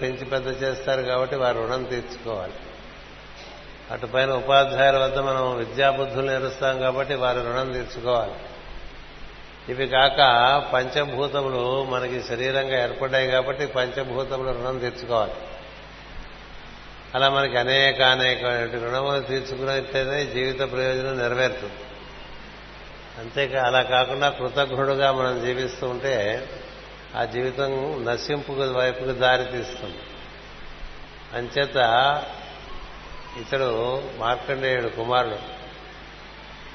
పెంచి 0.00 0.24
పెద్ద 0.24 0.62
చేస్తారు 0.62 1.02
కాబట్టి 1.02 1.36
వారు 1.36 1.58
రుణం 1.60 1.84
తీర్చుకోవాలి. 1.84 2.52
అటుపైన 3.90 4.30
ఉపాధ్యాయుల 4.30 4.98
వద్ద 4.98 5.18
మనం 5.18 5.56
విద్యాబుద్ధులు 5.56 6.26
నేరుస్తాం 6.26 6.80
కాబట్టి 6.80 7.14
వారి 7.14 7.38
రుణం 7.38 7.72
తీర్చుకోవాలి. 7.72 8.32
ఇవి 9.68 9.86
కాక 9.86 10.18
పంచభూతములు 10.72 11.84
మనకి 11.84 12.22
శరీరంగా 12.22 12.82
ఏర్పడ్డాయి 12.82 13.30
కాబట్టి 13.30 13.66
పంచభూతములు 13.66 14.48
రుణం 14.48 14.78
తీర్చుకోవాలి. 14.78 15.32
అలా 17.14 17.28
మనకి 17.28 17.58
అనేక 17.58 18.02
అనేక 18.02 18.44
రుణములు 18.84 19.20
తీర్చుకున్నట్లయితే 19.20 20.32
జీవిత 20.34 20.72
ప్రయోజనం 20.72 21.18
నెరవేరుతుంది. 21.18 21.80
అంతేకా 23.18 23.62
అలా 23.62 23.82
కాకుండా 23.82 24.28
కృతజ్ఞుడుగా 24.28 25.12
మనం 25.12 25.44
జీవిస్తూ 25.44 25.88
ఉంటే 25.88 26.46
ఆ 27.16 27.24
జీవితం 27.24 28.04
నశింపుకు 28.04 28.62
వైపుకు 28.62 29.12
దారితీస్తుంది 29.12 29.98
అంచేత 31.34 31.76
ఇతడు 33.40 34.02
మార్కండేయుడు 34.16 34.88
కుమారుడు. 34.88 35.64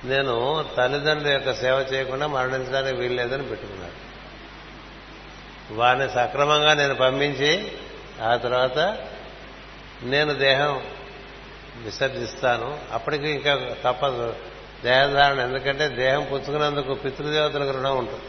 నేను 0.07 0.65
తల్లిదండ్రుల 0.77 1.31
యొక్క 1.31 1.53
సేవ 1.53 1.85
చేయకుండా 1.93 2.27
మరణించడానికి 2.27 2.97
వీల్లేదని 2.97 3.43
పెట్టుకున్నాడు 3.43 4.09
వారిని 5.73 6.09
సక్రమంగా 6.09 6.73
నేను 6.73 6.95
పంపించి 6.95 7.71
ఆ 8.23 8.35
తర్వాత 8.35 9.07
నేను 10.03 10.33
దేహం 10.33 10.83
విసర్జిస్తాను. 11.77 12.79
అప్పటికి 12.91 13.29
ఇంకా 13.29 13.75
తప్పదు. 13.83 14.35
దేహధారణ 14.83 15.39
ఎందుకంటే 15.39 15.87
దేహం 15.87 16.27
పుచ్చుకున్నందుకు 16.31 16.93
పితృదేవతలకు 16.93 17.71
రుణం 17.71 17.97
ఉంటుంది. 17.97 18.23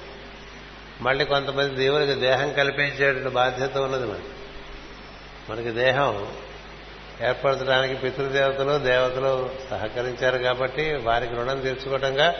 మళ్ళీ 1.01 1.25
కొంతమంది 1.25 1.75
దేవునికి 1.75 2.21
దేహం 2.21 2.53
కల్పించేటువంటి 2.53 3.29
బాధ్యత 3.29 3.79
ఉన్నది 3.79 4.07
మనకి 4.07 4.23
మనకి 5.51 5.71
దేహం 5.71 6.27
ఏర్పరచడానికి 7.23 7.95
పితృదేవతలు 7.95 8.79
దేవతలు 8.79 9.51
సహకరించారు 9.70 10.39
కాబట్టి 10.39 10.95
వారికి 10.95 11.34
రుణం 11.34 11.61
తీర్చుకోవటంగా 11.61 12.34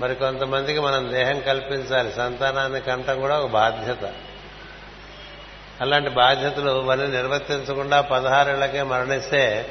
మరి 0.00 0.14
కొంతమందికి 0.14 0.80
మనం 0.80 1.12
దేహం 1.12 1.40
కల్పించాలి. 1.40 2.12
సంతానాన్ని 2.12 2.80
కంటం 2.80 3.20
కూడా 3.20 3.40
ఒక 3.40 3.50
బాధ్యత. 3.50 4.12
అలాంటి 5.80 6.10
బాధ్యతలు 6.10 6.82
ఇవన్నీ 6.82 7.06
నిర్వర్తించకుండా 7.06 8.00
పదహారేళ్ళకే 8.00 8.82
మరణిస్తే 8.82 9.66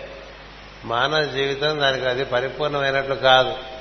మానవ 0.85 1.23
జీవితం 1.23 1.79
దానికి 1.79 2.05
అది 2.05 2.25
పరిపూర్ణమైనట్లు 2.25 3.15
కాదు. 3.15 3.72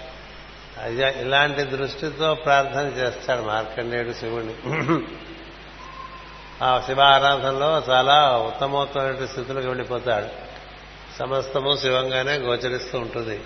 అది 0.80 1.02
ఇలాంటి 1.20 1.62
దృష్టితో 1.62 2.34
ప్రార్థన 2.34 2.86
చేస్తాడు 2.86 3.42
మార్కండేయుడు 3.42 4.12
శివుణ్ణి. 4.12 4.54
ఆ 6.64 6.82
శివ 6.86 7.00
ఆరాధనలో 7.00 7.82
చాలా 7.90 8.36
ఉత్తమోత్తమైన 8.36 9.26
స్థితిలోకి 9.26 9.66
వెళ్ళిపోతాడు. 9.66 10.26
సమస్తము 11.18 11.76
శివంగానే 11.76 12.32
గోచరిస్తూ 12.32 12.98
ఉంటుంది. 12.98 13.40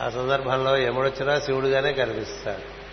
ఆ 0.00 0.10
సందర్భంలో 0.10 0.76
యముడొచ్చినా 0.76 1.40
శివుడుగానే 1.40 1.92
కనిపిస్తాడు. 1.92 2.84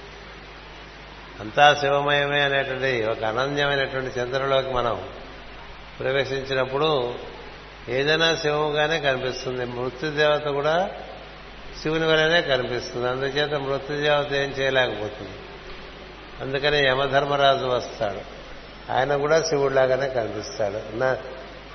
అంతా 1.42 1.74
శివమయమే 1.74 2.42
అనేటువంటి 2.42 3.06
ఒక 3.06 3.24
అనన్యమైనటువంటి 3.24 4.20
చంద్రలోకి 4.20 4.74
మనం 4.74 5.04
ప్రవేశించినప్పుడు 6.00 7.16
ఏదైనా 7.90 8.36
శివముగానే 8.36 9.00
కనిపిస్తుంది. 9.00 9.66
మృత్యుదేవత 9.66 10.44
కూడా 10.44 10.90
శివుని 11.84 12.06
వలనే 12.06 12.42
కనిపిస్తుంది. 12.42 13.10
అందుచేత 13.10 13.54
మృత్యుదేవత 13.54 14.34
ఏం 14.34 14.50
చేయలేకపోతుంది. 14.50 15.38
అందుకని 16.42 16.88
యమధర్మరాజు 16.88 17.66
వస్తాడు. 17.66 18.42
ఆయన 18.92 19.16
కూడా 19.16 19.42
శివుడిలాగానే 19.42 20.10
కనిపిస్తాడు. 20.10 20.82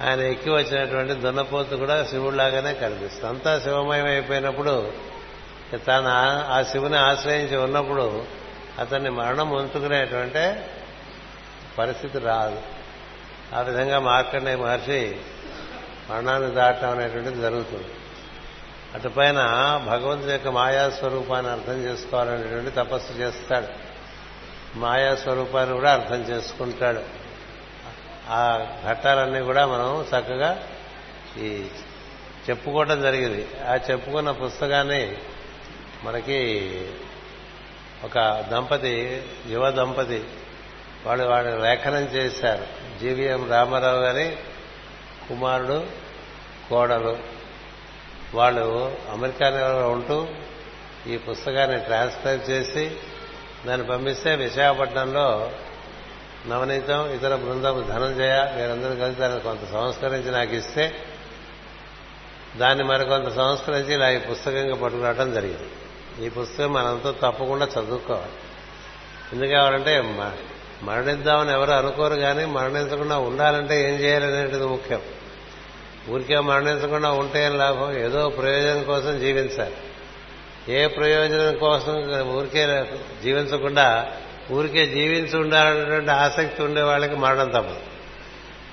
ఆయన 0.05 0.21
ఎక్కి 0.21 0.51
వచ్చినటువంటి 0.51 1.12
దున్నపోతు 1.12 1.77
కూడా 1.77 2.05
శివుడిలాగానే 2.05 2.75
కనిపిస్తుంది. 2.75 3.27
అంతా 3.27 3.59
శివమయం 3.59 4.07
అయిపోయినప్పుడు 4.07 4.93
తాను 5.87 6.09
ఆ 6.53 6.62
శివుని 6.62 6.97
ఆశ్రయించి 6.97 7.56
ఉన్నప్పుడు 7.56 8.25
అతన్ని 8.78 9.11
మరణం 9.11 9.50
ఉంచుకునేటువంటి 9.50 10.61
పరిస్థితి 11.78 12.19
రాదు. 12.19 12.59
ఆ 13.55 13.61
విధంగా 13.61 13.99
మార్కండే 14.00 14.56
మహర్షి 14.56 15.17
మరణాన్ని 16.11 16.55
దాటం 16.55 16.91
అనేటువంటిది 16.91 17.41
జరుగుతుంది. 17.41 17.88
అటుపైన 18.95 19.37
భగవంతుని 19.87 20.33
యొక్క 20.33 20.49
మాయా 20.49 20.91
స్వరూపాన్ని 20.91 21.53
అర్థం 21.53 21.73
చేసుకోవాలనేటువంటి 21.73 22.71
తపస్సు 22.71 23.13
చేస్తాడు. 23.13 23.67
మాయా 24.79 25.15
స్వరూపాన్ని 25.15 25.75
కూడా 25.75 25.93
అర్థం 25.93 26.21
చేసుకుంటాడు. 26.23 27.03
ఆ 28.29 28.67
ఘట్టాలన్నీ 28.91 29.41
కూడా 29.41 29.67
మనం 29.67 30.03
చక్కగా 30.03 30.69
ఈ 31.39 31.67
చెప్పుకోవటం 32.51 33.03
జరిగింది. 33.03 33.49
ఆ 33.69 33.79
చెప్పుకున్న 33.91 34.31
పుస్తకాన్ని 34.31 35.17
మనకి 36.05 36.41
ఒక 38.05 38.45
దంపతి 38.51 39.23
యువ 39.49 39.71
దంపతి 39.71 40.25
వాళ్ళు 41.05 41.25
వాడు 41.25 41.49
లేఖనం 41.49 42.03
చేశారు. 42.03 42.67
జీవీఎం 43.01 43.51
రామారావు 43.51 43.99
గారి 43.99 44.37
కుమారుడు 45.29 45.87
కోడలు. 46.71 47.36
వాళ్ళు 48.34 48.97
అమెరికాలో 49.12 49.88
ఉంటూ 49.88 50.26
ఈ 51.06 51.16
పుస్తకాన్ని 51.16 51.81
ట్రాన్స్క్రైబ్ 51.81 52.50
చేసి 52.50 52.97
దాన్ని 53.66 53.87
పంపిస్తే 53.87 54.34
విశాఖపట్నంలో 54.34 55.53
నవనీతం 56.47 57.10
ఇతర 57.10 57.37
బృందం 57.37 57.87
ధనంజయ 57.88 58.53
వీరందరూ 58.56 58.97
కలిసి 58.97 59.20
దాన్ని 59.20 59.41
కొంత 59.41 59.72
సంస్కరించి 59.72 60.31
నాకు 60.31 60.54
ఇస్తే 60.54 60.94
దాన్ని 62.56 62.84
మరికొంత 62.84 63.28
సంస్కరించి 63.37 63.94
ఇలా 63.94 64.10
ఈ 64.10 64.19
పుస్తకంగా 64.19 64.75
పట్టుకురావడం 64.75 65.34
జరిగింది. 65.34 66.26
ఈ 66.26 66.28
పుస్తకం 66.28 66.72
మనంతా 66.72 67.10
తప్పకుండా 67.10 67.66
చదువుకోవాలి. 67.66 68.32
ఎందుకు 69.32 69.50
కావాలంటే 69.50 70.00
మరణిద్దామని 70.82 71.53
ఎవరు 71.53 71.70
అనుకోరు 71.70 72.14
కానీ 72.14 72.44
మరణించకుండా 72.44 73.19
ఉండాలంటే 73.19 73.93
ఏం 73.93 74.00
చేయాలనేది 74.00 74.66
ముఖ్యం. 74.66 75.03
ఊరికే 76.11 76.39
మరణించకుండా 76.39 77.11
ఉంటే 77.11 77.44
ఏం 77.44 77.59
లాభం. 77.59 77.99
ఏదో 77.99 78.28
ప్రయోజనం 78.28 78.83
కోసం 78.83 79.21
జీవించాలి. 79.21 79.77
ఏ 80.69 80.87
ప్రయోజనం 80.87 81.59
కోసం 81.59 81.93
ఊరికే 82.33 82.84
జీవించకుండా 83.22 84.12
ఊరికే 84.53 84.87
జీవించి 84.87 85.39
ఉండాలనేటువంటి 85.39 86.11
ఆసక్తి 86.11 86.62
ఉండే 86.62 86.83
వాళ్ళకి 86.83 87.17
మరణం 87.17 87.49
తప్పదు. 87.49 87.77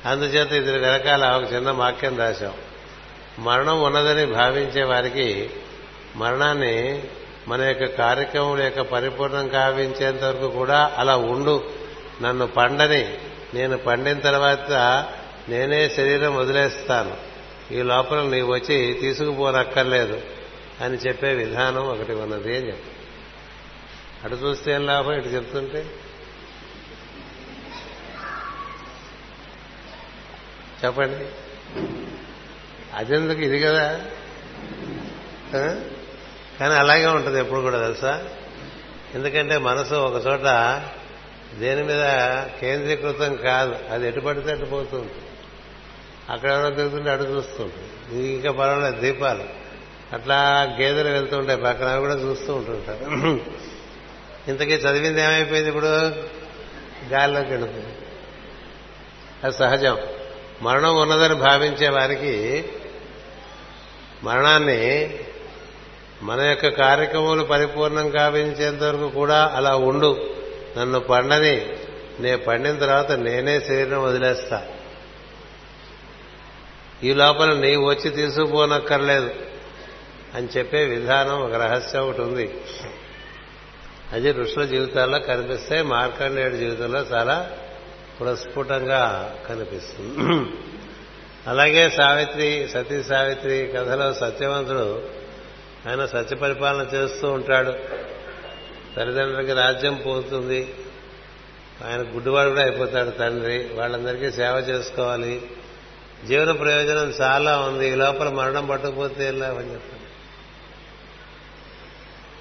అందుచేత 0.05 0.51
ఇది 0.51 0.71
వెనకాల 0.71 1.31
ఒక 1.31 1.53
చిన్న 1.53 1.71
వాక్యం 1.71 2.17
రాశాం. 2.17 2.53
మరణం 3.39 3.83
ఉన్నదని 3.83 4.25
భావించే 4.25 4.83
వారికి 4.83 5.50
మరణాన్ని 6.15 7.03
మన 7.47 7.61
యొక్క 7.61 7.85
కార్యక్రమం 7.85 8.63
యొక్క 8.63 8.81
పరిపూర్ణం 8.81 9.47
కావించేంత 9.47 10.23
వరకు 10.23 10.47
కూడా 10.47 10.91
అలా 10.97 11.17
ఉండు. 11.17 11.63
నన్ను 12.21 12.47
పండని 12.47 13.17
నేను 13.53 13.77
పండిన 13.77 14.19
తర్వాత 14.19 14.71
నేనే 15.49 15.89
శరీరం 15.89 16.35
వదిలేస్తాను. 16.35 17.17
ఈ 17.73 17.81
లోపల 17.81 18.21
నీవు 18.21 18.53
వచ్చి 18.53 18.93
తీసుకుపోనక్కర్లేదు 18.93 20.21
అని 20.81 20.97
చెప్పే 20.97 21.33
విధానం 21.33 21.81
ఒకటి 21.81 22.11
ఉన్నది 22.11 22.57
అని 22.57 22.67
చెప్పి. 22.67 22.91
అటు 24.23 24.35
చూస్తే 24.35 24.71
ఏం 24.71 24.85
లాభం? 24.85 25.13
ఇటు 25.13 25.27
చెప్తుంటే? 25.27 25.85
చెప్పండి. 30.85 31.25
అదెందుకు? 32.95 33.39
ఇది 33.41 33.59
కదా? 33.59 34.05
కానీ 36.59 36.73
అలాగే 36.73 37.05
ఉంటుంది 37.05 37.39
ఎప్పుడు 37.39 37.59
కూడా 37.59 37.81
తెలుసా? 37.81 38.29
ఎందుకంటే 39.15 39.57
మనసు 39.57 39.95
ఒక 39.95 40.27
చోట 40.27 40.41
దేని 41.59 41.83
మీద 41.83 42.03
కేంద్రీకృతం 42.59 43.35
కాదు. 43.35 43.75
అది 43.89 44.07
ఎటు 44.07 44.19
పడితే 44.19 44.51
అటు 44.51 44.65
పోతుంది. 44.65 45.13
అక్కడ 46.29 46.50
ఎవరో 46.50 46.69
తిరుగుతుంటే 46.69 47.09
అటు 47.09 47.24
చూస్తుంటుంది 47.24 48.18
ఇది 48.18 48.33
ఇంకా 48.33 48.51
పర్వాలేదు 48.51 49.01
దీపాలు. 49.01 49.44
అట్లా 50.13 50.36
గేదెలు 50.80 51.09
వెళ్తూ 51.09 51.38
ఉంటాయి 51.38 51.62
పక్కన 51.62 51.88
అవి 51.88 52.00
కూడా 52.00 52.13
చూస్తూ 52.13 52.56
ఉంటుంటారు. 52.56 53.39
ఇంతకీ 54.50 54.74
చదివింది 54.74 55.21
ఏమైపోయింది 55.21 55.69
ఇప్పుడు? 55.69 55.86
గాల్లోకి 57.12 57.50
వెళ్ళిపోయింది 57.50 57.95
అది 59.44 59.53
సహజం. 59.53 59.97
మరణం 60.62 60.95
ఉన్నదని 60.95 61.36
భావించే 61.36 61.89
వారికి 61.89 62.65
మరణాన్ని 64.24 65.19
మన 66.21 66.42
యొక్క 66.42 66.68
కార్యక్రమాలు 66.68 67.44
పరిపూర్ణం 67.44 68.09
కావించేంత 68.09 68.83
వరకు 68.83 69.09
కూడా 69.09 69.53
అలా 69.56 69.75
ఉండు. 69.75 70.36
నన్ను 70.77 71.00
పండని 71.00 71.69
నే 72.19 72.36
పండిన 72.36 72.80
తర్వాత 72.80 73.12
నేనే 73.12 73.59
శరీరం 73.59 74.03
వదిలేస్తా. 74.03 74.68
ఈ 77.03 77.13
లోపల 77.13 77.53
నీవు 77.53 77.85
వచ్చి 77.85 78.09
తీసుకుపోనక్కర్లేదు 78.09 79.29
అని 80.33 80.47
చెప్పే 80.57 80.85
విధానం 80.85 81.41
ఒక 81.41 81.53
రహస్యం 81.53 82.09
ఒకటి 82.09 82.21
ఉంది. 82.21 82.61
అది 84.11 84.31
ఋషుల 84.31 84.65
జీవితాల్లో 84.65 85.19
కనిపిస్తే 85.19 85.81
మార్కండేయుడి 85.81 86.57
జీవితంలో 86.57 87.00
చాలా 87.00 87.51
ప్రస్ఫుటంగా 88.19 89.35
కనిపిస్తుంది. 89.50 90.51
అలాగే 91.47 91.89
సావిత్రి 91.89 92.67
సతీ 92.71 93.03
సావిత్రి 93.03 93.73
కథలో 93.77 94.13
సత్యవంతుడు 94.13 95.03
ఆయన 95.89 96.06
సత్య 96.06 96.35
పరిపాలన 96.35 96.95
చేస్తూ 96.95 97.31
ఉంటాడు. 97.31 97.73
తల్లిదండ్రులకి 98.95 99.53
రాజ్యం 99.53 100.03
పోతుంది. 100.06 100.75
ఆయన 101.85 102.01
గుడ్డివాడు 102.01 102.49
కూడా 102.49 102.61
అయిపోతాడు 102.61 103.09
తండ్రి. 103.09 103.69
వాళ్ళందరికీ 103.73 104.31
సేవ 104.31 104.56
చేసుకోవాలి. 104.69 105.51
జీవన 106.27 106.51
ప్రయోజనం 106.51 107.13
చాలా 107.21 107.59
ఉంది 107.59 107.91
ఈ 107.91 107.95
లోపల 107.95 108.29
మరణం 108.29 108.65
పట్టకపోతే 108.65 109.27
ఎలా 109.27 109.47
అని 109.47 109.73
చెప్పండి 109.73 110.03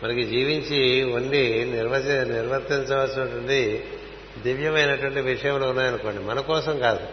మనకి 0.05 0.25
జీవించి 0.25 1.03
ఉండి 1.13 1.65
నిర్వచ 1.65 2.25
నిర్వర్తించవలసినటువంటి 2.25 3.85
దివ్యమైనటువంటి 4.39 5.21
విషయంలో 5.21 5.69
ఉన్నాయనుకోండి 5.69 6.23
మన 6.23 6.41
కోసం 6.41 6.79
కాదు. 6.81 7.07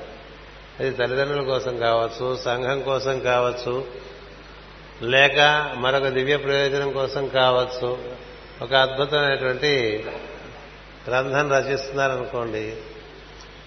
అది 0.79 0.91
తల్లిదండ్రుల 0.91 1.41
కోసం 1.41 1.77
కావచ్చు 1.77 2.37
సంఘం 2.37 2.81
కోసం 2.81 3.19
కావచ్చు 3.19 3.87
లేక 5.01 5.39
మరొక 5.77 6.07
దివ్య 6.07 6.37
ప్రయోజనం 6.37 6.91
కోసం 6.91 7.27
కావచ్చు. 7.27 8.13
ఒక 8.61 8.73
అద్భుతమైనటువంటి 8.73 10.03
గ్రంథం 11.07 11.51
రచిస్తున్నారనుకోండి 11.51 12.75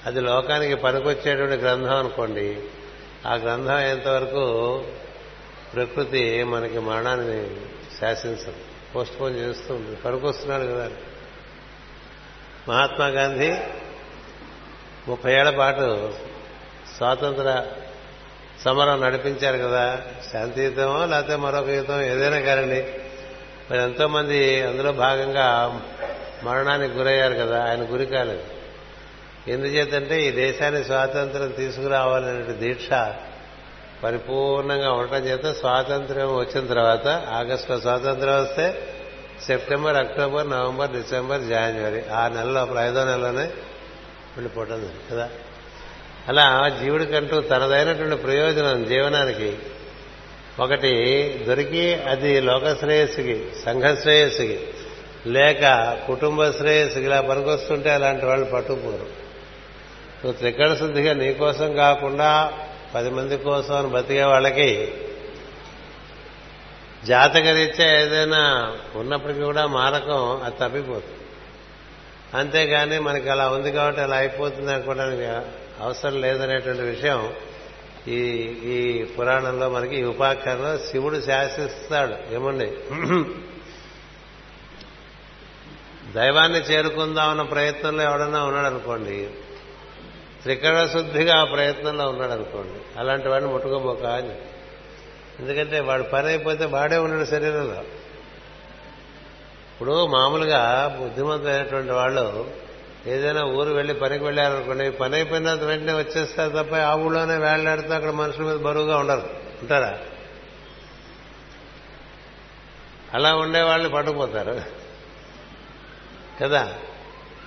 అది 0.07 0.21
లోకానికి 0.21 0.75
పనికొచ్చేటువంటి 0.75 1.57
గ్రంథం 1.57 1.97
అనుకోండి 1.97 2.61
ఆ 3.27 3.35
గ్రంథం 3.35 3.75
అయ్యేంతవరకు 3.75 4.85
ప్రకృతి 5.75 6.45
మనకి 6.45 6.79
మరణాన్ని 6.79 7.57
శాసించదు 8.01 8.55
పోస్ట్ 8.95 9.21
పోన్ 9.21 9.37
చేస్తూ 9.37 9.81
పనికొస్తున్నాడు 10.05 10.63
కదా. 10.63 10.91
మహాత్మా 12.69 13.07
గాంధీ 13.07 13.53
ముప్పై 15.09 15.33
ఏళ్ళ 15.33 15.51
పాటు 15.51 16.13
స్వాతంత్ర 16.97 17.67
సమరం 18.65 19.01
నడిపించారు 19.01 19.59
కదా. 19.59 20.03
శాంతియుతమో 20.33 21.07
లేకపోతే 21.07 21.37
మరొక 21.37 21.69
యుద్ధం 21.69 22.01
ఏదైనా 22.01 22.41
కారండి 22.41 22.83
మరి 23.71 23.83
ఎంతోమంది 23.83 24.63
అందులో 24.63 24.93
భాగంగా 24.93 25.81
మరణానికి 26.43 26.95
గురయ్యారు 26.95 27.35
కదా. 27.35 27.71
ఆయన 27.71 27.93
గురి 27.93 28.07
కాలేదు. 28.07 28.62
ఎందుచేతంటే 29.47 30.23
ఈ 30.23 30.31
దేశాన్ని 30.31 30.85
స్వాతంత్రం 30.85 31.49
తీసుకురావాలనే 31.49 32.53
దీక్ష 32.53 32.89
పరిపూర్ణంగా 34.03 34.93
ఉండటం 34.93 35.27
చేత 35.27 35.47
స్వాతంత్ర్యం 35.47 36.37
వచ్చిన 36.37 36.67
తర్వాత 36.67 37.09
ఆగస్టులో 37.09 37.81
స్వాతంత్ర్యం 37.81 38.43
వస్తే 38.43 38.75
సెప్టెంబర్ 39.47 39.97
అక్టోబర్ 39.97 40.49
నవంబర్ 40.49 40.93
డిసెంబర్ 40.93 41.41
జనవరి 41.41 42.09
ఆ 42.11 42.29
నెలలో 42.29 42.79
ఐదో 42.81 43.05
నెలలోనే 43.05 43.51
వెళ్ళిపోవటం 44.37 44.89
కదా? 45.11 45.29
అలా 46.29 46.69
జీవుడికంటూ 46.69 47.41
తనదైనటువంటి 47.41 48.17
ప్రయోజనం 48.17 48.85
జీవనానికి 48.85 49.57
ఒకటి 50.59 50.93
దొరికి 51.47 51.95
అది 51.95 52.41
లోక 52.41 52.79
శ్రేయస్సుకి 52.79 53.53
సంఘ 53.65 53.97
శ్రేయస్సుకి 54.03 54.59
లేక 55.27 55.65
కుటుంబ 56.07 56.51
శ్రేయస్సుకి 56.51 57.05
ఇలా 57.05 57.21
పనికొస్తుంటే 57.21 57.91
అలాంటి 57.91 58.27
వాళ్ళు 58.27 58.45
పట్టుకోరు 58.45 59.22
నువ్వు 60.25 60.33
త్రికరణ 60.33 60.75
శుద్ధిగా 60.75 61.13
నీ 61.13 61.35
కోసం 61.35 61.77
కాకుండా 61.77 62.53
పది 62.95 63.11
మంది 63.11 63.37
కోసం 63.37 63.77
అని 63.77 63.87
బతికే 63.87 64.25
వాళ్ళకి 64.25 64.95
జాతకరీత్యా 67.07 68.01
ఏదైనా 68.01 68.73
ఉన్నప్పటికీ 68.95 69.41
కూడా 69.41 69.67
మారకం 69.67 70.43
అది 70.43 70.55
తప్పిపోతుంది. 70.55 71.19
అంతేగాని 72.35 72.99
మనకి 72.99 73.29
అలా 73.29 73.49
ఉంది 73.49 73.73
కాబట్టి 73.73 74.01
అలా 74.01 74.17
అయిపోతుంది 74.17 74.73
అనుకోవడానికి 74.73 75.23
అవసరం 75.83 76.21
లేదనేటువంటి 76.21 76.83
విషయం 76.83 77.33
ఈ 78.09 78.19
ఈ 78.75 79.05
పురాణంలో 79.05 79.69
మనకి 79.69 79.97
ఈ 79.97 80.03
ఉపాఖ్యానంలో 80.03 80.79
శివుడు 80.79 81.21
శాసిస్తాడు. 81.21 82.35
ఏమండి? 82.35 82.67
దైవాన్ని 86.13 86.59
చేరుకుందామన్న 86.59 87.43
ప్రయత్నంలో 87.43 88.03
ఎవడన్నా 88.03 88.45
ఉన్నాడు 88.45 89.52
అనుకోండి 90.47 90.61
త్రికరణ 90.61 90.87
శుద్ధిగా 90.87 91.41
ఆ 91.41 91.45
ప్రయత్నంలో 91.45 92.09
ఉన్నాడు 92.09 92.33
అనుకోండి 92.33 92.99
అలాంటి 92.99 93.29
వాడిని 93.29 93.53
ముట్టుకోబోక 93.53 94.05
అని. 94.05 94.35
ఎందుకంటే 95.39 95.81
వాడు 95.81 96.03
పని 96.03 96.27
అయిపోతే 96.27 96.65
వాడే 96.65 96.97
ఉన్నాడు 96.97 97.25
శరీరంలో. 97.25 97.81
ఇప్పుడు 99.73 100.07
మామూలుగా 100.07 100.95
బుద్ధిమంతమైనటువంటి 101.01 101.93
వాళ్ళు 101.93 102.51
ఏదైనా 103.07 103.45
ఊరు 103.45 103.71
వెళ్ళి 103.71 103.95
పనికి 103.95 104.25
వెళ్ళారనుకోండి 104.25 104.91
పని 104.91 105.15
అయిపోయిన 105.15 105.53
వెంటనే 105.53 105.93
వచ్చేస్తారు 105.93 106.63
తప్ప 106.63 106.75
ఆ 106.75 106.95
ఊళ్ళోనే 106.95 107.37
వేళ్ళాడుతూ 107.37 107.95
అక్కడ 107.95 108.11
మనుషుల 108.11 108.43
మీద 108.43 108.57
బరువుగా 108.57 108.99
ఉండరు. 108.99 109.31
ఉంటారా? 109.63 109.99
అలా 113.15 113.37
ఉండే 113.37 113.63
వాళ్ళని 113.63 113.91
పట్టుకుపోతారు. 113.91 114.63
కదా? 116.43 116.75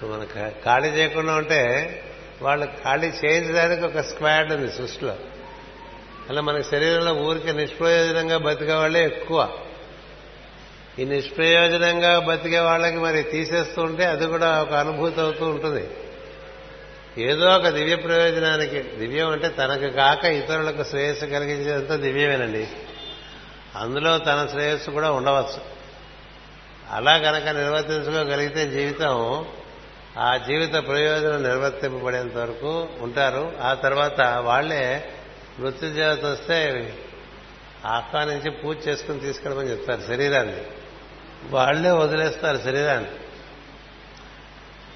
మన 0.03 0.49
ఖాళీ 0.49 0.89
చేయకుండా 0.89 1.35
ఉంటే 1.35 1.91
వాళ్ళు 2.41 2.65
ఖాళీ 2.65 3.07
చేయించడానికి 3.07 3.85
ఒక 3.85 3.99
స్క్వాడ్ 3.99 4.53
ఉంది 4.53 4.71
సృష్టిలో. 4.71 5.15
అలా 6.29 6.41
మన 6.41 6.61
శరీరంలో 6.61 7.13
ఊరికే 7.13 7.51
నిష్ప్రయోజనంగా 7.51 8.37
బతికే 8.37 8.73
వాళ్ళే 8.73 9.05
ఎక్కువ. 9.05 9.51
ఈ 10.99 11.05
నిష్ప్రయోజనంగా 11.05 12.19
బతికే 12.19 12.59
వాళ్ళకి 12.59 12.97
మరి 12.97 13.23
తీసేస్తూ 13.23 13.81
ఉంటే 13.81 14.05
అది 14.05 14.27
కూడా 14.27 14.61
ఒక 14.61 14.73
అనుభూతి 14.73 15.21
అవుతూ 15.21 15.45
ఉంటుంది. 15.45 15.89
ఏదో 17.17 17.49
ఒక 17.49 17.67
దివ్య 17.67 17.95
ప్రయోజనానికి 17.95 18.81
దివ్యం 18.81 19.29
అంటే 19.29 19.47
తనకు 19.47 19.87
కాక 19.87 20.25
ఇతరులకు 20.25 20.83
శ్రేయస్సు 20.83 21.25
కలిగించేంత 21.25 21.91
దివ్యమేనండి. 21.91 22.67
అందులో 23.75 24.17
తన 24.17 24.47
శ్రేయస్సు 24.51 24.91
కూడా 24.91 25.11
ఉండవచ్చు. 25.11 25.61
అలా 26.91 27.17
కనుక 27.17 27.47
నిర్వర్తించుకోగలిగితే 27.47 28.67
జీవితం 28.67 29.45
ఆ 30.17 30.37
జీవిత 30.37 30.73
ప్రయోజనం 30.73 31.43
నిర్వర్తింపబడేంత 31.43 32.35
వరకు 32.35 32.87
ఉంటారు. 32.99 33.53
ఆ 33.61 33.73
తర్వాత 33.73 34.21
వాళ్ళే 34.21 35.13
మృత్యు 35.59 35.89
దేవత 35.89 36.25
వస్తే 36.25 36.93
ఆహ్వానించి 37.85 38.51
పూజ 38.51 38.87
చేసుకుని 38.87 39.19
తీసుకెళ్ళమని 39.19 39.71
చెప్తారు 39.71 40.01
శరీరాన్ని. 40.01 40.61
వాళ్ళే 41.49 41.91
వదిలేస్తారు 41.91 42.57
శరీరాన్ని. 42.57 43.09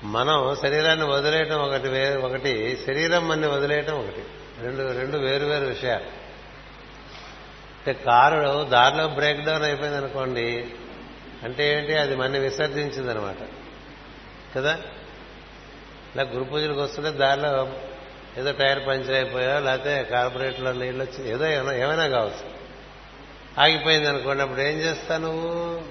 మనం 0.04 0.56
శరీరాన్ని 0.62 1.06
వదిలేయటం 1.06 1.60
ఒకటి 1.60 2.18
ఒకటి 2.18 2.80
శరీరం 2.88 3.28
మన్ని 3.28 3.48
వదిలేయటం 3.48 4.00
ఒకటి. 4.00 4.24
రెండు 4.62 5.00
రెండు 5.00 5.18
వేరు 5.18 5.46
వేరు 5.46 5.66
విషయాలు. 5.66 6.04
అంటే 7.80 7.94
కారు 7.94 8.64
దారిలో 8.64 9.08
బ్రేక్ 9.08 9.46
డౌన్ 9.46 9.64
అయిపోయింది 9.64 9.98
అనుకోండి 9.98 10.72
అంటే 11.44 11.78
ఏంటి? 11.78 11.96
అది 11.98 12.16
మన్ని 12.16 12.40
విసర్జించింది 12.40 13.12
అనమాట 13.12 13.38
కదా? 14.56 14.80
ఇలా 16.16 16.24
గురు 16.24 16.44
పూజలకు 16.44 16.82
వస్తుంటే 16.82 17.10
దారిలో 17.12 17.74
ఏదో 18.38 18.52
టైర్ 18.52 18.88
పంచర్ 18.88 19.12
అయిపోయా 19.12 19.60
లేకపోతే 19.60 20.04
కార్పొరేట్లో 20.04 20.72
నీళ్ళు 20.72 21.04
వచ్చి 21.04 21.30
ఏదో 21.30 21.48
ఏమైనా 21.48 21.84
ఏమైనా 21.84 22.08
కావచ్చు. 22.08 22.60
ఆగిపోయింది 23.64 24.10
అనుకోండి 24.10 24.44
అప్పుడు 24.44 24.62
ఏం 24.62 24.78
చేస్తా 24.78 25.18
నువ్వు? 25.18 25.82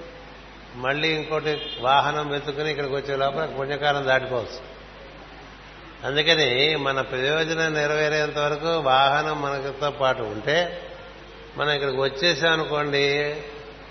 మళ్ళీ 0.75 1.07
ఇంకోటి 1.07 1.61
వాహనం 1.81 2.29
వెతుకుని 2.29 2.69
ఇక్కడికి 2.69 2.95
వచ్చే 2.95 3.15
లోపల 3.15 3.45
పుణ్యకాలం 3.45 4.07
దాటిపోవచ్చు. 4.07 4.69
అందుకని 6.07 6.75
మన 6.75 7.01
ప్రయోజనం 7.01 7.73
నెరవేరేంత 7.73 8.37
వరకు 8.37 8.77
వాహనం 8.77 9.41
మనతో 9.41 9.91
పాటు 9.91 10.21
ఉంటే 10.21 10.81
మనం 11.57 11.69
ఇక్కడికి 11.71 11.97
వచ్చేసాం 11.97 12.51
అనుకోండి 12.51 13.03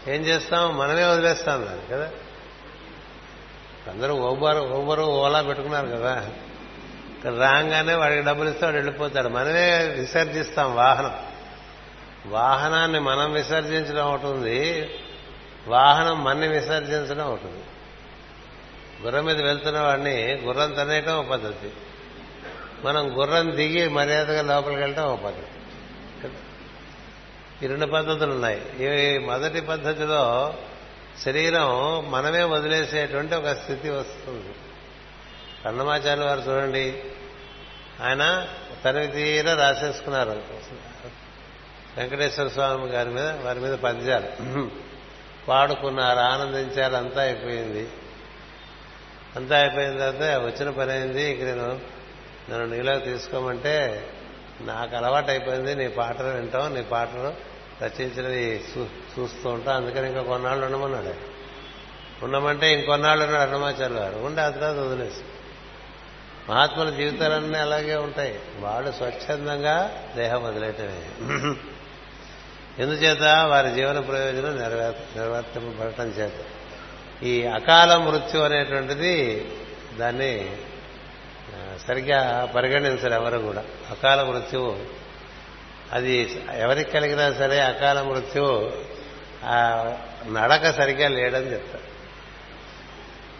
ఏం 0.08 0.22
చేస్తాం? 0.22 0.78
మనమే 0.78 1.04
వదిలేస్తాం 1.04 1.66
దాన్ని 1.66 1.86
కదా? 1.92 2.10
అందరూ 3.90 4.14
ఓబర్ 4.14 4.56
ఓబరు 4.56 5.02
ఓలా 5.02 5.42
పెట్టుకున్నారు 5.42 5.86
కదా. 5.86 6.30
రాగానే 7.24 7.94
వాడికి 7.94 8.22
డబ్బులు 8.22 8.48
ఇస్తే 8.48 8.66
వాడు 8.66 8.76
వెళ్ళిపోతాడు. 8.76 9.28
మనమే 9.28 9.88
విసర్జిస్తాం 9.88 10.76
వాహనం. 10.76 11.14
వాహనాన్ని 12.26 12.98
మనం 12.98 13.32
విసర్జించడం 13.32 14.04
అవుతుంది 14.04 14.90
వాహనం 15.68 16.24
మన్ని 16.24 16.48
విసర్జించడం 16.48 17.24
అవుతుంది 17.24 17.64
గుర్రం 19.02 19.24
మీద 19.24 19.42
వెళ్తున్న 19.42 19.80
వాడిని 19.80 20.34
గుర్రం 20.34 20.72
తనేయటం 20.72 21.18
ఒక 21.18 21.26
పద్ధతి. 21.26 21.70
మనం 22.84 23.20
గుర్రం 23.20 23.56
దిగి 23.56 23.88
మర్యాదగా 23.88 24.42
లోపలికి 24.42 24.80
వెళ్ళటం 24.80 25.02
ఒక 25.02 25.20
పద్ధతి. 25.20 25.46
ఈ 27.64 27.68
రెండు 27.68 27.86
పద్ధతులు 27.86 28.32
ఉన్నాయి. 28.32 28.60
ఈ 28.80 29.18
మొదటి 29.18 29.60
పద్ధతిలో 29.60 30.54
శరీరం 31.24 31.68
మనమే 32.10 32.42
వదిలేసేటువంటి 32.42 33.34
ఒక 33.34 33.48
స్థితి 33.48 33.90
వస్తుంది. 33.90 34.54
కన్నమాచార్య 35.64 36.24
వారు 36.24 36.40
చూడండి 36.40 37.02
ఆయన 38.02 38.46
తనకి 38.84 39.08
తీర 39.12 39.54
రాసేసుకున్నారు 39.54 40.30
వెంకటేశ్వర 41.96 42.48
స్వామి 42.48 42.88
గారి 42.88 43.10
మీద 43.10 43.28
వారి 43.46 43.60
మీద 43.60 43.74
పద్యాలు 43.74 44.70
పాడుకున్నారు 45.48 46.18
ఆనందించారు 46.18 46.94
అంతా 46.94 47.22
అయిపోయింది. 47.22 47.88
అంతా 49.36 49.60
అయిపోయిన 49.60 49.98
తర్వాత 49.98 50.22
వచ్చిన 50.22 50.70
పని 50.70 50.92
అయింది. 50.92 51.24
ఇక 51.30 51.42
నేను 51.44 51.68
నన్ను 52.50 52.66
నీలోకి 52.66 53.04
తీసుకోమంటే 53.04 54.06
నాకు 54.60 54.96
అలవాటు 54.96 55.30
అయిపోయింది 55.30 55.74
నీ 55.74 55.88
పాటలు 55.88 56.28
వింటాం 56.28 56.74
నీ 56.74 56.82
పాటలు 56.82 57.57
రచించినవి 57.82 58.64
చూ- 58.76 59.20
చూస్తూ 59.20 59.50
ఉంటాం. 59.50 59.76
అందుకని 59.76 60.06
ఇంకా 60.06 60.22
కొన్నాళ్ళు 60.22 60.66
ఉండమన్నాడు. 60.66 61.38
ఉండమంటే 62.24 62.74
ఇంకొన్నాళ్ళు 62.74 63.24
ఉన్నాడు 63.24 63.50
అన్నమాచార్య 63.50 63.94
గారు. 63.94 64.18
ఉండి 64.18 64.40
ఆ 64.40 64.48
తర్వాత 64.48 64.76
వదిలేసి. 64.76 65.20
మహాత్ముల 66.48 66.90
జీవితాలన్నీ 66.90 67.58
అలాగే 67.58 67.96
ఉంటాయి. 67.96 68.40
వాళ్ళు 68.58 68.92
స్వచ్ఛందంగా 68.92 70.04
దేహం 70.16 70.44
వదిలేయటమే. 70.44 71.02
ఎందుచేత 72.78 73.22
వారి 73.22 73.70
జీవన 73.70 74.00
ప్రయోజనం 74.00 74.56
నెరవేర్ 74.56 75.18
నెరవేర్చబడటం 75.18 76.08
చేత. 76.08 76.32
ఈ 77.22 77.44
అకాల 77.44 77.96
మృత్యు 77.96 78.40
అనేటువంటిది 78.40 79.48
దాన్ని 79.98 80.56
సరిగ్గా 81.88 82.52
పరిగణించరు 82.56 83.12
ఎవరు 83.12 83.38
కూడా. 83.38 83.64
అకాల 83.90 84.22
మృత్యువు 84.22 84.97
అది 85.92 86.42
ఎవరికి 86.54 86.90
కలిగినా 86.90 87.32
సరే 87.32 87.60
అకాల 87.60 88.02
మృత్యువు 88.02 88.72
ఆ 89.44 89.92
నడక 90.32 90.72
సరిగ్గా 90.72 91.08
లేడని 91.08 91.52
చెప్తారు. 91.52 91.88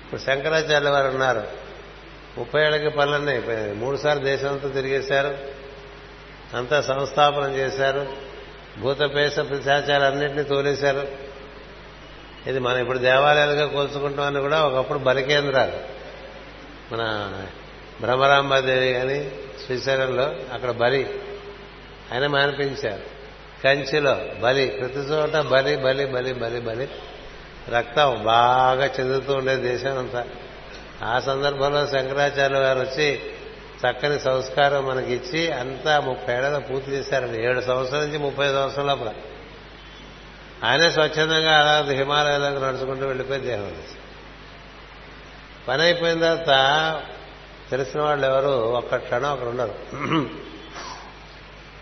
ఇప్పుడు 0.05 0.21
శంకరాచార్య 0.21 0.89
వారు 0.89 1.09
ఉన్నారు. 1.09 1.43
ముప్పై 2.39 2.63
ఏళ్ళకి 2.63 2.91
పనులన్నీ 2.91 3.33
అయిపోయినాయి. 3.33 3.73
మూడుసార్లు 3.73 4.27
సార్లు 4.27 4.49
అంతా 4.49 4.69
తిరిగేశారు. 4.69 5.39
అంతా 6.57 6.81
సంస్థాపనం 6.81 7.55
చేశారు. 7.55 8.07
భూతపేస 8.81 9.41
పిశాచాలన్నింటినీ 9.41 10.43
తోలేశారు. 10.43 11.09
ఇది 12.47 12.59
మనం 12.59 12.79
ఇప్పుడు 12.79 12.99
దేవాలయాలుగా 12.99 13.67
కోల్చుకుంటామని 13.67 14.41
కూడా 14.41 14.65
ఒకప్పుడు 14.65 14.99
బలికేంద్రాలు 14.99 15.73
మన 16.95 17.33
భ్రమరాంబాదేవి 18.01 18.93
కానీ 18.93 19.33
శ్రీశైలంలో 19.67 20.25
అక్కడ 20.53 20.71
బలి 20.71 21.21
ఆయన 22.13 22.27
మానిపించారు. 22.27 23.03
కంచిలో 23.65 24.19
బలి 24.41 24.67
ప్రతి 24.67 24.99
చోట 24.99 25.31
బలి 25.31 25.77
బలి 25.77 26.07
బలి 26.07 26.33
బలి 26.33 26.61
బలి. 26.61 26.89
రక్తం 27.69 28.21
బాగా 28.25 28.85
చెందుతూ 28.85 29.35
ఉండే 29.35 29.57
దేశం 29.57 29.99
అంతా. 29.99 30.25
ఆ 31.03 31.21
సందర్భంలో 31.21 31.87
శంకరాచార్య 31.87 32.57
గారు 32.57 32.79
వచ్చి 32.79 33.21
చక్కని 33.79 34.21
సంస్కారం 34.21 34.87
మనకిచ్చి 34.87 35.53
అంతా 35.53 36.01
ముప్పై 36.01 36.35
ఏళ్ళలో 36.35 36.61
పూర్తి 36.61 36.91
చేశారండి. 36.91 37.45
ఏడు 37.45 37.61
సంవత్సరాల 37.61 38.05
నుంచి 38.05 38.19
ముప్పై 38.19 38.49
సంవత్సరాల 38.49 38.87
లోపల. 38.87 39.13
ఆయనే 40.65 40.91
స్వచ్ఛందంగా 40.91 41.59
అలా 41.59 41.93
హిమాలయాలకు 41.93 42.65
నడుచుకుంటూ 42.65 43.07
వెళ్ళిపోయి 43.07 43.41
దేహం 43.41 43.73
పని 45.69 45.83
అయిపోయిన 45.83 46.21
తర్వాత 46.21 47.03
తెలిసిన 47.71 48.03
వాళ్ళు 48.03 48.27
ఎవరు 48.27 48.49
ఒక్క 48.49 48.97
క్షణం 48.97 49.33
అక్కడ 49.33 49.49
ఉండరు. 49.49 49.75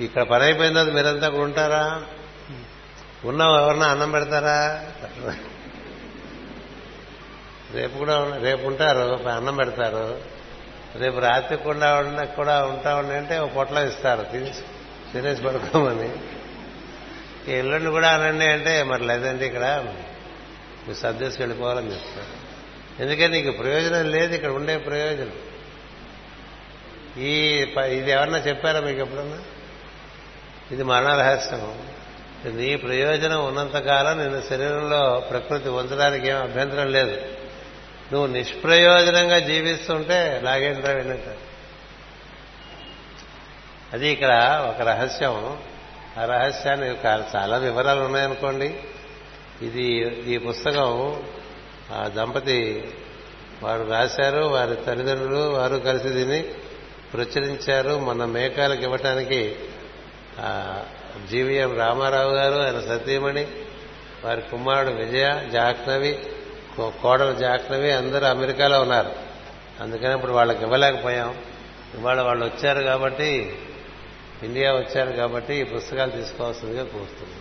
ఇక్కడ 0.01 0.23
పని 0.23 0.45
అయిపోయిన 0.45 0.73
తర్వాత 0.73 0.95
మీరంతా 0.95 1.29
ఉంటారా? 1.31 2.03
ఉన్న 3.25 3.43
ఎవరన్నా 3.43 3.87
అన్నం 3.87 4.11
పెడతారా? 4.11 4.85
రేపు 7.75 7.99
కూడా 7.99 8.39
రేపు 8.43 8.67
ఉంటారు 8.67 9.29
అన్నం 9.29 9.57
పెడతారు. 9.57 10.21
రేపు 10.99 11.19
రాత్రి 11.19 11.57
కూడా 11.57 11.99
ఉన్న 11.99 12.25
కూడా 12.25 12.65
ఉంటా 12.65 12.97
ఉండి 12.97 13.15
అంటే 13.15 13.39
ఒక 13.39 13.53
పొట్లం 13.53 13.89
ఇస్తారు 13.89 14.23
తిని 14.23 14.51
తినేసి 15.13 15.43
పడుకోమని. 15.43 16.11
ఎల్లుండి 17.53 17.91
కూడా 17.91 18.09
అనండి 18.09 18.45
అంటే 18.45 18.83
మరి 18.83 19.05
లేదండి 19.07 19.47
ఇక్కడ. 19.47 19.95
మీరు 20.87 20.99
సర్దేసి 20.99 21.43
వెళ్ళిపోవాలని 21.43 21.91
చెప్తారు. 21.91 22.33
ఎందుకంటే 23.03 23.43
నీకు 23.43 23.63
ప్రయోజనం 23.63 24.11
లేదు 24.11 24.35
ఇక్కడ 24.35 24.51
ఉండే 24.51 24.77
ప్రయోజనం. 24.77 25.37
ఈ 27.19 27.33
ఇది 27.91 28.11
ఎవరన్నా 28.11 28.39
చెప్పారా 28.39 28.81
మీకు 28.81 28.99
ఎప్పుడన్నా? 28.99 29.39
ఇది 30.73 30.83
మరణ 30.83 31.09
రహస్యం 31.09 31.79
నీ 32.57 32.77
ప్రయోజనం 32.77 33.47
ఉన్నంతకాలం 33.47 34.19
నిన్ను 34.19 34.43
శరీరంలో 34.51 35.27
ప్రకృతి 35.31 35.69
ఉంచడానికి 35.69 36.29
ఏం 36.29 36.43
అభ్యంతరం 36.43 36.93
లేదు. 36.93 37.17
నువ్వు 38.13 38.27
నిష్ప్రయోజనంగా 38.27 39.39
జీవిస్తుంటే 39.39 40.41
లాగేంట్రా 40.45 40.93
విన్నట్టు 40.93 41.31
అది 43.93 44.09
ఇక్కడ 44.09 44.65
ఒక 44.69 44.89
రహస్యం. 44.89 45.59
ఆ 46.19 46.25
రహస్యాన్ని 46.25 46.97
కా- 46.97 47.37
చాలా 47.37 47.57
వివరాలు 47.57 48.01
ఉన్నాయనుకోండి. 48.01 48.81
ఇది 49.63 50.09
ఈ 50.35 50.39
పుస్తకం 50.39 51.23
ఆ 51.93 52.09
దంపతి 52.09 52.89
వారు 53.63 53.91
రాశారు 53.91 54.39
వారి 54.39 54.77
తల్లిదండ్రులు 54.77 55.51
వారు 55.51 55.77
కలిసి 55.77 56.09
దీన్ని 56.09 56.43
ప్రచురించారు. 57.13 57.99
మన 57.99 58.25
మేకాలకు 58.25 58.83
ఇవ్వటానికి 58.83 59.57
జీవీఎం 61.31 61.77
రామారావు 61.79 62.33
గారు 62.33 62.55
ఆయన 62.55 62.81
సతీమణి 62.81 63.47
వారి 64.25 64.43
కుమారుడు 64.43 64.93
విజయ 64.93 65.49
జాహ్నవి 65.53 66.19
కో- 66.77 67.03
కోడలు 67.03 67.33
జాహ్నవి 67.33 67.93
అందరూ 67.93 68.27
అమెరికాలో 68.27 68.81
ఉన్నారు. 68.83 69.13
అందుకని 69.81 70.15
ఇప్పుడు 70.15 70.33
వాళ్ళకి 70.33 70.63
ఇవ్వలేకపోయాం. 70.63 71.37
ఇవాళ 71.95 72.21
వాళ్ళు 72.21 72.45
వచ్చారు 72.45 72.83
కాబట్టి 72.83 73.57
ఇండియా 74.43 74.73
వచ్చారు 74.73 75.13
కాబట్టి 75.13 75.55
ఈ 75.55 75.63
పుస్తకాలు 75.63 76.11
తీసుకోవాల్సిందిగా 76.11 76.83
కోరుతుంది 76.85 77.37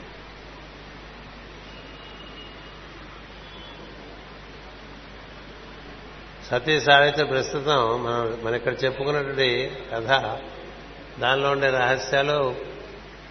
సతీ 6.52 6.82
సాహిత్య 6.82 7.24
ప్రస్తుతం 7.24 8.04
మనం 8.04 8.40
మన 8.44 8.56
ఇక్కడ 8.56 8.74
చెప్పుకున్నటువంటి 8.84 9.72
కథ 9.94 10.38
దానిలో 11.20 11.52
ఉండే 11.52 11.70
రహస్యాలు 11.70 12.56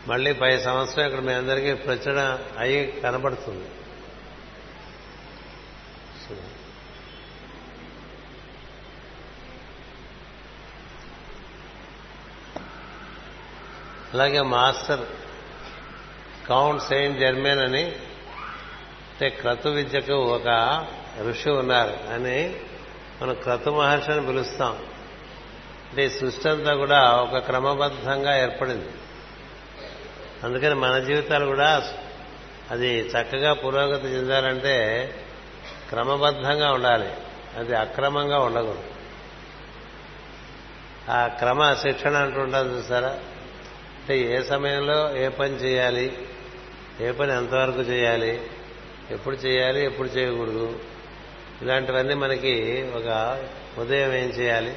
మళ్ళీ 0.08 0.32
పై 0.32 0.58
సంవత్సరం 0.58 1.04
ఇక్కడ 1.06 1.20
మీ 1.20 1.32
అందరికీ 1.32 1.74
ప్రచురణ 1.74 2.38
అయి 2.58 3.00
కనబడుతుంది. 3.04 3.68
అలాగే 14.14 14.40
మాస్టర్ 14.40 15.04
కౌంట్ 16.48 16.82
సెయింట్ 16.82 17.18
జర్మేన్ 17.18 17.58
అని 17.58 17.84
అంటే 19.12 19.28
క్రతు 19.30 19.68
విద్యకు 19.68 20.14
ఒక 20.14 20.48
ఋషి 21.22 21.50
ఉన్నారు 21.50 22.12
అని 22.12 22.56
మనం 23.22 23.34
క్రతు 23.34 23.70
మహర్షి 23.70 24.12
అని 24.12 24.26
పిలుస్తాం. 24.26 24.74
అంటే 25.88 26.06
ఈ 26.06 26.08
సృష్టి 26.08 26.48
అంతా 26.48 26.74
కూడా 26.74 27.00
ఒక 27.12 27.38
క్రమబద్ధంగా 27.38 28.32
ఏర్పడింది. 28.42 28.88
అందుకని 30.44 30.74
మన 30.74 30.98
జీవితాలు 30.98 31.46
కూడా 31.46 31.94
అది 32.70 32.98
చక్కగా 33.00 33.52
పురోగతి 33.52 34.06
చెందాలంటే 34.06 35.10
క్రమబద్ధంగా 35.88 36.72
ఉండాలి. 36.72 37.08
అది 37.56 37.76
అక్రమంగా 37.76 38.38
ఉండకూడదు. 38.38 38.84
ఆ 41.10 41.26
క్రమ 41.26 41.74
శిక్షణ 41.74 42.16
అంటుంటాం 42.16 42.78
చూసారా? 42.78 43.08
అంటే 43.08 44.20
ఏ 44.20 44.42
సమయంలో 44.42 45.16
ఏ 45.16 45.28
పని 45.28 45.52
చేయాలి? 45.52 46.26
ఏ 47.00 47.10
పని 47.10 47.32
ఎంతవరకు 47.32 47.80
చేయాలి? 47.80 48.42
ఎప్పుడు 49.10 49.36
చేయాలి? 49.36 49.84
ఎప్పుడు 49.84 50.08
చేయకూడదు? 50.08 50.78
ఇలాంటివన్నీ 51.62 52.14
మనకి 52.14 52.86
ఒక 52.94 53.40
ఉదయం 53.78 54.12
ఏం 54.12 54.28
చేయాలి? 54.28 54.76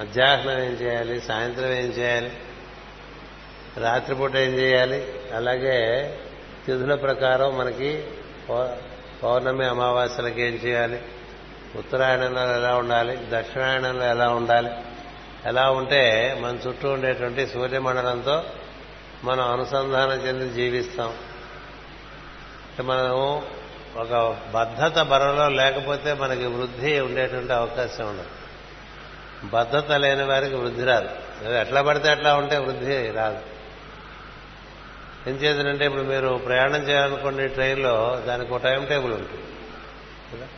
మధ్యాహ్నం 0.00 0.58
ఏం 0.58 0.70
చేయాలి? 0.70 1.20
సాయంత్రం 1.20 1.72
ఏం 1.72 1.86
చేయాలి? 1.86 2.32
రాత్రిపూట 3.80 4.36
ఏం 4.36 4.50
చేయాలి? 4.50 5.12
అలాగే 5.34 6.08
తిథుల 6.66 6.94
ప్రకారం 6.94 7.58
మనకి 7.58 8.04
పౌర్ణమి 9.22 9.64
అమావాస్యలకి 9.64 10.42
ఏం 10.42 10.54
చేయాలి? 10.54 11.02
ఉత్తరాయణంలో 11.76 12.56
ఎలా 12.56 12.76
ఉండాలి? 12.76 13.18
దక్షిణాయనంలో 13.30 14.04
ఎలా 14.04 14.28
ఉండాలి? 14.28 14.70
ఎలా 15.46 15.70
ఉంటే 15.70 16.36
మన 16.40 16.58
చుట్టూ 16.68 16.90
ఉండేటువంటి 16.90 17.46
సూర్యమండలంతో 17.46 18.42
మనం 19.24 19.52
అనుసంధానం 19.52 20.12
చెంది 20.12 20.54
జీవిస్తాం. 20.54 21.14
మనము 22.82 23.04
మనం 23.06 23.42
ఒక 23.96 24.36
బద్ధత 24.54 25.02
బరలో 25.02 25.48
లేకపోతే 25.48 26.14
మనకి 26.14 26.46
వృద్ధి 26.46 27.00
ఉండేటువంటి 27.00 27.52
అవకాశం 27.52 28.08
ఉండదు. 28.08 28.26
బద్ధత 29.44 29.92
లేని 29.92 30.24
వారికి 30.24 30.54
వృద్ధి 30.54 30.84
రాదు. 30.84 31.08
ఎట్లా 31.48 31.82
పడితే 31.82 32.10
అట్లా 32.10 32.36
ఉంటే 32.36 32.58
వృద్ధి 32.58 33.10
రాదు. 33.10 33.53
ఏం 35.28 35.34
ఇప్పుడు 35.82 36.02
మీరు 36.02 36.40
ప్రయాణం 36.46 36.88
చేయాలనుకోండి 36.88 37.48
ట్రైన్లో 37.48 38.22
దానికి 38.26 38.52
ఒక 38.52 38.62
టైం 38.62 38.84
టేబుల్ 38.84 39.12
ఉంటుంది. 39.12 39.42
కదా? 40.32 40.48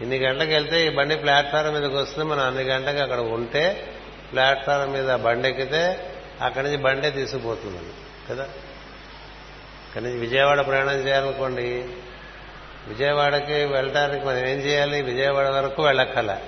ఇన్ని 0.00 0.16
గంటలకు 0.18 0.50
వెళ్తే 0.50 0.86
ఈ 0.86 0.88
బండి 0.88 1.16
ప్లాట్ఫారం 1.16 1.74
మీదకి 1.74 1.96
వస్తుంది 1.96 2.30
మనం 2.30 2.40
అన్ని 2.40 2.62
గంటలకు 2.62 2.98
అక్కడ 2.98 3.18
ఉంటే 3.18 3.92
ప్లాట్ఫారం 4.32 4.92
మీద 4.92 5.14
బండి 5.14 5.48
ఎక్కితే 5.48 6.10
అక్కడి 6.42 6.66
నుంచి 6.66 6.78
బండే 6.78 7.10
తీసుకుపోతుంది 7.10 7.78
కదా? 8.30 8.42
అక్కడి 9.88 10.04
నుంచి 10.04 10.18
విజయవాడ 10.18 10.66
ప్రయాణం 10.66 11.06
చేయాలనుకోండి 11.06 11.88
విజయవాడకి 12.88 13.64
వెళ్ళటానికి 13.64 14.26
మనం 14.26 14.38
ఏం 14.38 14.58
చేయాలి? 14.58 15.02
విజయవాడ 15.02 15.48
వరకు 15.48 15.82
వెళ్ళక్కల 15.82 16.38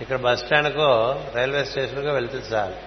ఇక్కడ 0.00 0.16
బస్ 0.16 0.44
స్టాండ్కో 0.44 1.22
రైల్వే 1.34 1.64
స్టేషన్కో 1.64 2.12
వెళ్తే 2.12 2.38
చాలు. 2.38 2.85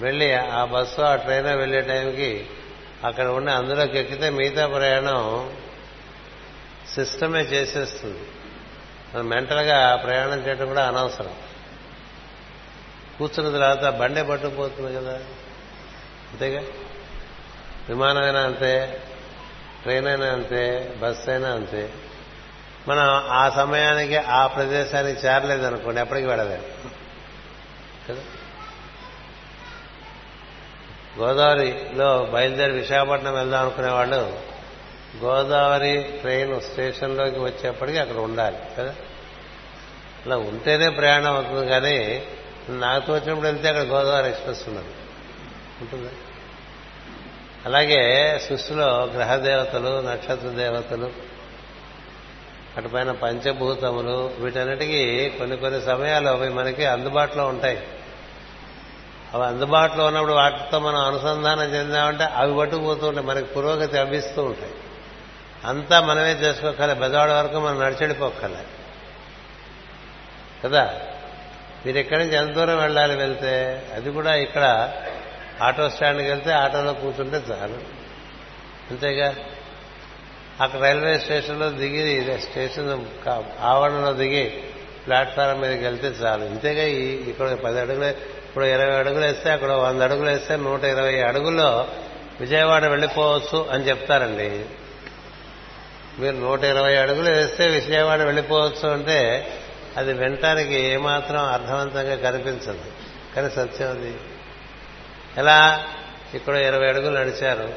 వెళ్ళి 0.00 0.34
ఆ 0.34 0.64
బస్సు 0.64 1.00
ఆ 1.00 1.16
ట్రైన్ 1.16 1.46
వెళ్ళే 1.46 1.80
టైంకి 1.80 2.46
అక్కడ 3.04 3.26
ఉండి 3.26 3.50
అందులోకి 3.50 3.98
ఎక్కితే 3.98 4.30
మిగతా 4.30 4.66
ప్రయాణం 4.66 5.50
సిస్టమే 6.94 7.40
చేసేస్తుంది. 7.40 8.18
మనం 9.14 9.28
మెంటల్గా 9.28 9.96
ప్రయాణం 9.96 10.38
చేయడం 10.38 10.66
కూడా 10.66 10.88
అనవసరం. 10.88 11.34
కూర్చున్న 13.18 13.50
తర్వాత 13.50 13.94
బండే 13.94 14.22
పట్టుకుపోతుంది 14.22 14.94
కదా. 14.94 15.12
అంతేగా? 16.32 16.60
విమానమైనా 17.88 18.40
అంతే 18.40 19.02
ట్రైన్ 19.82 20.06
అయినా 20.06 20.26
అంతే 20.26 20.94
బస్సు 21.02 21.30
అయినా 21.30 21.48
అంతే. 21.48 21.92
మనం 22.88 23.04
ఆ 23.14 23.48
సమయానికి 23.48 24.16
ఆ 24.16 24.46
ప్రదేశానికి 24.46 25.26
చేరలేదనుకోండి 25.26 26.00
ఎప్పటికి 26.00 26.26
వెళ్ళలేము 26.26 26.90
కదా? 28.08 28.22
గోదావరిలో 31.18 32.28
బయలుదేరి 32.32 32.72
విశాఖపట్నం 32.72 33.34
వెళ్దాం 33.34 33.60
అనుకునే 33.60 33.88
వాళ్ళు 33.88 34.38
గోదావరి 35.24 36.02
ట్రైన్ 36.02 36.60
స్టేషన్లోకి 36.60 37.38
వచ్చేప్పటికి 37.38 37.98
అక్కడ 37.98 38.16
ఉండాలి 38.16 38.56
కదా? 38.78 38.94
అలా 40.26 40.36
ఉంటేనే 40.36 40.88
ప్రయాణం 40.88 41.34
అవుతుంది 41.34 41.66
కానీ 41.66 42.22
నాకు 42.68 43.12
వచ్చినప్పుడు 43.12 43.46
వెళ్తే 43.46 43.68
అక్కడ 43.68 43.82
గోదావరి 43.82 44.28
ఎక్స్ప్రెస్ 44.28 44.68
ఉన్నది. 44.68 44.86
ఉంటుందా? 45.80 46.10
అలాగే 47.66 48.38
సృష్టిలో 48.48 49.04
గ్రహ 49.04 49.36
దేవతలు 49.36 50.00
నక్షత్ర 50.00 50.48
దేవతలు 50.48 51.10
అటుపైన 52.76 53.12
పంచభూతములు 53.12 54.30
వీటన్నిటికీ 54.38 55.28
కొన్ని 55.38 55.56
కొన్ని 55.56 55.82
సమయాలు 55.82 56.28
అవి 56.28 56.48
మనకి 56.48 56.84
అందుబాటులో 56.84 57.46
ఉంటాయి. 57.46 57.82
అవి 59.34 59.44
అందుబాటులో 59.44 60.06
ఉన్నప్పుడు 60.06 60.32
వాటితో 60.32 60.78
మనం 60.78 60.96
అనుసంధానం 60.96 61.74
చెందామంటే 61.74 62.24
అవి 62.24 62.56
పట్టుకుపోతూ 62.56 63.08
ఉంటాయి. 63.08 63.26
మనకి 63.26 63.46
పురోగతి 63.46 63.98
అవ్విస్తూ 63.98 64.44
ఉంటాయి. 64.44 64.74
అంతా 65.64 66.00
మనమే 66.00 66.32
చేసుకోగల 66.32 66.92
బెదవాడ 66.92 67.30
వరకు 67.30 67.60
మనం 67.60 67.80
నడిచెడిపోక్కలే 67.80 68.64
కదా? 70.64 71.00
మీరు 71.86 71.98
ఎక్కడి 71.98 72.24
నుంచి 72.24 72.36
ఎంత 72.36 72.50
దూరం 72.50 72.78
వెళ్ళాలి 72.78 73.16
వెళ్తే 73.16 73.82
అది 73.94 74.10
కూడా 74.10 74.34
ఇక్కడ 74.34 74.92
ఆటో 75.62 75.88
స్టాండ్కి 75.88 76.28
వెళ్తే 76.28 76.52
ఆటోలో 76.52 76.92
కూర్చుంటే 76.92 77.36
చాలు. 77.36 77.78
అంతేగా? 78.90 79.34
అక్కడ 80.60 80.80
రైల్వే 80.80 81.18
స్టేషన్లో 81.18 81.70
దిగి 81.70 82.40
స్టేషన్ 82.40 83.04
ఆవరణలో 83.60 84.12
దిగి 84.12 84.50
ప్లాట్ఫారం 85.06 85.60
మీదకి 85.60 85.84
వెళ్తే 85.84 86.06
చాలు. 86.06 86.44
ఇంతేగా 86.44 86.82
ఈ 86.82 87.30
ఇక్కడ 87.30 87.54
పది 87.54 87.80
అడుగులే 87.80 88.16
ఇప్పుడు 88.50 88.64
ఇరవై 88.64 88.96
అడుగులు 88.96 89.24
వేస్తే 89.24 89.50
అక్కడ 89.50 89.72
వంద 89.72 90.02
అడుగులు 90.02 90.30
వేస్తే 90.30 90.56
నూట 90.56 90.84
ఇరవై 90.84 91.20
అడుగుల్లో 91.20 91.88
విజయవాడ 92.40 92.84
వెళ్ళిపోవచ్చు 92.84 93.68
అని 93.70 93.88
చెప్తారండి. 93.88 94.64
మీరు 96.18 96.36
నూట 96.36 96.64
ఇరవై 96.64 96.96
అడుగులు 96.96 97.30
వేస్తే 97.30 97.66
విజయవాడ 97.68 98.22
వెళ్ళిపోవచ్చు 98.22 98.88
అంటే 98.88 99.48
అది 99.96 100.12
వినటానికి 100.12 100.74
ఏమాత్రం 100.74 101.44
అర్థవంతంగా 101.44 102.30
కనిపించదు. 102.30 102.84
కానీ 103.36 103.50
సత్యం 103.50 103.90
అది. 103.90 104.16
ఎలా? 105.36 105.86
ఇక్కడ 106.34 106.54
ఇరవై 106.54 106.88
అడుగులు 106.88 107.18
నడిచారు. 107.18 107.74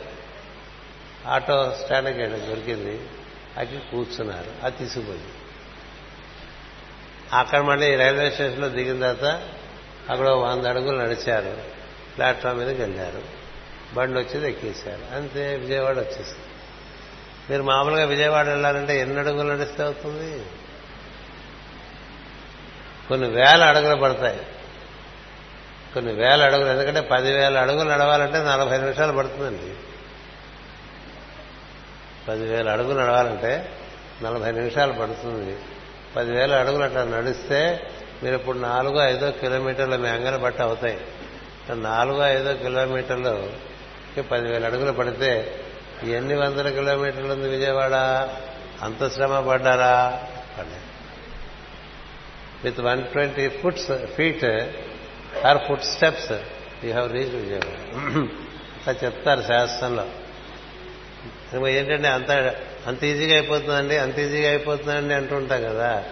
ఆటో 1.27 1.77
స్టాండ్కి 1.83 2.19
వెళ్ళి 2.19 2.39
దొరికింది. 2.39 3.01
అక్కడ 3.57 3.91
కూర్చున్నారు. 3.91 4.65
అది 4.65 4.77
తీసుకుపోయింది. 4.77 5.27
అక్కడ 7.33 7.59
మళ్ళీ 7.59 7.95
రైల్వే 7.95 8.29
స్టేషన్లో 8.29 8.69
దిగిన 8.69 9.13
తర్వాత 9.13 9.41
అక్కడ 10.09 10.27
వంద 10.27 10.65
అడుగులు 10.65 10.97
నడిచారు. 10.97 11.57
ప్లాట్ఫామ్ 12.15 12.57
మీదకి 12.57 12.81
వెళ్ళారు. 12.81 13.21
బండి 13.93 14.19
వచ్చేది 14.19 14.49
ఎక్కేశారు. 14.49 15.15
అంతే 15.15 15.55
విజయవాడ 15.55 15.97
వచ్చేసింది. 15.97 16.53
మీరు 17.49 17.63
మామూలుగా 17.63 18.05
విజయవాడ 18.05 18.47
వెళ్ళాలంటే 18.47 18.99
ఎన్ని 18.99 19.19
అడుగులు 19.19 19.53
నడిస్తే 19.53 19.83
అవుతుంది? 19.83 20.45
కొన్ని 23.07 23.29
వేల 23.29 23.63
అడుగులు 23.63 23.95
పడతాయి. 23.95 24.41
కొన్ని 25.93 26.13
వేల 26.13 26.43
అడుగులు 26.43 26.67
ఎందుకంటే 26.67 27.01
పదివేల 27.01 27.57
అడుగులు 27.57 27.89
నడవాలంటే 27.89 28.37
నలభై 28.37 28.77
నిమిషాలు 28.77 29.17
పడుతుందండి. 29.17 29.75
పదివేల 32.27 32.69
అడుగులు 32.69 32.99
నడవాలంటే 32.99 33.71
నలభై 34.23 34.51
నిమిషాలు 34.51 34.93
పడుతుంది. 34.93 35.57
పదివేల 36.15 36.53
అడుగులు 36.55 36.83
అట్లా 36.83 37.03
నడిస్తే 37.03 37.89
మీరు 38.23 38.35
ఇప్పుడు 38.35 38.57
నాలుగో 38.57 39.05
ఐదో 39.07 39.31
కిలోమీటర్లు 39.31 39.97
మీ 39.97 40.07
అంగన 40.07 40.35
బట్ట 40.37 40.61
అవుతాయి. 40.61 40.97
నాలుగో 41.75 42.27
ఐదో 42.27 42.53
కిలోమీటర్లు 42.53 43.49
పదివేల 44.21 44.65
అడుగులు 44.65 44.91
పడితే 44.91 45.59
ఎన్ని 46.03 46.33
వందల 46.33 46.69
కిలోమీటర్లు 46.69 47.33
ఉంది 47.33 47.49
విజయవాడ? 47.49 47.93
అంత 48.81 49.13
శ్రమ 49.13 49.39
పడ్డారా? 49.49 50.23
With 52.63 52.79
one 52.79 53.03
twenty 53.03 53.47
foots 53.49 54.05
feet 54.05 54.45
or 55.45 55.57
foot 55.57 55.83
steps 55.83 56.31
you 56.85 56.93
have 56.93 57.13
reach 57.13 57.35
Vijayawada. 57.35 57.77
అట్లా 58.87 58.95
చెప్తారు 59.03 59.41
శాస్త్రంలో. 59.41 60.07
ఏంటంటే 61.67 62.07
అంత 62.07 62.31
అంత 62.87 63.03
ఈజీగా 63.03 63.33
అయిపోతుందండి 63.33 63.97
అంత 63.97 64.19
ఈజీగా 64.19 64.49
అయిపోతుందండి 64.49 65.13
అంటుంటాం 65.13 65.63
కదా. 65.63 66.03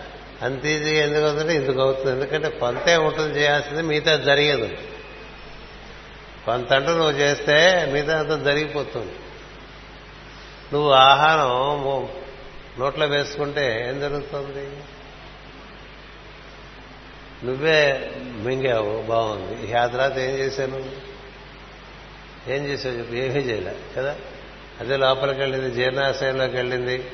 అంత 0.42 0.66
ఈజీగా 0.66 1.06
ఎందుకు 1.06 1.26
అవుతుంటే 1.26 1.56
ఎందుకు 1.56 1.80
అవుతుంది. 1.80 2.12
ఎందుకంటే 2.12 2.50
కొంతే 2.50 2.98
ఉంటుంది 2.98 3.40
చేయాల్సింది 3.40 3.82
మిగతా 3.82 4.16
జరిగదు. 4.16 4.70
కొంత 6.46 6.74
అంటూ 6.74 6.92
నువ్వు 6.92 7.12
చేస్తే 7.12 7.86
మిగతా 7.94 8.20
అంతా 8.20 8.36
జరిగిపోతుంది. 8.36 9.12
నువ్వు 10.74 10.92
ఆహారం 10.92 11.50
నోట్లో 12.80 13.06
వేసుకుంటే 13.06 13.90
ఏం 13.90 14.00
జరుగుతుంది? 14.00 14.84
నువ్వే 17.46 18.12
మింగావు 18.16 19.02
బాగుంది. 19.02 19.72
ఈ 19.72 19.74
ఆ 19.74 19.88
తర్వాత 19.88 20.18
ఏం 20.18 20.36
చేశాను 20.36 20.86
ఏం 22.48 22.66
చేసావు 22.66 22.96
చెప్పు 22.96 23.14
ఏమీ 23.14 23.40
చేయలే 23.40 23.76
కదా? 23.98 24.16
అదే 24.80 24.98
లోపలికి 24.98 25.40
వెళ్ళింది 25.40 25.72
జీర్ణాశయంలోకి 25.72 26.56
వెళ్ళింది. 26.56 27.12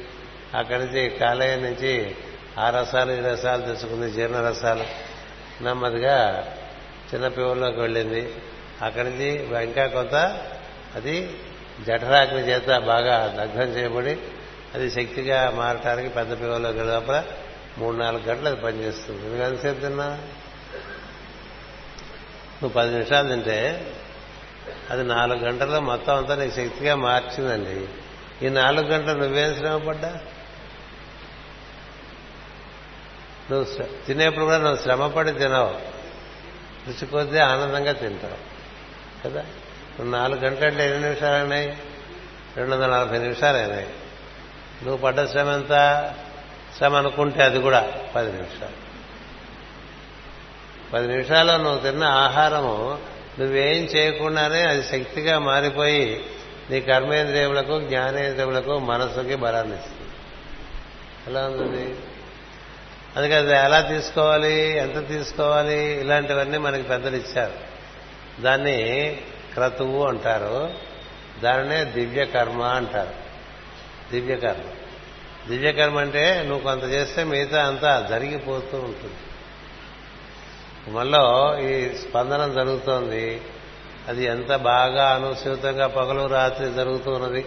అక్కడి 0.56 0.86
నుంచి 0.86 1.10
కాలేయం 1.10 1.64
నుంచి 1.64 2.16
ఆ 2.58 2.70
రసాలు 2.70 3.12
ఈ 3.12 3.20
రసాలు 3.20 3.62
తెచ్చుకుంది 3.62 4.12
జీర్ణ 4.12 4.50
రసాలు. 4.50 4.86
నెమ్మదిగా 5.64 6.18
చిన్నపిల్లలోకి 7.14 7.80
వెళ్ళింది. 7.80 8.36
అక్కడి 8.82 9.10
నుంచి 9.10 9.64
ఇంకా 9.64 9.88
కొంత 9.88 10.16
అది 10.96 11.38
జఠరాగ్ని 11.88 12.40
చేత 12.40 12.78
బాగా 12.78 13.28
దగ్ధం 13.28 13.70
చేయబడి 13.78 14.18
అది 14.76 14.92
శక్తిగా 14.92 15.52
మారటానికి 15.56 16.10
పెద్ద 16.10 16.40
పిల్లలోకి 16.40 16.80
లోపల 16.80 17.24
మూడు 17.78 17.98
నాలుగు 17.98 18.22
గంటలు 18.22 18.48
అది 18.48 18.62
పనిచేస్తుంది. 18.62 19.26
నువ్వు 19.26 19.44
ఎంతసేపు 19.44 19.80
తిన్నా 19.80 20.08
నువ్వు 22.62 22.70
పది 22.70 22.92
నిమిషాలు 22.92 23.28
తింటే 23.28 23.92
అది 24.90 25.04
నాలుగు 25.04 25.40
గంటల్లో 25.40 25.80
మొత్తం 25.80 26.16
అంతా 26.16 26.36
నీకు 26.36 26.56
శక్తిగా 26.56 26.96
మార్చిందండి. 26.96 27.88
ఈ 28.46 28.50
నాలుగు 28.50 28.88
గంటలు 28.88 29.20
నువ్వేం 29.20 29.56
శ్రమ 29.56 29.78
పడ్డా 29.88 30.20
నువ్వు 33.52 33.84
తినేప్పుడు 34.06 34.46
కూడా 34.46 34.58
నువ్వు 34.58 34.76
శ్రమపడి 34.76 35.32
తినవు. 35.32 35.98
రుచి 36.88 37.06
కొద్దీ 37.06 37.38
ఆనందంగా 37.38 37.92
తింటావు. 37.92 38.58
కదా? 39.24 39.42
నువ్వు 40.00 40.12
నాలుగు 40.12 40.40
గంటలంటే 40.40 40.86
ఎన్ని 40.86 41.02
నిమిషాలు 41.02 41.36
అయినాయి 41.36 41.78
రెండు 42.58 42.76
వందల 42.76 42.86
నలభై 42.86 43.18
నిమిషాలు 43.18 43.58
అయినాయి 43.58 43.86
నువ్వు 44.84 44.98
పడ్డ 44.98 45.26
శ్రమ 45.26 45.50
ఎంత 45.50 46.14
శ్రమ 46.78 46.96
అనుకుంటే 46.96 47.44
అది 47.44 47.60
కూడా 47.60 47.92
పది 48.16 48.32
నిమిషాలు. 48.32 48.88
పది 50.94 51.08
నిమిషాల్లో 51.08 51.58
నువ్వు 51.58 51.80
తిన్న 51.80 52.04
ఆహారము 52.04 53.00
నువ్వేం 53.40 53.84
చేయకుండానే 53.84 54.62
అది 54.62 54.84
శక్తిగా 54.84 55.40
మారిపోయి 55.40 56.26
నీ 56.70 56.82
కర్మేంద్రియములకు 56.82 57.80
జ్ఞానేంద్రియములకు 57.80 58.80
మనస్సుకి 58.80 59.36
బలాన్ని 59.36 59.76
ఇస్తుంది. 59.76 60.12
ఎలా 61.28 61.48
ఉంది? 61.48 61.96
అందుకని 63.18 63.36
అది 63.36 63.52
ఎలా 63.52 63.82
తీసుకోవాలి 63.82 64.78
ఎంత 64.78 65.08
తీసుకోవాలి 65.08 66.02
ఇలాంటివన్నీ 66.02 66.58
మనకి 66.58 66.84
పెద్దలు 66.84 67.16
ఇచ్చారు. 67.16 67.54
దాన్ని 68.42 69.18
క్రతువు 69.54 70.08
అంటారు. 70.08 70.74
దానినే 71.44 71.84
దివ్య 71.84 72.26
కర్మ 72.26 72.62
అంటారు. 72.62 73.14
దివ్య 74.12 74.36
కర్మ 74.36 74.62
దివ్య 75.50 75.72
కర్మ 75.72 76.00
అంటే 76.00 76.44
నువ్వు 76.48 76.64
కొంత 76.64 76.84
చేస్తే 76.84 77.24
మిగతా 77.24 77.68
అంతా 77.68 78.08
జరిగిపోతూ 78.10 78.78
ఉంటుంది. 78.78 79.16
మనలో 80.92 81.58
ఈ 81.60 81.90
స్పందనం 81.96 82.54
జరుగుతోంది. 82.54 83.42
అది 84.08 84.26
ఎంత 84.26 84.56
బాగా 84.56 85.10
అనుసూతంగా 85.10 85.88
పగలు 85.88 86.28
రాత్రి 86.28 86.74
జరుగుతూ 86.74 87.12
ఉన్నది 87.12 87.46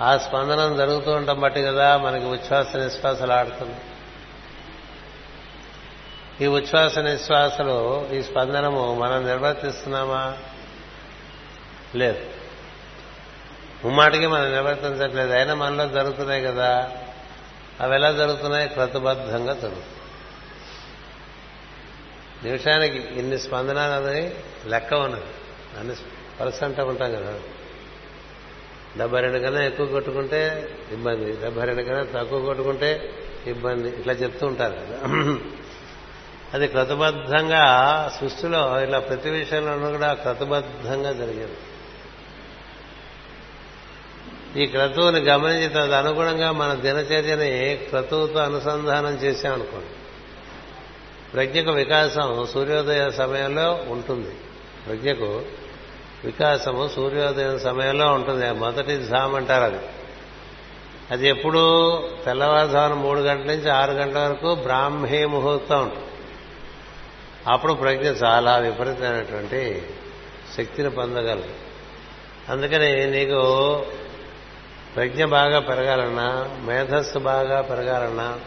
ఆ 0.00 0.16
స్పందనం 0.16 0.76
జరుగుతూ 0.76 1.12
ఉండటం 1.12 1.40
బట్టి 1.40 1.62
కదా 1.62 1.96
మనకి 1.96 2.24
ఉచ్ఛ్వాస 2.24 2.76
నిశ్వాసలు 2.76 3.32
ఆడుతుంది. 3.32 3.76
ఈ 6.44 6.46
ఉచ్ఛ్వాస 6.46 6.98
నిశ్వాసలు 6.98 8.08
ఈ 8.12 8.22
స్పందనము 8.22 8.94
మనం 8.94 9.26
నిర్వర్తిస్తున్నామా? 9.26 10.36
లేదు. 11.94 12.26
ముమ్మాటికి 13.84 14.26
మనం 14.26 14.52
నిర్వర్తించట్లేదు. 14.52 15.32
అయినా 15.32 15.54
మనలో 15.54 15.88
జరుగుతున్నాయి 15.88 16.42
కదా. 16.42 16.92
అవి 17.80 17.94
ఎలా 17.94 18.12
జరుగుతున్నాయి? 18.12 18.68
క్రతుబద్ధంగా 18.68 19.54
జరుగుతుంది 19.54 19.84
నిమిషానికి 22.44 22.98
ఇన్ని 22.98 23.38
స్పందనాలు 23.38 24.06
అనేది 24.06 24.36
లెక్క 24.66 24.94
ఉన్నది 24.94 25.24
అన్ని 25.78 25.94
పర్సెంట్ 26.40 26.80
ఉంటాం 26.80 27.12
కదా. 27.12 27.34
డెబ్బై 28.98 29.20
రెండు 29.20 29.38
కన్నా 29.38 29.64
ఎక్కువ 29.64 29.86
కొట్టుకుంటే 29.86 30.68
ఇబ్బంది 30.92 31.32
డెబ్బై 31.32 31.64
రెండు 31.64 31.82
కన్నా 31.82 32.22
తక్కువ 32.22 32.40
కొట్టుకుంటే 32.40 33.12
ఇబ్బంది. 33.46 33.88
ఇట్లా 33.88 34.12
చెప్తూ 34.12 34.46
ఉంటారు 34.46 34.72
కదా. 34.72 35.08
అది 36.54 36.68
క్రతబద్ధంగా 36.68 37.64
సృష్టిలో 38.20 38.82
ఇలా 38.82 38.98
ప్రతి 38.98 39.30
విషయంలోనూ 39.30 39.90
కూడా 39.90 40.12
క్రతబద్ధంగా 40.12 41.12
జరిగింది. 41.12 41.56
ఈ 44.62 44.66
క్రతువుని 44.66 45.20
గమనించి 45.20 45.68
తదు 45.68 45.90
అనుగుణంగా 45.90 46.52
మన 46.52 46.74
దినచర్యని 46.74 47.76
క్రతువుతో 47.76 48.38
అనుసంధానం 48.38 49.14
చేశామనుకోండి 49.14 49.86
ప్రజ్ఞకు 51.32 51.70
వికాసం 51.70 52.46
సూర్యోదయ 52.54 53.10
సమయంలో 53.10 53.84
ఉంటుంది. 53.88 54.34
ప్రజ్ఞకు 54.86 55.42
వికాసము 56.24 56.88
సూర్యోదయం 56.88 57.58
సమయంలో 57.58 58.12
ఉంటుంది. 58.12 58.50
మొదటి 58.50 58.96
ధామ్ 58.96 59.34
అంటారు 59.34 59.64
అది. 59.64 59.86
అది 61.10 61.28
ఎప్పుడు 61.28 61.58
తెల్లవారుజామున 62.24 62.96
మూడు 62.96 63.20
గంటల 63.20 63.46
నుంచి 63.46 63.70
ఆరు 63.70 63.92
గంటల 63.92 64.18
వరకు 64.18 64.54
బ్రాహ్మీ 64.54 65.24
ముహూర్తం 65.24 65.82
ఉంటుంది. 65.82 66.06
అప్పుడు 67.46 67.72
ప్రజ్ఞ 67.72 68.06
చాలా 68.06 68.56
విపరీతమైనటువంటి 68.56 69.82
శక్తిని 70.56 70.90
పొందగలదు 70.90 71.48
అందుకని 72.48 73.10
నీకు 73.10 73.82
ప్రజ్ఞ 74.96 75.24
బాగా 75.24 75.60
పెరగాలన్నా 75.60 76.50
మేధస్సు 76.64 77.18
బాగా 77.18 77.60
పెరగాలన్నా 77.60 78.40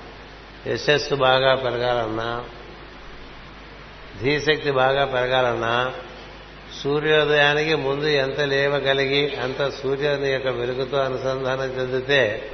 యశస్సు 0.68 1.16
బాగా 1.16 1.56
పెరగాలన్నా 1.56 2.44
ధీశక్తి 4.22 4.72
బాగా 4.72 5.06
పెరగాలన్నా 5.06 5.94
సూర్యోదయానికి 6.84 7.76
ముందు 7.76 8.06
ఎంత 8.06 8.40
లేవగలిగి 8.40 9.36
అంత 9.36 9.70
సూర్యుని 9.70 10.30
యొక్క 10.30 10.48
వెలుగుతో 10.48 10.98
అనుసంధానం 10.98 11.64
చెందితే 11.64 12.52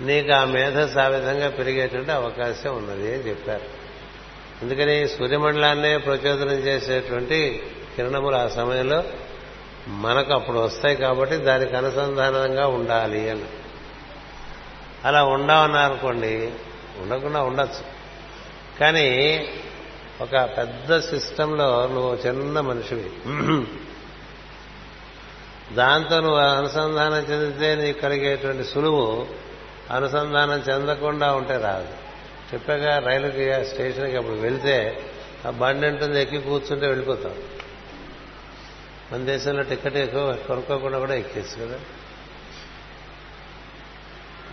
నీకు 0.00 0.32
ఆ 0.32 0.44
మేధస్సు 0.44 0.98
ఆ 0.98 1.06
విధంగా 1.08 1.48
పెరిగేటువంటి 1.48 2.10
అవకాశం 2.10 2.76
ఉన్నది 2.76 3.14
అని 3.14 3.28
చెప్పారు. 3.28 3.80
అందుకని 4.62 5.08
సూర్యమండలాన్నే 5.08 5.96
ప్రచోదనం 5.96 6.52
చేసేటువంటి 6.52 7.62
కిరణములు 7.96 8.36
ఆ 8.36 8.48
సమయంలో 8.48 9.04
మనకు 9.88 10.32
అప్పుడు 10.32 10.58
వస్తాయి 10.58 10.96
కాబట్టి 10.96 11.36
దానికి 11.36 11.76
అనుసంధానంగా 11.76 12.66
ఉండాలి 12.66 13.30
అని. 13.30 13.44
అలా 15.04 15.24
ఉండమన్నారనుకోండి 15.24 16.50
ఉండకుండా 16.98 17.42
ఉండొచ్చు. 17.42 18.00
కానీ 18.80 19.36
ఒక 20.20 20.50
పెద్ద 20.58 20.98
సిస్టంలో 21.00 21.86
నువ్వు 21.86 22.14
చిన్న 22.14 22.60
మనిషివి. 22.60 23.10
దాంతో 25.74 26.20
నువ్వు 26.20 26.38
అనుసంధానం 26.38 27.20
చెందితే 27.30 27.74
నీకు 27.74 28.00
కలిగేటువంటి 28.00 28.64
సులువు 28.64 29.26
అనుసంధానం 29.90 30.58
చెందకుండా 30.70 31.32
ఉంటే 31.32 31.56
రాదు. 31.56 31.88
చెప్పాగా 32.54 32.98
రైలుకి 32.98 33.64
స్టేషన్కి 33.64 34.16
అప్పుడు 34.16 34.36
వెళ్తే 34.36 35.04
ఆ 35.46 35.50
బండి 35.50 35.86
ఉంటుంది 35.86 36.22
ఎక్కి 36.22 36.38
కూర్చుంటే 36.38 36.86
వెళ్ళిపోతాం. 36.86 37.34
మన 39.12 39.18
దేశంలో 39.24 39.62
టికెట్ 39.62 39.96
ఎక్కువ 39.96 40.34
కొనుక్కోకుండా 40.34 40.98
కూడా 40.98 41.14
ఎక్కేసి 41.14 41.60
కదా. 41.60 41.78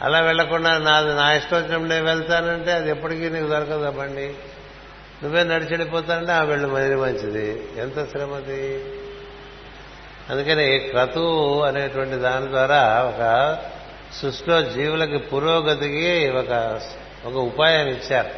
అలా 0.01 0.19
వెళ్ళకుండా 0.19 0.77
నాది 0.77 1.13
నా 1.13 1.34
ఇష్టం 1.34 1.58
వచ్చినప్పుడు 1.58 1.89
నేను 1.89 2.06
వెళ్తానంటే 2.06 2.71
అది 2.71 2.89
ఎప్పటికీ 2.89 3.30
నీకు 3.30 3.47
దొరకదు 3.47 3.84
ఆ 3.84 3.89
బండి. 3.89 4.36
నువ్వే 5.23 5.43
నడిచి 5.43 5.69
వెళ్ళిపోతానంటే 5.69 6.32
ఆ 6.32 6.43
వెళ్ళు 6.43 6.67
మరి 6.67 6.95
మంచిది. 6.95 7.67
ఎంత 7.77 8.12
శ్రమది 8.12 8.86
అందుకని 10.30 10.80
క్రతువు 10.80 11.62
అనేటువంటి 11.62 12.15
దాని 12.15 12.47
ద్వారా 12.47 13.03
ఒక 13.03 13.58
సృష్టిలో 14.21 14.62
జీవులకి 14.62 15.17
పురోగతికి 15.17 16.30
ఒక 16.30 16.82
ఒక 17.25 17.34
ఉపాయం 17.34 17.88
ఇచ్చారు. 17.88 18.30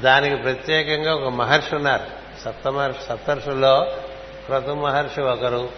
దానికి 0.00 0.36
ప్రత్యేకంగా 0.36 1.14
ఒక 1.14 1.28
మహర్షి 1.28 1.76
ఉన్నారు. 1.76 2.04
సప్తమహర్షి 2.44 2.98
సప్తర్షుల్లో 3.08 3.96
క్రతు 4.46 4.70
మహర్షి 4.70 5.20
ఒకరు. 5.20 5.68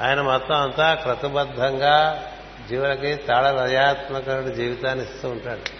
ఆయన 0.00 0.20
మొత్తం 0.20 0.54
అంతా 0.54 0.94
క్రతుబద్ధంగా 0.94 2.24
జీవులకి 2.68 3.14
తాళ 3.14 3.66
లయాత్మకమైన 3.66 4.48
జీవితాన్ని 4.48 5.04
ఇస్తూ 5.04 5.28
ఉంటాడు. 5.28 5.75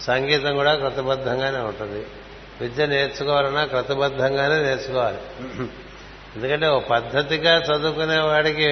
సంగీతం 0.00 0.56
కూడా 0.56 0.74
క్రతబద్ధంగానే 0.74 1.58
ఉంటుంది. 1.58 2.06
విద్య 2.60 2.86
నేర్చుకోవాలన్నా 2.86 3.64
క్రతుబద్ధంగానే 3.64 4.62
నేర్చుకోవాలి. 4.62 5.18
ఎందుకంటే 6.36 6.66
ఒక 6.66 6.86
పద్ధతిగా 6.86 7.62
చదువుకునే 7.62 8.18
వాడికి 8.18 8.68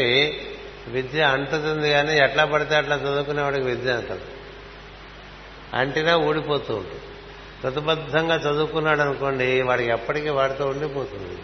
విద్య 0.88 1.22
అంటుతుంది 1.22 1.90
కానీ 1.90 2.18
ఎట్లా 2.18 2.44
పడితే 2.44 2.74
అట్లా 2.74 2.96
చదువుకునేవాడికి 2.96 3.64
విద్య 3.64 3.92
అంటుంది. 3.92 4.22
అంటినా 5.74 6.16
ఊడిపోతూ 6.16 6.74
ఉంటుంది. 6.74 7.00
క్రతబద్ధంగా 7.60 8.34
చదువుకున్నాడు 8.34 9.00
అనుకోండి 9.00 9.62
వాడికి 9.62 9.90
ఎప్పటికీ 9.90 10.28
వాడితో 10.28 10.66
ఉండిపోతుంది. 10.66 11.38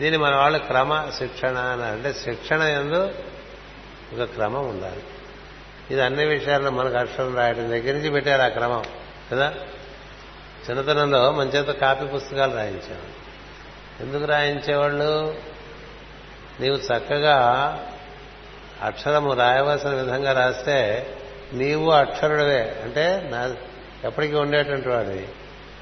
దీన్ని 0.00 0.16
మన 0.16 0.36
వాళ్ళు 0.36 0.58
క్రమ 0.58 1.10
శిక్షణ 1.18 1.56
అని 1.58 1.82
అంటే 1.82 2.12
శిక్షణ 2.12 2.62
ఎందు 2.62 3.10
ఒక 4.14 4.24
క్రమం 4.24 4.68
ఉండాలి. 4.68 5.02
ఇది 5.90 6.02
అన్ని 6.02 6.26
విషయాల్లో 6.26 6.70
మనకు 6.70 6.96
అక్షరం 6.96 7.36
రాయడం. 7.36 7.70
దగ్గర 7.70 7.92
నుంచి 7.92 8.10
పెట్టారు 8.10 8.42
ఆ 8.42 8.48
క్రమం 8.48 8.84
కదా? 9.32 9.54
చిన్నతనంలో 10.70 11.32
మన 11.32 11.48
చేత 11.48 11.66
కాపీ 11.66 12.06
పుస్తకాలు 12.06 12.54
రాయించాను 12.54 13.24
ఎందుకు 14.02 14.24
రాయించేవాళ్ళు? 14.24 15.38
నీవు 16.60 16.76
చక్కగా 16.76 17.38
అక్షరము 18.82 19.32
రాయవలసిన 19.32 19.88
విధంగా 19.88 20.32
రాస్తే 20.32 21.06
నీవు 21.52 21.90
అక్షరుడవే. 21.90 22.80
అంటే 22.82 23.28
నా 23.32 23.54
ఎప్పటికీ 24.04 24.34
ఉండేటువంటి 24.34 24.88
వాడి 24.88 25.28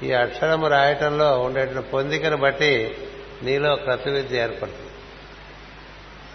ఈ 0.05 0.11
అక్షరము 0.11 0.67
రాయటంలో 0.67 1.39
ఉండేటువంటి 1.39 1.89
పొందికను 1.89 2.37
బట్టి 2.37 2.97
నీలో 3.43 3.75
క్రతు 3.75 4.09
విద్య 4.09 4.41
ఏర్పడుతుంది. 4.41 4.91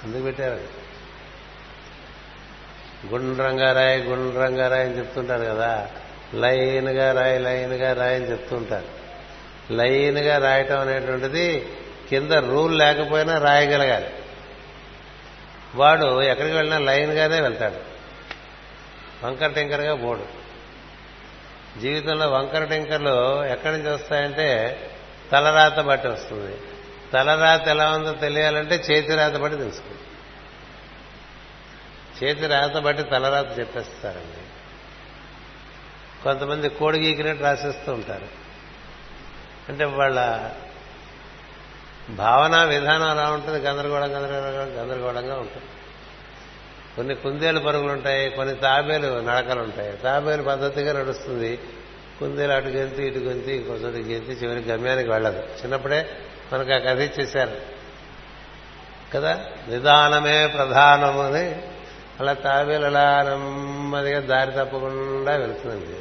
అందుకు 0.05 0.23
పెట్టారు 0.23 0.78
గుండ్రంగా 3.07 3.73
రాయి 3.73 4.03
గుండ్రంగా 4.03 4.69
రాయి 4.69 4.85
అని 4.85 4.99
చెప్తుంటారు 4.99 5.45
కదా. 5.45 5.91
లైన్గా 6.35 7.21
రాయి 7.21 7.39
లైన్గా 7.39 7.93
రాయి 7.93 8.17
అని 8.17 8.31
చెప్తుంటారు. 8.31 8.99
లైన్గా 9.73 10.39
రాయటం 10.39 10.81
అనేటువంటిది 10.81 11.69
కింద 12.09 12.33
రూల్ 12.33 12.79
లేకపోయినా 12.79 13.39
రాయగలగాలి. 13.39 14.11
వాడు 15.75 16.23
ఎక్కడికి 16.23 16.55
వెళ్ళినా 16.55 16.79
లైన్గానే 16.79 17.41
వెళ్తాడు. 17.41 17.99
వంకర 19.27 19.47
టింకర్గా 19.47 19.95
పోడు. 19.95 20.39
జీవితంలో 21.81 22.31
వంకర 22.31 22.65
టింకర్లు 22.65 23.45
ఎక్కడి 23.45 23.77
నుంచి 23.77 23.91
వస్తాయంటే 23.91 24.79
తలరాత 25.33 25.81
బట్టి 25.81 26.09
వస్తుంది. 26.09 26.57
తలరాత 27.13 27.69
ఎలా 27.69 27.91
ఉందో 27.91 28.13
తెలియాలంటే 28.13 28.75
చేతి 28.75 29.15
రాత 29.15 29.37
బట్టి 29.37 29.59
తెలుసుకుంది 29.59 30.08
చేతి 32.25 32.47
రాత 32.47 32.77
బట్టి 32.77 33.03
తలరాత 33.03 33.59
చెప్పేస్తారండి. 33.59 34.49
కొంతమంది 36.25 36.69
కోడి 36.69 36.99
గీకినట్టు 36.99 37.43
రాసేస్తూ 37.43 37.93
ఉంటారు. 37.93 38.27
అంటే 39.69 39.85
వాళ్ళ 39.85 40.51
భావన 42.11 42.65
విధానం 42.65 43.03
అలా 43.03 43.31
ఉంటుంది 43.31 43.59
గందరగోళం 43.59 44.17
గందరగోళం 44.17 44.83
గందరగోళంగా 44.83 45.35
ఉంటుంది. 45.35 45.67
కొన్ని 46.97 47.15
కుందేలు 47.15 47.61
పరుగులు 47.61 47.93
ఉంటాయి 47.93 48.31
కొన్ని 48.31 48.55
తాబేలు 48.55 49.21
నడకలు 49.21 49.61
ఉంటాయి. 49.61 49.97
తాబేలు 49.97 50.43
పద్ధతిగా 50.43 51.01
నడుస్తుంది. 51.01 51.59
కుందేలు 52.21 52.53
అటు 52.53 52.67
గెంతి 52.67 53.03
ఇటు 53.03 53.19
గెంతి 53.19 53.53
ఇంకోసారి 53.53 54.03
గెంతి 54.03 54.33
చివరి 54.33 54.61
గమ్యానికి 54.61 55.11
వెళ్ళదు. 55.11 55.39
చిన్నప్పుడే 55.39 56.11
మనకు 56.53 56.73
ఆ 56.73 56.79
కథ 56.79 56.99
ఇచ్చేశారు. 56.99 57.57
కదా? 59.15 59.45
నిదానమే 59.69 60.47
ప్రధానము 60.47 61.21
అని 61.21 61.68
అలా 62.21 62.33
తాబేలలా 62.33 63.19
అలా 63.19 63.31
నెమ్మదిగా 63.31 64.21
దారి 64.21 64.53
తప్పకుండా 64.53 65.37
వెళ్తుంది 65.37 65.99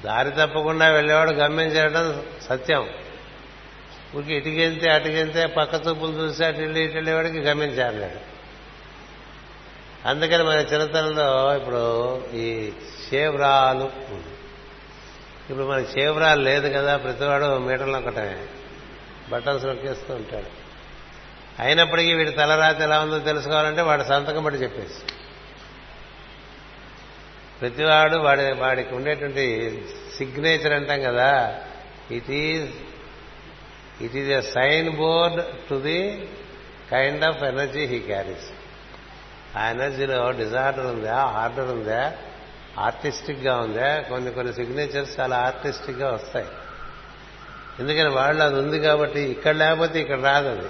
దారి 0.00 0.30
తప్పకుండా 0.30 0.88
వెళ్ళేవాడు 0.88 1.30
గమ్యం 1.30 1.66
చేయడం 1.66 2.24
సత్యం. 2.42 2.88
ఊరికి 4.16 4.34
ఇటుకెళ్తే 4.34 4.90
అటుకెళ్తే 4.90 5.46
పక్క 5.46 5.88
చూపులు 5.88 6.12
చూసి 6.12 6.44
అటు 6.44 6.58
వెళ్ళి 6.58 6.84
ఇటు 6.84 6.94
వెళ్ళేవాడికి 6.94 7.38
గమ్యం 7.38 7.68
చేరలేడు 7.68 8.30
అందుకని 10.08 10.42
మన 10.42 10.54
చిన్నతనంలో 10.54 11.56
ఇప్పుడు 11.56 11.82
ఈ 12.34 12.72
చేవ్రాలు 13.14 13.90
ఇప్పుడు 15.50 15.66
మన 15.66 15.84
చేవ్రాలు 15.98 16.42
లేదు 16.42 16.68
కదా 16.68 16.96
ప్రతివాడు 16.96 17.58
మీటర్లు 17.58 17.96
ఒకటే 17.96 18.48
బట్టలు 19.30 19.66
నొక్కేస్తూ 19.66 20.14
ఉంటాడు. 20.14 20.59
అయినప్పటికీ 21.60 22.12
వీడి 22.14 22.30
తలరాతి 22.30 22.82
ఎలా 22.82 23.00
ఉందో 23.00 23.18
తెలుసుకోవాలంటే 23.18 23.82
వాడి 23.82 24.04
సంతకం 24.04 24.44
బట్టి 24.44 24.60
చెప్పేసి. 24.62 25.00
ప్రతివాడు 27.60 28.16
వాడి 28.16 28.52
వాడికి 28.52 28.94
ఉండేటువంటి 28.94 29.44
సిగ్నేచర్ 30.16 30.72
అంటాం 30.72 31.02
కదా 31.02 31.60
it 32.10 32.30
is 32.30 32.70
it 34.02 34.16
is 34.16 34.30
a 34.30 34.40
sign 34.40 34.96
board 34.96 35.44
to 35.70 35.74
the 35.74 36.28
kind 36.90 37.24
of 37.24 37.42
energy 37.42 37.84
he 37.86 37.98
carries 37.98 38.48
ఆ 39.58 39.70
ఎనర్జీలో 39.70 40.30
డిజార్డర్ 40.30 40.86
ఉందా 40.86 41.16
ఆర్డర్ 41.16 41.68
ఉందా 41.68 42.12
ఆర్టిస్టిక్గా 42.78 43.56
ఉందా 43.58 44.00
కొన్ని 44.00 44.32
కొన్ని 44.32 44.52
సిగ్నేచర్స్ 44.54 45.20
చాలా 45.20 45.36
ఆర్టిస్టిక్గా 45.38 46.10
వస్తాయి. 46.12 46.48
ఎందుకని 47.80 48.08
వాళ్ళు 48.08 48.42
అది 48.42 48.54
ఉంది 48.54 48.78
కాబట్టి 48.80 49.20
ఇక్కడ 49.20 49.56
లేకపోతే 49.56 50.00
ఇక్కడ 50.00 50.20
రాదు 50.20 50.48
అది. 50.48 50.68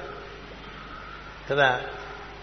కదా? 1.50 1.80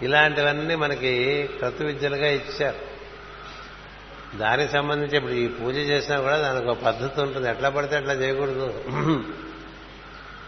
ఇలాంటివన్నీ 0.01 0.75
మనకి 0.75 1.43
క్రతు 1.57 1.83
విద్యలుగా 1.83 2.27
ఇచ్చారు. 2.27 2.97
దానికి 4.37 4.71
సంబంధించి 4.71 5.17
ఇప్పుడు 5.17 5.31
ఈ 5.31 5.47
పూజ 5.47 5.75
చేసినా 5.75 6.19
కూడా 6.19 6.37
దానికి 6.37 6.67
ఒక 6.67 6.77
పద్ధతి 6.77 7.21
ఉంటుంది. 7.21 7.49
ఎట్లా 7.49 7.69
పడితే 7.69 7.95
అట్లా 7.95 8.13
చేయకూడదు. 8.13 8.83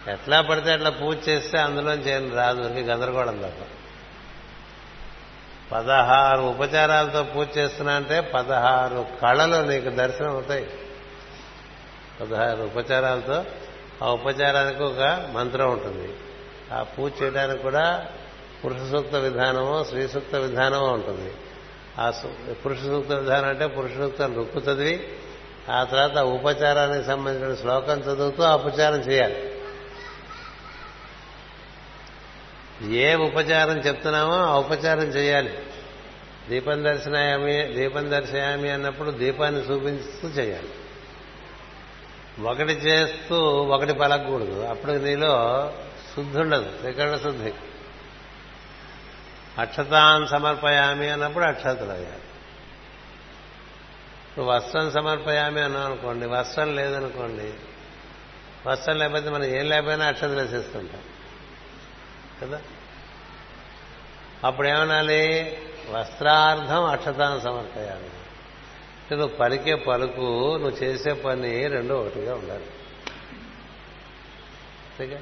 ఎట్లా 0.08 0.42
పడితే 0.42 0.72
అట్లా 0.72 0.90
పూజ 0.90 1.18
చేస్తే 1.30 1.58
అందులో 1.58 1.94
చేయను 1.94 2.36
రాదు. 2.36 2.80
ఇంక 2.80 2.90
గందరగోళం 2.90 3.38
తప్ప. 3.38 3.66
పదహారు 5.76 6.42
ఉపచారాలతో 6.42 7.24
పూజ 7.24 7.48
చేస్తున్నా 7.58 7.94
అంటే 7.94 8.22
పదహారు 8.22 9.06
కళలు 9.22 9.68
నీకు 9.68 9.90
దర్శనం 9.90 10.30
అవుతాయి. 10.30 10.68
పదహారు 12.22 12.62
ఉపచారాలతో 12.64 13.46
ఆ 14.04 14.10
ఉపచారానికి 14.10 14.84
ఒక 14.84 15.30
మంత్రం 15.34 15.72
ఉంటుంది. 15.72 16.14
ఆ 16.74 16.84
పూజ 16.84 17.12
చేయడానికి 17.24 17.64
కూడా 17.64 18.08
పురుష 18.66 18.92
సూక్త 18.92 19.16
విధానమో 19.16 19.84
స్త్రీ 19.84 20.08
సూక్త 20.08 20.36
విధానమో 20.36 20.88
ఉంటుంది. 20.88 21.32
ఆ 22.00 22.14
పురుష 22.66 22.78
సూక్త 22.78 23.12
విధానం 23.12 23.50
అంటే 23.50 23.68
పురుష 23.68 23.92
సూక్త 23.98 24.22
రుక్కు 24.22 24.60
చదివి 24.60 25.08
ఆ 25.72 25.84
తర్వాత 25.84 26.18
ఉపచారానికి 26.18 27.08
సంబంధించిన 27.08 27.56
శ్లోకం 27.56 28.00
చదువుతూ 28.00 28.44
ఉపచారం 28.44 29.00
చేయాలి. 29.00 29.54
ఏ 32.96 33.16
ఉపచారం 33.16 33.78
చెప్తున్నామో 33.78 34.36
ఆ 34.36 34.60
ఉపచారం 34.60 35.04
చేయాలి. 35.04 35.58
దీపం 36.50 36.84
దర్శనాయామి 36.84 37.64
దీపం 37.64 38.12
దర్శయామి 38.12 38.70
అన్నప్పుడు 38.70 39.12
దీపాన్ని 39.12 39.62
చూపిస్తూ 39.62 40.28
చేయాలి. 40.28 40.70
ఒకటి 42.44 42.74
చేస్తూ 42.74 43.38
ఒకటి 43.76 43.94
పలకూడదు 43.94 44.62
అప్పుడు 44.62 44.92
నీలో 44.92 45.34
శుద్ధి 46.16 46.40
ఉండదు 46.40 46.78
త్రికరణ 46.82 47.18
శుద్ధి. 47.18 47.54
అక్షతాన్ 49.58 50.28
సమర్పయామి 50.28 51.10
అన్నప్పుడు 51.10 51.46
అక్షతలు 51.46 51.92
అయ్యాలి. 51.92 52.20
ఇప్పుడు 54.30 54.46
వస్త్రం 54.46 54.92
సమర్పయామి 54.92 55.62
అన్నాం 55.62 55.86
అనుకోండి 55.86 56.28
వస్త్రం 56.28 56.76
లేదనుకోండి 56.76 57.54
వస్త్రం 58.70 58.98
లేకపోతే 58.98 59.30
మనం 59.30 59.44
ఏం 59.44 59.70
లేకపోయినా 59.70 60.06
అక్షతలు 60.06 60.42
వేసేస్తుంటాం. 60.42 61.02
కదా? 62.42 62.62
అప్పుడు 64.44 64.68
ఏమనాలి 64.68 65.58
వస్త్రార్థం 65.90 66.84
అక్షతాన్ని 66.86 67.42
సమర్పయాలి 67.42 68.10
నువ్వు 69.12 69.28
పలికే 69.28 69.76
పలుకు 69.76 70.58
నువ్వు 70.58 70.84
చేసే 70.84 71.14
పని 71.14 71.68
రెండు 71.68 71.94
ఒకటిగా 71.94 72.36
ఉండాలి. 72.36 72.66
అంతేగా? 74.86 75.20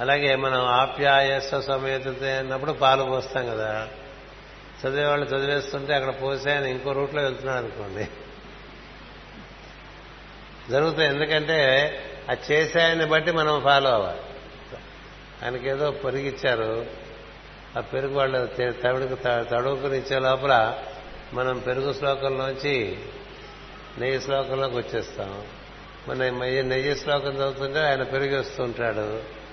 అలాగే 0.00 0.36
మనం 0.36 0.60
ఆప్యాయస్వ 0.64 1.60
సమేతతే 1.60 2.36
అన్నప్పుడు 2.36 2.72
పాలు 2.72 3.04
పోస్తాం 3.04 3.46
కదా. 3.46 3.88
చదివేవాళ్ళు 4.80 5.26
చదివేస్తుంటే 5.26 5.94
అక్కడ 5.94 6.22
పోసే 6.22 6.52
ఆయన 6.52 6.66
ఇంకో 6.66 6.92
రూట్లో 6.92 7.22
వెళ్తున్నాడు 7.22 7.58
అనుకోండి. 7.58 8.08
జరుగుతాయి. 10.70 11.08
ఎందుకంటే 11.08 11.90
ఆ 12.30 12.36
చేసే 12.50 13.04
బట్టి 13.04 13.32
మనం 13.32 13.60
ఫాలో 13.60 13.90
అవ్వాలి. 13.90 14.20
ఆయనకేదో 15.44 15.90
పెరిగిచ్చారు. 15.90 16.86
ఆ 17.76 17.80
పెరుగు 17.80 18.14
వాళ్ళు 18.14 18.46
తడుకు 18.70 19.14
తడుకుని 19.24 19.98
ఇచ్చే 19.98 20.18
లోపల 20.18 20.78
మనం 21.32 21.58
పెరుగు 21.58 21.92
శ్లోకంలోంచి 21.92 22.98
నెయ్యి 23.98 24.20
శ్లోకంలోకి 24.20 24.76
వచ్చేస్తాం. 24.76 25.42
మన 26.08 26.28
నెయ్యి 26.60 26.96
శ్లోకం 26.96 27.34
చదువుతుంటే 27.34 27.80
ఆయన 27.80 28.02
పెరిగి 28.02 28.36
వస్తుంటాడు 28.36 29.43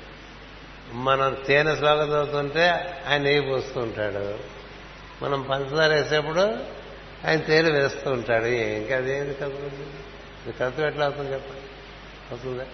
మనం 0.93 1.37
తేనె 1.47 1.75
శ్లోకం 1.75 2.07
చదువుతుంటే 2.07 2.69
ఆయన 3.07 3.21
నెయ్యి 3.21 3.41
పోస్తూ 3.41 3.79
ఉంటాడు. 3.79 4.39
మనం 5.23 5.41
పంచదార 5.41 5.93
వేసేప్పుడు 5.93 6.41
ఆయన 7.27 7.39
తేనె 7.39 7.71
వేస్తూ 7.71 8.11
ఉంటాడు. 8.11 8.45
ఇంకా 8.45 8.97
అదేంటి 8.97 9.33
కదుతుంది 9.33 9.99
ఇది 10.45 10.51
కథ 10.51 10.79
ఎట్లా 10.79 11.05
అవుతుంది 11.05 11.33
చెప్పండి? 11.33 11.61
అవుతుందా? 12.31 12.65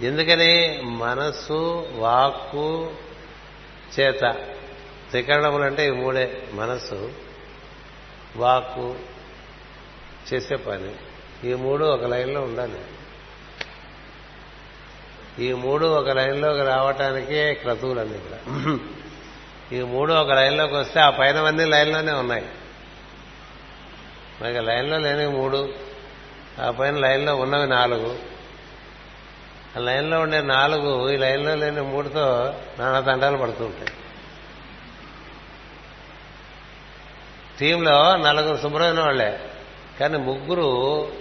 ఎందుకని 0.00 0.82
మనస్సు 0.82 1.86
వాక్కు 1.92 2.92
చేత 4.00 4.20
త్రికరణములు 5.10 5.62
అంటే 5.62 5.86
ఈ 5.86 5.90
మూడే 5.90 6.48
మనస్సు 6.52 7.12
వాక్కు 8.36 8.96
చేసే 10.34 10.56
పని. 10.56 10.94
ఈ 11.50 11.54
మూడు 11.54 11.84
ఒక 11.84 12.04
లైన్లో 12.04 12.40
ఉండాలి. 12.40 12.80
ఈ 15.38 15.52
మూడు 15.52 15.86
ఒక 15.86 16.08
లైన్లోకి 16.08 16.62
రావటానికే 16.62 17.54
క్రతువులన్నీ 17.54 18.18
కూడా 18.18 18.78
ఈ 19.72 19.82
మూడు 19.82 20.12
ఒక 20.12 20.32
లైన్లోకి 20.32 20.74
వస్తే 20.74 21.00
ఆ 21.00 21.10
పైనవన్నీ 21.10 21.64
లైన్లోనే 21.64 22.12
ఉన్నాయి. 22.12 22.46
మనకి 24.40 24.60
లైన్లో 24.60 24.98
లేని 24.98 25.26
మూడు 25.28 25.74
ఆ 26.60 26.70
పైన 26.70 26.96
లైన్లో 26.96 27.36
ఉన్నవి 27.36 27.66
నాలుగు. 27.66 28.18
ఆ 29.76 29.80
లైన్లో 29.80 30.20
ఉండే 30.20 30.42
నాలుగు 30.42 31.10
ఈ 31.10 31.16
లైన్లో 31.16 31.54
లేని 31.54 31.80
మూడుతో 31.80 32.54
నానా 32.78 33.00
తండాలు 33.00 33.36
పడుతూ 33.36 33.64
ఉంటాయి. 33.64 33.90
టీంలో 37.58 38.16
నలుగురు 38.16 38.62
శుభ్రమైన 38.62 39.00
వాళ్ళే 39.00 39.40
కానీ 40.00 40.18
ముగ్గురు 40.18 40.68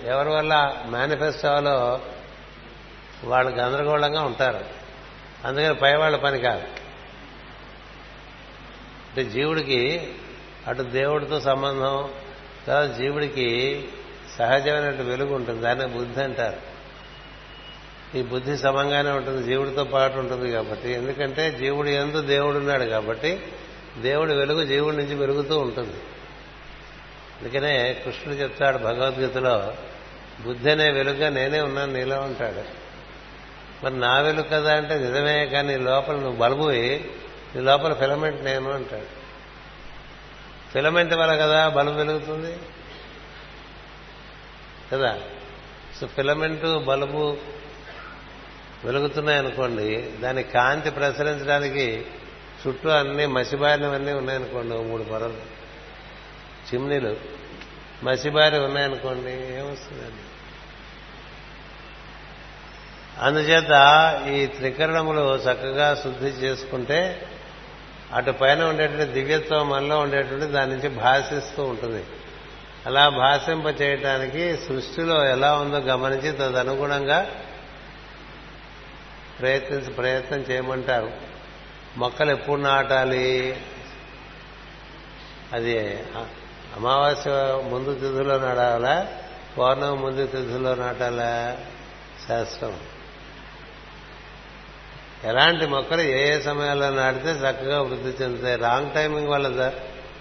ఎవరి 0.06 0.30
వల్ల 0.30 0.76
మేనిఫెస్టోలో 0.86 2.00
వాళ్ళు 3.24 3.52
గందరగోళంగా 3.52 4.22
ఉంటారు. 4.22 4.66
అందుకని 5.46 5.76
పైవాళ్ళ 5.76 6.18
పని 6.18 6.40
కాదు. 6.40 6.64
అంటే 9.10 9.24
జీవుడికి 9.24 10.14
అటు 10.68 10.82
దేవుడితో 10.82 11.40
సంబంధం 11.40 12.10
తర్వాత 12.68 12.98
జీవుడికి 12.98 13.88
సహజమైనటువంటి 14.38 15.02
వెలుగు 15.02 15.36
ఉంటుంది. 15.36 15.62
దాన్ని 15.62 15.88
బుద్ధి 15.88 16.24
అంటారు. 16.24 16.72
ఈ 18.18 18.22
బుద్ధి 18.22 18.58
సమంగానే 18.58 19.10
ఉంటుంది 19.10 19.44
జీవుడితో 19.44 19.84
పాటు 19.84 20.18
ఉంటుంది 20.18 20.52
కాబట్టి. 20.52 20.92
ఎందుకంటే 20.92 21.52
జీవుడు 21.52 21.88
ఎందు 21.88 22.22
దేవుడు 22.22 22.58
ఉన్నాడు 22.58 22.84
కాబట్టి 22.84 23.44
దేవుడి 24.02 24.34
వెలుగు 24.34 24.66
జీవుడి 24.66 24.98
నుంచి 24.98 25.16
వెలుగుతూ 25.16 25.60
ఉంటుంది. 25.60 25.98
అందుకనే 27.42 27.94
కృష్ణుడు 27.94 28.40
చెప్తాడు 28.40 28.78
భగవద్గీతలో 28.78 29.74
బుద్ధి 30.42 30.72
అనే 30.72 30.92
వెలుగుగా 30.92 31.30
నేనే 31.30 31.62
ఉన్నాను 31.62 31.94
నీలో 31.94 32.22
ఉంటాడు. 32.22 32.81
మరి 33.84 34.00
నా 34.00 34.22
కదా 34.32 34.76
అంటే 34.76 34.96
నిజమే 34.96 35.46
కానీ 35.46 35.78
లోపల 35.78 36.14
నువ్వు 36.14 36.36
బల్బువి 36.36 37.12
నీ 37.56 37.62
లోపల 37.62 37.94
ఫిలమెంట్ 37.94 38.44
నేను 38.44 38.72
అంటాడు. 38.72 39.22
ఫిలమెంట్ 40.74 41.14
వల్ల 41.14 41.36
కదా 41.36 41.70
బల్బు 41.70 41.96
వెలుగుతుంది? 41.96 42.58
కదా? 44.94 45.20
సో 46.00 46.08
ఫిలమెంట్ 46.08 46.86
బల్బు 46.86 47.38
వెలుగుతున్నాయనుకోండి 48.86 50.12
దాని 50.20 50.44
కాంతి 50.44 50.90
ప్రసరించడానికి 50.90 52.06
చుట్టూ 52.68 52.90
అన్ని 52.90 53.26
మసిబారినవన్నీ 53.26 54.12
ఉన్నాయనుకోండి 54.14 54.76
ఓ 54.76 54.82
మూడు 54.84 55.04
పొరలు. 55.04 55.38
చిమ్నీలు 56.74 57.18
మసిబారి 58.04 58.60
ఉన్నాయనుకోండి 58.60 59.32
ఏమొస్తుందండి? 59.32 60.31
అందుచేత 63.22 63.72
ఈ 64.28 64.46
త్రికరణములు 64.46 65.36
చక్కగా 65.36 65.96
శుద్ధి 65.96 66.28
చేసుకుంటే 66.28 67.28
అటు 68.14 68.32
పైన 68.32 68.64
ఉండేటువంటి 68.64 69.12
దివ్యత్వం 69.12 69.70
మనలో 69.70 70.00
ఉండేటువంటి 70.00 70.46
దాని 70.46 70.72
నుంచి 70.72 70.90
భాషిస్తూ 70.90 71.64
ఉంటుంది. 71.64 72.06
అలా 72.86 73.10
భాషింప 73.10 73.82
చేయటానికి 73.82 74.58
సృష్టిలో 74.58 75.26
ఎలా 75.26 75.54
ఉందో 75.54 75.78
గమనించి 75.78 76.32
తదనుగుణంగా 76.32 77.28
ప్రయత్నించి 79.40 79.92
ప్రయత్నం 79.92 80.40
చేయమంటారు. 80.40 81.12
మొక్కలు 81.98 82.32
ఎప్పుడు 82.32 82.62
నాటాలి? 82.62 83.62
అది 85.54 86.04
అమావాస్య 86.76 87.32
ముందు 87.70 87.94
తిథిలో 87.94 88.38
నడాలా 88.38 89.08
పౌర్ణమి 89.58 89.96
ముందు 89.96 90.28
తిథిలో 90.28 90.76
నాటాలా? 90.76 91.58
శాస్త్రం. 92.28 92.78
ఎలాంటి 95.24 95.66
మొక్కలు 95.66 96.02
ఏ 96.02 96.38
ఏ 96.38 96.42
సమయాల్లో 96.42 96.90
నాటితే 96.90 97.32
చక్కగా 97.32 97.82
వృద్ధి 97.82 98.24
చెందుతాయి. 98.24 98.56
రాంగ్ 98.56 98.92
టైమింగ్ 98.92 99.28
వల్ల 99.28 99.74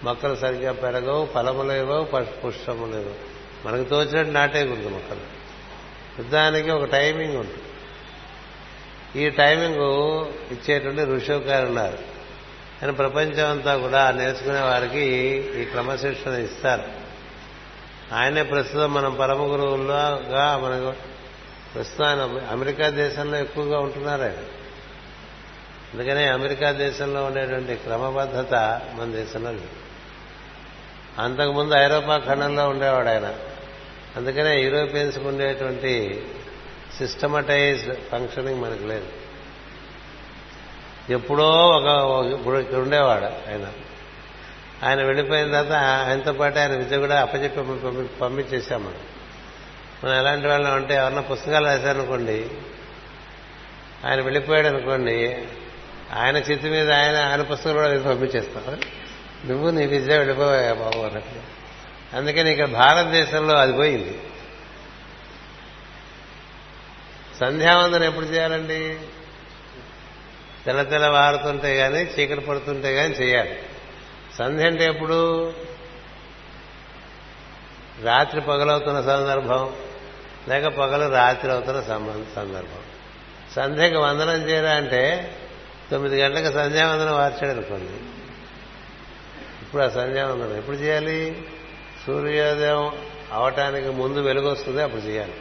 మొక్కలు 0.05 0.37
సరిగ్గా 0.37 0.73
పెరగవు 0.73 1.29
ఫలములు 1.35 1.73
ఇవ్వవు 1.73 2.05
పుష్పములు 2.25 2.97
ఇవ్వవు. 2.97 3.41
మనకు 3.69 3.89
తోచినట్టు 3.89 4.33
నాటేయకూడదు 4.33 4.89
మొక్కలు. 4.89 5.41
యుద్ధానికి 6.19 6.71
ఒక 6.71 6.85
టైమింగ్ 6.85 7.37
ఉంటుంది. 7.37 7.63
ఈ 9.25 9.31
టైమింగ్ 9.31 9.77
ఇచ్చేటువంటి 10.53 11.05
ఋషువు 11.05 11.39
గారు 11.39 11.67
ఉన్నారు. 11.67 11.99
అని 12.83 12.93
ప్రపంచం 12.93 13.51
అంతా 13.51 13.77
కూడా 13.77 14.11
నేర్చుకునే 14.11 14.61
వారికి 14.61 15.01
ఈ 15.63 15.65
క్రమశిక్షణ 15.65 16.31
ఇస్తారు. 16.31 16.83
ఆయనే 18.15 18.43
ప్రస్తుతం 18.43 18.95
మనం 18.95 19.15
పరమ 19.15 19.43
గురువులుగా 19.43 20.61
మనకు 20.63 20.93
ప్రస్తుతం 21.75 22.07
ఆయన 22.07 22.41
అమెరికా 22.51 22.89
దేశంలో 22.89 23.39
ఎక్కువగా 23.39 23.79
ఉంటున్నారు 23.79 24.23
ఆయన. 24.23 24.60
అందుకనే 25.95 26.27
అమెరికా 26.27 26.71
దేశంలో 26.71 27.25
ఉండేటువంటి 27.25 27.75
క్రమబద్ధత 27.75 28.55
మన 28.95 29.13
దేశంలో 29.13 29.51
లేదు. 29.51 29.69
అంతకుముందు 31.19 31.75
ఐరోపా 31.75 32.19
ఖండంలో 32.19 32.69
ఉండేవాడు 32.69 33.09
ఆయన. 33.09 33.35
అందుకనే 34.17 34.63
యూరోపియన్స్కి 34.63 35.29
ఉండేటువంటి 35.29 36.25
సిస్టమటైజ్డ్ 36.99 37.97
ఫంక్షనింగ్ 37.97 38.63
మనకు 38.63 38.85
లేదు. 38.85 39.07
ఎప్పుడో 41.11 41.51
ఒక 41.51 42.27
ఇప్పుడు 42.27 42.59
ఇక్కడ 42.59 42.79
ఉండేవాడు 42.79 43.25
ఆయన. 43.25 43.73
ఆయన 44.83 45.03
వెళ్ళిపోయిన 45.03 45.47
తర్వాత 45.47 45.83
ఆయనతో 45.83 46.33
పాటు 46.33 46.59
ఆయన 46.59 46.77
విద్య 46.77 46.99
కూడా 46.99 47.21
అప్పచెప్పి 47.21 47.61
పంపి- 47.61 48.19
పంపించేశాం 48.21 48.85
మనం. 48.85 48.99
మనం 50.05 50.15
ఎలాంటి 50.15 50.47
వాళ్ళం 50.47 50.75
అంటే 50.75 50.95
ఎవరన్నా 50.95 51.23
పుస్తకాలు 51.23 51.67
రాశారనుకోండి 51.67 52.51
ఆయన 54.07 54.21
వెళ్ళిపోయాడు 54.21 54.67
అనుకోండి 54.67 55.49
ఆయన 56.13 56.37
చిత్తి 56.37 56.71
మీద 56.71 56.93
ఆయన 56.93 57.17
ఆయన 57.17 57.43
పుస్తకాలు 57.43 57.77
కూడా 57.77 57.89
వెళ్ళి 57.89 58.09
పంపించేస్తాం 58.09 58.81
నువ్వు 59.47 59.71
నీ 59.71 59.87
విద్య 59.87 60.19
వెళ్ళిపోయా 60.19 60.73
బాబు 60.73 60.99
అన్నట్టు. 60.99 61.61
అందుకని 62.17 62.51
ఇక్కడ 62.51 62.69
భారతదేశంలో 62.69 63.55
అది 63.55 63.73
పోయింది. 63.73 64.21
సంధ్యావందనం 67.41 68.05
ఎప్పుడు 68.05 68.27
చేయాలండి? 68.27 68.99
తెల్ల 70.67 70.83
తెల్ల 70.83 71.09
వారుతుంటే 71.09 71.77
కానీ 71.77 71.99
చీకటి 71.99 72.41
పడుతుంటే 72.41 72.95
కానీ 72.95 73.09
చేయాలి. 73.09 73.59
సంధ్య 74.39 74.67
అంటే 74.67 74.85
ఎప్పుడు? 74.85 75.53
రాత్రి 78.03 78.41
పగలవుతున్న 78.41 79.01
సందర్భం 79.01 79.75
లేక 80.49 80.67
పగలు 80.67 81.15
రాత్రి 81.15 81.53
అవుతున్న 81.53 81.81
సందర్భం. 82.37 82.83
సంధ్యకి 83.57 83.97
వందనం 83.97 84.49
చేయరా 84.49 84.71
అంటే 84.71 85.35
తొమ్మిది 85.91 86.21
గంటలకు 86.21 86.53
సంధ్యావందనం 86.53 87.13
వార్చాడు 87.13 87.53
అనుకోండి. 87.53 87.93
ఇప్పుడు 89.63 89.83
ఆ 89.83 89.89
సంధ్యావందనం 89.89 90.57
ఎప్పుడు 90.57 90.77
చేయాలి? 90.77 91.49
సూర్యోదయం 92.07 92.93
అవటానికి 93.33 93.89
ముందు 93.89 94.21
వెలుగు 94.21 94.51
వస్తుంది 94.51 94.83
అప్పుడు 94.83 95.03
చేయాలి. 95.03 95.35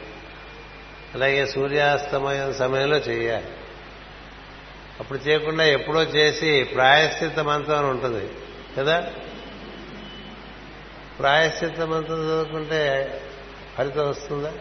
అలాగే 1.14 1.46
సూర్యాస్తమయం 1.46 2.54
సమయంలో 2.54 2.96
చేయాలి. 2.96 3.46
అప్పుడు 5.00 5.18
చేయకుండా 5.18 5.64
ఎప్పుడో 5.64 6.02
చేసి 6.02 6.64
ప్రాయశ్చిత్త 6.64 7.40
మంత్రం 7.40 7.78
అని 7.78 7.86
ఉంటుంది 7.86 8.28
కదా? 8.78 9.10
ప్రాయశ్చిత్త 11.18 11.80
మంత్రం 11.80 12.24
చదువుకుంటే 12.24 13.10
ఫలితం 13.78 14.08
వస్తుందా? 14.08 14.52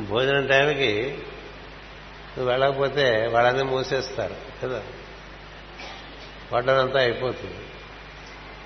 భోజనం 0.00 0.46
టైంకి 0.46 1.18
నువ్వు 2.38 2.52
వెళ్ళకపోతే 2.52 3.30
వాళ్ళని 3.32 3.64
మూసేస్తారు 3.64 4.34
కదా? 4.62 4.82
వడ్డనంతా 6.52 7.00
అయిపోతుంది. 7.00 7.54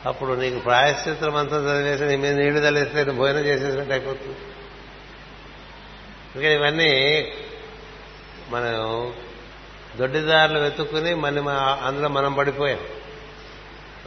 అప్పుడు 0.06 0.33
నీకు 0.33 0.59
ప్రాయశ్చిత్రం 0.59 1.37
అంతా 1.37 1.56
చదివేసి 1.56 2.04
నీ 2.04 2.16
మీద 2.16 2.35
నీళ్ళు 2.35 2.61
తలేస్తే 2.61 3.04
భోజనం 3.04 3.38
చేసేసినట్టు 3.38 3.92
అయిపోతుంది. 3.92 4.37
ఇంకా 6.37 6.48
ఇవన్నీ 6.48 7.24
మనం 8.48 9.12
దొడ్డిదారులు 9.96 10.59
వెతుక్కుని 10.59 11.14
మన 11.14 11.50
అందులో 11.85 12.09
మనం 12.09 12.35
పడిపోయాం. 12.35 12.80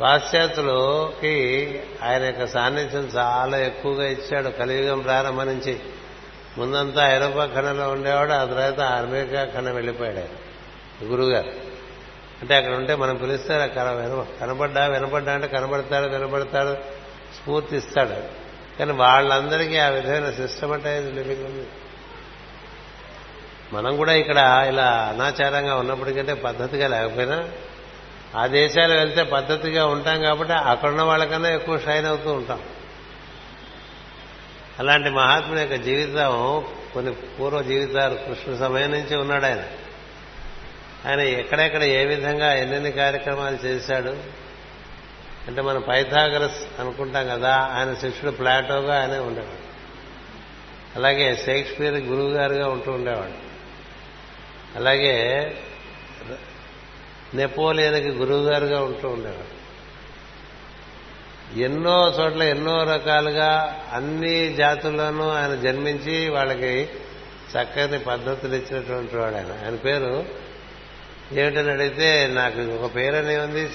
పాశ్చాత్యులకి 0.01 1.79
ఆయన 2.03 2.23
యొక్క 2.23 2.47
సాన్నిధ్యం 2.47 3.01
చాలా 3.01 3.57
ఎక్కువగా 3.57 4.07
ఇచ్చాడు 4.07 4.49
కలియుగం 4.49 4.99
ప్రారంభం 4.99 5.45
నుంచి. 5.45 5.79
ముందంతా 6.57 7.15
ఐరోపా 7.15 7.45
ఖండంలో 7.45 7.89
ఉండేవాడు 7.89 8.31
ఆ 8.31 8.45
తర్వాత 8.45 8.79
అమెరికా 8.79 9.45
ఖండం 9.45 9.75
వెళ్ళిపోయాడు 9.75 10.17
ఆయన 10.17 11.11
గురువుగారు. 11.11 11.51
అంటే 12.41 12.55
అక్కడ 12.55 12.73
ఉంటే 12.73 12.95
మనం 12.95 13.15
పిలిస్తే 13.15 13.67
కన- 13.67 13.91
విన- 13.91 14.39
కనబడ్డా 14.41 14.85
వినపడ్డా 14.85 15.33
అంటే 15.33 15.47
కనబడతాడు 15.47 16.05
వినపడతాడు 16.05 16.77
స్ఫూర్తి 17.35 17.77
ఇస్తాడు 17.77 18.43
కానీ 18.79 18.91
వాళ్ళందరికీ 18.91 19.77
ఆ 19.77 19.89
విధమైన 19.89 20.31
సిస్టమటైజ్ 20.31 21.13
లివింగ్ 21.13 21.45
ఉంది 21.45 21.67
మనం 23.73 23.97
కూడా 23.97 24.13
ఇక్కడ 24.13 24.65
ఇలా 24.67 24.85
అనాచారంగా 24.85 25.75
ఉన్నప్పటికంటే 25.75 26.33
పద్ధతిగా 26.33 26.87
లేకపోయినా 26.87 27.49
ఆ 28.35 28.47
దేశాలు 28.47 28.93
వెళ్తే 28.93 29.23
పద్ధతిగా 29.23 29.85
ఉంటాం 29.85 30.21
కాబట్టి 30.21 30.53
అక్కడున్న 30.53 31.01
వాళ్ళకన్నా 31.01 31.49
ఎక్కువ 31.49 31.79
షైన్ 31.79 32.05
అవుతూ 32.05 32.33
ఉంటాం. 32.33 32.61
అలాంటి 34.79 35.09
మహాత్ముని 35.09 35.61
యొక్క 35.61 35.75
జీవితం 35.75 36.65
కొన్ని 36.93 37.13
పూర్వ 37.13 37.61
జీవితాలు 37.61 38.13
కృష్ణ 38.13 38.55
సమయం 38.55 38.91
నుంచి 38.91 39.15
ఉన్నాడు 39.15 39.45
ఆయన. 39.45 39.63
ఆయన 41.09 41.19
ఎక్కడెక్కడ 41.19 41.83
ఏ 41.83 42.05
విధంగా 42.05 42.53
ఎన్నెన్ని 42.53 42.91
కార్యక్రమాలు 42.91 43.65
చేశాడు? 43.65 44.17
అంటే 45.47 45.61
మనం 45.61 45.83
పైథాగరస్ 45.89 46.81
అనుకుంటాం 46.81 47.27
కదా 47.27 47.55
ఆయన 47.55 47.93
శిష్యుడు 47.93 48.31
ప్లాటోగా 48.31 49.01
ఆయనే 49.01 49.17
ఉండేవాడు. 49.17 49.63
అలాగే 50.95 51.35
షేక్స్పియర్ 51.35 51.93
గురువు 51.93 52.29
గారుగా 52.29 52.67
ఉంటూ 52.67 52.91
ఉండేవాడు. 52.91 53.53
అలాగే 54.77 55.47
నెపోలియన్కి 57.33 58.09
గురువు 58.09 58.43
గారుగా 58.43 58.83
ఉంటూ 58.83 59.09
ఉండేవాడు. 59.09 59.62
ఎన్నో 61.57 62.13
చోట్ల 62.19 62.43
ఎన్నో 62.43 62.83
రకాలుగా 62.83 63.79
అన్ని 63.93 64.53
జాతుల్లోనూ 64.53 65.29
ఆయన 65.29 65.55
జన్మించి 65.55 66.29
వాళ్ళకి 66.29 66.89
చక్కని 67.53 67.99
పద్ధతులు 67.99 68.55
ఇచ్చినటువంటి 68.55 69.17
వాడు 69.17 69.35
ఆయన. 69.35 69.65
ఆయన 69.65 69.75
పేరు 69.75 70.25
ఏమిటని 71.31 71.71
అడిగితే 71.71 72.27
నాకు 72.27 72.61
ఒక 72.61 72.95
పేరు 72.95 73.15
అనే 73.15 73.37
ఉంది. 73.37 73.69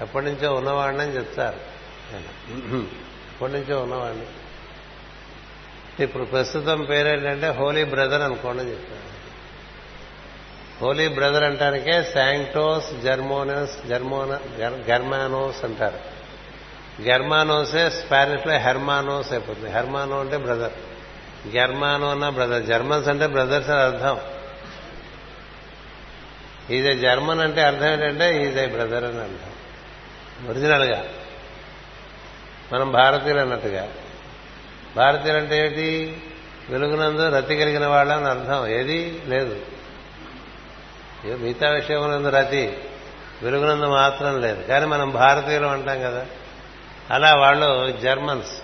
ఎప్పటి 0.00 0.26
నుంచో 0.26 0.54
ఉన్నవాడిని 0.54 1.02
అని 1.02 1.16
చెప్తారు 1.16 1.60
ఆయన. 2.14 2.24
ఎప్పటి 3.32 3.52
నుంచో 3.52 3.82
ఉన్నవాడిని. 3.82 4.26
ఇప్పుడు 6.02 6.24
ప్రస్తుతం 6.24 6.84
పేరు 6.84 7.08
ఏంటంటే 7.08 7.48
హోలీ 7.48 7.84
బ్రదర్ 7.84 8.22
అనుకోండి 8.22 8.62
అని 8.62 8.70
చెప్తారు. 8.70 9.18
హోలీ 10.84 11.08
బ్రదర్ 11.08 11.42
అంటానికే 11.42 12.02
శాంక్టోస్ 12.02 13.02
జర్మోనస్ 13.02 13.88
జర్మోన 13.88 14.38
గర్మానోస్ 14.62 15.64
అంటారు. 15.64 16.17
గెర్మానోసే 17.00 17.90
స్పానిష్లో 17.90 18.52
హెర్మానోస్ 18.52 19.32
అయిపోతుంది. 19.32 19.70
హెర్మానో 19.70 20.20
అంటే 20.20 20.36
బ్రదర్. 20.36 20.72
జర్మానో 21.52 22.10
అన్న 22.10 22.28
బ్రదర్. 22.28 22.62
జర్మన్స్ 22.62 23.08
అంటే 23.08 23.26
బ్రదర్స్ 23.26 23.70
అని 23.70 23.80
అర్థం. 23.80 24.20
ఈజ్ 26.70 27.00
జర్మన్ 27.00 27.40
అంటే 27.40 27.62
అర్థం 27.62 27.92
ఏంటంటే 27.92 28.46
ఈజ్ 28.46 28.58
ఏ 28.58 28.66
బ్రదర్ 28.66 29.04
అని 29.04 29.18
అర్థం. 29.18 29.50
ఒరిజినల్గా 30.48 31.04
మనం 32.72 32.92
భారతీయులు 32.92 33.40
అన్నట్టుగా. 33.40 33.88
భారతీయులు 34.96 35.38
అంటే 35.38 35.66
ఏంటి? 35.66 36.16
వెలుగునందు 36.70 37.28
రతి 37.28 37.56
కలిగిన 37.56 37.86
వాళ్ళని 37.86 38.28
అర్థం. 38.28 38.66
ఏది? 38.66 39.22
లేదు. 39.26 39.60
ఏ 41.24 41.34
మిగతా 41.34 41.70
నందు 42.06 42.28
రతి. 42.28 42.78
వెలుగునందు 43.42 43.84
మాత్రం 43.84 44.40
లేదు. 44.40 44.62
కానీ 44.62 44.86
మనం 44.86 45.10
భారతీయులు 45.10 45.66
అంటాం 45.66 46.00
కదా. 46.00 46.26
అలా 47.10 47.34
వాళ్ళు 47.34 47.90
జర్మన్స్ 47.90 48.62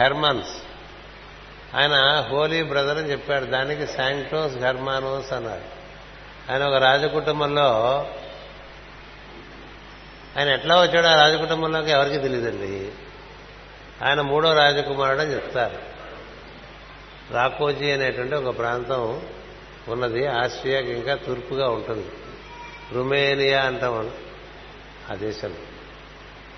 హెర్మన్స్. 0.00 0.62
ఆయన 1.76 2.24
హోలీ 2.28 2.62
బ్రదర్ 2.62 2.98
అని 2.98 3.10
చెప్పాడు. 3.10 3.44
దానికి 3.44 3.86
శాంక్టోస్ 3.86 4.56
హెర్మానోస్ 4.56 5.32
అన్నారు. 5.32 5.76
ఆయన 6.52 6.64
ఒక 6.64 6.74
రాజకుటుంబంలో 6.74 7.70
ఆయన 10.38 10.48
ఎట్లా 10.48 10.82
వచ్చాడో 10.82 11.08
ఆ 11.08 11.14
రాజకుటుంబంలోకి 11.14 11.90
ఎవరికి 11.90 12.18
తెలియదండి 12.18 12.92
ఆయన 14.04 14.20
మూడో 14.20 14.54
రాజకుమారుడు 14.54 15.20
అని 15.20 15.34
చెప్తారు. 15.34 15.78
రాకోజీ 17.32 17.90
అనేటువంటి 17.90 18.34
ఒక 18.34 18.58
ప్రాంతం 18.58 19.22
ఉన్నది. 19.88 20.26
ఆస్ట్రియాకి 20.26 20.92
ఇంకా 20.92 21.14
తూర్పుగా 21.14 21.68
ఉంటుంది. 21.68 22.06
రుమేనియా 22.92 23.64
అంటాం 23.64 23.98
మనం 23.98 24.10
ఆ 25.10 25.14
దేశంలో. 25.14 25.75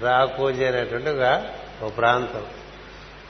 రాకోజీ 0.03 0.65
అనేటువంటి 0.65 1.11
ఒక 1.11 1.53
ఒక 1.83 1.97
ప్రాంతం. 1.97 2.47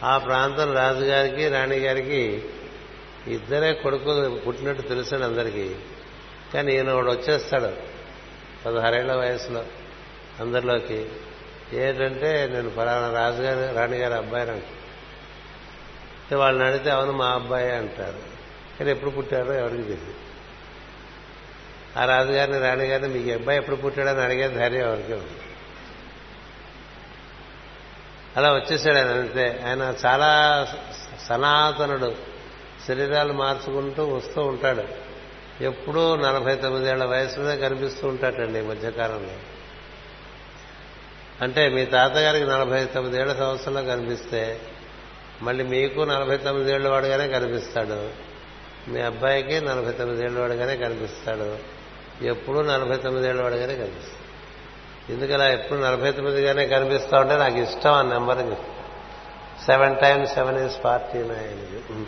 ఆ 0.02 0.18
ప్రాంతం 0.18 0.74
రాజుగారికి 0.74 1.48
రాణిగారికి 1.48 2.44
ఇద్దరే 3.26 3.72
కొడుకులు 3.72 4.40
పుట్టినట్టు 4.46 4.82
తెలుసండి 4.82 5.24
అందరికీ. 5.24 5.74
కానీ 6.54 6.72
ఈయన 6.72 6.92
వాడు 6.92 7.10
వచ్చేస్తాడు 7.10 7.76
పదహారేళ్ళ 8.66 9.14
వయసులో 9.14 9.64
అందరిలోకి. 10.40 11.08
ఏంటంటే 11.72 12.50
నేను 12.52 12.70
ఫలానా 12.70 13.12
రాజుగారి 13.12 13.74
రాణిగారి 13.74 14.14
అబ్బాయిని 14.14 14.50
అంటే. 14.50 16.34
వాళ్ళని 16.34 16.68
అడిగితే 16.68 16.90
అవును 16.90 17.12
మా 17.12 17.26
అబ్బాయి 17.26 17.72
అంటారు. 17.72 18.18
కానీ 18.78 18.90
ఎప్పుడు 18.90 19.10
పుట్టారో 19.10 19.52
ఎవరికి 19.52 19.82
తెలియదు 19.82 20.14
ఆ 21.98 22.04
రాజుగారిని 22.04 22.58
రాణిగారిని 22.58 23.08
మీకు 23.08 23.30
అబ్బాయి 23.30 23.58
ఎప్పుడు 23.58 23.76
పుట్టాడని 23.76 24.20
అడిగే 24.20 24.48
ధైర్యం 24.48 24.80
ఎవరికే 24.80 25.12
ఉంది 25.12 25.47
అలా 28.36 28.52
వచ్చేసాడు 28.52 28.96
ఆయన 28.96 29.08
అంతే. 29.08 29.62
ఆయన 29.66 29.94
చాలా 30.06 30.66
సనాతనుడు. 31.28 32.14
శరీరాలు 32.88 33.32
మార్చుకుంటూ 33.32 34.06
వస్తూ 34.06 34.42
ఉంటాడు. 34.42 35.08
ఎప్పుడూ 35.64 36.16
నలభై 36.16 36.56
తొమ్మిదేళ్ళ 36.56 37.04
వయసులోనే 37.04 37.56
కనిపిస్తూ 37.56 38.08
ఉంటాడండి 38.08 38.58
ఈ 38.58 38.62
మధ్యకాలంలో. 38.62 39.34
అంటే 41.40 41.68
మీ 41.68 41.84
తాతగారికి 41.84 42.46
నలభై 42.46 42.84
తొమ్మిదేళ్ళ 42.84 43.36
సంవత్సరంలో 43.36 43.82
కనిపిస్తే 43.82 44.60
మళ్ళీ 45.42 45.64
మీకు 45.64 46.00
నలభై 46.00 46.36
తొమ్మిదేళ్ళ 46.36 46.88
వాడుగానే 46.88 47.28
కనిపిస్తాడు. 47.28 48.10
మీ 48.90 49.00
అబ్బాయికి 49.00 49.60
నలభై 49.60 49.92
తొమ్మిదేళ్ళ 49.92 50.38
వాడుగానే 50.38 50.76
కనిపిస్తాడు. 50.76 51.58
ఎప్పుడూ 52.24 52.62
నలభై 52.62 52.96
తొమ్మిదేళ్ళ 52.96 53.42
వాడుగానే 53.42 53.74
కనిపిస్తాడు. 53.76 54.17
ఎందుకలా 55.10 55.52
ఎప్పుడు 55.52 55.78
నలభై 55.78 56.12
తొమ్మిదిగానే 56.12 56.66
కనిపిస్తా 56.66 57.20
ఉంటే 57.20 57.36
నాకు 57.36 57.58
ఇష్టం 57.58 57.92
ఆ 57.92 58.02
number 58.02 58.54
seven 59.64 59.96
times 59.96 60.34
seven 60.34 60.66
is 60.66 60.76
forty 60.80 61.18
nine 61.18 62.04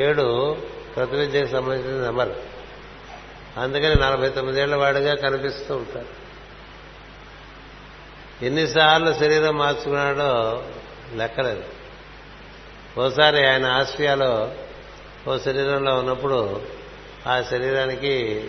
ఏడు 0.00 0.56
ప్రతివిద్యకు 0.96 1.52
సంబంధించిన 1.52 2.02
నెంబర్. 2.02 2.28
అందుకని 3.58 3.94
నలభై 3.94 4.28
తొమ్మిదేళ్ళ 4.28 4.74
వాడిగా 4.74 5.14
కనిపిస్తూ 5.14 5.76
ఉంటారు. 5.76 6.26
ఎన్నిసార్లు 8.44 9.12
శరీరం 9.12 9.56
మార్చుకున్నాడో 9.56 10.62
లెక్కలేదు. 11.14 11.64
ఓసారి 13.00 13.46
ఆయన 13.46 13.66
ఆస్ట్రియాలో 13.66 14.52
ఓ 15.28 15.38
శరీరంలో 15.38 15.98
ఉన్నప్పుడు 15.98 16.62
ఆ 17.26 17.42
శరీరానికి 17.42 18.44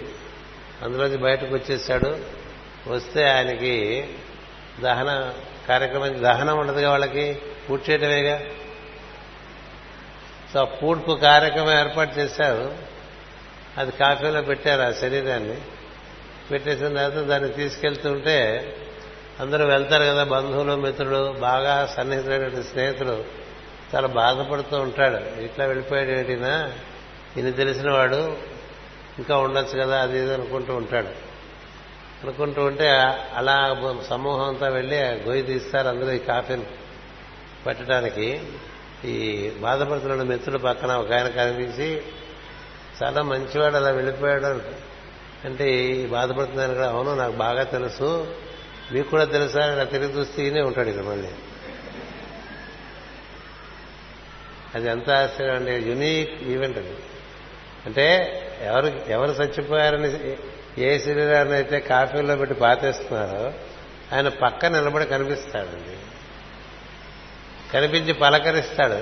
అందులోంచి 0.84 1.18
బయటకు 1.18 1.54
వచ్చేసాడు. 1.56 2.37
వస్తే 2.88 3.30
ఆయనకి 3.30 4.10
దహన 4.80 5.34
కార్యక్రమం 5.68 6.24
దహనం 6.24 6.58
ఉండదుగా 6.58 6.92
వాళ్ళకి? 6.92 7.42
పూడ్చేయటమేగా 7.70 8.42
సో 10.54 10.60
ఆ 10.60 10.64
పూడ్పు 10.64 11.12
కార్యక్రమం 11.12 11.80
ఏర్పాటు 11.80 12.20
చేశారు. 12.20 12.76
అది 13.78 13.92
కాఫీలో 13.92 14.42
పెట్టారు 14.42 14.82
ఆ 14.82 14.92
శరీరాన్ని. 14.92 15.62
పెట్టేసిన 16.52 16.88
తర్వాత 16.88 17.14
దాన్ని 17.14 17.50
తీసుకెళ్తుంటే 17.50 18.66
అందరూ 19.40 19.66
వెళ్తారు 19.66 20.04
కదా 20.04 20.24
బంధువులు 20.24 20.76
మిత్రులు 20.76 21.36
బాగా 21.40 21.94
సన్నిహితులైన 21.98 22.62
స్నేహితులు. 22.62 23.24
చాలా 23.96 24.08
బాధపడుతూ 24.08 24.78
ఉంటాడు. 24.78 25.42
ఇట్లా 25.42 25.66
వెళ్ళిపోయాడు 25.66 26.10
ఏంటినా 26.10 26.74
ఇన్ని 27.38 27.52
తెలిసిన 27.52 27.92
వాడు 27.92 28.38
ఇంకా 29.18 29.38
ఉండొచ్చు 29.38 29.80
కదా 29.80 30.02
అది 30.02 30.20
ఇది 30.20 30.34
అనుకుంటూ 30.34 30.76
ఉంటాడు. 30.76 31.27
అనుకుంటూ 32.24 32.66
ఉంటే 32.66 32.90
అలా 33.36 33.82
సమూహం 34.10 34.48
అంతా 34.48 34.68
వెళ్ళి 34.70 34.98
గొయ్యి 34.98 35.44
తీస్తారు 35.44 35.88
అందులో 35.88 36.12
ఈ 36.12 36.18
కాఫీని 36.18 36.66
పెట్టడానికి. 37.68 38.42
ఈ 39.06 39.50
బాధపడుతున్న 39.50 40.24
మిత్రుడు 40.24 40.58
పక్కన 40.58 40.92
ఒక 40.92 41.12
ఆయన 41.12 41.28
కనిపించి 41.28 42.02
చాలా 43.04 43.22
మంచివాడు 43.22 43.76
అలా 43.76 43.90
వెళ్ళిపోయాడు. 43.90 44.62
అంటే 45.46 45.74
ఈ 45.74 46.06
బాధపడుతున్నాను 46.06 46.74
కూడా 46.74 46.90
అవును 46.90 47.16
నాకు 47.16 47.32
బాగా 47.32 47.64
తెలుసు. 47.64 48.36
మీకు 48.92 49.10
కూడా 49.10 49.24
తెలుసా? 49.24 49.74
ఇలా 49.74 49.84
తిరిగి 49.84 50.20
చూస్తే 50.20 50.44
ఈయనే 50.44 50.62
ఉంటాడు 50.62 50.90
ఇక్కడ 50.90 51.04
మళ్ళీ. 51.04 51.30
అది 54.76 54.90
ఎంత 54.90 55.10
ఆశ్చర్యం 55.10 55.56
అండి 55.56 55.72
యునీక్ 55.72 56.44
ఈవెంట్ 56.44 56.78
అది. 56.78 56.96
అంటే 57.86 58.06
ఎవరు 58.62 58.88
ఎవరు 59.08 59.32
చచ్చిపోయారని 59.32 60.38
ఏ 60.78 60.98
శరీరాన్ని 61.00 61.54
అయితే 61.54 61.80
కాఫీలో 61.80 62.36
పెట్టి 62.36 62.56
పాతేస్తున్నారో 62.56 63.54
ఆయన 64.16 64.28
పక్క 64.30 64.66
నిలబడి 64.66 65.06
కనిపిస్తాడండి. 65.06 65.96
కనిపించి 67.74 68.14
పలకరిస్తాడు. 68.14 69.00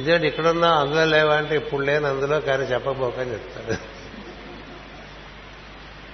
ఇదేంటి 0.00 0.26
ఇక్కడున్నా 0.26 0.68
అందులో 0.80 1.04
లేవా 1.04 1.34
అంటే 1.36 1.56
ఇప్పుడు 1.56 1.82
లేని 1.82 2.06
అందులో 2.06 2.40
కానీ 2.40 2.64
చెప్పబోకని 2.64 3.32
చెప్తాడు. 3.32 3.76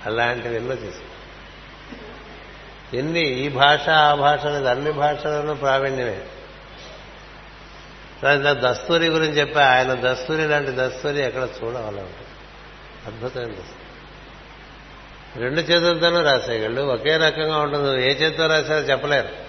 అలాంటివి 0.06 0.56
ఎన్నో 0.56 0.74
చేసి 0.74 1.04
ఎన్ని 2.98 3.20
ఈ 3.20 3.48
భాష 3.48 3.88
ఆ 3.88 4.14
భాష 4.14 4.46
అనేది 4.46 4.68
అన్ని 4.68 4.92
భాషలను 4.92 5.54
ప్రావీణ్యమే. 5.54 6.20
దస్తూరి 8.60 9.06
గురించి 9.06 9.34
చెప్పా 9.34 9.64
ఆయన 9.66 10.12
దస్తూరి 10.12 10.44
లాంటి 10.48 10.70
దస్తూరి 10.74 11.20
ఎక్కడ 11.22 11.42
చూడవాలంటే 11.42 12.24
అద్భుతమైన 13.06 13.52
దస్తూరి. 13.52 13.77
రెండు 15.36 15.60
చేతులతోనూ 15.60 16.22
రాసేయగలడు 16.22 16.82
ఒకే 16.82 17.16
రకంగా 17.16 17.58
ఉంటుంది. 17.58 18.04
ఏ 18.04 18.14
చేతితో 18.14 18.46
రాశారో 18.46 18.80
చెప్పలేరు. 18.80 19.48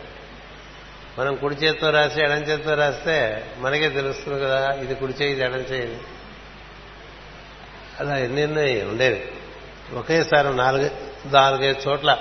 మనం 1.20 1.36
కుడి 1.36 1.56
చేతితో 1.56 1.90
రాసి 1.90 2.22
ఎడం 2.22 2.38
చేతితో 2.38 2.74
రాస్తే 2.74 3.46
మనకే 3.58 3.90
తెలుస్తుంది 3.90 4.44
కదా 4.44 4.70
ఇది 4.70 4.96
కుడి 4.96 5.14
చేయి 5.14 5.32
ఇది 5.32 5.42
ఎడం 5.42 5.60
చేయి 5.60 5.98
అలా 8.00 8.18
ఎన్నెన్నో 8.18 8.90
ఉండేవి. 8.90 9.32
ఒకేసారి 9.96 10.58
నాలుగు 10.58 10.90
నాలుగైదు 11.26 11.90
చోట్ల. 11.90 12.18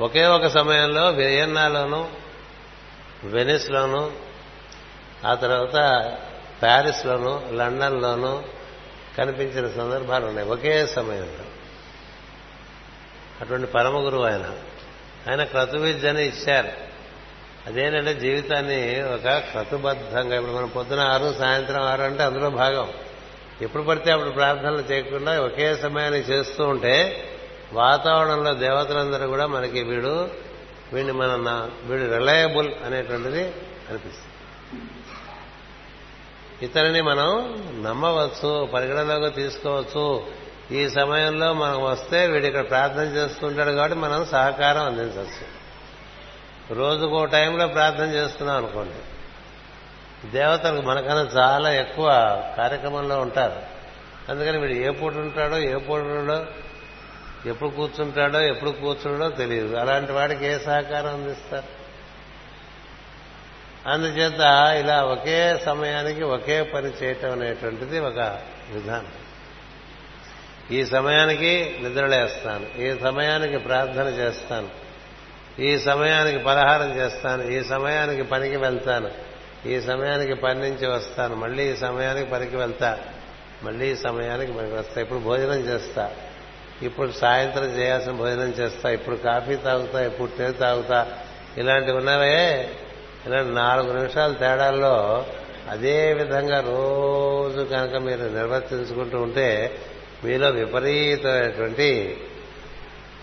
ఒకే 0.00 0.26
ఒక 0.26 0.46
సమయంలో 0.46 1.10
వియన్నాలోను 1.10 2.08
వెనిస్లోను 3.24 4.12
ఆ 5.26 5.34
తర్వాత 5.34 6.12
ప్యారిస్లోను 6.62 7.48
లండన్లోను 7.52 8.44
కనిపించిన 9.18 9.76
సందర్భాలు 9.76 10.26
ఉన్నాయి. 10.26 10.48
ఒకే 10.48 10.86
సమయంలో. 10.86 11.49
అటువంటి 13.40 13.66
పరమ 13.66 14.06
గురువు 14.06 14.24
ఆయన. 14.24 14.52
ఆయన 15.30 15.44
క్రతువిద్యని 15.44 16.26
ఇచ్చారు. 16.26 16.68
అదేంటంటే 17.66 18.14
జీవితాన్ని 18.14 19.02
ఒక 19.02 19.38
క్రతుబద్ధంగా 19.38 20.36
ఇప్పుడు 20.36 20.52
మనం 20.52 20.68
పొద్దున 20.68 21.00
ఆరు 21.00 21.34
సాయంత్రం 21.38 21.82
ఆరు 21.82 22.02
అంటే 22.02 22.22
అందులో 22.22 22.50
భాగం. 22.50 22.92
ఎప్పుడు 23.62 23.82
పడితే 23.82 24.12
అప్పుడు 24.12 24.30
ప్రార్థనలు 24.30 24.78
చేయకుండా 24.78 25.40
ఒకే 25.40 25.76
సమయాన్ని 25.76 26.20
చేస్తూ 26.20 26.64
ఉంటే 26.64 27.24
వాతావరణంలో 27.72 28.54
దేవతలందరూ 28.54 29.26
కూడా 29.26 29.46
మనకి 29.46 29.82
వీడు 29.82 30.28
వీడిని 30.92 31.12
మన 31.12 31.70
వీడు 31.82 32.18
రిలయబుల్ 32.18 32.72
అనేటువంటిది 32.86 33.42
అనిపిస్తుంది. 33.88 34.30
ఇతరుని 36.62 37.00
మనం 37.00 37.28
నమ్మవచ్చు 37.82 38.68
పరిగణలోకి 38.74 39.34
తీసుకోవచ్చు. 39.34 40.26
ఈ 40.72 40.88
సమయంలో 40.88 41.52
మనం 41.52 41.82
వస్తే 41.82 42.26
వీడు 42.26 42.46
ఇక్కడ 42.46 42.68
ప్రార్థన 42.68 43.02
చేస్తుంటాడు 43.02 43.70
కాబట్టి 43.70 43.98
మనం 43.98 44.24
సహకారం 44.24 44.84
అందించవచ్చు. 44.84 45.60
రోజుకో 46.74 47.24
టైంలో 47.24 47.66
ప్రార్థన 47.66 48.04
చేస్తున్నాం 48.04 48.56
అనుకోండి. 48.56 48.94
దేవతలకు 50.30 50.82
మనకన్నా 50.82 51.42
చాలా 51.42 51.72
ఎక్కువ 51.72 52.08
కార్యక్రమంలో 52.56 53.20
ఉంటారు. 53.20 53.62
అందుకని 54.28 54.58
వీడు 54.58 54.72
ఏ 54.72 54.90
పూట 54.90 55.14
ఉంటాడో 55.14 55.56
ఏ 55.58 55.76
పూట 55.76 56.00
ఉంటాడో 56.00 56.46
ఎప్పుడు 57.46 57.68
కూర్చుంటాడో 57.68 58.40
ఎప్పుడు 58.40 58.70
కూర్చుండో 58.70 59.28
తెలియదు. 59.28 59.76
అలాంటి 59.76 60.12
వాడికి 60.12 60.46
ఏ 60.46 60.58
సహకారం 60.58 61.14
అందిస్తారు? 61.14 61.80
అందుచేత 63.90 64.40
ఇలా 64.80 65.02
ఒకే 65.02 65.58
సమయానికి 65.66 66.24
ఒకే 66.24 66.62
పని 66.62 66.88
చేయటం 67.02 67.32
అనేటువంటిది 67.32 67.98
ఒక 67.98 68.38
విధానం. 68.72 69.29
ఈ 70.72 70.84
సమయానికి 70.84 71.76
నిద్రలేస్తాను. 71.82 72.82
ఈ 72.82 72.98
సమయానికి 72.98 73.58
ప్రార్థన 73.58 74.06
చేస్తాను. 74.06 74.68
ఈ 75.60 75.78
సమయానికి 75.78 76.38
పలహారం 76.38 76.96
చేస్తాను. 76.96 77.42
ఈ 77.42 77.62
సమయానికి 77.62 78.22
పనికి 78.22 78.56
వెళ్తాను. 78.56 79.10
ఈ 79.68 79.80
సమయానికి 79.80 80.34
పని 80.34 80.60
నుంచి 80.60 80.86
వస్తాను. 80.86 81.34
మళ్ళీ 81.34 81.72
ఈ 81.72 81.76
సమయానికి 81.76 82.30
పనికి 82.30 82.56
వెళ్తా. 82.56 82.98
మళ్ళీ 83.62 83.92
ఈ 83.92 83.94
సమయానికి 83.94 84.52
పనికి 84.52 84.74
వస్తా. 84.74 85.00
ఇప్పుడు 85.00 85.18
భోజనం 85.18 85.60
చేస్తా. 85.60 86.10
ఇప్పుడు 86.82 87.10
సాయంత్రం 87.10 87.64
చేయాల్సిన 87.64 88.12
భోజనం 88.12 88.48
చేస్తా. 88.48 88.90
ఇప్పుడు 88.90 89.16
కాఫీ 89.16 89.56
తాగుతా. 89.56 90.06
ఇప్పుడు 90.06 90.30
టీ 90.38 90.52
తాగుతా. 90.52 91.18
ఇలాంటివి 91.58 91.96
ఉన్నవే? 91.96 92.70
ఇలాంటి 93.26 93.54
నాలుగు 93.54 93.92
నిమిషాల 93.92 94.32
తేడాల్లో 94.32 95.26
అదే 95.70 96.12
విధంగా 96.12 96.60
రోజు 96.60 97.60
కనుక 97.60 97.96
మీరు 97.96 98.22
నిర్వర్తించుకుంటూ 98.22 99.18
ఉంటే 99.18 99.78
మీలో 100.24 100.50
విపరీతమైనటువంటి 100.50 102.20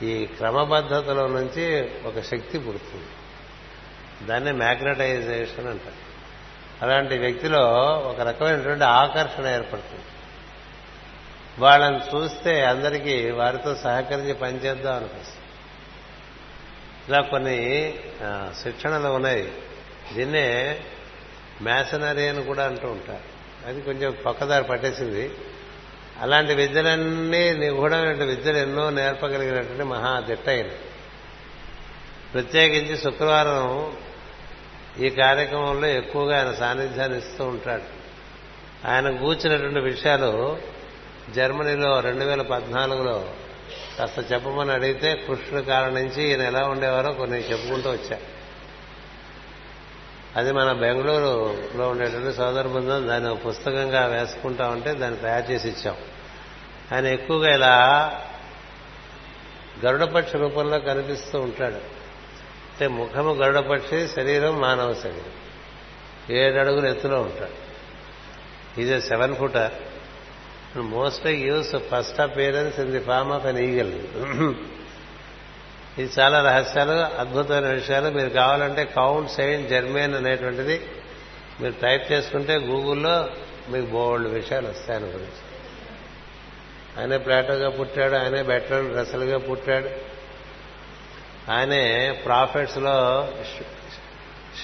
ఈ 0.02 0.26
క్రమబద్ధతలో 0.26 1.28
నుంచి 1.28 1.92
ఒక 2.06 2.20
శక్తి 2.20 2.60
పుడుతుంది. 2.60 3.08
దాన్ని 4.28 4.52
మ్యాగ్నటైజేషన్ 4.52 5.68
అంటారు. 5.68 6.08
అలాంటి 6.82 7.18
వ్యక్తిలో 7.18 7.64
ఒక 7.84 8.22
రకమైనటువంటి 8.22 8.84
ఆకర్షణ 8.84 9.48
ఏర్పడుతుంది. 9.48 10.06
వాళ్ళని 11.60 12.00
చూస్తే 12.00 12.66
అందరికీ 12.66 13.32
వారితో 13.32 13.76
సహకరించి 13.76 14.34
పనిచేద్దాం 14.34 14.96
అనిపిస్తుంది. 14.96 15.44
ఇలా 17.10 17.22
కొన్ని 17.22 17.94
శిక్షణలు 18.64 19.08
ఉన్నాయి. 19.08 19.52
దీన్నే 20.14 20.80
మ్యాసనరీ 21.62 22.28
అని 22.28 22.44
కూడా 22.44 22.66
అంటూ 22.66 22.88
ఉంటారు. 22.88 23.38
అది 23.68 23.82
కొంచెం 23.82 24.18
పక్కదారి 24.26 24.64
పట్టేసింది. 24.64 25.32
అలాంటి 26.22 26.54
విద్యలన్నీ 26.54 27.54
నిగూఢమైన 27.54 28.24
విద్యలు 28.24 28.58
ఎన్నో 28.58 28.90
నేర్పగలిగినటువంటి 28.90 29.84
మహా 29.84 30.20
దిట్ట 30.20 30.72
ప్రత్యేకించి 32.34 32.98
శుక్రవారం 32.98 33.98
ఈ 35.00 35.10
కార్యక్రమంలో 35.10 35.88
ఎక్కువగా 35.88 36.38
ఆయన 36.38 36.54
సాన్నిధ్యాన్ని 36.54 37.18
ఇస్తూ 37.18 37.46
ఉంటాడు. 37.46 37.98
ఆయన 38.88 39.18
కూర్చున్నటువంటి 39.18 39.80
విషయాలు 39.80 40.58
జర్మనీలో 41.36 42.00
రెండు 42.00 42.26
వేల 42.26 42.42
పద్నాలుగులో 42.42 43.30
కాస్త 44.00 44.34
చెప్పమని 44.34 44.72
అడిగితే 44.72 45.16
కృష్ణుడి 45.16 45.66
కాలం 45.66 45.96
నుంచి 45.96 46.24
ఈయన 46.24 46.42
ఎలా 46.42 46.64
ఉండేవారో 46.64 47.14
కొన్ని 47.14 47.38
చెప్పుకుంటూ 47.38 47.92
వచ్చారు. 47.92 48.37
అది 50.38 50.52
మన 50.52 50.72
బెంగళూరులో 50.72 51.90
ఉండేటువంటి 51.90 52.38
సోదర 52.38 52.68
బృందం 52.68 53.08
దాన్ని 53.08 53.30
ఒక 53.30 53.46
పుస్తకంగా 53.48 54.06
వేసుకుంటా 54.06 54.70
ఉంటే 54.70 54.94
దాన్ని 54.94 55.20
తయారు 55.20 55.52
చేసి 55.52 55.68
ఇచ్చాం. 55.68 55.96
ఆయన 56.92 57.06
ఎక్కువగా 57.06 57.54
ఇలా 57.54 57.76
గరుడపక్షి 59.86 60.38
రూపంలో 60.38 60.80
కనిపిస్తూ 60.80 61.42
ఉంటాడు. 61.42 61.76
అంటే 61.76 62.88
ముఖము 62.88 63.34
గరుడపక్షి 63.34 64.08
శరీరం 64.08 64.60
మానవ 64.60 64.94
శరీరం. 64.94 66.36
ఏడు 66.36 66.58
అడుగులు 66.58 66.88
ఎత్తులో 66.88 67.22
ఉంటాడు. 67.22 67.68
Is 68.82 69.08
seven 69.08 69.36
footer 69.36 69.72
most 70.78 71.28
use 71.28 71.76
first 71.76 72.20
appearance 72.20 72.80
in 72.80 72.92
the 72.92 73.00
form 73.00 73.32
of 73.32 73.46
an 73.46 73.60
eagle 73.60 73.94
ఇది 75.98 76.12
చాలా 76.20 76.42
రహస్యాలు 76.42 76.92
అద్భుతమైన 76.92 77.68
విషయాలు. 77.68 78.10
మీరు 78.10 78.30
కావాలంటే 78.30 78.86
కౌంట్ 78.86 79.32
సెయింట్ 79.32 79.70
జర్మేన్ 79.70 80.16
అనేటువంటిది 80.16 80.90
మీరు 81.62 81.74
టైప్ 81.82 82.12
చేసుకుంటే 82.12 82.56
గూగుల్లో 82.56 83.30
మీకు 83.70 83.86
బోల్డ్ 83.86 84.28
విషయాలు 84.28 84.68
వస్తాయి 84.68 85.00
ఆయన 85.00 85.10
గురించి. 85.10 85.44
ఆయనే 87.00 87.18
ప్లాటోగా 87.18 87.70
పుట్టాడు 87.70 88.16
ఆయనే 88.16 88.44
బెటర్ 88.44 88.98
రసలుగా 88.98 89.38
పుట్టాడు. 89.38 89.90
ఆయనే 91.52 92.12
ప్రాఫిట్స్లో 92.26 93.30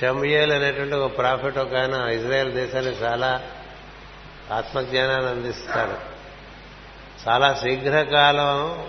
షమియేల్ 0.01 0.51
అనేటువంటి 0.51 0.95
ఒక 0.95 1.17
ప్రాఫిట్ 1.17 1.57
ఒక 1.57 1.75
ఆయన 1.75 1.93
ఇజ్రాయెల్ 1.93 2.53
దేశానికి 2.53 3.03
చాలా 3.03 3.43
ఆత్మజ్ఞానాన్ని 4.51 5.29
అందిస్తాడు. 5.29 5.97
చాలా 7.29 7.53
శీఘ్రకాలం 7.53 8.85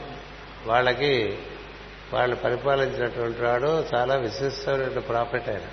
వాళ్ళకి 0.66 1.38
వాళ్ళు 2.14 2.36
పరిపాలించినటువంటి 2.36 3.42
వాడు 3.42 3.84
చాలా 3.94 4.14
విశిష్టమైన 4.14 4.98
ప్రాఫిట్ 4.98 5.48
ఆయన. 5.48 5.66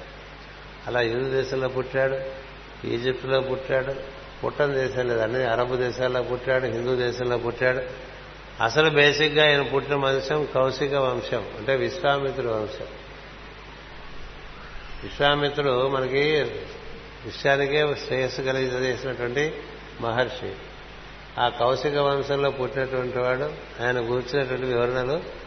అలా 0.88 1.02
యూదు 1.02 1.30
దేశంలో 1.30 1.68
పుట్టాడు 1.68 2.18
ఈజిప్టులో 2.88 3.42
పుట్టాడు 3.42 4.22
పుట్టని 4.46 4.74
దేశం 4.74 5.08
లేదు 5.08 5.20
అన్ని 5.20 5.44
అరబ్ 5.44 5.78
దేశాల్లో 5.78 6.22
పుట్టాడు 6.22 6.66
హిందూ 6.66 6.96
దేశంలో 6.96 7.38
పుట్టాడు. 7.38 8.12
అసలు 8.64 8.89
బేసిక్గా 8.89 9.46
ఆయన 9.46 9.62
పుట్టిన 9.62 9.96
వంశం 9.96 10.48
కౌశిక 10.56 10.94
వంశం 10.94 11.46
అంటే 11.58 11.76
విశ్వామిత్రుడు 11.76 12.48
వంశం. 12.48 12.86
విశ్వామిత్రుడు 15.04 15.88
మనకి 15.88 16.42
విషయానికే 17.26 17.96
శ్రేయస్సు 18.08 18.42
కలిగజేసినటువంటి 18.42 19.54
మహర్షి. 20.02 20.54
ఆ 21.39 21.50
కౌశిక 21.50 21.96
వంశంలో 21.96 22.50
పుట్టినటువంటి 22.50 23.20
వాడు 23.20 23.54
ఆయన 23.84 24.00
కూర్చున్నటువంటి 24.08 24.66
వివరణలు 24.66 25.41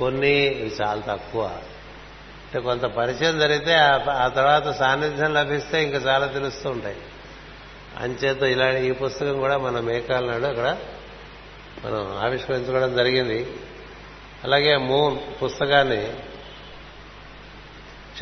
కొన్ని 0.00 0.30
ఇవి 0.30 0.72
చాలా 0.82 1.00
తక్కువ. 1.00 1.46
అంటే 1.46 2.60
కొంత 2.60 2.82
పరిచయం 2.82 3.38
జరిగితే 3.38 3.74
ఆ- 3.74 4.28
తర్వాత 4.28 4.70
సాన్నిధ్యం 4.70 5.34
లభిస్తే 5.34 5.82
ఇంకా 5.82 5.98
చాలా 5.98 6.26
తెలుస్తూ 6.26 6.70
ఉంటాయి. 6.70 6.96
అంచేత 7.98 8.42
ఇలా 8.42 8.78
ఈ 8.78 8.92
పుస్తకం 8.92 9.40
కూడా 9.40 9.58
మన 9.58 9.80
మేకాల 9.80 10.24
నాడు 10.24 10.44
అక్కడ 10.44 10.76
మనం 11.84 12.18
ఆవిష్కరించుకోవడం 12.18 12.96
జరిగింది. 12.96 13.56
అలాగే 14.44 14.76
మూన్ 14.76 15.18
పుస్తకాన్ని 15.42 16.12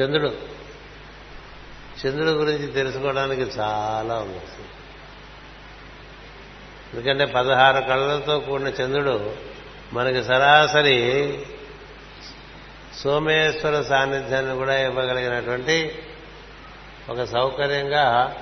చంద్రుడు 0.01 0.37
చంద్రుడి 2.07 2.31
గురించి 2.31 2.66
తెలుసుకోవడానికి 2.66 3.43
చాలా 3.43 4.14
ఉంది. 4.14 4.41
ఎందుకంటే 6.95 7.24
పదహారు 7.24 7.85
కళ్ళతో 7.85 8.39
కూడిన 8.39 8.68
చంద్రుడు 8.68 9.35
మనకి 9.93 10.24
సరాసరి 10.24 11.39
సోమేశ్వర 13.05 13.83
సాన్నిధ్యాన్ని 13.83 14.57
కూడా 14.57 14.79
ఇవ్వగలిగినటువంటి 14.79 15.99
ఒక 17.11 17.25
సౌకర్యంగా 17.25 18.37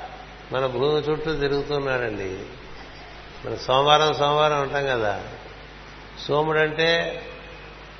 మన 0.52 0.66
భూమి 0.66 1.00
చుట్టూ 1.00 1.34
తిరుగుతున్నాడండి. 1.34 2.38
మన 3.46 3.54
సోమవారం 3.54 4.14
సోమవారం 4.14 4.62
ఉంటాం 4.62 4.86
కదా. 4.86 5.22
సోముడంటే 6.28 7.22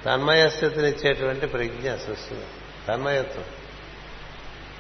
తన్మయ 0.07 0.49
స్థితిని 0.49 0.89
ఇచ్చేటువంటి 0.89 1.47
ప్రజ్ఞ 1.47 1.95
సృష్టిలో 1.95 2.41
తన్మయత్వం. 2.89 3.45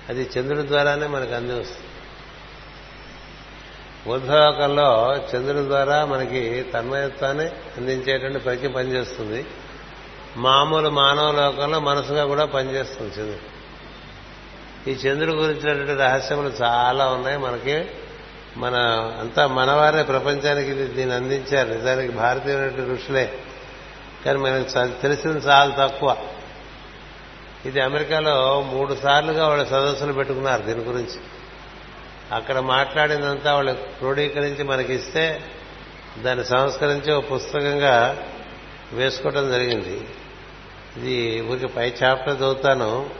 అది 0.08 0.30
చంద్రుడి 0.38 0.66
ద్వారానే 0.66 1.06
మనకు 1.06 1.34
అంది 1.34 1.60
వస్తుంది. 1.60 1.90
బుద్ధలోకంలో 4.06 5.16
చంద్రుడి 5.16 5.64
ద్వారా 5.64 6.04
మనకి 6.04 6.62
తన్మయత్వాన్ని 6.62 7.46
అందించేటువంటి 7.46 8.38
ప్రజ్ఞ 8.38 8.68
పనిచేస్తుంది. 8.68 9.46
మామూలు 10.36 10.88
మానవ 10.88 11.30
లోకంలో 11.30 11.80
మనసుగా 11.80 12.24
కూడా 12.24 12.44
పనిచేస్తుంది 12.44 13.10
చంద్రుడు. 13.10 13.56
ఈ 14.90 14.92
చంద్రుడి 14.92 15.36
గురించినటువంటి 15.36 15.94
రహస్యములు 15.94 16.48
చాలా 16.48 17.08
ఉన్నాయి. 17.08 17.38
మనకి 17.38 17.84
మన 18.56 18.74
అంతా 19.20 19.46
మనవారే 19.46 20.02
ప్రపంచానికి 20.02 20.70
ఇది 20.70 20.86
దీన్ని 20.86 21.16
అందించారు. 21.16 21.68
నిజానికి 21.68 22.12
భారతీయుల 22.12 22.66
ఋషులే. 22.66 23.38
కానీ 24.24 24.38
మనకు 24.38 25.02
తెలిసింది 25.02 25.38
చాలా 25.38 25.86
తక్కువ. 25.86 26.16
ఇది 27.66 27.80
అమెరికాలో 27.80 28.62
మూడు 28.62 28.94
సార్లుగా 28.94 29.48
వాళ్ళు 29.48 29.64
సదస్సులు 29.64 30.12
పెట్టుకున్నారు 30.12 30.62
దీని 30.62 30.80
గురించి. 30.80 31.20
అక్కడ 32.32 32.58
మాట్లాడినంతా 32.58 33.54
వాళ్ళు 33.54 33.72
క్రోడీకరించి 33.72 34.64
మనకిస్తే 34.64 35.44
దాన్ని 36.18 36.44
సంస్కరించి 36.44 37.12
ఒక 37.12 37.32
పుస్తకంగా 37.34 38.22
వేసుకోవటం 38.92 39.50
జరిగింది. 39.50 40.08
ఇది 40.96 41.40
ఊరికి 41.40 41.66
పై 41.66 41.92
చాప్టర్ 42.04 42.36
చదువుతాను. 42.36 43.10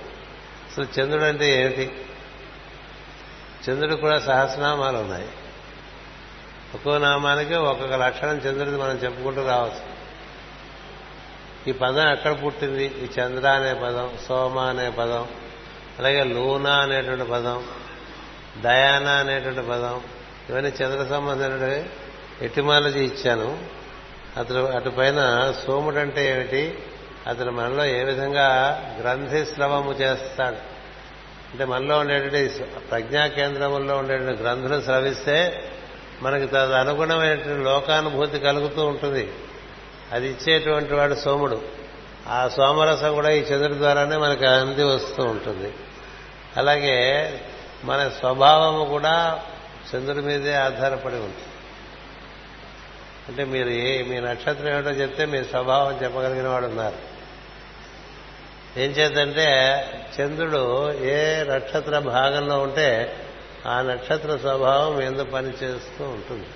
అసలు 0.71 1.01
చంద్రుడు 1.01 1.25
అంటే 1.25 1.63
ఏమిటి? 1.63 1.93
చంద్రుడు 3.69 3.95
కూడా 3.95 4.19
సహస్రనామాలు 4.19 4.97
ఉన్నాయి. 4.97 5.29
ఒక్కో 6.75 6.99
నామానికి 6.99 7.55
ఒక్కొక్క 7.55 7.95
లక్షణం 7.95 8.37
చంద్రుడిది 8.37 8.77
మనం 8.77 8.91
చెప్పుకుంటూ 8.91 9.47
రావచ్చు. 9.47 9.97
ఈ 11.69 11.73
పదం 11.73 12.13
ఎక్కడ 12.13 12.45
పుట్టింది? 12.45 12.85
ఈ 12.85 13.21
చంద్ర 13.21 13.49
అనే 13.49 13.75
పదం 13.75 14.11
సోమ 14.29 14.59
అనే 14.59 14.91
పదం 14.91 15.29
అలాగే 15.99 16.25
లూనా 16.25 16.75
అనేటువంటి 16.75 17.25
పదం 17.25 17.65
డయానా 18.63 19.13
అనేటువంటి 19.13 19.61
పదం 19.61 20.01
ఇవన్నీ 20.49 20.71
చంద్ర 20.71 21.15
సంబంధమైనవి. 21.15 21.91
ఎటిమాలజీ 22.41 23.01
ఇచ్చాను. 23.01 23.59
అతను 24.37 24.65
అటుపైన 24.65 25.53
సోముడు 25.67 25.99
అంటే 25.99 26.31
ఏమిటి? 26.31 26.79
అతను 27.27 27.53
మనలో 27.53 27.85
ఏ 27.85 28.05
విధంగా 28.05 28.81
గ్రంథి 29.01 29.45
స్రవము 29.45 29.93
చేస్తాడు? 29.93 30.77
అంటే 31.53 31.65
మనలో 31.65 31.99
ఉండేటువంటి 31.99 32.49
ప్రజ్ఞా 32.65 33.27
కేంద్రముల్లో 33.27 33.97
ఉండేటువంటి 33.97 34.43
గ్రంథులు 34.43 34.81
స్రవిస్తే 34.81 35.69
మనకి 36.23 36.47
తదు 36.47 36.73
అనుగుణమైనటువంటి 36.73 37.65
లోకానుభూతి 37.65 38.39
కలుగుతూ 38.39 38.87
ఉంటుంది. 38.87 39.33
అది 40.13 40.29
ఇచ్చేటువంటి 40.29 40.95
వాడు 40.95 41.15
సోముడు. 41.15 41.63
ఆ 42.29 42.49
సోమరసం 42.49 43.15
కూడా 43.15 43.31
ఈ 43.31 43.41
చంద్రుడి 43.41 43.79
ద్వారానే 43.79 44.17
మనకు 44.17 44.45
అంది 44.45 44.85
వస్తూ 44.85 45.25
ఉంటుంది. 45.25 45.75
అలాగే 46.57 47.31
మన 47.85 48.09
స్వభావము 48.09 48.85
కూడా 48.85 49.43
చంద్రుడి 49.97 50.27
మీదే 50.27 50.55
ఆధారపడి 50.55 51.15
ఉంటుంది. 51.15 51.45
అంటే 53.29 53.45
మీరు 53.45 53.69
ఏ 53.69 54.03
మీ 54.03 54.21
నక్షత్రం 54.21 54.69
ఏమిటో 54.69 54.91
చెప్తే 54.91 55.25
మీ 55.25 55.45
స్వభావం 55.45 55.99
చెప్పగలిగిన 56.05 56.49
వాడు 56.49 56.67
ఉన్నారు 56.67 57.16
ఏం 58.77 58.91
చేద్దంటే 58.91 59.49
చంద్రుడు 60.21 60.93
ఏ 60.93 61.45
నక్షత్ర 61.55 61.99
భాగంలో 61.99 62.59
ఉంటే 62.59 63.17
ఆ 63.67 63.83
నక్షత్ర 63.83 64.37
స్వభావం 64.37 65.03
ఎందు 65.03 65.25
పనిచేస్తూ 65.25 66.05
ఉంటుంది. 66.05 66.47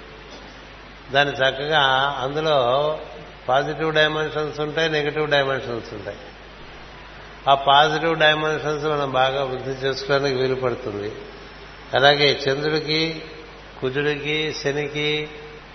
దాన్ని 1.13 1.35
చక్కగా 1.35 1.81
అందులో 2.19 2.59
పాజిటివ్ 3.49 3.95
డైమెన్షన్స్ 3.95 4.61
ఉంటాయి 4.61 4.91
నెగిటివ్ 4.91 5.31
డైమెన్షన్స్ 5.31 5.95
ఉంటాయి. 5.95 6.17
ఆ 7.49 7.55
పాజిటివ్ 7.55 8.19
డైమెన్షన్స్ 8.19 8.85
మనం 8.85 9.13
బాగా 9.13 9.45
వృద్ధి 9.45 9.71
చేసుకోవడానికి 9.71 10.35
వీలు 10.41 10.55
పడుతుంది. 10.55 11.13
అలాగే 11.95 12.41
చంద్రుడికి 12.49 13.23
కుజుడికి 13.81 14.53
శనికి 14.53 15.29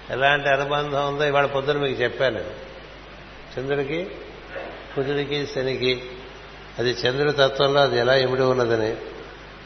ఎలాంటి 0.09 0.49
అనుబంధం 0.49 1.07
ఉందో 1.07 1.23
ఇవాళ 1.23 1.45
పొద్దున 1.45 1.77
మీకు 1.77 2.01
చెప్పాను 2.01 2.41
చంద్రుడికి 3.55 4.09
కుజుడికి 4.95 5.47
శనికి 5.47 6.11
అది 6.79 6.89
చంద్రుడి 6.89 7.33
తత్వంలో 7.33 7.81
అది 7.81 7.99
ఎలా 7.99 8.15
ఇమిడి 8.15 8.43
ఉన్నదని. 8.43 8.97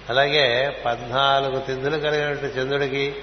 అలాగే 0.10 0.70
పద్నాలుగు 0.86 1.60
తిథులు 1.60 1.98
కలిగినటువంటి 1.98 2.60
చంద్రుడికి 2.60 3.16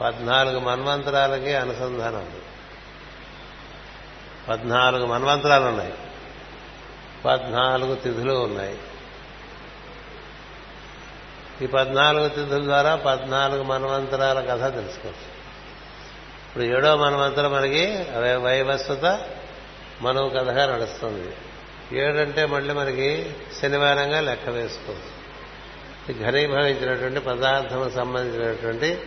పద్నాలుగు 0.00 0.58
మన్వంతరాలకి 0.58 1.54
అనుసంధానం. 1.54 2.16
ఉంది 2.16 2.42
పద్నాలుగు 4.48 5.06
మన్వంతరాలు 5.06 5.64
ఉన్నాయి. 5.64 5.94
పద్నాలుగు 7.24 7.94
తిథులు 7.94 8.32
ఉన్నాయి. 8.32 8.78
ఈ 11.62 11.66
పద్నాలుగు 11.66 12.28
తిథుల 12.28 12.64
ద్వారా 12.64 12.96
పద్నాలుగు 12.96 13.62
మన్వంతరాల 13.62 14.40
కథ 14.40 14.74
తెలుసుకోవచ్చు. 14.74 15.40
ఇప్పుడు 16.48 16.64
ఏడో 16.64 16.96
మన్వంతరం 16.96 17.52
మనకి 17.52 18.06
వైవస్వత 18.36 19.20
మనవు 20.00 20.28
కథగా 20.28 20.76
నడుస్తుంది. 20.76 21.36
ఏడంటే 21.92 22.46
మళ్ళీ 22.46 22.74
మనకి 22.74 23.36
శనివారంగా 23.62 24.20
లెక్క 24.20 24.48
వేసుకోవచ్చు 24.48 25.20
ఘనీభవించినటువంటి 26.22 27.20
పదార్థం 27.20 27.90
సంబంధించినటువంటి 27.90 28.98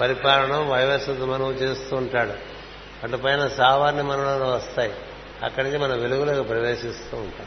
పరిపాలనం 0.00 0.70
వైవస్వత 0.70 1.18
మనవు 1.18 1.52
చేస్తూ 1.52 1.96
ఉంటాడు. 1.96 2.32
అటు 3.02 3.16
పైన 3.16 3.48
సావాన్ని 3.48 4.02
మనలో 4.02 4.50
వస్తాయి. 4.50 4.94
అక్కడి 5.42 5.66
నుంచి 5.66 5.78
మనం 5.78 6.00
వెలుగులోకి 6.00 6.42
ప్రవేశిస్తూ 6.42 7.16
ఉంటాం. 7.16 7.46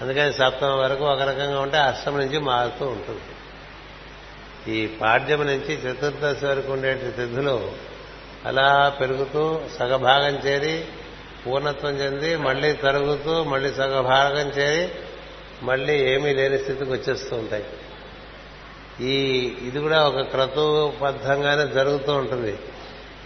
అందుకని 0.00 0.32
సప్తమ 0.32 0.66
వరకు 0.66 1.04
ఒక 1.04 1.22
రకంగా 1.22 1.60
ఉంటే 1.60 1.76
అష్టం 1.76 2.18
నుంచి 2.18 2.38
మారుతూ 2.38 2.86
ఉంటుంది. 2.86 3.20
ఈ 4.76 4.86
పాడ్యం 4.86 5.46
నుంచి 5.46 5.74
చతుర్దశి 5.74 6.46
వరకు 6.46 6.72
ఉండే 6.72 6.94
తిథులు 6.94 7.72
అలా 8.46 8.96
పెరుగుతూ 9.00 9.60
సగభాగం 9.78 10.34
చేరి 10.36 10.84
పూర్ణత్వం 11.46 11.96
చెంది 11.96 12.36
మళ్ళీ 12.36 12.72
తరుగుతూ 12.72 13.44
మళ్ళీ 13.44 13.70
సగభాగం 13.70 14.48
చేరి 14.48 14.94
మళ్ళీ 15.62 15.94
ఏమీ 16.12 16.34
లేని 16.34 16.58
స్థితికి 16.58 16.90
వచ్చేస్తూ 16.90 17.36
ఉంటాయి. 17.36 17.64
ఈ 19.00 19.14
ఇది 19.62 19.78
కూడా 19.78 20.08
ఒక 20.08 20.20
క్రతుబద్ధంగానే 20.20 21.72
జరుగుతూ 21.72 22.12
ఉంటుంది. 22.12 22.58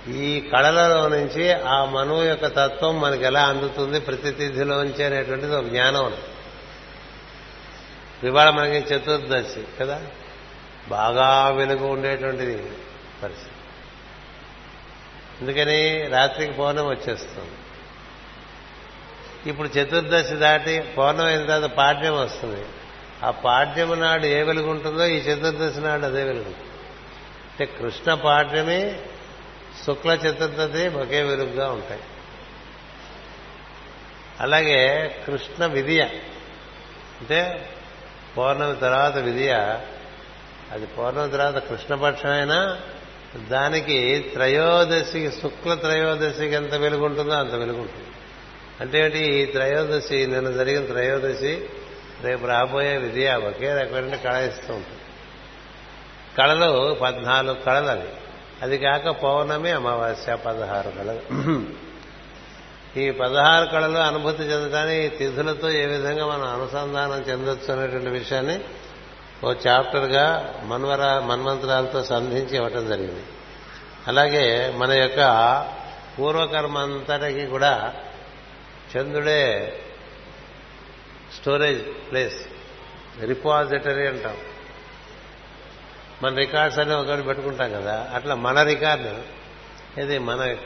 ఈ 0.08 0.40
కళలలో 0.40 1.08
నుంచి 1.08 1.52
ఆ 1.52 1.84
మనువు 1.84 2.22
యొక్క 2.22 2.46
తత్వం 2.46 3.00
మనకి 3.00 3.24
ఎలా 3.24 3.42
అందుతుంది 3.42 4.00
ప్రతితిథిలోంచి 4.00 5.04
అనేటువంటిది 5.04 5.56
ఒక 5.56 5.64
జ్ఞానం 5.64 6.14
ఇవాళ 8.24 8.50
మనకి 8.50 8.94
చతుర్దశి 8.94 9.64
కదా? 9.80 10.02
బాగా 10.88 11.48
వెలుగు 11.48 11.86
ఉండేటువంటిది 11.86 12.70
పరిస్థితి. 13.22 13.50
అందుకని 15.40 16.08
రాత్రికి 16.08 16.52
పౌర్ణం 16.52 16.86
వచ్చేస్తుంది. 16.88 17.63
ఇప్పుడు 19.46 19.68
చతుర్దశి 19.68 20.34
దాటి 20.34 20.80
పౌర్ణమి 20.98 21.28
అయిన 21.28 21.46
తర్వాత 21.46 21.70
పాడ్యం 21.70 22.16
వస్తుంది. 22.16 22.64
ఆ 23.24 23.30
పాడ్యం 23.30 24.00
నాడు 24.00 24.26
ఏ 24.26 24.42
వెలుగుంటుందో 24.42 25.06
ఈ 25.06 25.16
చతుర్దశి 25.16 25.80
నాడు 25.80 26.04
అదే 26.04 26.24
వెలుగు. 26.24 26.54
అంటే 27.50 27.64
కృష్ణ 27.64 28.14
పాడ్యమే 28.14 29.00
శుక్ల 29.86 30.10
చతుర్దశి 30.10 30.88
ఒకే 30.88 31.22
వెలుగుగా 31.22 31.70
ఉంటాయి. 31.70 32.00
అలాగే 34.40 35.08
కృష్ణ 35.26 35.66
విద్య 35.66 36.02
అంటే 37.20 37.70
పౌర్ణమి 38.36 38.76
తర్వాత 38.76 39.16
విద్య 39.16 39.80
అది 40.72 40.86
పౌర్ణమి 40.86 41.30
తర్వాత 41.30 41.58
కృష్ణపక్షమైనా 41.58 42.80
దానికి 43.36 44.30
త్రయోదశికి 44.32 45.30
శుక్ల 45.30 45.74
త్రయోదశికి 45.74 46.54
ఎంత 46.54 46.74
వెలుగుంటుందో 46.74 47.34
అంత 47.34 47.54
వెలుగుంటుంది 47.54 48.06
అంటే 48.80 48.98
ఈ 49.18 49.46
త్రయోదశి 49.46 50.26
నిన్న 50.26 50.50
జరిగిన 50.50 50.84
త్రయోదశి 50.84 51.68
రేపు 52.24 52.46
రాబోయే 52.46 52.96
విద్య 52.96 53.34
ఒకే 53.34 53.74
రకమైన 53.74 54.16
కళ 54.16 54.36
ఇస్తూ 54.36 54.74
ఉంటుంది. 54.74 55.00
కళలు 56.38 56.94
పద్నాలుగు 57.02 57.54
కళలు 57.54 57.88
అవి 57.88 58.08
అది 58.62 58.78
కాక 58.78 59.08
పౌర్ణమి 59.08 59.70
అమావాస్య 59.70 60.34
పదహారు 60.34 60.90
కళలు. 60.90 61.22
ఈ 63.00 63.10
పదహారు 63.10 63.66
కళలు 63.66 63.98
అనుభూతి 63.98 64.42
చెందడానికి 64.42 65.00
ఈ 65.06 65.08
తిథులతో 65.08 65.70
ఏ 65.70 65.86
విధంగా 65.86 66.26
మనం 66.26 66.48
అనుసంధానం 66.48 67.20
చెందొచ్చు 67.30 67.72
అనేటువంటి 67.72 68.10
విషయాన్ని 68.10 68.60
ఓ 69.44 69.52
చాప్టర్గా 69.52 70.54
మన్వర 70.64 71.18
మన్వంతరాలతో 71.18 72.04
సంధించి 72.04 72.56
ఇవ్వటం 72.56 72.88
జరిగింది. 72.88 73.24
అలాగే 74.08 74.72
మన 74.76 74.92
యొక్క 74.92 75.20
పూర్వకర్మ 76.18 76.78
అంతటికి 76.78 77.46
కూడా 77.46 77.94
చంద్రుడే 78.96 79.72
స్టోరేజ్ 81.40 82.10
ప్లేస్ 82.10 82.46
రిపాజిటరీ 83.24 84.06
అంటాం. 84.06 84.36
మన 86.22 86.34
రికార్డ్స్ 86.34 86.78
అనే 86.78 86.94
ఒకటి 86.94 87.22
పెట్టుకుంటాం 87.22 87.72
కదా 87.72 88.10
అట్లా 88.14 88.34
మన 88.34 88.62
రికార్డు 88.62 89.34
ఇది 90.00 90.18
మన 90.18 90.56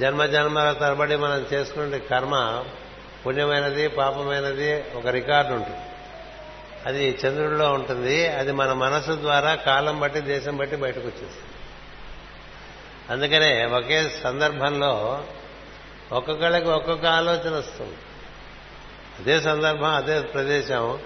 జన్మ 0.00 0.26
జన్మల 0.26 0.72
తరబడి 0.72 1.16
మనం 1.16 1.46
చేసుకునే 1.52 1.98
కర్మ 1.98 2.64
పుణ్యమైనది 3.26 3.88
పాపమైనది 3.88 4.84
ఒక 4.94 5.06
రికార్డు 5.06 5.52
ఉంటుంది. 5.52 5.78
అది 6.86 7.18
చంద్రుడిలో 7.26 7.72
ఉంటుంది 7.72 8.28
అది 8.28 8.52
మన 8.52 8.72
మనసు 8.72 9.12
ద్వారా 9.20 9.54
కాలం 9.54 10.00
బట్టి 10.00 10.20
దేశం 10.20 10.56
బట్టి 10.56 10.76
బయటకు 10.76 11.00
వచ్చేస్తుంది. 11.00 11.54
అందుకనే 13.10 13.64
ఒకే 13.64 14.20
సందర్భంలో 14.22 15.24
ఒక్కొక్కళ్ళకి 16.12 16.68
ఒక్కొక్క 16.68 17.06
ఆలోచన 17.06 17.54
వస్తుంది. 17.54 17.96
అదే 19.18 19.40
సందర్భం 19.40 19.94
అదే 19.94 20.20
ప్రదేశం. 20.20 20.98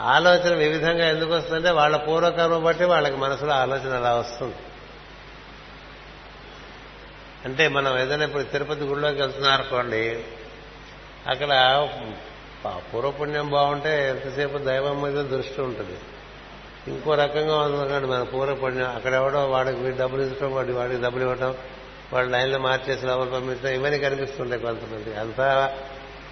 ఆలోచన 0.00 0.54
వివిధంగా 0.54 1.08
ఎందుకు 1.08 1.32
వస్తుందంటే 1.32 1.70
వాళ్ళ 1.70 1.96
పూర్వకర్మ 1.96 2.58
బట్టి 2.58 2.84
వాళ్ళకి 2.84 3.16
మనసులో 3.16 3.52
ఆలోచన 3.52 3.96
అలా 3.96 4.14
వస్తుంది. 4.14 4.54
అంటే 7.44 7.68
మనం 7.68 7.98
ఏదైనా 7.98 8.24
ఇప్పుడు 8.24 8.42
తిరుపతి 8.42 8.80
గుడిలోకి 8.80 9.20
వెళ్తున్నారనుకోండి 9.20 10.24
అక్కడ 11.28 11.88
పూర్వపుణ్యం 12.94 13.50
బాగుంటే 13.50 14.08
ఎంతసేపు 14.08 14.58
దైవం 14.58 15.02
మీద 15.02 15.24
దృష్టి 15.24 15.60
ఉంటుంది. 15.60 15.98
ఇంకో 16.88 17.14
రకంగా 17.14 17.58
ఉందనుకోండి 17.58 18.08
మన 18.08 18.22
పూర్వపుణ్యం. 18.22 18.94
అక్కడ 18.94 19.14
ఎవడో 19.14 19.46
వాడికి 19.46 19.90
డబ్బులు 19.90 20.22
ఇవ్వటం 20.22 20.54
వాడి 20.54 20.72
వాడికి 20.72 21.02
డబ్బులు 21.02 21.22
ఇవ్వటం 21.22 21.54
వాళ్ళు 22.12 22.30
లైన్లో 22.32 22.58
మార్చేసి 22.58 23.06
లోపల 23.06 23.28
పంపించడం 23.28 23.80
ఇవన్నీ 23.80 23.98
కనిపిస్తుంటాయి 23.98 24.62
కొంతమంది. 24.62 25.20
అంతా 25.20 25.76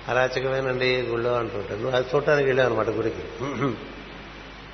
అరాచకమేనండి 0.08 1.02
గుళ్ళో 1.02 1.32
అంటుంటారు. 1.32 1.80
నువ్వు 1.80 1.96
అది 1.96 2.06
చూడటానికి 2.14 2.46
వెళ్ళావు 2.46 2.70
అనమాట 2.70 2.88
గుడికి. 2.88 3.22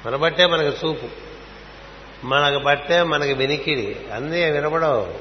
మన 0.07 0.17
బట్టే 0.17 0.47
మనకు 0.47 0.87
చూపు. 0.87 1.09
మనకు 2.27 2.65
బట్టే 2.65 3.03
మనకి 3.03 3.33
వెనికిడి. 3.33 3.97
అన్నీ 4.15 4.51
వినపడవు. 4.51 5.15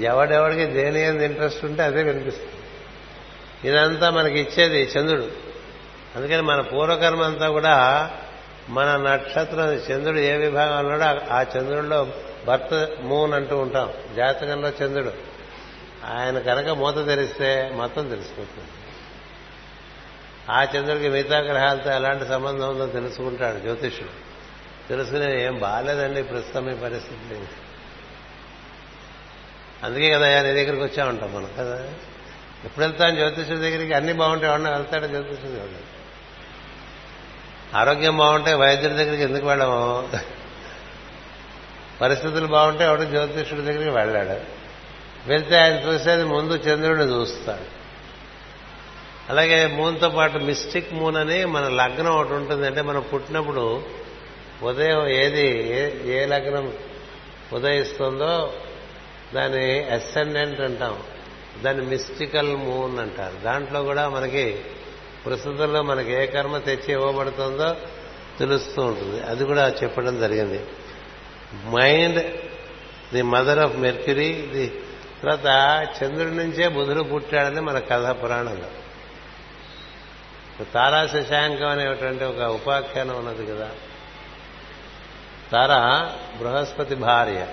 ఎవడెవడికి 0.00 0.64
దేని 0.64 1.00
ఏంది 1.00 1.24
ఇంట్రెస్ట్ 1.24 1.64
ఉంటే 1.64 1.82
అదే 1.82 2.02
వినిపిస్తుంది. 2.02 2.50
ఇదంతా 3.68 4.10
మనకి 4.10 4.38
ఇచ్చేది 4.40 4.90
చంద్రుడు. 4.98 5.28
అందుకని 6.16 6.42
మన 6.42 6.60
పూర్వకర్మ 6.60 7.22
అంతా 7.22 7.48
కూడా 7.48 8.10
మన 8.68 8.96
నక్షత్రం 8.96 9.72
చంద్రుడు 9.72 10.18
ఏ 10.18 10.36
విభాగం 10.36 10.86
ఉన్నాడో 10.86 11.34
ఆ 11.34 11.42
చంద్రుడిలో 11.42 12.06
భర్త 12.46 12.88
మూన్ 13.00 13.32
అంటూ 13.32 13.58
ఉంటాం. 13.58 13.92
జాతకంలో 14.16 14.68
చంద్రుడు. 14.68 15.12
ఆయన 16.04 16.38
కనుక 16.38 16.68
మూత 16.68 17.06
తెరిస్తే 17.06 17.70
మొత్తం 17.74 18.08
తెలిసిపోతుంది. 18.08 18.68
ఆ 20.50 20.62
చంద్రుడికి 20.62 21.08
మిగతా 21.08 21.38
గ్రహాలతో 21.38 21.90
ఎలాంటి 21.90 22.26
సంబంధం 22.26 22.70
ఉందో 22.70 22.86
తెలుసుకుంటాడు 22.86 23.58
జ్యోతిష్యుడు. 23.58 24.12
తెలుసుకునే 24.88 25.44
ఏం 25.44 25.58
బాగాలేదండి 25.58 26.22
ప్రస్తుతం 26.22 26.70
ఈ 26.70 26.74
పరిస్థితి. 26.74 27.40
అందుకే 29.82 30.10
కదా 30.10 30.42
నీ 30.42 30.52
దగ్గరికి 30.52 30.82
వచ్చా 30.82 31.08
ఉంటాం 31.08 31.34
మనం 31.34 31.50
కదా? 31.58 31.84
ఎప్పుడు 32.64 32.84
వెళ్తాం 32.84 33.14
జ్యోతిష్యుడి 33.14 33.60
దగ్గరికి? 33.60 33.92
అన్ని 33.92 34.12
బాగుంటాయి. 34.12 34.48
ఎవడన్నా 34.48 34.70
వెళ్తాడు 34.70 35.06
జ్యోతిష్యుడి? 35.06 35.60
ఆరోగ్యం 37.76 38.16
బాగుంటే 38.16 38.54
వైద్యుడి 38.54 38.94
దగ్గరికి 38.94 39.22
ఎందుకు 39.22 39.46
వెళ్ళము? 39.46 40.08
పరిస్థితులు 42.04 42.46
బాగుంటే 42.46 42.84
ఎవడు 42.84 43.02
జ్యోతిష్యుడి 43.02 43.62
దగ్గరికి 43.62 43.90
వెళ్ళాడు. 43.90 44.64
వెళ్తే 45.28 45.56
ఆయన 45.56 45.72
చూసేది 45.72 46.24
ముందు 46.24 46.52
చంద్రుడిని 46.52 47.12
చూస్తాడు. 47.12 47.84
అలాగే 49.28 49.66
మూన్తో 49.66 50.08
పాటు 50.08 50.38
మిస్టిక్ 50.38 50.94
మూన్ 50.94 51.16
అని 51.16 51.44
మన 51.44 51.68
లగ్నం 51.68 52.16
ఒకటి 52.16 52.32
ఉంటుంది. 52.32 52.66
అంటే 52.66 52.82
మనం 52.82 53.04
పుట్టినప్పుడు 53.14 53.82
ఉదయం 54.62 55.08
ఏది 55.08 55.72
ఏ 56.12 56.26
లగ్నం 56.26 56.72
ఉదయిస్తుందో 57.52 58.52
దాన్ని 59.34 59.84
అసెండెంట్ 59.84 60.60
అంటాం. 60.60 60.98
దాన్ని 61.62 61.86
మిస్టికల్ 61.86 62.56
మూన్ 62.56 62.98
అంటారు. 62.98 63.44
దాంట్లో 63.44 63.82
కూడా 63.82 64.08
మనకి 64.08 64.60
ప్రస్తుతంలో 65.26 65.82
మనకి 65.82 66.12
ఏ 66.12 66.26
కర్మ 66.26 66.58
తెచ్చి 66.58 66.92
ఇవ్వబడుతుందో 66.92 67.76
తెలుస్తూ 68.38 68.82
ఉంటుంది. 68.82 69.22
అది 69.22 69.44
కూడా 69.44 69.68
చెప్పడం 69.68 70.20
జరిగింది. 70.20 70.60
Mind 71.54 72.34
the 73.12 73.22
mother 73.22 73.58
of 73.58 73.76
mercury 73.76 74.32
the 74.32 74.80
తర్వాత 75.22 75.86
చంద్రుడి 76.02 76.36
నుంచే 76.36 76.68
బుధుడు 76.68 77.02
పుట్టాడని 77.02 77.60
మన 77.60 77.78
కథ 77.78 78.22
పురాణంలో. 78.22 78.68
తారా 80.64 81.06
శశాంకం 81.06 81.66
అనేటువంటి 81.66 82.24
ఒక 82.24 82.40
ఉపాఖ్యానం 82.40 83.16
ఉన్నది 83.16 83.46
కదా. 83.46 83.70
తార 85.52 85.68
బృహస్పతి 86.38 86.94
భార్య. 86.94 87.46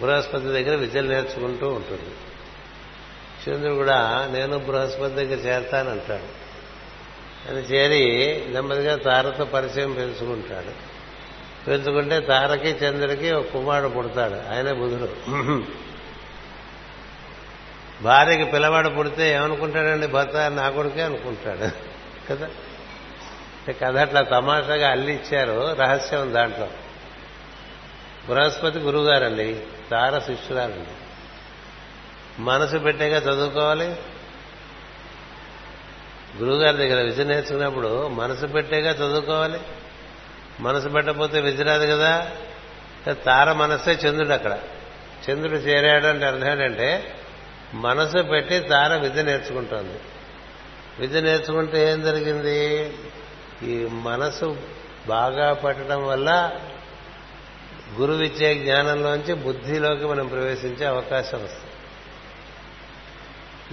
బృహస్పతి 0.00 0.44
దగ్గర 0.44 0.74
విద్యలు 0.74 1.08
నేర్చుకుంటూ 1.08 1.68
ఉంటుంది. 1.68 2.14
చంద్రుడు 3.48 3.74
కూడా 3.74 4.28
నేను 4.32 4.58
బృహస్పతి 4.58 5.14
దగ్గర 5.14 5.38
చేరతానంటాడు. 5.38 6.46
అని 7.50 7.62
చేరి 7.62 8.44
నెమ్మదిగా 8.52 8.96
తారతో 8.96 9.44
పరిచయం 9.44 9.92
పెంచుకుంటాడు. 9.92 10.95
పెంచుకుంటే 11.66 12.20
తారకి 12.20 12.68
చంద్రుడికి 12.68 13.32
ఒక 13.32 13.46
కుమారుడు 13.52 13.88
పుడతాడు. 13.88 14.54
ఆయనే 14.54 14.72
బుధుడు. 14.72 15.36
భార్యకి 18.02 18.44
పిల్లవాడు 18.44 18.88
పుడితే 18.88 19.32
ఏమనుకుంటాడండి? 19.32 20.06
భర్త 20.06 20.50
నా 20.50 20.70
కొడుకే 20.70 21.02
అనుకుంటాడు. 21.02 21.68
కదా? 22.32 22.48
కథ 23.82 23.96
అట్లా 23.96 24.22
తమాషాగా 24.22 24.90
అల్లిచ్చారు 24.90 25.72
రహస్యం 25.72 26.34
దాంట్లో. 26.34 26.68
బృహస్పతి 28.28 28.78
గురువుగారండి 28.78 29.60
తార 29.90 30.18
శిష్యురాలండి. 30.18 30.90
మనసు 32.38 32.78
పెట్టేగా 32.78 33.18
చదువుకోవాలి. 33.18 33.86
గురువుగారి 36.38 36.76
దగ్గర 36.76 37.02
విద్య 37.02 37.24
నేర్చుకున్నప్పుడు 37.24 38.08
మనసు 38.08 38.46
పెట్టేగా 38.46 38.90
చదువుకోవాలి. 38.90 39.60
మనసు 40.60 40.88
పెట్టకపోతే 40.88 41.40
విద్య 41.40 41.64
రాదు 41.64 41.86
కదా? 41.86 42.30
తార 43.12 43.52
మనస్సే 43.52 43.92
చంద్రుడు 43.92 44.32
అక్కడ. 44.32 44.58
చంద్రుడు 45.30 45.56
చేరాడు 45.56 46.06
అంటే 46.06 46.26
అర్థం 46.26 46.50
ఏంటంటే 46.50 47.14
మనసు 47.74 48.22
పెట్టి 48.22 48.60
తార 48.60 48.96
విద్య 48.96 49.22
నేర్చుకుంటోంది. 49.22 49.98
విద్య 51.00 51.20
నేర్చుకుంటే 51.20 51.92
ఏం 51.92 52.02
జరిగింది? 52.02 52.92
ఈ 53.62 53.88
మనసు 53.90 54.56
బాగా 55.06 55.52
పట్టడం 55.52 56.06
వల్ల 56.06 56.52
గురువు 58.00 58.22
ఇచ్చే 58.22 58.54
జ్ఞానంలోంచి 58.54 59.34
బుద్ధిలోకి 59.34 60.06
మనం 60.06 60.26
ప్రవేశించే 60.26 60.86
అవకాశం 60.86 61.44
వస్తుంది. 61.44 61.66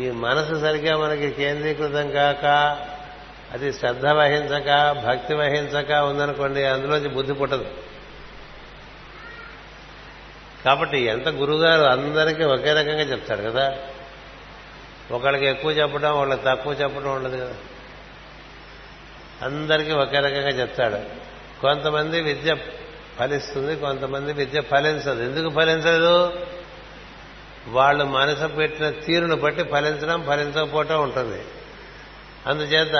ఈ 0.08 0.12
మనసు 0.12 0.60
సరిగ్గా 0.60 0.98
మనకి 0.98 1.32
కేంద్రీకృతం 1.32 2.12
కాక 2.12 2.46
అది 3.54 3.74
శ్రద్ధ 3.74 4.06
వహించక 4.06 4.91
భక్తి 5.08 5.34
వహించక 5.34 5.91
ఉందనుకోండి 5.91 6.64
అందులోంచి 6.64 7.10
బుద్ధి 7.10 7.34
పుట్టదు. 7.34 7.66
కాబట్టి 10.66 10.99
ఎంత 10.99 11.28
గురుగారు 11.28 11.82
అందరికీ 11.82 12.43
ఒకే 12.43 12.74
రకంగా 12.74 13.01
చెప్తాడు 13.01 13.41
కదా. 13.41 13.78
ఒకళ్ళకి 15.12 15.45
ఎక్కువ 15.45 15.72
చెప్పడం 15.72 16.18
వాళ్ళకి 16.18 16.41
తక్కువ 16.45 16.74
చెప్పడం 16.74 17.16
ఉండదు 17.16 17.38
కదా. 17.38 17.56
అందరికీ 19.41 19.91
ఒకే 19.91 20.18
రకంగా 20.18 20.49
చెప్తాడు. 20.49 20.97
కొంతమంది 21.62 22.22
విద్య 22.22 22.56
ఫలిస్తుంది 23.20 23.76
కొంతమంది 23.76 24.34
విద్య 24.34 24.62
ఫలించదు. 24.62 25.24
ఎందుకు 25.24 25.56
ఫలించదు? 25.56 26.45
వాళ్ళు 27.68 28.04
మనసు 28.04 28.47
పెట్టిన 28.47 28.89
తీరును 28.89 29.36
బట్టి 29.36 29.64
ఫలించడం 29.64 30.24
ఫలించకపోవటం 30.28 31.04
ఉంటుంది. 31.04 31.43
అందుచేత 32.48 32.96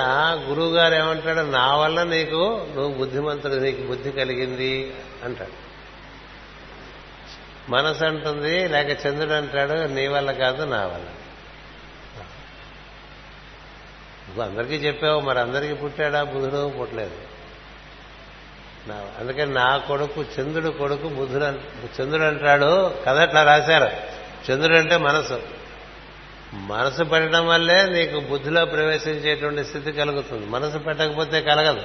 గురువు 0.50 0.74
గారు 0.74 0.96
ఏమంటాడు 0.96 1.40
నా 1.40 1.76
వల్ల 1.76 2.04
నీకు 2.04 2.68
నువ్వు 2.76 2.94
బుద్ధిమంతుడు 2.94 3.54
నీకు 3.54 3.82
బుద్ధి 3.82 4.12
కలిగింది 4.12 4.96
అంటాడు. 5.24 5.64
మనసు 7.72 8.06
అంటుంది 8.06 8.68
లేక 8.68 9.08
చంద్రుడు 9.08 9.34
అంటాడు 9.34 9.88
నీ 9.88 10.08
వల్ల 10.08 10.32
కాదు 10.32 10.66
నా 10.66 10.86
వల్ల. 10.86 11.06
నువ్వు 14.28 14.44
అందరికీ 14.44 14.76
చెప్పావు 14.76 15.20
మరి 15.20 15.40
అందరికీ 15.40 15.74
పుట్టాడా? 15.74 16.24
బుధుడు 16.24 16.74
పుట్టలేదు. 16.80 17.16
అందుకని 19.20 19.54
నా 19.54 19.78
కొడుకు 19.78 20.22
చంద్రుడు 20.22 20.70
కొడుకు 20.70 21.08
బుధుడు 21.08 21.46
చంద్రుడు 22.02 22.24
అంటాడు. 22.24 22.96
కథ 23.06 23.18
అట్లా 23.18 23.44
రాశారు? 23.44 23.92
చంద్రుడు 24.52 24.78
అంటే 24.78 24.98
మనసు. 24.98 25.63
మనసు 26.54 27.04
పెట్టడం 27.04 27.48
వల్లే 27.48 27.84
నీకు 27.84 28.20
బుద్ధిలో 28.20 28.66
ప్రవేశించేటువంటి 28.66 29.64
స్థితి 29.64 29.92
కలుగుతుంది. 29.92 30.46
మనసు 30.48 30.78
పెట్టకపోతే 30.78 31.42
కలగదు. 31.42 31.82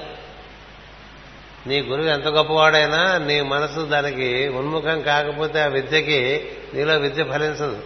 నీ 1.67 1.81
గురువు 1.81 2.07
ఎంత 2.07 2.27
గొప్పవాడైనా 2.27 3.17
నీ 3.17 3.41
మనసు 3.41 3.85
దానికి 3.85 4.47
ఉన్ముఖం 4.47 5.01
కాకపోతే 5.01 5.61
ఆ 5.61 5.67
విద్యకి 5.67 6.51
నీలో 6.73 6.97
విద్య 6.97 7.23
ఫలించదు. 7.23 7.83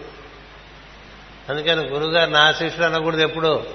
అందుకని 1.48 1.88
గురువుగారు 1.88 2.30
నా 2.30 2.52
శిష్యుడు 2.52 2.84
అనకూడదు 2.84 3.20
ఎప్పుడు. 3.20 3.66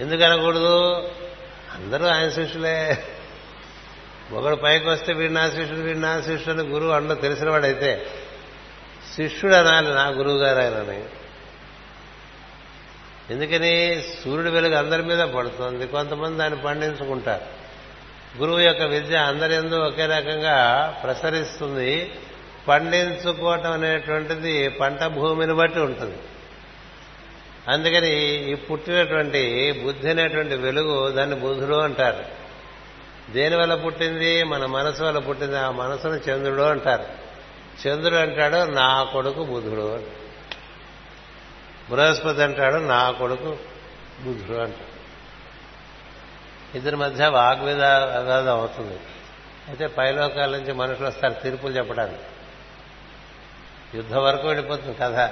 ఎందుకు 0.00 0.22
అనకూడదు? 0.22 1.08
అందరూ 1.74 2.06
ఆయన 2.06 2.30
శిష్యులే. 2.30 3.04
ఒకడు 4.32 4.56
పైకి 4.56 4.88
వస్తే 4.88 5.12
వీడు 5.12 5.32
నా 5.32 5.50
శిష్యుడు 5.50 5.80
వీడు 5.80 5.98
నా 5.98 6.20
శిష్యుడు 6.20 6.60
అని 6.60 6.68
గురువు 6.68 6.90
అండో 6.90 7.14
తెలిసినవాడైతే 7.14 8.06
శిష్యుడు 9.16 9.54
అనాలి 9.54 9.88
నా 9.88 10.08
గురువు 10.08 10.38
గారు 10.38 10.58
ఆయనని 10.58 11.04
ఎందుకని? 13.30 14.02
సూర్యుడి 14.24 14.50
వెలుగు 14.50 14.74
అందరి 14.74 15.02
మీద 15.02 15.18
పడుతుంది. 15.18 15.86
కొంతమంది 15.86 16.38
దాన్ని 16.38 16.62
పండించుకుంటారు. 16.62 17.64
గురువు 18.38 18.58
యొక్క 18.58 18.82
విద్య 18.82 19.16
అందరి 19.16 19.54
ఎందు 19.54 19.74
ఒకే 19.74 20.06
రకంగా 20.06 20.88
ప్రసరిస్తుంది. 21.02 22.12
పండించుకోవటం 22.68 23.72
అనేటువంటిది 23.72 24.68
పంట 24.68 25.04
భూమిని 25.04 25.52
బట్టి 25.52 25.80
ఉంటుంది. 25.80 26.18
అందుకని 27.68 28.10
ఈ 28.52 28.54
పుట్టినటువంటి 28.54 29.72
బుద్ధి 29.84 30.10
అనేటువంటి 30.10 30.54
వెలుగు 30.54 31.10
దాన్ని 31.10 31.36
బుధుడు 31.36 31.74
అంటారు. 31.74 32.24
దేని 33.32 33.56
వల్ల 33.56 33.74
పుట్టింది? 33.74 34.42
మన 34.42 34.66
మనసు 34.66 35.02
వల్ల 35.02 35.18
పుట్టింది. 35.18 35.58
ఆ 35.58 35.70
మనసును 35.70 36.30
చంద్రుడు 36.30 36.62
అంటారు. 36.62 37.23
చంద్రుడు 37.82 38.14
అంటాడు 38.14 38.70
నా 38.70 39.02
కొడుకు 39.02 39.44
బుధుడు 39.44 40.04
బృహస్పతి 41.90 42.42
అంటాడు 42.42 42.76
నా 42.76 43.10
కొడుకు 43.10 43.56
బుధుడు 44.20 44.58
అంటాడు 44.58 44.94
ఇద్దరి 46.76 46.96
మధ్య 46.96 47.26
వాగ్వేద 47.26 48.48
అవుతుంది. 48.48 49.00
అయితే 49.68 49.86
పైలోకాల 49.86 50.50
నుంచి 50.50 50.72
మనుషులు 50.72 51.06
వస్తారు 51.06 51.32
తీర్పులు 51.32 51.72
చెప్పడానికి. 51.72 52.22
యుద్ధం 53.96 54.22
వరకు 54.22 54.46
వెళ్ళిపోతుంది 54.46 54.94
కథ. 54.94 55.30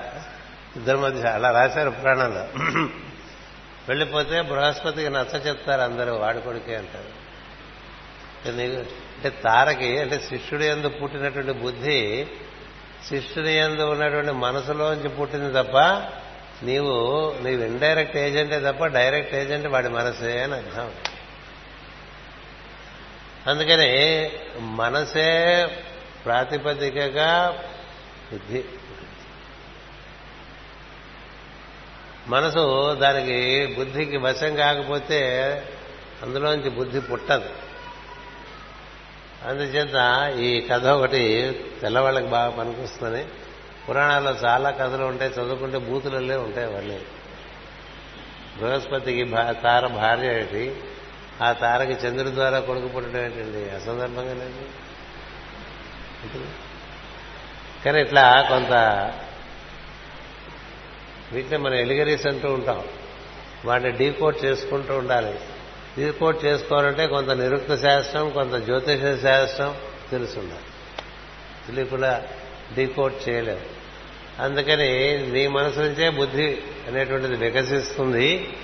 ఇద్దరి 0.76 0.97
మధ్య 0.97 1.28
అలా 1.28 1.51
రాశారు 1.51 1.90
పురాణంలో. 1.90 2.47
వెళ్ళిపోతే 3.88 4.43
బృహస్పతికి 4.43 5.11
నచ్చ 5.11 5.36
చెప్తారు 5.36 5.80
అందరూ 5.80 6.16
వాడి 6.16 6.40
కొడుకే 6.40 6.76
అంటారు. 6.76 8.82
అంటే 9.23 9.41
తారకి 9.43 9.99
అంటే 9.99 10.18
శిష్యుడు 10.18 10.64
ఎందు 10.64 10.89
పుట్టినటువంటి 10.89 11.53
బుద్ధి 11.53 12.27
శిష్యుని 13.09 13.55
ఎందు 13.57 13.83
ఉన్నటువంటి 13.83 14.33
మనసులోంచి 14.33 15.09
పుట్టింది 15.09 15.53
తప్ప 15.53 15.79
నీవు 16.64 16.95
నీవు 17.43 17.62
ఇండైరెక్ట్ 17.62 18.16
ఏజెంటే 18.16 18.61
తప్ప 18.61 18.87
డైరెక్ట్ 18.87 19.35
ఏజెంట్ 19.35 19.66
వాడి 19.66 19.89
మనసే 19.89 20.43
అని 20.43 20.55
అర్థం. 20.55 20.91
అందుకని 23.47 23.91
మనసే 24.61 25.66
ప్రాతిపదికగా 26.25 27.62
బుద్ధి 28.33 28.64
మనసు 32.29 32.95
దానికి 32.95 33.66
బుద్ధికి 33.66 34.16
వశం 34.16 34.55
కాకపోతే 34.55 35.20
అందులోంచి 36.23 36.70
బుద్ధి 36.70 37.01
పుట్టదు. 37.01 37.62
అందుచేత 39.47 40.32
ఈ 40.38 40.61
కథ 40.61 40.86
ఒకటి 40.86 41.53
తెల్లవాళ్ళకి 41.82 42.26
బాగా 42.26 42.51
పనికొస్తుందని. 42.51 43.24
పురాణాల్లో 43.88 44.30
చాలా 44.30 44.70
కథలు 44.70 45.05
ఉంటాయి 45.05 45.30
చదువుకుంటే 45.30 45.78
బూతులల్లే 45.78 46.36
ఉంటాయి 46.36 46.74
అవన్నీ. 46.74 47.01
బృహస్పతికి 48.59 49.24
తార 49.62 49.86
భార్య 49.86 50.38
ఏంటి 50.38 50.76
ఆ 51.43 51.53
తారకి 51.53 51.93
చంద్రుడి 51.93 52.34
ద్వారా 52.34 52.61
కొడుకు 52.61 52.88
పుట్టడం 52.88 53.24
ఏంటండి? 53.24 53.70
అసందర్భంగా 53.70 54.34
లేదు. 54.34 54.64
కానీ 57.84 58.01
ఇట్లా 58.01 58.47
కొంత 58.49 58.72
వీటిని 61.32 61.57
మనం 61.59 61.74
ఎలిగరీస్ 61.74 62.26
అంటూ 62.26 62.53
ఉంటాం. 62.53 62.84
వాటిని 63.64 63.90
డీకోడ్ 63.90 64.45
చేసుకుంటూ 64.45 64.99
ఉండాలి. 64.99 65.38
రిపోర్ట్ 65.99 66.45
చేసుకోవాలంటే 66.45 67.07
కొంత 67.07 67.30
నిరుక్త 67.30 67.76
శాస్త్రం 67.76 68.30
కొంత 68.30 68.55
జ్యోతిష 68.55 69.22
శాస్త్రం 69.22 69.76
తెలుసుండాలి. 70.11 70.62
తెలియకుండా 71.66 72.22
డీకోడ్ 72.74 73.28
చేయలేము. 73.28 73.61
అందుకని 74.38 75.18
నీ 75.26 75.47
మనసు 75.47 75.78
నుంచే 75.78 76.11
బుద్ధి 76.11 76.62
అనేటువంటిది 76.88 77.36
వికసిస్తుంది. 77.36 78.57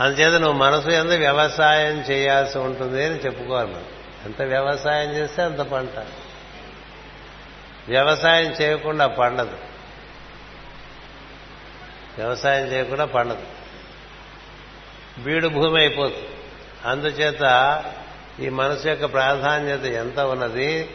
అందుచేత 0.00 0.40
నువ్వు 0.40 0.58
మనసు 0.58 0.88
ఎంత 0.88 1.10
వ్యవసాయం 1.10 2.00
చేయాల్సి 2.00 2.58
ఉంటుంది 2.58 3.04
అని 3.04 3.14
చెప్పుకోవాలి 3.14 3.70
మనం. 3.70 3.84
ఎంత 4.24 4.42
వ్యవసాయం 4.42 5.10
చేస్తే 5.10 5.42
అంత 5.42 5.58
పంట. 5.58 6.06
వ్యవసాయం 7.88 8.52
చేయకుండా 8.52 9.06
పండదు. 9.06 9.56
వ్యవసాయం 12.18 12.66
చేయకుండా 12.66 13.04
పండదు. 13.04 13.57
వీడు 15.18 15.48
భూమి 15.48 15.78
అయిపోతుంది 15.80 16.28
అందుచేత 16.84 17.84
ఈ 18.40 18.48
మనసు 18.48 18.88
యొక్క 18.88 19.12
ప్రాధాన్యత 19.12 19.84
ఎంత 19.84 20.20
ఉన్నది 20.20 20.90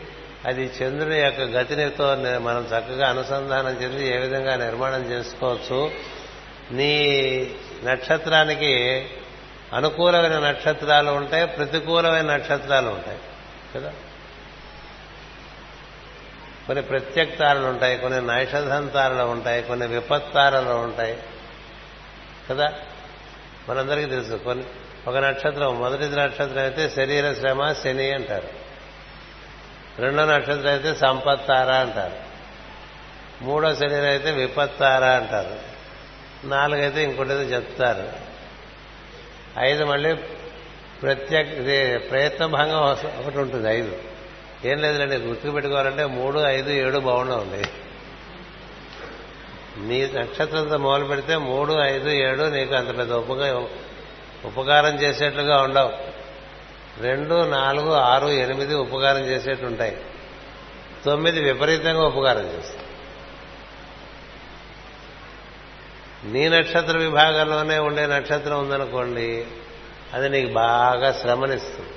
అది 0.46 0.64
చంద్రుని 0.64 1.20
యొక్క 1.20 1.42
గతినితో 1.42 2.16
మనం 2.40 2.62
చక్కగా 2.64 3.10
అనుసంధానం 3.10 3.70
చెంది 3.70 4.16
ఏ 4.16 4.18
విధంగా 4.18 4.56
నిర్మాణం 4.56 5.12
చేసుకోవచ్చు. 5.12 5.92
నీ 6.72 6.94
నక్షత్రానికి 7.84 9.06
అనుకూలమైన 9.74 10.40
నక్షత్రాలు 10.40 11.12
ఉంటాయి 11.12 11.48
ప్రతికూలమైన 11.48 12.34
నక్షత్రాలు 12.34 12.88
ఉంటాయి 12.88 13.20
కదా? 13.76 13.94
కొన్ని 16.68 16.84
ప్రత్యక్తారలు 16.84 17.66
ఉంటాయి 17.66 17.98
కొన్ని 17.98 18.22
నైషధంతారలు 18.22 19.24
ఉంటాయి 19.24 19.64
కొన్ని 19.64 19.88
విపత్తారలు 19.88 20.70
ఉంటాయి 20.70 21.18
కదా? 22.50 22.74
మనందరికీ 23.70 24.10
తెలుసు. 24.10 24.34
కొన్ని 24.34 24.66
ఒక 25.08 25.18
నక్షత్రం 25.18 25.80
మొదటి 25.80 26.16
నక్షత్రం 26.16 26.60
అయితే 26.60 26.90
శరీర 26.90 27.34
శ్రమ 27.34 27.74
శని 27.74 28.12
అంటారు. 28.12 28.48
రెండో 30.02 30.26
నక్షత్రం 30.26 30.68
అయితే 30.68 30.96
సంపత్తార 30.96 31.72
అంటారు. 31.72 32.34
మూడో 33.44 33.76
శరీరం 33.76 34.06
అయితే 34.06 34.32
విపత్తార 34.32 35.04
అంటారు. 35.04 35.74
నాలుగైతే 36.48 37.04
ఇంకోటిదో 37.04 37.42
చెప్తారు. 37.42 38.10
ఐదు 39.60 39.84
మళ్ళీ 39.84 40.14
ప్రత్యేక 41.02 41.48
ఇది 41.48 41.98
ప్రయత్న 41.98 42.46
భంగం 42.46 42.82
ఒకటి 43.20 43.38
ఉంటుంది 43.38 43.70
ఐదు. 43.70 43.98
ఏం 44.66 44.78
లేదులేండి 44.82 45.16
గుర్తుకు 45.16 45.52
పెట్టుకోవాలంటే 45.52 46.06
మూడు 46.06 46.40
ఐదు 46.40 46.70
ఏడు 46.70 47.00
బాగుండవు 47.00 47.93
నీ 49.78 50.12
నక్షత్రంతో 50.14 50.78
మొదలు 50.78 51.06
పెడితే 51.06 51.38
మూడు 51.38 51.74
ఐదు 51.74 52.10
ఏడు 52.10 52.44
నీకు 52.44 52.76
అంత 52.76 52.98
పెద్ద 52.98 53.14
ఉపక 53.14 53.68
ఉపకారం 54.46 55.02
చేసేట్లుగా 55.02 55.62
ఉండవు. 55.62 55.92
రెండు 57.02 57.50
నాలుగు 57.50 57.94
ఆరు 57.94 58.28
ఎనిమిది 58.28 58.76
ఉపకారం 58.76 59.20
చేసేట్లు 59.20 59.68
ఉంటాయి 59.68 60.02
తొమ్మిది 61.06 61.42
విపరీతంగా 61.42 62.06
ఉపకారం 62.06 62.46
చేస్తాయి. 62.46 62.88
నీ 66.34 66.50
నక్షత్ర 66.50 66.98
విభాగంలోనే 66.98 67.80
ఉండే 67.80 68.06
నక్షత్రం 68.08 68.60
ఉందనుకోండి 68.60 69.46
అది 70.14 70.30
నీకు 70.30 70.54
బాగా 70.54 71.12
శ్రమనిస్తుంది. 71.12 71.90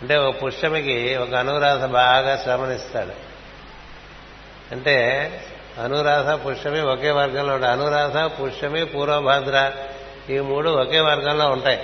అంటే 0.00 0.16
ఒక 0.16 0.44
పుష్యమికి 0.44 1.16
ఒక 1.16 1.34
అనురాధ 1.34 1.84
బాగా 1.84 2.36
శ్రమనిస్తాడు. 2.36 3.12
అంటే 4.72 5.30
అనురాధ 5.82 6.30
పుష్యమి 6.46 6.80
ఒకే 6.80 7.10
వర్గంలో 7.10 7.54
ఉంటాయి. 7.54 7.72
అనురాధ 7.72 8.16
పుష్యమి 8.16 8.84
పూర్వభద్ర 8.84 9.72
ఈ 10.30 10.38
మూడు 10.38 10.70
ఒకే 10.70 11.00
వర్గంలో 11.00 11.50
ఉంటాయి. 11.50 11.80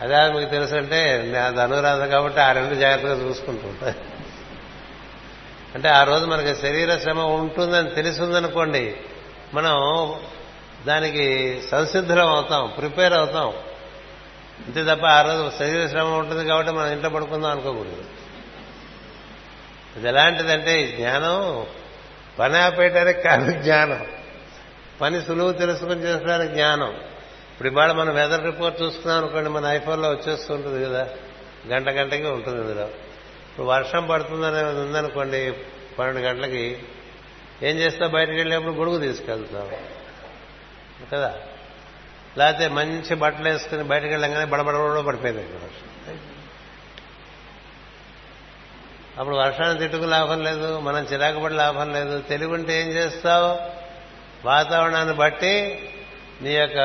అదే 0.00 0.32
మీకు 0.32 0.50
తెలుసు 0.50 0.74
అంటే 0.74 1.00
అది 1.46 1.60
అనురాధ 1.60 2.02
కాబట్టి 2.02 2.40
ఆ 2.40 2.52
రెండు 2.52 2.74
జాగ్రత్తగా 2.74 3.28
చూసుకుంటూ 3.28 3.68
ఉంటాయి 3.68 3.94
అంటే 5.74 5.88
ఆ 5.88 6.04
రోజు 6.04 6.24
మనకి 6.24 6.54
శరీర 6.54 6.98
శ్రమ 6.98 7.20
ఉంటుందని 7.20 7.90
తెలిసిందనుకోండి 7.90 8.96
మనం 9.54 10.14
దానికి 10.86 11.26
సంసిద్ధులం 11.70 12.28
అవుతాం 12.28 12.72
ప్రిపేర్ 12.78 13.12
అవుతాం. 13.12 13.52
అంతే 14.66 14.84
తప్ప 14.84 15.06
ఆ 15.06 15.20
రోజు 15.22 15.52
శరీర 15.58 15.86
శ్రమ 15.86 16.06
ఉంటుంది 16.06 16.48
కాబట్టి 16.48 16.72
మనం 16.72 16.92
ఇంట్లో 16.92 17.10
పడుకుందాం 17.10 17.50
అనుకోకూడదు. 17.50 18.04
ఇది 19.96 20.08
ఎలాంటిదంటే 20.08 20.86
జ్ఞానం 20.86 21.66
పని 22.38 22.58
ఆపేయటానికి 22.58 23.22
కాదు 23.22 23.62
జ్ఞానం. 23.62 24.06
పని 25.00 25.22
సులువు 25.22 25.52
తెలుసుకుని 25.52 26.02
చేసుకోవడానికి 26.02 26.52
జ్ఞానం. 26.52 26.90
ఇప్పుడు 27.52 27.68
ఇవాళ 27.68 27.92
మనం 27.92 28.14
వెదర్ 28.14 28.44
రిపోర్ట్ 28.44 28.82
చూసుకున్నాం 28.82 29.18
అనుకోండి 29.18 29.50
మన 29.50 29.64
ఐఫోన్లో 29.64 30.10
వచ్చేస్తుంటుంది 30.10 30.84
కదా. 30.84 31.08
గంట 31.66 31.88
గంటకి 31.88 32.26
ఉంటుంది 32.26 32.60
ఇందులో. 32.60 32.84
ఇప్పుడు 32.84 33.66
వర్షం 33.66 34.06
పడుతుందనే 34.06 34.62
ఉందనుకోండి 34.62 35.52
పన్నెండు 35.98 36.20
గంటలకి 36.20 36.78
ఏం 37.62 37.76
చేస్తావు 37.76 38.10
బయటకు 38.10 38.34
వెళ్ళేప్పుడు 38.34 38.72
గొడుగు 38.72 38.98
తీసుకెళ్తావు 38.98 39.70
కదా? 41.10 41.34
లేకపోతే 42.38 42.68
మంచి 42.68 43.14
బట్టలు 43.14 43.48
వేసుకుని 43.48 43.82
బయటకు 43.82 44.08
వెళ్ళంగానే 44.08 44.44
బడబడబడ 44.44 45.00
పడిపోయింది 45.00 45.42
వర్షం. 45.42 46.37
అప్పుడు 49.18 49.36
వర్షాన్ని 49.36 49.78
తిట్టుకు 49.78 50.04
లాభం 50.04 50.42
లేదు 50.42 50.78
మనం 50.78 51.04
చిరాకుపడి 51.04 51.54
లాభం 51.54 51.92
లేదు. 51.92 52.20
తెలివి 52.20 52.52
ఉంటే 52.52 52.82
ఏం 52.82 52.88
చేస్తావు? 52.88 53.58
వాతావరణాన్ని 54.46 55.14
బట్టి 55.14 55.88
నీ 56.42 56.50
యొక్క 56.50 56.76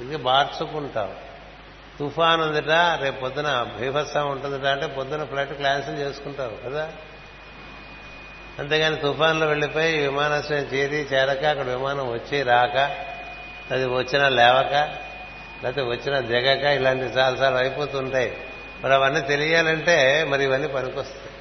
ఇది 0.00 0.16
మార్చుకుంటావు. 0.16 1.12
తుఫాన్ 1.98 2.40
ఉందిట 2.40 2.70
రేపు 2.70 3.20
పొద్దున 3.20 3.66
భీభత్సం 3.78 4.30
ఉంటుందిట 4.30 4.66
అంటే 4.66 4.86
పొద్దున 4.86 5.24
ఫ్లైట్ 5.24 5.52
క్యాన్సిల్ 5.52 5.98
చేసుకుంటారు 5.98 6.58
కదా. 6.66 6.88
అంతేగాని 8.58 8.96
తుఫాన్లో 8.96 9.46
వెళ్ళిపోయి 9.46 9.98
విమానాశ్రయం 9.98 10.62
చేరి 10.62 10.96
చేరక 10.96 11.44
అక్కడ 11.44 11.66
విమానం 11.66 12.12
వచ్చి 12.12 12.42
రాక 12.42 12.76
అది 13.70 13.86
వచ్చినా 13.86 14.28
లేవక 14.28 14.74
లేకపోతే 15.64 15.82
వచ్చినా 15.82 16.18
దిగక 16.18 16.64
ఇలాంటి 16.64 17.04
చాలాసార్లు 17.04 17.58
అయిపోతుంటాయి. 17.58 18.36
మరి 18.84 18.94
అవన్నీ 18.94 19.20
తెలియాలంటే 19.20 20.24
మరి 20.24 20.44
ఇవన్నీ 20.44 20.68
పనికొస్తాయి. 20.68 21.34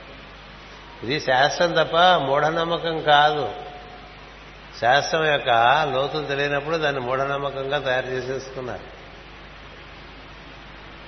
ఇది 1.03 1.19
శాస్త్రం 1.19 1.71
తప్ప 1.71 1.97
మూఢనమ్మకం 1.97 3.01
కాదు. 3.01 3.51
శాస్త్రం 4.81 5.25
యొక్క 5.25 5.49
లోతులు 5.93 6.25
తెలియనప్పుడు 6.25 6.77
దాన్ని 6.77 7.01
మూఢనమ్మకంగా 7.01 7.77
తయారు 7.77 8.05
చేసేసుకున్నారు. 8.05 9.03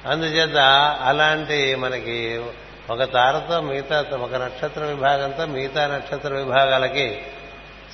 అందుచేత 0.07 0.57
అలాంటి 1.01 1.75
మనకి 1.75 2.43
ఒక 2.89 3.03
తారతో 3.03 3.61
మిగతా 3.61 4.05
ఒక 4.21 4.35
నక్షత్ర 4.35 4.83
విభాగంతో 4.83 5.45
మిగతా 5.45 5.87
నక్షత్ర 5.87 6.33
విభాగాలకి 6.33 7.21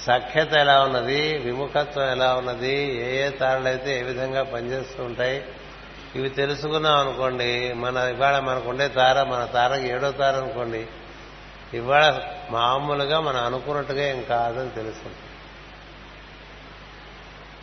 సఖ్యత 0.02 0.54
ఎలా 0.54 0.82
ఉన్నది 0.82 1.38
విముఖత్వం 1.38 2.12
ఎలా 2.12 2.36
ఉన్నది 2.36 2.76
ఏ 2.96 3.26
ఏ 3.26 3.30
తారలైతే 3.30 4.00
ఏ 4.00 4.02
విధంగా 4.02 4.44
పనిచేస్తూ 4.44 5.04
ఉంటాయి 5.04 5.46
ఇవి 6.16 6.30
తెలుసుకున్నాం 6.30 6.99
అనుకోండి 6.99 7.74
మన 7.74 7.97
ఇవాళ 7.97 8.39
మనకుండే 8.39 8.88
తార 8.88 9.24
మన 9.24 9.45
తార 9.45 9.76
ఏడో 9.76 10.12
తార 10.12 10.36
అనుకోండి 10.36 10.88
ఇవాళ 11.74 12.22
మామూలుగా 12.49 13.20
మనం 13.20 13.45
అనుకున్నట్టుగా 13.45 14.03
ఏం 14.03 14.24
కాదని 14.24 14.70
తెలుస్తుంది. 14.70 15.16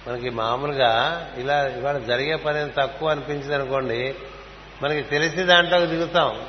మనకి 0.09 0.31
మామూలుగా 0.31 1.27
ఇలా 1.37 1.67
ఇవాళ 1.67 1.99
జరిగే 1.99 2.37
పని 2.37 2.71
తక్కువ 2.71 3.11
అనిపించింది 3.11 3.55
అనుకోండి 3.55 4.15
మనకి 4.83 5.03
తెలిసి 5.03 5.43
దాంట్లో 5.43 5.87
దిగుతాం. 5.87 6.47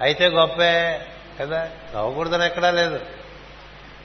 అయితే 0.00 0.26
గొప్పే 0.26 1.06
కదా? 1.40 1.70
అవ్వకూడదని 1.96 2.46
ఎక్కడా 2.46 2.70
లేదు. 2.70 3.00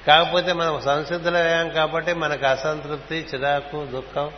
కాకపోతే 0.08 0.54
మనం 0.54 0.82
సంసిద్ధులయ్యాం 0.82 1.70
కాబట్టి 1.70 2.14
మనకు 2.14 2.46
అసంతృప్తి 2.46 3.28
చిరాకు 3.36 3.86
దుఃఖం 3.86 4.32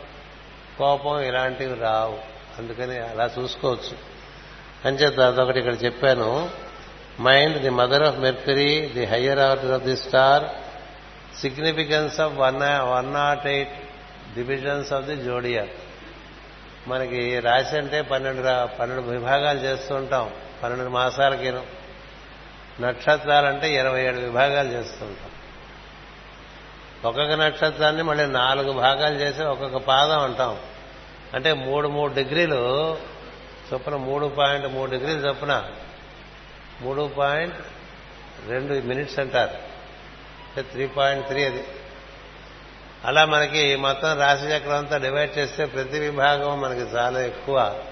కోపం 0.78 1.20
ఇలాంటివి 1.20 1.74
రావు. 1.74 2.32
అందుకని 2.58 2.98
అలా 2.98 3.30
చూసుకోవచ్చు. 3.38 3.96
అంచేత 4.84 5.20
అదొకటి 5.20 5.58
ఇక్కడ 5.58 5.84
చెప్పాను. 5.84 6.50
Mind 7.20 7.58
the 7.58 7.70
mother 7.70 8.02
of 8.02 8.18
mercury 8.18 8.90
the 8.94 9.04
higher 9.04 9.38
order 9.38 9.70
of 9.70 9.82
the 9.82 9.96
star 9.96 10.44
significance 11.40 12.20
of 12.20 12.32
one 12.36 12.60
one 12.62 13.14
not 13.14 13.46
eight 13.46 13.72
divisions 14.34 14.92
of 14.92 15.04
the 15.04 15.16
zodiac 15.16 15.66
మనకి 16.88 17.40
రాశి 17.40 17.76
అంటే 17.76 18.02
పన్నెండు 18.02 18.76
పన్నెండు 18.76 19.02
విభాగాలు 19.02 19.58
చేస్తూ 19.58 19.94
ఉంటాం. 19.94 20.30
పన్నెండు 20.62 20.90
మాసాలకేను. 20.90 21.62
నక్షత్రాలంటే 22.80 23.74
ఇరవై 23.74 24.04
ఏడు 24.04 24.16
విభాగాలు 24.16 24.68
చేస్తుంటాం 24.68 25.30
ఒక్కొక్క 27.04 27.32
నక్షత్రాన్ని 27.32 28.02
మళ్ళీ 28.02 28.26
నాలుగు 28.26 28.72
భాగాలు 28.72 29.14
చేసి 29.14 29.42
ఒక్కొక్క 29.42 29.76
పాదం 29.76 30.20
అంటాం. 30.20 30.58
అంటే 31.34 31.52
మూడు 31.52 31.88
మూడు 31.88 32.14
డిగ్రీలు 32.14 32.98
చొప్పున 33.72 33.96
మూడు 33.96 34.26
పాయింట్ 34.26 34.66
మూడు 34.66 34.90
డిగ్రీలు 34.90 35.18
చొప్పున 35.18 35.70
మూడు 36.80 37.10
పాయింట్ 37.18 37.56
రెండు 38.48 38.74
మినిట్స్ 38.86 39.18
అంటారు. 39.18 39.50
అంటే 39.50 40.62
త్రీ 40.62 40.86
పాయింట్ 40.86 41.26
త్రీ 41.26 41.44
అది. 41.44 41.64
అలా 43.04 43.24
మనకి 43.24 43.76
మొత్తం 43.76 44.18
రాశి 44.18 44.44
చక్రం 44.44 44.76
అంతా 44.76 44.96
డివైడ్ 44.96 45.38
చేస్తే 45.38 45.64
ప్రతి 45.64 45.98
విభాగం 45.98 46.60
మనకి 46.60 46.80
చాలా 46.80 47.20
ఎక్కువ 47.20 47.84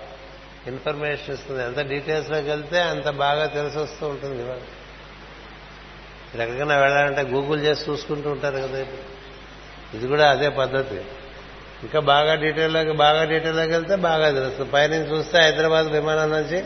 ఇన్ఫర్మేషన్ 0.66 1.34
ఇస్తుంది. 1.34 1.64
ఎంత 1.64 1.78
డీటెయిల్స్లోకి 1.78 2.48
వెళ్తే 2.48 2.82
అంత 2.82 3.10
బాగా 3.10 3.46
తెలిసి 3.46 3.78
వస్తూ 3.78 4.08
ఉంటుంది 4.08 4.42
ఎక్కడికైనా 6.34 6.78
వెళ్ళాలంటే 6.78 7.22
గూగుల్ 7.22 7.64
చేసి 7.64 7.90
చూసుకుంటూ 7.90 8.30
ఉంటారు 8.30 8.56
కదా. 8.56 8.78
ఇది 9.94 10.06
కూడా 10.06 10.30
అదే 10.30 10.48
పద్ధతి. 10.48 11.00
ఇంకా 11.82 12.00
బాగా 12.00 12.34
డీటెయిల్లోకి 12.34 12.92
బాగా 12.92 13.24
డీటెయిల్లోకి 13.24 13.72
వెళ్తే 13.72 13.96
బాగా 13.96 14.30
తెలుస్తుంది. 14.30 14.70
పైనుంచి 14.70 15.18
చూస్తే 15.18 15.38
హైదరాబాద్ 15.38 15.86
విమానం 15.86 16.30
నుంచి 16.30 16.64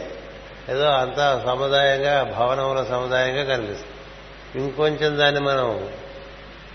ఏదో 0.68 0.84
అంత 0.84 1.42
సముదాయంగా 1.46 2.22
భవనముల 2.38 2.84
సముదాయంగా 2.84 3.44
కనిపిస్తుంది. 3.44 3.94
ఇంకొంచెం 4.64 5.18
దాన్ని 5.18 5.40
మనం 5.40 5.88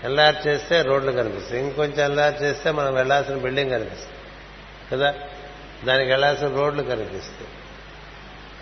ఎల్ఆర్ 0.04 0.46
చేస్తే 0.46 0.82
రోడ్లు 0.82 1.12
కనిపిస్తాయి. 1.12 1.62
ఇంకొంచెం 1.62 2.12
ఎల్ఆర్ 2.12 2.42
చేస్తే 2.42 2.70
మనం 2.70 2.94
వెళ్ళాల్సిన 2.94 3.36
బిల్డింగ్ 3.36 3.70
కనిపిస్తుంది. 3.70 4.16
కదా? 4.92 5.14
దానికి 5.84 6.10
వెళ్ళాల్సిన 6.10 6.48
రోడ్లు 6.48 6.82
కనిపిస్తాయి. 6.82 7.48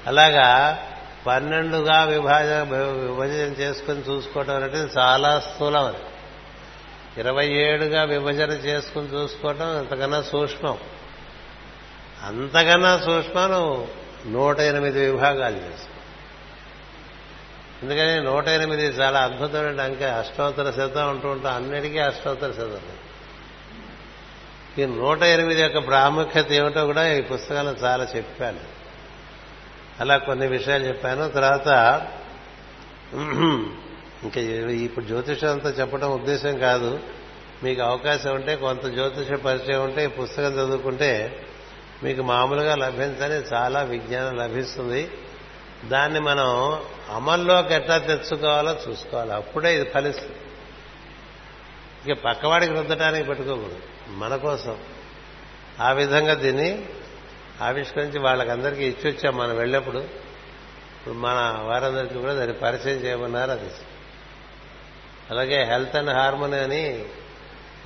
అలాగా 0.06 0.78
పన్నెండుగా 1.26 2.04
విభాజ 2.04 2.46
విభజన 2.46 3.62
చేసుకుని 3.62 3.98
చూసుకోవటం 3.98 4.56
అనేది 4.56 4.76
చాలా 4.76 5.40
స్థూలం 5.40 5.84
అది. 5.84 5.96
ఇరవై 7.18 7.48
ఏడుగా 7.48 8.02
విభజన 8.04 8.50
చేసుకుని 8.50 9.06
చూసుకోవటం 9.06 9.78
అంతకన్నా 9.78 10.22
సూక్ష్మం. 10.22 10.78
అంతకన్నా 12.22 12.98
సూక్ష్మం 12.98 13.86
నూట 14.26 14.60
ఎనిమిది 14.60 15.10
విభాగాలు 15.10 15.56
చేసుకో 15.56 15.94
ఎందుకని 17.82 18.24
నూట 18.24 18.48
ఎనిమిది 18.48 18.86
చాలా 18.86 19.20
అద్భుతమైన 19.20 19.80
అంక 19.80 20.02
అష్టోత్తర 20.02 20.70
శతం 20.70 21.08
అంటూ 21.08 21.28
ఉంటాం. 21.28 21.54
అన్నిటికీ 21.54 21.98
అష్టోత్తర 21.98 22.52
శతం. 22.52 22.80
ఈ 24.78 24.86
నూట 24.86 25.22
ఎనిమిది 25.22 25.62
యొక్క 25.62 25.86
ప్రాముఖ్యత 25.86 26.52
ఏమిటో 26.52 26.86
కూడా 26.86 27.12
ఈ 27.12 27.20
పుస్తకంలో 27.20 27.72
చాలా 27.72 28.06
చెప్పాను. 28.16 28.60
అలా 30.00 30.18
కొన్ని 30.18 30.46
విషయాలు 30.46 30.84
చెప్పాను. 30.84 31.28
తర్వాత 31.28 31.68
ఇంకా 34.22 34.40
ఇప్పుడు 34.70 35.04
జ్యోతిషం 35.04 35.50
అంతా 35.50 35.70
చెప్పడం 35.70 36.12
ఉద్దేశం 36.12 36.58
కాదు. 36.58 37.00
మీకు 37.62 37.82
అవకాశం 37.82 38.34
ఉంటే 38.34 38.56
కొంత 38.56 38.86
జ్యోతిష 38.86 39.32
పరిచయం 39.32 39.84
ఉంటే 39.84 40.04
ఈ 40.04 40.06
పుస్తకం 40.06 40.52
చదువుకుంటే 40.52 41.42
మీకు 42.02 42.22
మామూలుగా 42.22 42.76
లభించని 42.76 43.54
చాలా 43.54 43.82
విజ్ఞానం 43.82 44.36
లభిస్తుంది. 44.36 45.10
దాన్ని 45.84 46.20
మనం 46.20 46.78
అమల్లోకి 47.10 47.74
ఎట్లా 47.74 47.98
తెచ్చుకోవాలో 47.98 48.76
చూసుకోవాలి. 48.88 49.32
అప్పుడే 49.32 49.80
ఇది 49.80 49.90
ఫలిస్తుంది. 49.90 50.36
ఇక 52.12 52.24
పక్కవాడికి 52.24 52.72
రుద్దటానికి 52.72 53.24
పెట్టుకోకూడదు. 53.24 53.78
మన 54.08 54.36
కోసం. 54.36 54.76
ఆ 55.80 55.92
విధంగా 55.92 56.34
దీన్ని 56.34 56.88
ఆవిష్కరించి 57.62 58.18
వాళ్ళకందరికీ 58.18 58.84
ఇచ్చి 58.84 59.10
వచ్చాం 59.10 59.36
మనం 59.36 59.56
వెళ్ళినప్పుడు. 59.56 59.98
ఇప్పుడు 59.98 61.14
మన 61.14 61.58
వారందరికీ 61.62 62.14
కూడా 62.14 62.32
దాన్ని 62.32 62.56
పరిచయం 62.56 62.96
చేయమన్నారు 62.96 63.50
అది. 63.50 63.70
అలాగే 65.30 65.64
హెల్త్ 65.64 65.96
అండ్ 65.96 66.10
హార్మోనీ 66.10 66.56
అని 66.56 67.04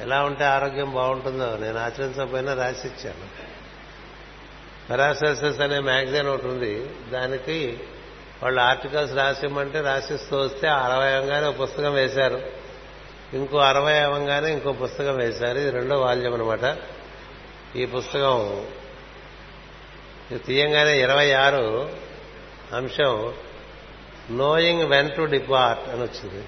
ఎలా 0.01 0.23
ఉంటే 0.23 0.45
ఆరోగ్యం 0.45 0.91
బాగుంటుందో 0.91 1.57
నేను 1.57 1.79
ఆచరించకపోయినా 1.79 2.55
రాసిచ్చాను. 2.55 3.53
పెరాసెసెస్ 4.91 5.61
అనే 5.61 5.79
మ్యాగజైన్ 5.79 6.27
ఒకటి 6.27 6.47
ఉంది. 6.47 6.91
దానికి 7.11 7.81
వాళ్ళు 8.43 8.61
ఆర్టికల్స్ 8.61 9.15
రాసిమ్మంటే 9.15 9.81
రాసిస్తూ 9.81 10.39
వస్తే 10.39 10.69
అరవై 10.69 11.13
అవగానే 11.13 11.47
ఒక 11.47 11.63
పుస్తకం 11.63 11.93
వేశారు. 11.93 12.43
ఇంకో 13.33 13.59
అరవై 13.59 13.99
అవంగానే 14.01 14.53
ఇంకో 14.53 14.73
పుస్తకం 14.73 15.17
వేశారు. 15.17 15.59
ఇది 15.59 15.71
రెండో 15.71 16.01
వాల్యం 16.01 16.35
అనమాట 16.35 16.79
ఈ 17.77 17.87
పుస్తకం 17.87 18.67
తీయంగానే 20.47 21.01
ఇరవై 21.01 21.33
ఆరు 21.33 21.91
అంశం 22.75 23.35
నోయింగ్ 24.31 24.83
వెన్ 24.83 25.17
టు 25.17 25.23
డిపార్ట్ 25.23 25.89
అని 25.89 26.03
వచ్చింది. 26.03 26.45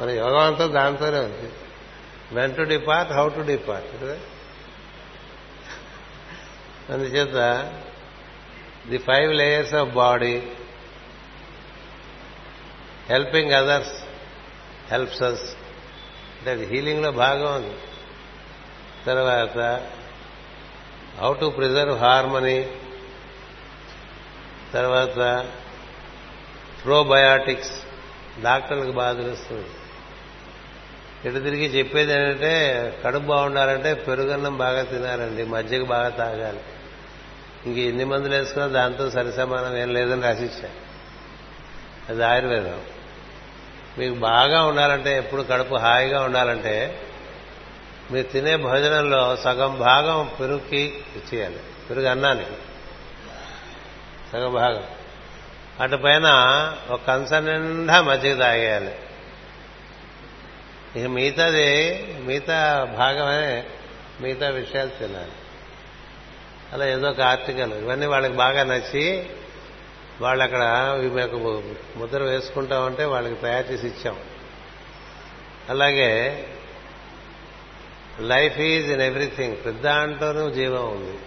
మన 0.00 0.10
యోగం 0.10 0.38
అంతా 0.38 0.66
దాంతోనే 0.66 1.18
ఉంది. 1.18 1.52
When 2.32 2.56
to 2.56 2.62
depart 2.62 3.12
how 3.12 3.28
to 3.28 3.40
depart 3.40 3.88
కదా 3.96 4.18
అందుచేత 6.90 7.38
the 8.88 8.98
five 8.98 9.34
layers 9.34 9.74
of 9.74 9.88
body 9.88 10.34
helping 13.10 13.52
others 13.52 13.96
helps 14.90 15.22
us 15.22 15.46
అంటే 16.38 16.50
అది 16.50 16.64
హీలింగ్లో 16.66 17.10
భాగం 17.10 17.52
అది. 17.54 17.74
తర్వాత 19.06 19.58
హౌ 21.20 21.32
టు 21.34 21.46
ప్రిజర్వ్ 21.46 21.96
హార్మనీ 21.96 22.58
తర్వాత 24.72 25.46
ప్రోబయాటిక్స్ 26.84 27.76
డాక్టర్లకు 28.42 28.90
బాధలు 28.90 29.22
తెలుస్తుంది. 29.22 29.68
ఇటు 31.26 31.38
తిరిగి 31.38 31.78
చెప్పేది 31.78 32.12
ఏంటంటే 32.12 32.98
కడుపు 33.04 33.24
బాగుండాలంటే 33.24 33.94
పెరుగన్నం 33.94 34.58
బాగా 34.58 34.82
తినాలండి 34.82 35.44
మజ్జిగ 35.44 35.84
బాగా 35.84 36.08
తాగాలి. 36.08 36.60
ఇంక 37.66 37.78
ఎన్ని 37.78 38.04
మందులు 38.04 38.34
వేసుకున్నా 38.34 38.66
దాంతో 38.66 39.10
సరిసమానం 39.10 39.76
ఏం 39.76 39.94
లేదని 39.94 40.22
రాసిచ్చా 40.22 40.68
అది 42.08 42.24
ఆయుర్వేదం. 42.24 42.80
మీకు 43.98 44.14
బాగా 44.14 44.62
ఉండాలంటే 44.62 45.16
ఎప్పుడు 45.16 45.42
కడుపు 45.42 45.74
హాయిగా 45.74 46.22
ఉండాలంటే 46.22 47.00
మీరు 48.10 48.26
తినే 48.26 48.56
భోజనంలో 48.56 49.36
సగం 49.36 49.78
భాగం 49.78 50.30
పెరుగుకి 50.40 51.04
ఇచ్చేయాలి. 51.16 51.60
పెరుగు 51.90 52.06
అన్నానికి. 52.06 52.50
సగం 54.32 54.54
భాగం. 54.54 54.82
అటు 55.80 55.96
పైన 55.96 56.26
ఒక 56.90 57.00
కంచ 57.06 57.40
నిండా 57.40 58.00
మజ్జిగ 58.00 58.38
తాగేయాలి. 58.38 58.90
ఇక 60.96 61.06
మిగతాది 61.06 61.68
మిగతా 62.20 62.84
భాగమే 62.98 63.66
మిగతా 64.20 64.48
విషయాలు 64.48 64.88
తినాలి. 64.88 65.32
అలా 66.72 66.86
ఏదో 66.86 67.08
ఒక 67.08 67.20
ఆర్టికల్ 67.20 67.72
ఇవన్నీ 67.72 68.06
వాళ్ళకి 68.06 68.34
బాగా 68.34 68.64
నచ్చి 68.64 69.30
వాళ్ళు 70.20 70.44
అక్కడ 70.44 70.62
మీకు 71.02 71.62
ముద్ర 71.96 72.22
వేసుకుంటామంటే 72.22 73.04
వాళ్ళకి 73.04 73.34
తయారు 73.34 73.66
చేసి 73.66 73.86
ఇచ్చాం. 73.86 74.20
అలాగే 75.68 76.10
లైఫ్ 78.20 78.58
ఈజ్ 78.58 78.90
ఇన్ 78.90 79.00
ఎవ్రీథింగ్ 79.00 79.56
పెద్ద 79.66 79.86
అంటూనూ 79.86 80.50
జీవం 80.50 80.88
ఉంది. 80.88 81.18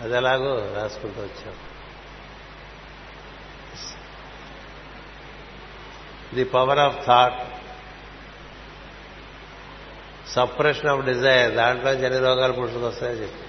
అది 0.00 0.16
ఎలాగో 0.16 0.72
రాసుకుంటూ 0.76 1.20
వచ్చాం. 1.20 1.54
The 6.34 6.44
power 6.44 6.78
of 6.78 7.06
thought. 7.06 7.53
Suppression 10.28 10.86
of 10.86 11.06
desire. 11.06 11.52
దాంట్లో 11.52 11.94
జని 11.94 12.18
రోగాలు 12.18 12.52
పుట్టుకొస్తాయని 12.52 13.22
చెప్పి. 13.22 13.44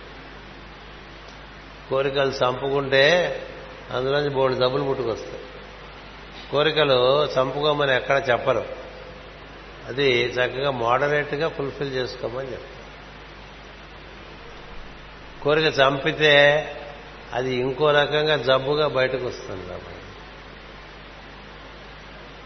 కోరికలు 1.89 2.31
చంపుకుంటే 2.31 3.41
అందులోంచి 3.91 4.29
బోర్డు 4.29 4.57
జబ్బులు 4.57 4.83
పుట్టుకొస్తాయి. 4.83 5.41
కోరికలు 6.51 7.25
చంపుకోమని 7.25 7.95
ఎక్కడ 7.95 8.23
చెప్పరు. 8.31 8.65
అది 9.87 10.25
చక్కగా 10.25 10.71
మోడరేట్గా 10.71 11.47
ఫుల్ఫిల్ 11.47 11.93
చేసుకోమని 11.93 12.51
చెప్తారు 12.51 12.75
కోరిక 15.43 15.65
చంపితే 15.65 16.67
అది 17.33 17.55
ఇంకో 17.55 17.91
రకంగా 17.91 18.37
జబ్బుగా 18.37 18.87
బయటకు 18.87 19.25
వస్తుంది. 19.25 19.67
కాబట్టి 19.67 20.04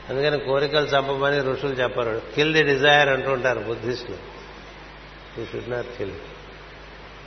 అందుకని 0.10 0.40
కోరికలు 0.40 0.86
చంపమని 0.86 1.40
ఋషులు 1.40 1.72
చెప్పరు. 1.72 2.22
కిల్ 2.36 2.54
ది 2.54 2.64
డిజైర్ 2.64 3.10
అంటుంటారు 3.10 3.60
బుద్ధిస్టులు. 3.60 4.18
యూ 5.40 5.46
షుడ్ 5.46 5.72
నాట్ 5.72 5.98
కిల్ 5.98 6.12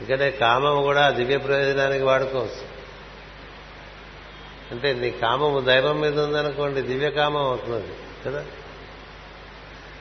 ఎందుకంటే 0.01 0.31
కామం 0.31 0.83
కూడా 0.83 1.09
దివ్య 1.09 1.37
ప్రయోజనానికి 1.37 2.03
వాడుకోవచ్చు. 2.03 2.73
అంటే 4.71 4.93
నీ 4.93 5.11
కామము 5.11 5.59
దైవం 5.59 6.01
మీద 6.01 6.19
ఉందనుకోండి 6.19 6.81
దివ్య 6.81 7.09
కామం 7.11 7.41
అవుతుంది 7.41 7.87
కదా? 8.25 8.45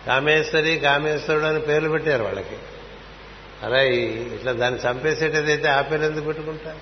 కామేశ్వరి 0.07 0.79
కామేశ్వరుడు 0.79 1.45
అని 1.45 1.61
పేర్లు 1.61 1.89
పెట్టారు 1.89 2.23
వాళ్ళకి. 2.23 2.57
అలా 3.63 3.83
ఇట్లా 3.83 4.53
దాన్ని 4.53 4.81
చంపేసేటదైతే 4.81 5.69
ఆ 5.69 5.81
పేరు 5.81 6.03
ఎందుకు 6.03 6.25
పెట్టుకుంటారు? 6.25 6.79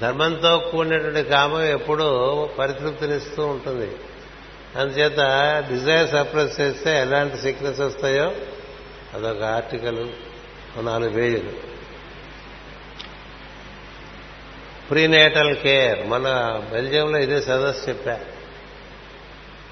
ధర్మంతో 0.00 0.58
కూడినటువంటి 0.58 1.22
కామం 1.22 1.62
ఎప్పుడూ 1.62 2.48
పరితృప్తినిస్తూ 2.58 3.46
ఉంటుంది. 3.46 3.96
అందుచేత 4.76 5.20
డిజైర్ 5.70 6.10
సప్రెస్ 6.10 6.60
చేస్తే 6.60 7.00
ఎలాంటి 7.00 7.38
సిక్నెస్ 7.38 7.80
వస్తాయో 7.80 8.32
అదొక 9.14 9.42
ఆర్టికల్ 9.42 10.08
నాలుగు 10.76 11.10
పేజీలు. 11.10 11.52
Prenatal 14.90 15.56
care. 15.56 16.06
మన 16.06 16.56
బెల్జియంలో 16.72 17.18
ఇదే 17.18 17.40
సదస్సు 17.40 17.88
చెప్పా. 17.88 18.20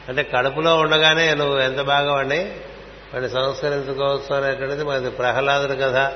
అంటే 0.09 0.23
కడుపులో 0.23 0.79
ఉండగానే 0.79 1.35
నువ్వు 1.35 1.59
ఎంత 1.59 1.81
బాగా 1.81 2.13
వాడిని 2.13 2.45
వాడిని 3.15 3.31
సంస్కరించుకోవచ్చు 3.31 4.37
అనేటువంటిది 4.37 4.85
మనది 4.85 5.11
ప్రహ్లాదుడి 5.11 5.79
కథ 5.83 6.13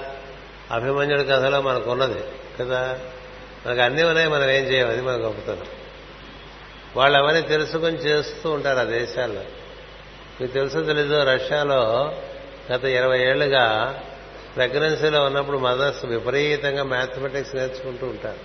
అభిమన్యుడి 0.70 1.24
కథలో 1.24 1.60
మనకున్నది 1.60 2.20
కదా? 2.60 2.98
మనకు 3.66 3.80
అన్నీ 3.80 4.02
ఉన్నాయి 4.02 4.28
మనం 4.28 4.50
ఏం 4.50 4.64
చేయం? 4.64 4.88
అది 4.88 5.02
మన 5.02 5.12
గొప్పతనం. 5.12 5.77
వాళ్ళు 6.96 7.18
అవన్నీ 7.18 7.42
తెలుసుకొని 7.42 7.96
చేస్తూ 7.96 8.50
ఉంటారు 8.50 8.78
ఆ 8.78 8.82
దేశాల్లో? 8.82 9.40
మీకు 10.40 10.52
తెలుసో 10.52 10.82
తెలీదు 10.82 11.22
రష్యాలో 11.22 12.12
గత 12.72 12.84
ఇరవై 12.84 13.18
ఏళ్ళుగా 13.18 13.98
ప్రెగ్నెన్సీలో 14.56 15.24
ఉన్నప్పుడు 15.24 15.58
మదర్స్ 15.58 16.04
విపరీతంగా 16.04 16.82
మ్యాథమెటిక్స్ 16.82 17.54
నేర్చుకుంటూ 17.54 18.06
ఉంటారు. 18.06 18.38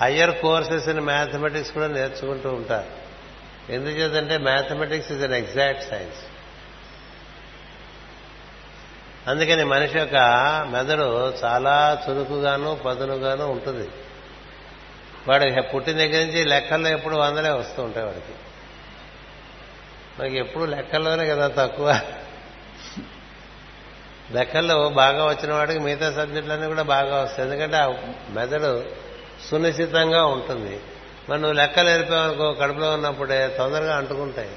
హయ్యర్ 0.00 0.30
కోర్సెస్ 0.30 0.88
ఇన్ 0.88 1.00
మ్యాథమెటిక్స్ 1.00 1.72
కూడా 1.72 1.86
నేర్చుకుంటూ 1.86 2.48
ఉంటారు. 2.48 3.00
ఎందుచేతంటే 3.72 4.38
mathematics 4.38 5.12
is 5.12 5.24
an 5.24 5.32
exact 5.32 5.82
science. 5.82 6.18
అందుకని 9.28 9.64
మనిషి 9.64 9.98
యొక్క 9.98 10.16
మెదడు 10.70 11.34
చాలా 11.44 12.06
చురుకుగాను 12.08 12.80
పదునుగాను 12.86 13.46
ఉంటుంది. 13.46 13.88
వాడు 15.28 15.62
పుట్టిన 15.62 15.96
దగ్గర 15.96 16.24
నుంచి 16.24 16.44
లెక్కల్లో 16.44 16.88
ఎప్పుడు 16.88 17.16
వందలే 17.16 17.50
వస్తూ 17.50 17.82
ఉంటాయి 17.82 18.06
వాడికి. 18.06 18.32
మనకి 20.20 20.38
ఎప్పుడు 20.38 20.64
లెక్కల్లోనే 20.64 21.26
కదా 21.26 21.48
తక్కువ. 21.48 22.00
లెక్కల్లో 24.32 24.88
బాగా 24.88 25.24
వచ్చిన 25.26 25.52
వాడికి 25.52 25.78
మిగతా 25.78 26.12
సబ్జెక్టులన్నీ 26.12 26.66
కూడా 26.66 26.82
బాగా 26.82 27.22
వస్తాయి. 27.22 27.48
ఎందుకంటే 27.48 27.76
ఆ 27.76 27.92
మెదడు 28.30 28.84
సునిశ్చితంగా 29.50 30.24
ఉంటుంది. 30.24 30.80
మరి 31.28 31.40
నువ్వు 31.40 31.56
లెక్కలు 31.56 31.88
నేర్పావనుకో 31.88 32.52
కడుపులో 32.52 32.94
ఉన్నప్పుడే 32.94 33.54
తొందరగా 33.58 33.96
అంటుకుంటాయి. 33.96 34.50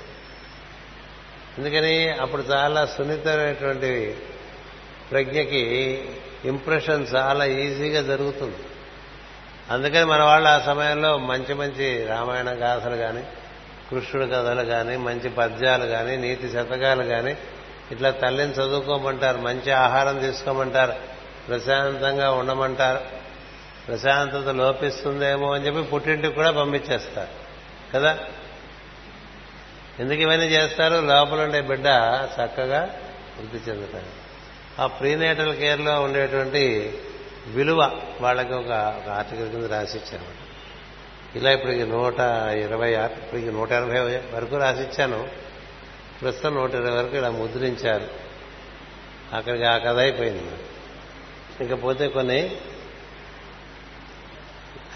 ఎందుకని? 1.58 2.10
అప్పుడు 2.10 2.42
చాలా 2.42 2.86
సున్నితమైనటువంటి 2.86 4.18
ప్రజ్ఞకి 5.12 5.62
ఇంప్రెషన్ 6.46 7.08
చాలా 7.16 7.46
ఈజీగా 7.46 8.02
జరుగుతుంది. 8.02 8.58
అందుకని 9.70 10.06
మన 10.06 10.22
వాళ్ళు 10.22 10.50
ఆ 10.50 10.60
సమయంలో 10.60 11.18
మంచి 11.18 11.54
మంచి 11.54 12.06
రామాయణ 12.06 12.50
గాథలు 12.50 12.96
కానీ 12.96 13.24
కృష్ణుడి 13.90 14.32
కథలు 14.32 14.62
కానీ 14.66 14.98
మంచి 14.98 15.30
పద్యాలు 15.30 15.86
కానీ 15.86 16.18
నీతి 16.18 16.50
శతకాలు 16.50 17.04
కానీ 17.04 17.38
ఇట్లా 17.92 18.12
తల్లిని 18.12 18.52
చదువుకోమంటారు 18.52 19.38
మంచి 19.38 19.72
ఆహారం 19.72 20.20
తీసుకోమంటారు 20.20 20.94
ప్రశాంతంగా 21.48 22.32
ఉండమంటారు 22.32 23.00
ప్రశాంతత 23.88 24.50
లోపిస్తుందేమో 24.50 25.54
అని 25.54 25.68
చెప్పి 25.68 25.82
పుట్టింటికి 25.82 26.34
కూడా 26.34 26.52
పంపించేస్తారు 26.52 27.32
కదా? 27.94 28.18
ఎందుకు 30.00 30.22
ఇవన్నీ 30.22 30.46
చేస్తారు? 30.46 30.96
లోపల 30.96 31.42
ఉండే 31.42 31.62
బిడ్డ 31.62 31.88
చక్కగా 32.34 32.90
వృద్ధి 33.40 33.72
చెందుతారు 33.72 34.12
ఆ 34.82 34.88
ప్రీనేటల్ 34.88 35.56
కేర్లో 35.56 36.02
ఉండేటువంటి 36.02 36.64
విలువ 37.48 38.02
వాళ్ళకి 38.22 38.54
ఒక 38.54 38.72
ఆర్టికల్ 39.10 39.52
కింద 39.52 39.66
రాసిచ్చాను. 39.66 40.44
ఇలా 41.38 41.52
ఇప్పుడు 41.52 41.72
నూట 41.72 42.20
ఇరవై 42.58 42.94
ఇప్పుడు 42.96 43.42
నూట 43.42 43.72
ఎనభై 43.72 44.00
వరకు 44.18 44.58
రాసిచ్చాను. 44.58 45.30
ప్రస్తుతం 46.22 46.56
నూట 46.56 46.74
ఇరవై 46.74 47.04
వరకు 47.04 47.18
ఇలా 47.18 47.30
ముద్రించారు. 47.30 48.08
అక్కడికి 49.36 49.64
ఆ 49.64 49.78
కథ 49.78 49.98
అయిపోయింది. 49.98 50.52
ఇకపోతే 51.66 52.08
కొన్ని 52.08 52.56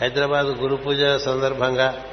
హైదరాబాద్ 0.02 0.46
గురు 0.46 0.76
పూజ 0.76 1.04
సందర్భంగా 1.04 2.06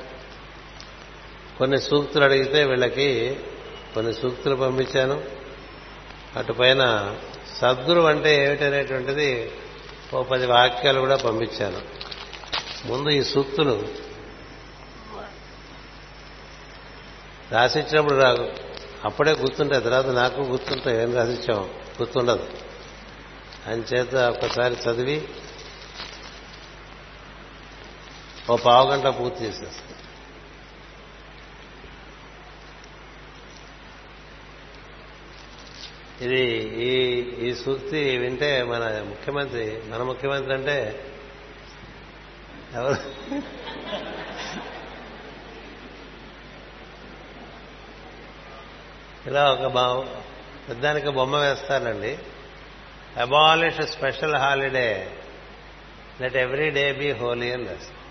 కొన్ని 1.58 1.80
సూక్తులు 1.80 2.24
అడిగితే 2.24 2.64
వీళ్ళకి 2.64 3.36
కొన్ని 3.94 4.14
సూక్తులు 4.14 4.56
పంపించాను. 4.56 5.22
అటుపైన 6.36 7.14
సద్గురు 7.56 8.00
అంటే 8.00 8.46
ఏమిటనేటువంటిది 8.46 9.52
ఓ 10.14 10.22
పది 10.22 10.46
వాక్యాలు 10.46 11.00
కూడా 11.00 11.16
పంపించాను. 11.16 11.80
ముందు 12.86 13.08
ఈ 13.08 13.22
సూక్తులు 13.22 13.88
రాసిచ్చినప్పుడు 17.50 18.14
రాదు 18.14 18.52
అప్పుడే 19.04 19.32
గుర్తుంటాయి 19.32 19.82
తర్వాత 19.82 20.06
నాకు 20.06 20.40
గుర్తుంటాయి 20.40 21.02
ఏం 21.02 21.14
రాసిచ్చాం? 21.14 21.64
గుర్తుండదు. 22.00 22.48
అని 23.66 23.82
చేత 23.82 24.14
ఒకసారి 24.14 24.74
చదివి 24.74 25.28
ఓ 28.50 28.56
పావు 28.56 28.90
గంట 28.90 29.06
పూర్తి 29.06 29.44
చేసేస్తాను 29.44 29.93
ఇది 36.20 36.42
ఈ 36.84 36.90
ఈ 37.46 37.54
సూక్తి 37.54 38.18
వింటే 38.18 38.62
మన 38.62 39.04
ముఖ్యమంత్రి 39.08 39.90
మన 39.90 40.02
ముఖ్యమంత్రి 40.02 40.52
అంటే 40.52 41.04
ఎవరు? 42.74 42.96
ఇలా 49.26 49.52
ఒక 49.52 50.06
పెద్దానికి 50.68 51.08
బొమ్మ 51.08 51.36
వేస్తారండి. 51.36 52.18
Abolish 53.20 53.82
special 53.82 54.36
holiday 54.36 55.18
let 56.20 56.36
every 56.36 56.70
day 56.70 56.92
be 56.92 57.10
holy 57.10 57.52
అని 57.52 57.68
రాస్తారు 57.68 58.04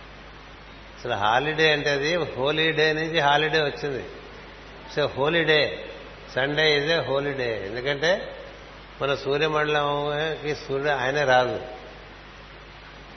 అసలు 1.00 1.14
హాలిడే 1.14 1.72
అంటే 1.72 1.90
అది 1.90 2.16
హోలీడే 2.16 2.94
నుంచి 2.94 3.20
హాలిడే 3.20 3.62
వచ్చింది. 3.64 4.04
So 4.96 5.06
holy day 5.06 5.90
Sunday 6.36 6.78
is 6.78 6.92
a 6.92 6.98
holy day 6.98 7.66
ఎందుకంటే 7.66 8.36
మన 9.02 9.16
సూర్యమండలంకి 9.16 10.56
సూర్యుడు 10.56 10.90
ఆయనే 10.90 11.24
రాదు. 11.24 11.62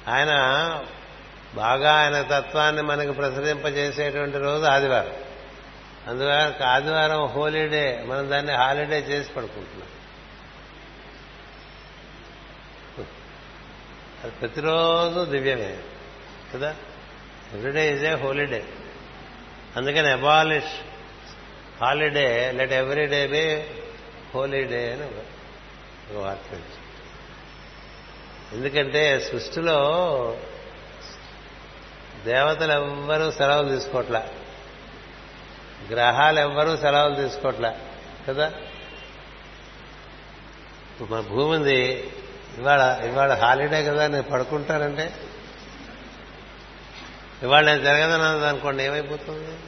ఆయన 0.09 0.31
బాగా 1.55 1.95
ఆయన 1.95 2.23
తత్వాన్ని 2.23 2.83
మనకి 2.83 3.13
ప్రసరింపజేసేటువంటి 3.13 4.39
రోజు 4.39 4.65
ఆదివారం. 4.65 5.13
అందువల్ల 6.07 6.65
ఆదివారం 6.65 7.25
హోలీడే 7.25 8.05
మనం 8.07 8.31
దాన్ని 8.31 8.53
హాలిడే 8.53 8.99
చేసి 8.99 9.33
పడుకుంటున్నాం. 9.33 9.89
అది 14.25 14.33
ప్రతిరోజు 14.33 15.25
దివ్యమే 15.25 15.79
కదా? 16.55 16.77
Everyday 17.55 17.93
is 17.93 18.05
a 18.05 18.15
holy day 18.15 18.65
అందుకని 19.77 20.11
abolish 20.11 20.96
holiday 21.81 22.53
let 22.53 22.73
every 22.73 23.07
day 23.07 23.27
be 23.27 23.65
holy day 24.35 24.93
అని 24.93 25.03
ఒక 25.03 26.25
వాక్యం 26.25 26.63
ఎందుకంటే 28.53 29.21
సృష్టిలో 29.21 29.77
దేవతలు 32.25 32.73
ఎవ్వరూ 32.73 33.31
సెలవులు 33.31 33.69
తీసుకోవట్లా 33.69 34.29
గ్రహాలు 35.91 36.41
ఎవ్వరూ 36.41 36.77
సెలవులు 36.77 37.15
తీసుకోవట్లా 37.15 37.79
కదా? 38.29 38.49
ఇప్పుడు 40.93 41.09
మన 41.09 41.21
భూమి 41.21 41.57
ఉంది. 41.57 42.11
ఇవాళ 42.59 42.81
ఇవాళ 43.05 43.35
హాలిడే 43.35 43.85
కదా 43.85 44.07
నేను 44.07 44.23
పడుకుంటానంటే? 44.23 45.15
ఇవాళ 47.43 47.65
నేను 47.65 47.83
జరగదన్నది 47.83 48.47
అనుకోండి 48.47 48.85
ఏమైపోతుంది? 48.85 49.59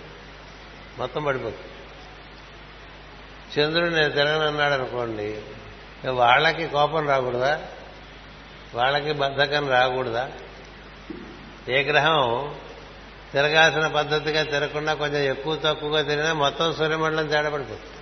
మొత్తం 0.99 1.25
పడిపోతుంది. 1.25 1.68
చంద్రుడు 3.49 3.91
నేను 3.91 4.11
తిరగను 4.11 4.47
అన్నాడు 4.47 4.73
అనుకోండి 4.73 5.39
వాళ్ళకి 6.09 6.67
కోపం 6.67 7.09
రాకూడదా? 7.09 7.61
వాళ్ళకి 8.75 9.13
బద్ధకం 9.13 9.71
రాకూడదా? 9.71 10.29
ఏ 11.69 11.83
గ్రహం 11.83 12.55
తిరగాల్సిన 13.33 13.87
పద్ధతిగా 13.87 14.43
తిరగకుండా 14.43 14.95
కొంచెం 14.95 15.23
ఎక్కువ 15.23 15.57
తక్కువగా 15.57 16.03
తిరిగినా 16.03 16.33
మొత్తం 16.33 16.75
సూర్యమండలం 16.75 17.27
తేడపడిపోతుంది 17.27 17.99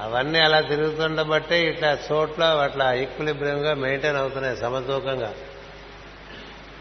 అవన్నీ 0.00 0.38
అలా 0.38 0.60
తిరుగుతుండబట్టే 0.60 1.68
ఇట్లా 1.68 1.98
చోట్ల 2.12 2.44
అట్లా 2.44 2.92
ఈక్విలిబ్రియంగా 2.92 3.74
మెయింటైన్ 3.74 4.16
అవుతున్నాయి 4.16 4.56
సమతూకంగా. 4.56 5.34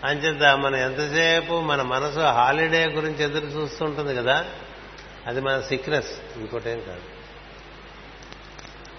అంచేత 0.04 0.58
మనం 0.58 0.76
ఎంతసేపు 0.76 1.62
మన 1.62 1.82
మనసు 1.82 2.20
హాలిడే 2.20 2.86
గురించి 2.86 3.24
ఎదురు 3.24 3.46
చూస్తుంటుంది 3.46 4.16
కదా 4.16 4.46
అది 5.30 5.42
మన 5.42 5.62
సిక్నెస్ 5.62 6.38
ఇంకోటేం 6.38 6.80
కాదు. 6.80 7.02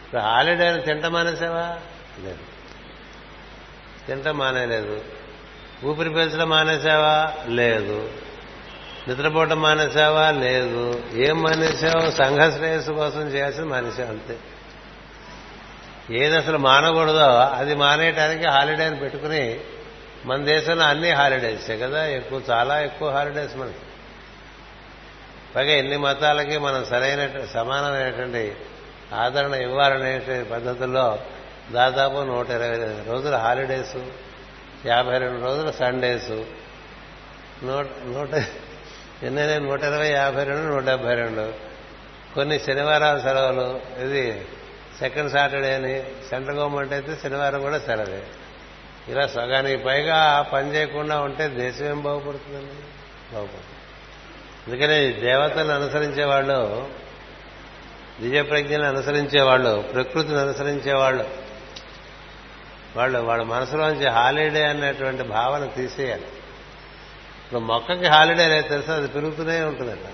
ఇప్పుడు 0.04 0.20
హాలిడే 0.20 0.76
తింట 0.76 1.06
మానేసావా? 1.06 1.78
లేదు. 2.24 2.38
తింట 4.06 4.28
మానేలేదు. 4.28 5.04
ఊపిరి 5.84 6.10
పీల్చడం 6.10 6.48
మానేసావా? 6.48 7.32
లేదు. 7.46 8.12
నిద్రపోవటం 9.08 9.62
మానేసావా? 9.62 10.30
లేదు. 10.30 11.04
ఏం 11.12 11.42
మానేసావు? 11.42 12.10
సంఘ 12.10 12.52
శ్రేయస్సు 12.52 12.92
కోసం 12.92 13.28
చేయాల్సింది 13.28 13.68
మానేసావు 13.68 14.08
అంతే. 14.08 14.38
ఏది 16.10 16.36
అసలు 16.36 16.58
మానకూడదో 16.58 17.26
అది 17.38 17.74
మానేయటానికి 17.74 18.48
హాలిడే 18.48 18.84
అని 18.84 18.96
పెట్టుకుని 18.96 19.60
మన 20.26 20.44
దేశంలో 20.44 20.84
అన్ని 20.84 21.10
హాలిడేసే 21.10 21.78
కదా? 21.78 22.06
ఎక్కువ 22.06 22.42
చాలా 22.50 22.80
ఎక్కువ 22.80 23.10
హాలిడేస్ 23.10 23.56
మనకి. 23.56 23.78
పైగా 25.56 25.72
ఎన్ని 25.72 25.96
మతాలకి 25.96 26.58
మనం 26.58 26.84
సరైన 26.84 27.44
సమానమైనటువంటి 27.52 28.56
ఆదరణ 29.14 29.54
ఇవ్వాలనే 29.54 30.44
పద్ధతుల్లో 30.52 31.18
దాదాపు 31.72 32.14
నూట 32.14 32.50
ఇరవై 32.50 32.76
రోజులు 33.06 33.36
హాలిడేస్ 33.36 33.96
యాభై 34.86 35.18
రెండు 35.18 35.44
రోజులు 35.44 35.72
సండేస్ 35.72 36.30
నూట 37.64 37.86
నూట 38.06 38.44
ఎన్నైనా 39.22 39.58
నూట 39.58 39.82
ఇరవై 39.82 40.08
యాభై 40.08 40.44
రెండు 40.44 40.68
నూట 40.68 40.84
డెబ్బై 40.84 41.14
రెండు. 41.14 41.52
కొన్ని 42.34 42.58
శనివారాల 42.58 43.18
సెలవులు 43.18 43.80
ఇది 44.02 44.46
సెకండ్ 44.98 45.32
సాటర్డే 45.32 45.74
అని 45.74 46.02
సెంట్రల్ 46.28 46.58
గవర్నమెంట్ 46.58 46.92
అయితే 46.92 47.16
శనివారం 47.22 47.60
కూడా 47.60 47.78
సెలవే. 47.78 48.22
ఇలా 49.08 49.26
సగానికి 49.26 49.84
పైగా 49.84 50.50
పని 50.52 50.74
చేయకుండా 50.74 51.20
ఉంటే 51.20 51.48
దేశం 51.48 51.84
ఏం 51.84 52.02
బాగుపడుతుందండి? 52.02 52.82
బాగుపడుతుంది. 53.34 53.79
అందుకనే 54.70 55.12
దేవతలను 55.12 55.74
అనుసరించే 55.74 56.24
వాళ్ళు 56.24 56.88
దివ్యప్రజ్ఞను 58.20 58.84
అనుసరించే 58.84 59.40
వాళ్ళు 59.40 59.84
ప్రకృతిని 59.92 60.40
అనుసరించే 60.40 60.92
వాళ్ళు 60.92 61.24
వాళ్ళు 62.96 63.18
వాళ్ళ 63.18 63.42
మనసులోంచి 63.42 64.08
హాలిడే 64.08 64.64
అనేటువంటి 64.64 65.22
భావన 65.22 65.64
తీసేయాలి. 65.66 66.22
ఇప్పుడు 66.22 67.60
మొక్కకి 67.60 68.06
హాలిడే 68.06 68.48
లేదు 68.48 68.68
తెలుసా? 68.68 68.94
అది 68.94 69.08
పెరుగుతూనే 69.08 69.60
ఉంటుందట. 69.60 70.12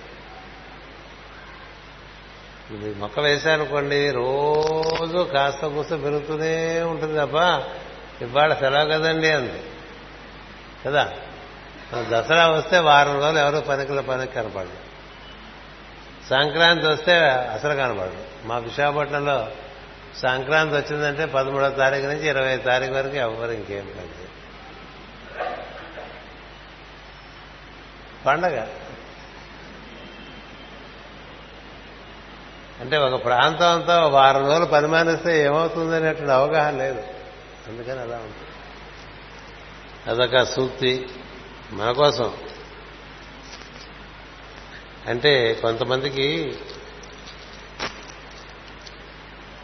ఇది 2.72 2.94
మొక్క 2.94 3.20
వేశారనుకోండి 3.20 4.10
రోజు 4.10 5.28
కాస్త 5.32 5.66
కూస్త 5.66 5.90
పెరుగుతూనే 5.90 6.82
ఉంటుంది 6.82 7.18
తప్ప 7.18 7.62
ఇవాళ 8.22 8.54
సెలవు 8.54 8.88
కదండి 8.88 9.30
అంది. 9.30 9.62
కదా? 10.86 11.12
దసరా 11.92 12.48
వస్తే 12.48 12.78
వారం 12.78 13.20
రోజులు 13.20 13.38
ఎవరో 13.38 13.60
పనికిల 13.60 14.00
పనికి 14.00 14.32
కనపడదు 14.32 14.70
సంక్రాంతి 16.30 16.86
వస్తే 16.86 17.16
అసలు 17.28 17.74
కనపడదు 17.74 18.16
మా 18.44 18.58
విశాఖపట్నంలో 18.58 19.48
సంక్రాంతి 20.16 20.74
వచ్చిందంటే 20.74 21.24
పదమూడవ 21.26 21.70
తారీఖు 21.70 22.06
నుంచి 22.06 22.28
ఇరవై 22.28 22.56
తారీఖు 22.56 22.92
వరకు 22.92 23.16
ఎవరు 23.16 23.50
ఇంకేం 23.50 23.86
పని 23.98 24.08
పండగ. 28.26 28.66
అంటే 32.80 32.96
ఒక 32.96 33.24
ప్రాంతం 33.24 33.66
అంతా 33.66 34.06
వారం 34.06 34.46
రోజులు 34.46 34.64
పని 34.64 34.86
మానేస్తే 34.86 35.46
అవగాహన 35.46 36.76
లేదు. 36.76 37.04
అందుకని 37.68 38.00
అలా 38.00 38.16
ఉంటుంది. 38.16 38.46
అదొక 40.10 40.44
సూక్తి. 40.44 41.06
మన 41.72 41.92
కోసం. 41.92 42.34
అంటే 45.06 45.58
కొంతమందికి 45.62 46.58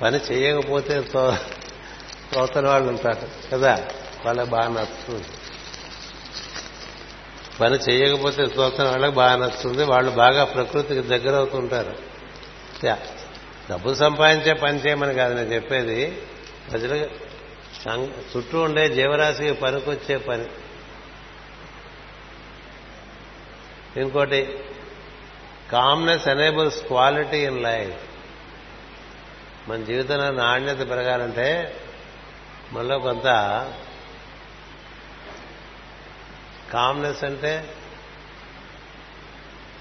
పని 0.03 0.19
చేయకపోతే 0.19 1.01
తో- 1.01 1.35
తోతని 2.35 2.69
వాళ్ళు 2.69 2.89
ఉంటారు 2.89 3.51
కదా. 3.53 3.89
వాళ్ళకి 4.25 4.51
బాగా 4.51 4.69
నచ్చుతుంది. 4.69 5.29
పని 7.61 7.75
చేయకపోతే 7.75 8.47
తోతని 8.47 8.89
వాళ్ళకి 8.89 9.13
బాగా 9.13 9.37
నచ్చుతుంది. 9.37 9.85
వాళ్ళు 9.85 10.11
బాగా 10.11 10.45
ప్రకృతికి 10.45 11.01
దగ్గర 11.01 11.37
అవుతుంటారు. 11.37 11.97
డబ్బు 13.71 13.95
సంపాదించే 13.95 14.53
పని 14.53 14.79
చేయమని 14.79 15.15
కాదు 15.15 15.35
నేను 15.35 15.55
చెప్పేది. 15.55 16.11
ప్రజలు 16.71 17.11
చుట్టూ 18.37 18.63
ఉండే 18.63 18.89
జీవరాశికి 18.89 19.53
పనికొచ్చే 19.53 20.17
పని. 20.17 20.45
ఇంకోటి 23.97 24.65
calmness 25.73 26.29
enables 26.29 26.87
quality 26.87 27.39
in 27.39 27.63
life 27.63 28.03
మన 29.71 29.85
జీవితంలో 29.85 30.31
నాణ్యత 30.31 30.79
పెరగాలంటే 30.79 31.81
మనలో 32.73 32.99
కొంత 32.99 33.25
కామ్నెస్ 36.73 37.25
అంటే 37.25 37.75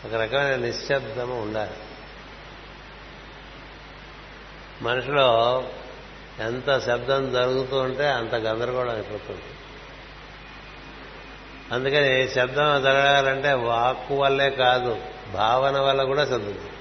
ఒక 0.05 0.13
రకమైన 0.13 0.55
నిశ్శబ్దము 0.55 1.41
ఉండాలి. 1.41 1.71
మనిషిలో 4.81 5.63
ఎంత 6.39 6.79
శబ్దం 6.79 7.33
జరుగుతూ 7.33 7.79
ఉంటే 7.79 8.07
అంత 8.07 8.35
గందరగోళం 8.35 8.93
అయిపోతుంది. 8.93 9.51
అందుకని 11.72 12.27
శబ్దం 12.27 12.84
జరగాలంటే 12.84 13.53
వాక్కు 13.53 14.15
వల్లే 14.15 14.49
కాదు 14.49 14.98
భావన 15.34 15.80
వల్ల 15.80 16.03
కూడా 16.03 16.23
చదువుతుంది 16.23 16.72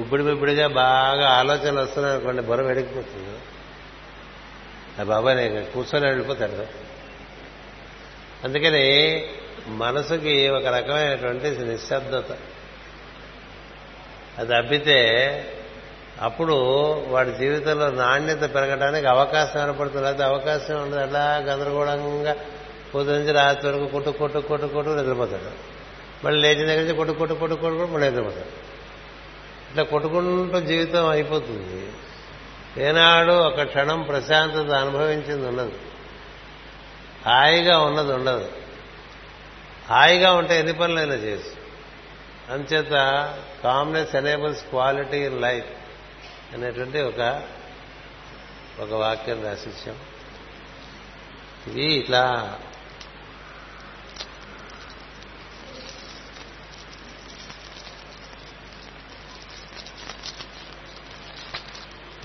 ఇప్పుడు 0.00 0.22
బిబ్బిడిగా 0.22 0.68
బాగా 0.68 1.28
ఆలోచనలు 1.28 1.80
వస్తున్నాయి 1.80 2.16
అనుకోండి 2.16 2.42
బుర్ర 2.42 2.62
వెడికిపోతుంది 2.62 3.38
ఆ 5.00 5.04
బాబాయ్ 5.04 5.36
నేను 5.36 5.64
కూర్చొని 5.64 6.06
వెళ్ళిపోతాడు. 6.06 6.66
అందుకని 8.44 9.24
మనసుకి 9.66 10.48
ఒక 10.48 10.66
రకమైనటువంటి 10.66 11.50
నిశ్శబ్దత. 11.50 12.36
అది 14.38 14.54
అబ్బితే 14.54 15.00
అప్పుడు 16.20 16.52
వాడి 17.08 17.32
జీవితంలో 17.32 17.90
నాణ్యత 17.90 18.40
పెరగడానికి 18.40 19.06
అవకాశం 19.06 19.68
ఏర్పడుతుంది. 19.68 20.08
అది 20.08 20.24
అవకాశం 20.24 20.82
ఉండదు. 20.82 21.00
అలా 21.00 21.36
గందరగోళంగా 21.36 22.36
పొద్దు 22.94 23.12
నుంచి 23.12 23.32
రాత్రి 23.32 23.72
వరకు 23.72 23.86
కొట్టు 23.86 24.10
కొట్టు 24.10 24.38
కొట్టు 24.38 24.66
కొట్టు 24.66 24.90
నిద్రపోతాడు. 24.90 25.80
మళ్ళీ 26.26 26.40
లేచిన 26.40 26.66
దగ్గర 26.66 26.80
నుంచి 26.80 26.94
కొట్టు 26.94 27.12
కొట్టు 27.12 27.34
కొట్టు 27.34 27.54
కొట్టు 27.54 27.92
మళ్ళీ 27.92 28.10
నిద్రపోతాడు. 28.10 28.70
ఇట్లా 29.70 29.82
కొట్టుకుంటూ 29.82 30.60
జీవితం 30.60 31.08
అయిపోతుంది. 31.08 31.92
ఏనాడు 32.82 33.32
ఒక 33.32 33.62
క్షణం 33.62 34.02
ప్రశాంతత 34.02 34.70
అనుభవించింది 34.74 35.46
ఉండదు 35.46 35.72
హాయిగా 37.26 37.78
ఉన్నది 37.80 38.12
ఉండదు. 38.12 38.52
హాయిగా 39.90 40.32
ఉంటే 40.32 40.58
ఎన్ని 40.58 40.72
పనులైనా 40.72 41.14
చేసి 41.14 41.50
అంచేత 42.52 42.92
calmness 43.64 44.16
enables 44.16 44.64
quality 44.64 45.16
in 45.16 45.40
life 45.40 45.66
అనేటువంటి 46.54 47.00
ఒక 47.00 47.42
ఒక 48.80 48.92
వాక్యం 48.92 49.44
రాసిచ్చాం 49.44 49.96
ఇది 51.66 51.84
ఇట్లా 51.84 52.58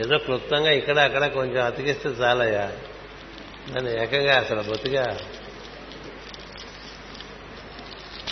ఏదో 0.01 0.17
క్లుప్తంగా 0.17 0.71
ఇక్కడ 0.71 0.99
అక్కడ 0.99 1.27
కొంచెం 1.27 1.65
అతికిస్తే 1.65 2.09
చాలయ్యా 2.09 2.71
దాన్ని 3.69 4.03
ఏకంగా 4.03 4.39
అసలు 4.39 4.61
బొత్తిగా. 4.61 5.19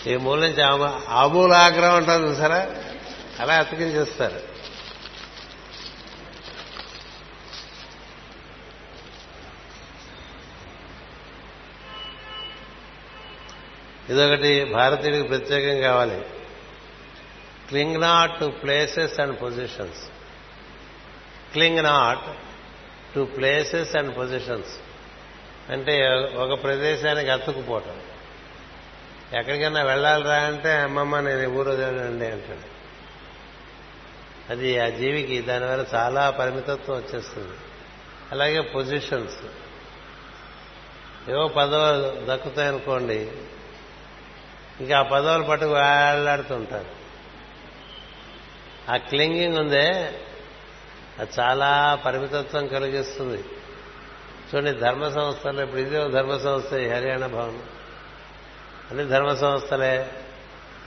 ఈ 0.07 0.15
మూల 0.15 0.39
నుంచి 0.39 0.61
ఆమూలాగ్రహం 0.61 1.03
ఆమూలాగ్రం 1.09 1.95
అంటారు 1.95 2.23
చూసారా? 2.23 2.75
అలా 3.39 3.53
అతికించేస్తారు. 3.53 4.53
ఇదొకటి 14.09 14.63
భారతీయుడికి 14.63 15.27
ప్రత్యేకం 15.27 15.81
కావాలి. 15.81 16.21
Cling 17.67 18.01
not 18.01 18.39
to 18.39 18.45
places 18.45 19.19
and 19.19 19.41
positions. 19.41 20.12
Cling 21.53 21.83
not 21.83 22.37
to 23.15 23.23
places 23.23 23.95
and 23.95 24.17
positions. 24.17 24.79
అంటే 25.71 26.09
ఒక 26.35 26.63
ప్రదేశానికి 26.63 27.29
అతుక్కుపోవటం 27.29 27.99
ఎక్కడికైనా 29.39 29.83
వెళ్ళాలిరా 29.83 30.35
అంటే 30.35 30.73
అమ్మమ్మ 30.73 31.19
నేను 31.19 31.49
ఊరు 31.49 31.69
వదిలేనండి 31.69 32.25
అంటాడు. 32.25 32.73
అది 34.51 34.79
ఆ 34.79 34.89
జీవికి 34.89 35.41
దానివల్ల 35.41 35.85
చాలా 35.93 36.29
పరిమితత్వం 36.29 36.97
వచ్చేస్తుంది. 36.97 37.57
అలాగే 38.31 38.61
పొజిషన్స్. 38.61 39.37
ఏవో 41.29 41.47
పదవులు 41.47 42.25
దక్కుతాయనుకోండి 42.29 43.31
ఇంకా 44.79 44.99
ఆ 44.99 45.01
పదవులు 45.01 45.43
పట్టుకు 45.43 45.71
వేళ్ళాడుతుంటారు 45.71 47.03
ఆ 48.91 48.97
క్లింగింగ్ 48.97 49.57
ఉందే 49.57 50.19
అది 51.19 51.31
చాలా 51.39 52.01
పరిమితత్వం 52.05 52.67
కలిగిస్తుంది. 52.67 53.45
చూడండి 54.55 54.71
ధర్మ 54.71 55.09
సంస్థలు 55.09 55.61
ఇప్పుడు 55.61 55.81
ఇదే 55.81 56.09
ధర్మ 56.09 56.37
సంస్థ 56.37 56.73
హర్యానా 56.73 57.27
భవన్. 57.27 57.59
అన్ని 58.91 59.05
ధర్మ 59.07 59.33
సంస్థలే. 59.33 60.11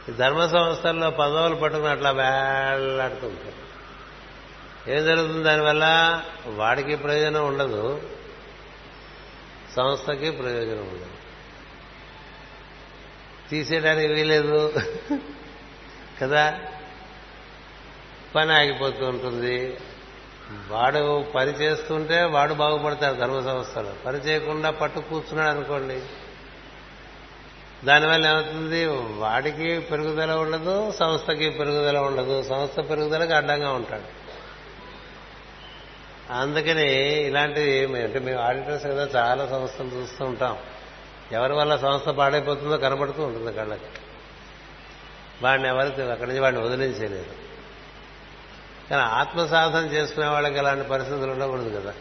ఈ 0.08 0.12
ధర్మ 0.12 0.46
సంస్థల్లో 0.46 1.10
పదవులు 1.10 1.54
పట్టుకుని 1.54 1.88
అట్లా 1.88 2.10
వేళ్ళాడుతుంటారు 2.10 3.66
ఏం 4.90 5.04
జరుగుతుంది 5.04 5.42
దానివల్ల? 5.42 5.84
వాడికి 6.46 6.96
ప్రయోజనం 6.96 7.46
ఉండదు 7.46 8.02
సంస్థకి 9.76 10.30
ప్రయోజనం 10.30 10.78
ఉండదు. 10.78 11.06
తీసేయడానికి 13.50 14.06
వీలేదు 14.06 14.74
కదా? 16.22 16.60
పని 18.34 18.52
ఆగిపోతూ 18.52 19.06
ఉంటుంది. 19.06 19.76
వాడు 20.50 21.24
పని 21.34 21.50
చేస్తుంటే 21.50 22.24
వాడు 22.24 22.54
బాగుపడతాడు 22.54 23.16
ధర్మ 23.16 23.40
సంస్థలో. 23.40 23.92
పని 24.06 24.18
చేయకుండా 24.18 24.70
పట్టు 24.70 25.00
కూర్చున్నాడు 25.00 25.50
అనుకోండి. 25.50 26.02
దానివల్ల 27.84 28.26
ఏమవుతుంది? 28.26 28.86
వాడికి 29.18 29.80
పెరుగుదల 29.80 30.30
ఉండదు 30.32 30.92
సంస్థకి 30.92 31.50
పెరుగుదల 31.50 31.98
ఉండదు. 31.98 32.42
సంస్థ 32.42 32.90
పెరుగుదలకు 32.90 33.32
అడ్డంగా 33.32 33.72
ఉంటాడు. 33.72 34.26
అందుకని 36.32 37.02
ఇలాంటివి 37.26 38.02
అంటే 38.02 38.18
మేము 38.18 38.40
ఆడిటర్స్ 38.40 38.86
కదా 38.86 39.08
చాలా 39.16 39.46
సంస్థలు 39.46 39.88
చూస్తూ 39.88 40.24
ఉంటాం. 40.24 40.58
ఎవరి 41.32 41.52
వల్ల 41.52 41.76
సంస్థ 41.76 42.08
పాడైపోతుందో 42.08 42.76
కనబడుతూ 42.76 43.22
ఉంటుంది 43.22 43.52
కళ్ళకి. 43.52 43.84
వాడిని 45.42 45.68
ఎవరికి 45.68 46.02
అక్కడి 46.02 46.28
నుంచి 46.28 46.40
వాడిని 46.40 46.62
వదిలించలేదు 46.62 47.45
కానీ 48.90 49.02
ఆత్మ 49.02 49.46
సాధన 49.46 49.84
చేసుకునే 49.86 50.28
వాళ్ళకి 50.28 50.58
అలాంటి 50.58 50.88
పరిస్థితులు 50.88 51.30
ఉండకూడదు 51.30 51.80
కదా. 51.80 51.94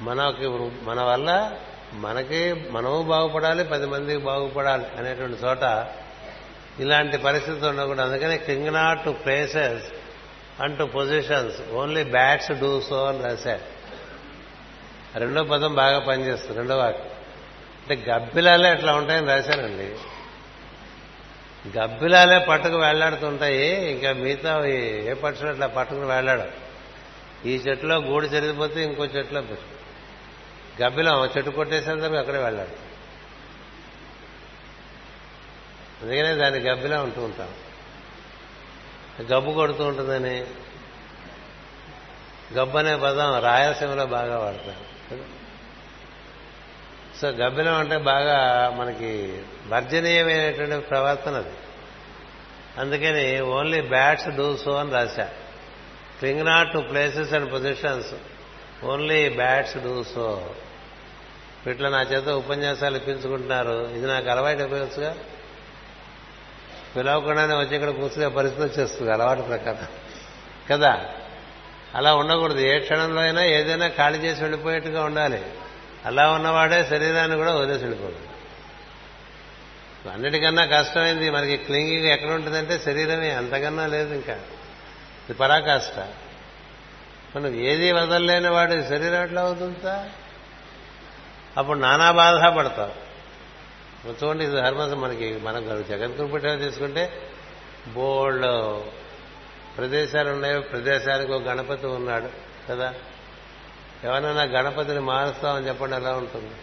మనకి 0.00 0.48
మన 0.82 1.02
వల్ల 1.02 1.52
మనకి 1.92 2.54
మనము 2.70 3.02
బాగుపడాలి 3.02 3.64
పది 3.64 3.86
మందికి 3.86 4.24
బాగుపడాలి 4.24 4.86
అనేటువంటి 4.98 5.44
చోట 5.44 5.86
ఇలాంటి 6.80 7.16
పరిస్థితులు 7.16 7.66
ఉండకూడదు. 7.66 8.00
అందుకనే 8.00 8.36
cling 8.36 8.74
not 8.74 9.04
to 9.04 9.10
places 9.10 9.84
and 10.62 10.78
to 10.78 10.84
positions 10.84 11.72
only 11.72 12.04
bats 12.04 12.52
do 12.52 12.80
so 12.80 13.04
అని 13.06 13.22
రాశారు. 13.22 13.82
రెండో 15.18 15.44
పదం 15.44 15.74
బాగా 15.74 15.98
పనిచేస్తుంది 15.98 16.58
రెండో 16.58 16.76
వాక్యం. 16.76 17.06
అంటే 17.90 18.10
గబ్బిలాలే 18.10 18.68
అట్లా 18.68 18.94
ఉంటాయని 18.94 19.26
రాశారండి. 19.26 19.96
గబ్బిలాలే 21.68 22.38
పట్టుకు 22.38 22.76
వెళ్ళాడుతుంటాయి. 22.76 23.90
ఇంకా 23.90 24.12
మిగతా 24.12 24.66
ఏ 24.66 25.12
పక్షులు 25.12 25.48
అట్లా 25.48 25.66
పట్టుకుని 25.66 26.06
వెళ్ళాడు 26.06 26.42
ఈ 27.48 27.56
చెట్టులో 27.56 27.96
గూడు 27.96 28.26
జరిగిపోతే 28.26 28.84
ఇంకో 28.84 29.04
చెట్టులో 29.04 29.42
గబ్బిలం 30.82 31.24
చెట్టు 31.24 31.50
కొట్టేసేందుకు 31.50 32.14
అక్కడే 32.14 32.38
వెళ్ళాడు 32.38 32.92
అందుకనే 36.02 36.34
దాన్ని 36.34 36.60
గబ్బిలా 36.60 37.02
ఉంటూ 37.02 37.22
ఉంటాం. 37.22 37.48
గబ్బు 39.32 39.52
కొడుతూ 39.52 39.84
ఉంటుందని. 39.84 40.46
గబ్బు 42.54 42.78
అనే 42.78 42.96
పదం 42.96 43.40
రాయలసీమలో 43.40 44.06
బాగా 44.06 44.38
వాడతారు. 44.38 44.91
సో 47.22 47.28
గబ్బిలం 47.28 47.74
అంటే 47.74 47.96
బాగా 47.96 48.70
మనకి 48.76 49.42
వర్జనీయమైనటువంటి 49.68 50.86
ప్రవర్తన 50.86 51.36
అది. 51.36 51.50
అందుకని 52.78 53.40
ఓన్లీ 53.40 53.80
బ్యాట్స్ 53.80 54.28
డూ 54.28 54.56
సో 54.56 54.72
అని 54.72 54.90
రాశా. 54.90 55.30
Cling 56.18 56.46
not 56.46 56.72
to 56.72 56.78
places 56.78 57.32
and 57.32 57.52
positions 57.52 58.14
only 58.84 59.28
bats 59.28 59.76
do 59.76 60.04
so 60.14 60.54
ఇట్లా 61.66 61.88
నా 61.88 62.02
చేత 62.02 62.28
ఉపన్యాసాలు 62.28 62.96
ఇప్పించుకుంటున్నారు. 62.96 63.90
ఇది 63.94 64.06
నాకు 64.06 64.28
అలవాటు 64.28 64.58
అయిపోవచ్చుగా? 64.58 65.16
పిలవకుండానే 66.96 67.54
వచ్చి 67.54 67.74
ఇక్కడ 67.74 67.90
కూర్చునే 67.90 68.28
పరిస్థితి 68.28 68.68
వచ్చేస్తుంది 68.68 69.12
అలవాటు 69.12 69.42
ప్రకారం. 69.42 69.86
కదా? 70.70 71.04
అలా 71.94 72.14
ఉండకూడదు. 72.14 72.58
ఏ 72.58 72.78
క్షణంలో 72.78 73.22
అయినా 73.22 73.44
ఏదైనా 73.44 73.88
ఖాళీ 73.88 74.18
చేసి 74.18 74.42
వెళ్ళిపోయేట్టుగా 74.42 75.04
ఉండాలి. 75.04 75.42
అలా 76.06 76.32
ఉన్నవాడే 76.32 76.84
శరీరాన్ని 76.84 77.36
కూడా 77.36 77.54
వదిలేసి 77.54 77.84
వెళ్ళిపోతాడు 77.84 78.32
అన్నిటికన్నా 80.08 80.66
కష్టమైంది 80.66 81.30
మనకి 81.30 81.56
క్లింగింగ్ 81.56 82.06
ఎక్కడ 82.06 82.30
ఉంటుందంటే 82.30 82.78
శరీరమే 82.78 83.30
అంతకన్నా 83.30 83.86
లేదు 83.86 84.14
ఇంకా. 84.14 84.32
ఇది 85.24 85.34
పరాకాష్ట. 85.34 85.98
మనం 87.36 87.54
ఏది 87.54 87.92
వదలలేని 87.92 88.48
వాడు 88.48 88.82
శరీరం 88.82 89.22
ఎట్లా 89.22 89.42
అవుతుందా 89.42 90.08
అప్పుడు 91.56 91.78
నానా 91.78 92.10
బాధ 92.10 92.44
పడతావు 92.44 93.12
చూడండి 94.24 94.44
ఇది 94.44 94.60
హర్మస్ 94.60 94.94
మనకి 94.94 95.36
మనం 95.36 95.84
జగద్గురు 95.88 96.26
పుట్టిన 96.26 96.56
తీసుకుంటే 96.56 97.30
బోల్డ్ 97.88 98.46
ప్రదేశాలు 99.78 100.30
ఉన్నాయి 100.30 100.60
ప్రదేశానికి 100.60 101.32
ఒక 101.32 101.42
గణపతి 101.42 101.86
ఉన్నాడు 101.86 102.28
కదా? 102.70 102.94
ఎవరైనా 104.04 104.42
గణపతిని 104.42 105.00
మారుస్తామని 105.00 105.68
చెప్పండి 105.68 105.96
ఎలా 105.96 106.12
ఉంటుంది? 106.12 106.54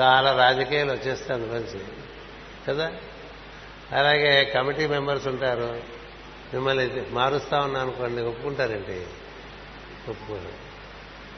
చాలా 0.00 0.36
రాజకీయాలు 0.36 0.92
వచ్చేస్తాయి 0.92 1.42
అందులోంచి. 1.42 1.80
కదా? 2.68 2.92
అలాగే 3.92 4.44
కమిటీ 4.44 4.86
మెంబర్స్ 4.86 5.28
ఉంటారు. 5.28 5.80
మిమ్మల్ని 6.54 7.04
మారుస్తా 7.10 7.60
ఉన్నా 7.60 7.80
అనుకోండి 7.80 8.22
ఒప్పుకుంటారండి 8.22 9.06
ఒప్పుకోరు. 10.10 10.66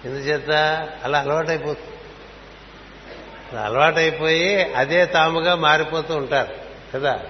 ఎందుచేత? 0.08 0.50
అలా 1.04 1.18
అలవాటైపోతుంది. 1.18 1.98
అలవాటైపోయి 3.58 4.74
అదే 4.74 5.06
తాముగా 5.06 5.54
మారిపోతూ 5.54 6.16
ఉంటారు. 6.16 6.54
కదా? 6.94 7.20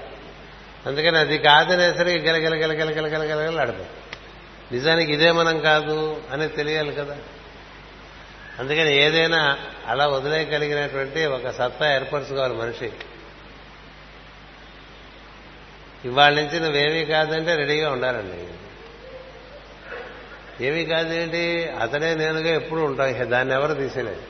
అందుకని 0.86 1.18
అది 1.18 1.38
కాదనేసరికి 1.38 2.18
గెలగెల 2.18 2.54
గెలగెల 2.54 2.90
గలగల 2.90 3.22
గలగల 3.22 3.60
ఆడిపోతుంది 3.60 4.07
నిజానికి 4.72 5.12
ఇదే 5.12 5.32
మనం 5.32 5.60
కాదు 5.60 6.22
అనేది 6.32 6.56
తెలియాలి 6.56 6.94
కదా. 6.94 7.16
అందుకని 8.58 8.96
ఏదైనా 8.96 9.58
అలా 9.86 10.06
వదిలేయగలిగినటువంటి 10.06 11.26
ఒక 11.26 11.50
సత్తా 11.50 11.94
ఏర్పరచుకోవాలి 11.94 12.54
మనిషి. 12.54 12.92
ఇవాళ 16.04 16.34
నుంచి 16.34 16.60
నువ్వేమీ 16.60 17.04
కాదంటే 17.04 17.56
రెడీగా 17.56 17.90
ఉండాలండి. 17.90 18.48
ఏమీ 20.66 20.84
కాదేంటి? 20.84 21.68
అతడే 21.68 22.14
నేనుగా 22.14 22.54
ఎప్పుడు 22.54 22.80
ఉంటాం 22.80 23.30
దాన్ని 23.30 23.54
ఎవరు 23.54 23.74
తీసేలేదు 23.74 24.22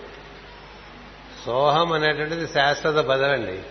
సోహం 1.46 1.92
అనేటువంటిది 1.92 2.46
శాశ్వత 2.46 3.04
పదవండి 3.04 3.62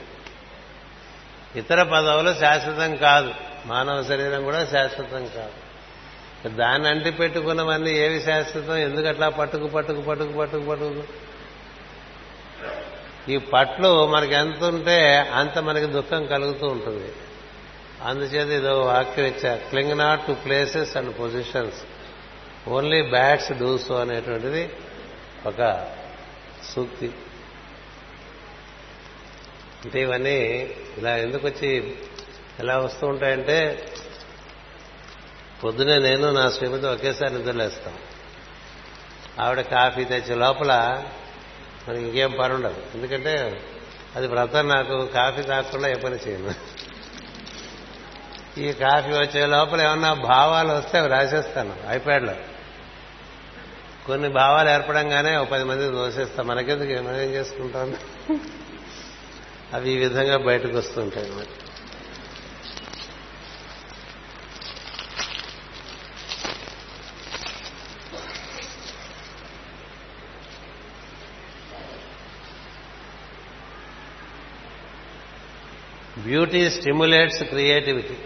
ఇతర 1.59 1.83
పదవులు 1.83 2.39
శాశ్వతం 2.39 2.95
కాదు. 2.95 3.33
మానవ 3.65 4.03
శరీరం 4.03 4.43
కూడా 4.43 4.65
శాశ్వతం 4.65 5.25
కాదు. 5.25 5.66
దాన్ని 6.45 6.87
అంటి 6.89 7.11
పెట్టుకున్నవన్నీ 7.11 7.91
ఏవి 7.91 8.21
శాశ్వతం? 8.21 8.75
ఎందుకు 8.77 9.07
అట్లా 9.07 9.29
పట్టుకు 9.29 9.67
పట్టుకు 9.67 10.01
పట్టుకు 10.01 10.31
పట్టుకు 10.31 10.63
పట్టుకు? 10.63 11.03
ఈ 13.31 13.37
పట్లు 13.37 14.07
మనకి 14.07 14.33
ఎంత 14.33 14.63
ఉంటే 14.63 15.17
అంత 15.17 15.57
మనకి 15.57 15.85
దుఃఖం 15.85 16.25
కలుగుతూ 16.25 16.67
ఉంటుంది. 16.67 17.11
అందుచేత 18.03 18.47
ఇదో 18.47 18.81
వాక్యం 18.81 19.25
ఇచ్చా 19.25 19.55
cling 19.55 19.97
not 19.97 20.27
to 20.27 20.31
places 20.31 20.97
and 20.97 21.19
positions 21.19 21.81
only 22.69 23.01
bats 23.01 23.51
does 23.51 23.91
అనేటువంటిది 23.91 24.69
ఒక 25.45 25.87
సూక్తి. 26.75 27.11
అంటే 29.85 30.01
ఇవన్నీ 30.01 30.37
ఇలా 30.97 31.17
ఎందుకు 31.17 31.47
వచ్చి 31.47 31.97
ఎలా 32.59 32.77
వస్తూ 32.77 33.07
ఉంటాయంటే 33.07 33.85
పొద్దునే 35.63 35.99
నేను 35.99 36.31
నా 36.31 36.49
శ్రీమతి 36.49 36.85
ఒకేసారి 36.85 37.33
నిద్రలేస్తాం. 37.33 37.93
ఆవిడ 39.39 39.61
కాఫీ 39.61 40.03
తెచ్చే 40.03 40.35
లోపల 40.35 41.03
మనకి 41.89 42.01
ఇంకేం 42.01 42.35
పని 42.39 42.53
ఉండదు 42.53 42.83
ఎందుకంటే 42.95 43.61
అది 44.15 44.27
వ్రతం 44.27 44.67
నాకు 44.67 45.05
కాఫీ 45.05 45.41
తాగకుండా 45.41 45.89
ఏ 45.89 45.93
పని 45.93 46.15
చేయను. 46.15 46.53
ఈ 48.59 48.71
కాఫీ 48.71 49.09
వచ్చే 49.09 49.45
లోపల 49.45 49.81
ఏమన్నా 49.81 50.13
భావాలు 50.13 50.73
వస్తే 50.73 50.97
అవి 50.97 51.07
రాసేస్తాను 51.07 51.75
ఐప్యాడ్లో. 51.89 52.35
కొన్ని 54.05 54.29
భావాలు 54.29 54.69
ఏర్పడంగానే 54.69 55.37
ఒక 55.37 55.47
పది 55.47 55.63
మంది 55.63 55.87
దోషిస్తాం 55.87 56.47
మనకెందుకు? 56.47 57.03
మనం 57.03 57.15
ఏం 57.15 57.29
చేసుకుంటాం? 57.29 57.95
అవి 59.73 59.91
ఈ 59.91 59.97
విధంగా 59.97 60.37
బయటకు 60.37 60.77
వస్తుంటాయి. 60.77 61.31
మరి 61.31 61.66
బ్యూటీ 76.27 76.69
స్టిమ్యులేట్స్ 76.69 77.43
క్రియేటివిటీ. 77.43 78.17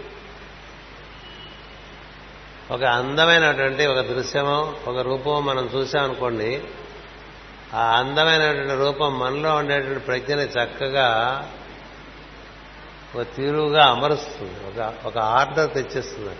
ఒక 2.70 2.84
అందమైనటువంటి 2.84 3.86
ఒక 3.86 4.00
దృశ్యమో 4.00 4.74
ఒక 4.86 4.98
రూపమో 4.98 5.40
మనం 5.40 5.70
చూసామనుకోండి 5.74 6.62
ఆ 7.74 7.98
అందమైనటువంటి 7.98 8.74
రూపం 8.74 9.18
మనలో 9.18 9.54
ఉండేటువంటి 9.54 10.00
ప్రజ్ఞని 10.00 10.42
చక్కగా 10.42 11.08
ఒక 13.14 13.26
తీరుగా 13.36 13.84
అమరుస్తుంది. 13.84 14.54
ఒక 14.66 14.94
ఒక 15.04 15.18
ఆర్డర్ 15.18 15.74
తెచ్చిస్తుంది. 15.74 16.36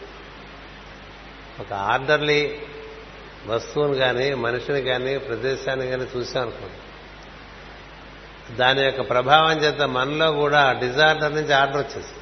ఒక 1.60 1.72
ఆర్డర్లీ 1.72 2.60
వస్తువును 3.46 3.94
కానీ 3.94 4.34
మనిషిని 4.34 4.82
కానీ 4.82 5.18
ప్రదేశాన్ని 5.18 5.86
కానీ 5.86 6.06
చూసామనుకోండి. 6.16 6.91
దాని 8.50 8.84
యొక్క 8.84 9.10
ప్రభావం 9.10 9.56
చేత 9.56 9.80
మనలో 9.80 10.32
కూడా 10.32 10.72
డిజార్డర్ 10.72 11.34
నుంచి 11.34 11.52
ఆర్డర్ 11.52 11.76
వచ్చేస్తుంది 11.76 12.18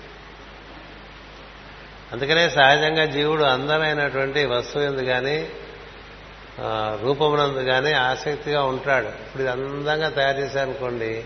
అందుకనే 2.13 2.49
సహజంగా 2.51 3.05
జీవుడు 3.05 3.43
అందమైనటువంటి 3.43 4.45
వస్తువు 4.45 4.85
ఎందు 4.85 5.03
కానీ 5.03 5.49
రూపమునందు 7.03 7.65
కానీ 7.65 7.93
ఆసక్తిగా 7.93 8.63
ఉంటాడు. 8.63 9.07
ఇప్పుడు 9.07 9.43
ఇది 9.43 9.51
అందంగా 9.51 10.09
తయారు 10.09 10.39
చేశారనుకోండి 10.39 11.25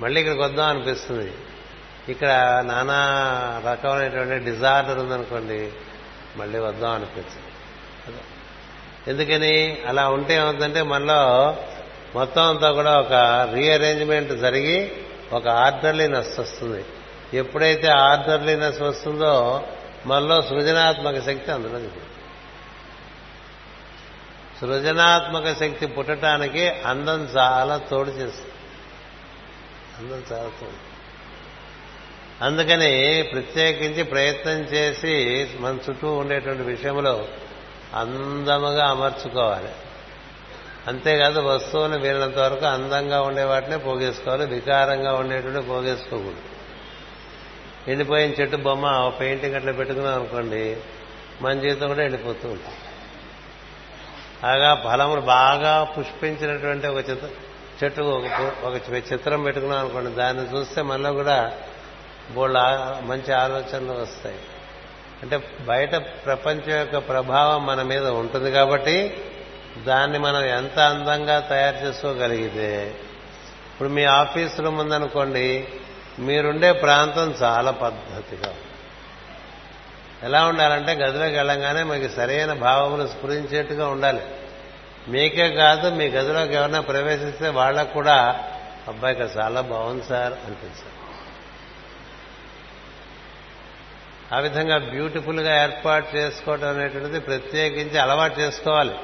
మళ్ళీ 0.00 0.20
ఇక్కడికి 0.20 0.42
వద్దాం 0.42 0.66
అనిపిస్తుంది. 0.66 1.32
ఇక్కడ 2.08 2.30
నానా 2.66 3.00
రకమైనటువంటి 3.70 4.50
డిజార్డర్ 4.50 4.98
ఉందనుకోండి 4.98 5.72
మళ్ళీ 6.36 6.58
వద్దాం 6.58 6.90
అనిపిస్తుంది. 6.90 7.44
ఎందుకని? 9.10 9.82
అలా 9.86 10.08
ఉంటే 10.08 10.34
ఏమవుతుందంటే 10.34 10.82
మనలో 10.82 11.20
మొత్తం 12.14 12.42
అంతా 12.42 12.72
కూడా 12.72 13.00
ఒక 13.00 13.12
రీఅరేంజ్మెంట్ 13.54 14.32
జరిగి 14.32 14.92
ఒక 15.32 15.48
ఆర్డర్లీనెస్ 15.48 16.40
వస్తుంది. 16.40 16.84
ఎప్పుడైతే 17.34 17.88
ఆర్డర్లీనెస్ 17.88 18.80
వస్తుందో 18.80 19.62
మనలో 20.06 20.42
సృజనాత్మక 20.42 21.26
శక్తి 21.26 21.52
అందులో 21.52 21.80
సృజనాత్మక 24.60 25.60
శక్తి 25.60 25.86
పుట్టడానికి 25.86 26.68
అందం 26.68 27.28
చాలా 27.38 27.76
తోడు 27.76 28.10
చేస్తుంది. 28.10 28.52
అందం 29.98 30.22
చాలా 30.32 30.48
తోడు. 30.60 30.88
అందుకని 32.44 33.22
ప్రత్యేకించి 33.32 34.02
ప్రయత్నం 34.02 34.52
చేసి 34.52 35.48
మన 35.60 35.78
చుట్టూ 35.90 36.12
ఉండేటువంటి 36.12 36.62
విషయంలో 36.62 37.28
అందముగా 37.94 38.88
అమర్చుకోవాలి. 38.88 39.68
అంతేకాదు 40.86 41.40
వస్తువులు 41.40 41.98
వీరినంత 41.98 42.38
వరకు 42.38 42.66
అందంగా 42.66 43.22
ఉండే 43.22 43.44
వాటినే 43.44 43.76
పోగేసుకోవాలి 43.76 44.46
వికారంగా 44.46 45.14
ఉండేటువంటి 45.14 45.60
పోగేసుకోకూడదు. 45.60 46.42
ఎండిపోయిన 47.88 48.32
చెట్టు 48.40 48.56
బొమ్మ 48.56 49.12
పెయింటింగ్ 49.20 49.54
అట్లా 49.54 49.72
పెట్టుకున్నాం 49.72 50.14
అనుకోండి 50.14 50.76
మన 51.42 51.52
జీవితం 51.60 51.88
కూడా 51.88 52.02
ఎండిపోతూ 52.02 52.48
ఉంటాం 52.48 52.72
అలాగా 54.42 54.74
ఫలములు 54.84 55.20
బాగా 55.20 55.84
పుష్పించినటువంటి 55.84 56.86
ఒక 56.86 57.10
చిత్ర 57.10 57.28
చెట్టు 57.84 58.02
ఒక 58.62 58.74
చిత్రం 59.12 59.42
పెట్టుకున్నాం 59.42 59.78
అనుకోండి 59.78 60.10
దాన్ని 60.10 60.56
చూస్తే 60.56 60.82
మనలో 60.82 61.12
కూడా 61.12 61.52
బోళ్ళు 62.34 62.58
మంచి 63.06 63.32
ఆలోచనలు 63.32 63.92
వస్తాయి. 63.92 64.38
అంటే 65.22 65.36
బయట 65.60 65.94
ప్రపంచం 65.96 66.78
యొక్క 66.78 66.96
ప్రభావం 66.96 67.66
మన 67.66 67.82
మీద 67.82 68.06
ఉంటుంది 68.06 68.50
కాబట్టి 68.50 69.24
దాన్ని 69.86 70.18
మనం 70.18 70.44
ఎంత 70.44 70.78
అందంగా 70.78 71.40
తయారు 71.40 71.86
చేసుకోగలిగితే 71.86 72.96
ఇప్పుడు 73.72 73.88
మీ 73.88 74.04
ఆఫీస్ 74.04 74.60
రూమ్ 74.60 74.78
ఉందనుకోండి 74.78 75.68
మీరుండే 76.18 76.72
ప్రాంతం 76.72 77.34
చాలా 77.42 77.70
పద్ధతిగా 77.70 78.54
ఎలా 80.22 80.46
ఉండాలంటే 80.46 80.92
గదిలోకి 80.92 81.36
వెళ్ళంగానే 81.36 81.82
మీకు 81.82 82.14
సరైన 82.14 82.52
భావములు 82.52 83.06
స్ఫురించేట్టుగా 83.06 83.88
ఉండాలి. 83.88 84.20
మీకే 85.08 85.50
కాదు 85.50 85.90
మీ 85.90 86.06
గదిలోకి 86.08 86.54
ఎవరైనా 86.54 86.80
ప్రవేశిస్తే 86.80 87.48
వాళ్ళకు 87.48 87.92
కూడా 87.92 88.44
అబ్బాయికి 88.88 89.22
చాలా 89.22 89.60
బాగుంది 89.60 90.04
సార్ 90.04 90.32
అనిపించారు 90.32 90.96
ఆ 94.34 94.38
విధంగా 94.38 94.78
బ్యూటిఫుల్గా 94.78 95.62
ఏర్పాటు 95.62 96.16
చేసుకోవటం 96.16 96.68
అనేటువంటిది 96.68 97.20
ప్రత్యేకించి 97.20 97.98
అలవాటు 97.98 98.40
చేసుకోవాలి. 98.40 98.94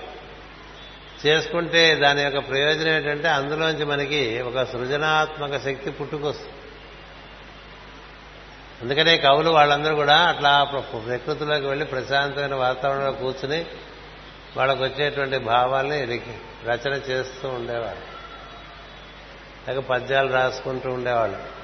చేసుకుంటే 1.26 1.94
దాని 1.94 2.22
యొక్క 2.22 2.38
ప్రయోజనం 2.38 2.88
ఏంటంటే 2.88 3.28
అందులోంచి 3.28 3.84
మనకి 3.84 4.40
ఒక 4.40 4.62
సృజనాత్మక 4.62 5.64
శక్తి 5.64 5.90
పుట్టుకొస్తుంది. 5.90 6.52
అందుకనే 8.82 9.18
కవులు 9.18 9.50
వాళ్ళందరూ 9.50 9.94
కూడా 9.94 10.16
అట్లా 10.16 10.64
ప్రకృతిలోకి 10.64 11.66
వెళ్ళి 11.66 11.84
ప్రశాంతమైన 11.84 12.54
వాతావరణంలో 12.54 13.12
కూర్చుని 13.12 13.66
వాళ్ళకు 14.56 14.84
వచ్చేటువంటి 14.84 15.38
భావాల్ని 15.38 16.04
రచన 16.66 16.92
చేస్తూ 16.92 17.48
ఉండేవాళ్ళు. 17.48 18.14
లేక 19.68 19.78
పద్యాలు 19.78 20.32
రాసుకుంటూ 20.32 20.90
ఉండేవాళ్ళు. 20.90 21.54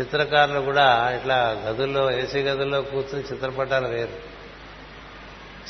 చిత్రకారులు 0.00 0.60
కూడా 0.60 1.10
ఇట్లా 1.10 1.62
గదుల్లో 1.66 2.10
ఏసీ 2.10 2.42
గదుల్లో 2.42 2.82
కూర్చుని 2.82 3.22
చిత్రపటాలు 3.22 3.88
వేరు 3.88 4.37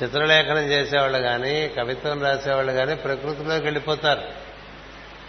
చిత్రలేఖనం 0.02 0.64
చేసేవాళ్ళు 0.64 1.18
కానీ 1.18 1.68
కవిత్వం 1.68 2.22
రాసేవాళ్ళు 2.22 2.72
కానీ 2.72 2.94
ప్రకృతిలోకి 2.94 3.64
వెళ్ళిపోతారు. 3.64 4.22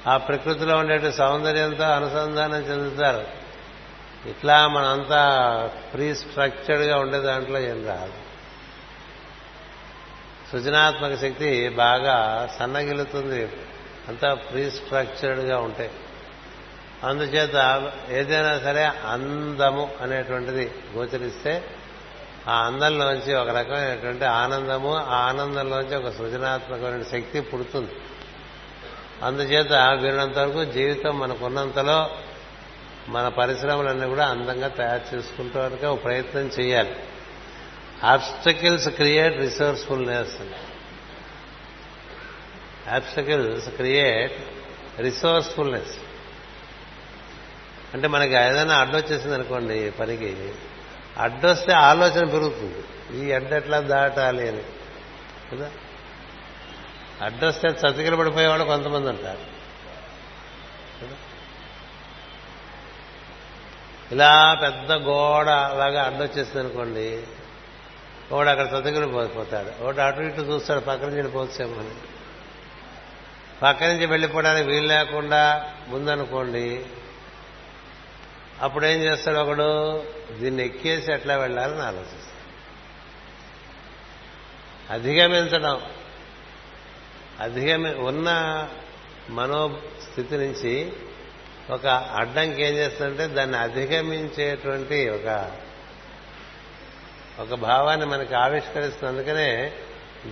ఆ 0.08 0.18
ప్రకృతిలో 0.18 0.78
ఉండే 0.78 1.12
సౌందర్యంతో 1.12 1.84
అనుసంధానం 1.84 2.60
చెందుతారు. 2.60 3.28
ఇట్లా 4.30 4.68
మనంతా 4.68 5.22
ప్రీ 5.94 6.16
స్ట్రక్చర్డ్గా 6.16 6.98
ఉండే 6.98 7.20
దాంట్లో 7.20 7.60
ఏం 7.60 7.88
రాదు. 7.88 8.14
సృజనాత్మక 10.52 11.16
శక్తి 11.16 11.70
బాగా 11.70 12.50
సన్నగిలుతుంది. 12.60 13.50
అంతా 14.08 14.34
ప్రీ 14.34 14.72
స్ట్రక్చర్డ్గా 14.72 15.58
ఉంటాయి 15.60 15.90
అందుచేత 17.04 17.92
ఏదైనా 18.10 18.60
సరే 18.60 18.86
అందము 18.86 19.92
అనేటువంటిది 20.02 20.72
గోచరిస్తే 20.96 21.64
ఆ 22.48 22.66
అందంలోంచి 22.66 23.34
ఒక 23.34 23.50
రకమైనటువంటి 23.50 24.26
ఆనందము 24.26 24.96
ఆ 24.96 25.16
ఆనందంలోంచి 25.16 25.96
ఒక 25.96 26.10
సృజనాత్మకమైన 26.10 27.04
శక్తి 27.04 27.42
పుడుతుంది. 27.42 27.92
అందుచేత 29.24 29.74
వీరినంత 30.02 30.38
వరకు 30.38 30.66
జీవితం 30.66 31.20
మనకున్నంతలో 31.20 32.10
మన 33.10 33.28
పరిశ్రమలన్నీ 33.28 34.08
కూడా 34.08 34.28
అందంగా 34.28 34.68
తయారు 34.68 35.16
చేసుకుంటూ 35.16 35.88
ఒక 35.88 36.04
ప్రయత్నం 36.04 36.52
చేయాలి. 36.60 36.96
Obstacles 38.04 38.90
create 38.90 39.38
resourcefulness 39.38 40.42
obstacles 42.90 43.70
create 43.70 44.40
resourcefulness 45.02 45.98
అంటే 47.94 48.08
మనకి 48.08 48.34
ఏదైనా 48.34 48.76
అడ్డొచ్చేసింది 48.76 49.36
అనుకోండి 49.36 49.92
పనికి 49.92 50.54
అడ్డొస్తే 51.20 51.74
ఆలోచన 51.74 52.26
పెరుగుతుంది. 52.26 52.84
ఈ 53.24 53.32
అడ్డ 53.32 53.54
ఎట్లా 53.54 53.80
దాటాలి 53.80 54.48
అని. 54.48 54.64
కదా? 55.54 55.72
అడ్డొస్తే 57.22 57.68
చతికిల 57.68 58.16
పడిపోయేవాళ్ళు 58.16 58.66
కొంతమంది 58.66 59.10
అంటారు 59.10 59.60
ఇలా 64.12 64.60
పెద్ద 64.62 64.92
గోడ 64.92 65.50
అలాగా 65.50 66.04
అడ్డొచ్చేసింది 66.04 66.60
అనుకోండి 66.60 67.24
వాడు 68.32 68.50
అక్కడ 68.50 68.66
చతికిలు 68.66 69.08
పోతాడు 69.08 69.84
ఒకటి 69.84 70.02
అటు 70.02 70.22
ఇటు 70.22 70.42
చూస్తాడు 70.42 70.80
పక్క 70.80 71.04
నుంచి 71.04 71.16
వెళ్ళిపోవచ్చేమని 71.16 71.90
పక్క 73.64 73.84
నుంచి 73.84 74.06
వెళ్ళిపోవడానికి 74.06 74.70
వీలు 74.70 74.88
లేకుండా 74.88 75.72
ముందనుకోండి 75.88 76.86
అప్పుడేం 78.62 79.00
చేస్తాడు 79.00 79.38
ఒకడు? 79.38 80.04
దీన్ని 80.32 80.66
ఎక్కేసి 80.66 81.14
ఎట్లా 81.14 81.38
వెళ్ళాలని 81.38 81.82
ఆలోచిస్తాం. 81.82 82.30
అధిగమించడం 84.90 85.82
అధిగమి 87.40 87.96
ఉన్న 87.96 88.30
మనోస్థితి 89.30 90.38
నుంచి 90.38 90.94
ఒక 91.70 91.88
అడ్డంకి 91.88 92.64
ఏం 92.64 92.74
చేస్తుందంటే 92.74 93.28
దాన్ని 93.28 93.58
అధిగమించేటువంటి 93.58 95.10
ఒక 95.10 95.52
ఒక 97.40 97.54
భావాన్ని 97.54 98.06
మనకి 98.06 98.36
ఆవిష్కరిస్తుంది. 98.36 99.08
అందుకనే 99.08 99.74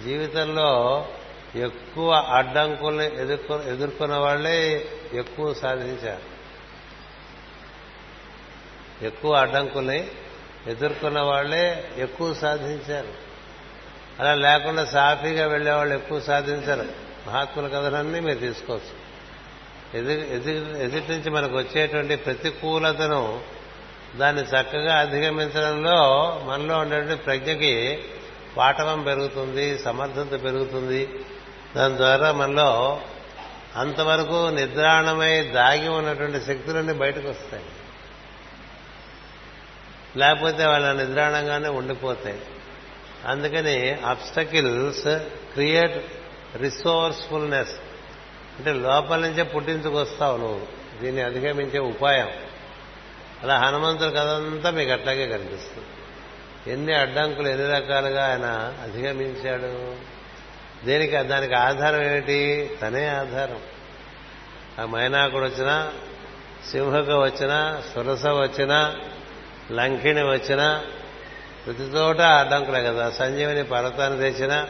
జీవితంలో 0.03 1.05
ఎక్కువ 1.55 2.13
అడ్డంకుల్ని 2.13 3.21
ఎదుర్కొ 3.21 3.55
ఎదుర్కొన్న 3.55 4.15
వాళ్ళే 4.15 4.89
ఎక్కువ 5.13 5.53
సాధించారు. 5.53 6.36
ఎక్కువ 9.01 9.35
అడ్డంకుల్ని 9.35 10.07
ఎదుర్కొన్న 10.67 11.21
వాళ్ళే 11.21 11.89
ఎక్కువ 11.97 12.33
సాధించారు. 12.33 13.27
అలా 14.19 14.35
లేకుండా 14.35 14.85
సాఫీగా 14.85 15.47
వెళ్ళేవాళ్ళు 15.47 15.95
ఎక్కువ 15.95 16.19
సాధించారు. 16.21 16.85
మహాత్ముల 17.27 17.67
కథలన్నీ 17.67 18.19
మీరు 18.19 18.39
తీసుకోవచ్చు. 18.39 19.07
ఎదురు 19.97 20.77
ఎదుటి 20.77 21.11
నుంచి 21.11 21.29
మనకు 21.29 21.57
వచ్చేటువంటి 21.57 22.15
ప్రతికూలతను 22.15 23.39
దాన్ని 24.15 24.41
చక్కగా 24.41 24.97
అధిగమించడంలో 24.97 25.97
మనలో 26.45 26.77
ఉండేటువంటి 26.77 27.23
ప్రజ్ఞకి 27.23 27.99
పాఠవం 28.57 29.03
పెరుగుతుంది 29.03 29.79
సమర్థత 29.79 30.43
పెరుగుతుంది. 30.43 31.09
దాని 31.75 31.97
ద్వారా 31.97 32.31
మనలో 32.31 33.01
అంతవరకు 33.75 34.49
నిద్రాణమై 34.49 35.41
దాగి 35.41 35.87
ఉన్నటువంటి 35.87 36.45
శక్తులన్నీ 36.45 36.93
బయటకు 36.93 37.29
వస్తాయి. 37.29 37.63
లేకపోతే 40.17 40.65
వాళ్ళ 40.65 40.91
నిద్రాణంగానే 40.91 41.69
ఉండిపోతాయి. 41.69 42.41
అందుకని 43.25 43.91
అబ్స్టకిల్స్ 43.91 45.17
క్రియేట్ 45.53 46.05
రిసోర్స్ఫుల్నెస్ 46.57 47.75
అంటే 48.57 48.73
లోపల 48.73 49.19
నుంచే 49.19 49.43
పుట్టించుకొస్తావు 49.43 50.37
నువ్వు. 50.37 50.67
దీన్ని 51.01 51.21
అధిగమించే 51.21 51.79
ఉపాయం. 51.79 52.29
అలా 53.43 53.57
హనుమంతుడు 53.57 54.09
కదంతా 54.09 54.69
మీకు 54.69 54.91
అట్లాగే 54.91 55.27
కనిపిస్తుంది. 55.27 55.87
ఎన్ని 56.71 56.93
అడ్డంకులు 56.93 57.47
ఎన్ని 57.47 57.69
రకాలుగా 57.69 58.31
ఆయన 58.31 58.73
అధిగమించాడు? 58.83 59.95
దేనికి 60.85 61.17
దానికి 61.17 61.53
ఆధారం 61.53 62.03
ఏమిటి? 62.03 62.71
తనే 62.81 63.07
ఆధారం. 63.07 63.59
ఆ 64.81 64.85
మైనాకుడు 64.85 65.45
వచ్చినా 65.45 65.93
సింహక 66.71 67.09
వచ్చినా 67.09 67.83
సురస 67.95 68.27
వచ్చినా 68.27 68.95
లంకిణి 69.71 70.23
వచ్చినా 70.23 70.83
ప్రతి 71.65 71.83
చోట 71.83 72.21
అడ్డంకులే 72.21 72.83
కదా. 72.83 73.11
సంజీవని 73.11 73.63
పర్వతాన్ని 73.63 74.19
తెచ్చినా 74.19 74.67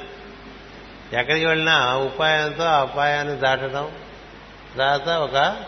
ఎక్కడికి 1.13 1.45
వెళ్ళినా 1.45 1.97
ఉపాయంతో 1.97 2.63
ఆ 2.63 2.83
ఉపాయాన్ని 2.83 3.35
దాటడం 3.35 3.91
తర్వాత 4.73 5.09
ఒక 5.09 5.65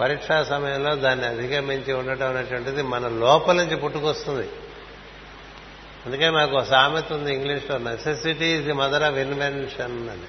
పరీక్షా 0.00 0.44
సమయంలో 0.44 0.94
దాన్ని 0.94 1.26
అధిగమించి 1.26 1.92
ఉండటం 1.92 2.28
అనేటువంటిది 2.28 2.82
మన 2.82 3.08
లోపల 3.08 3.56
నుంచి 3.56 3.76
పుట్టుకొస్తుంది. 3.76 4.48
అందుకే 6.06 6.30
మాకు 6.30 6.56
ఒక 6.56 6.62
సామెత 6.62 7.12
ఉంది 7.12 7.34
ఇంగ్లీష్లో 7.34 7.78
నెసెసిటీ 7.78 8.46
ఇది 8.46 8.62
ది 8.62 8.72
మదర్ 8.72 9.02
ఆఫ్ 9.02 9.16
ఇన్వెన్షన్ 9.16 10.10
అని. 10.10 10.28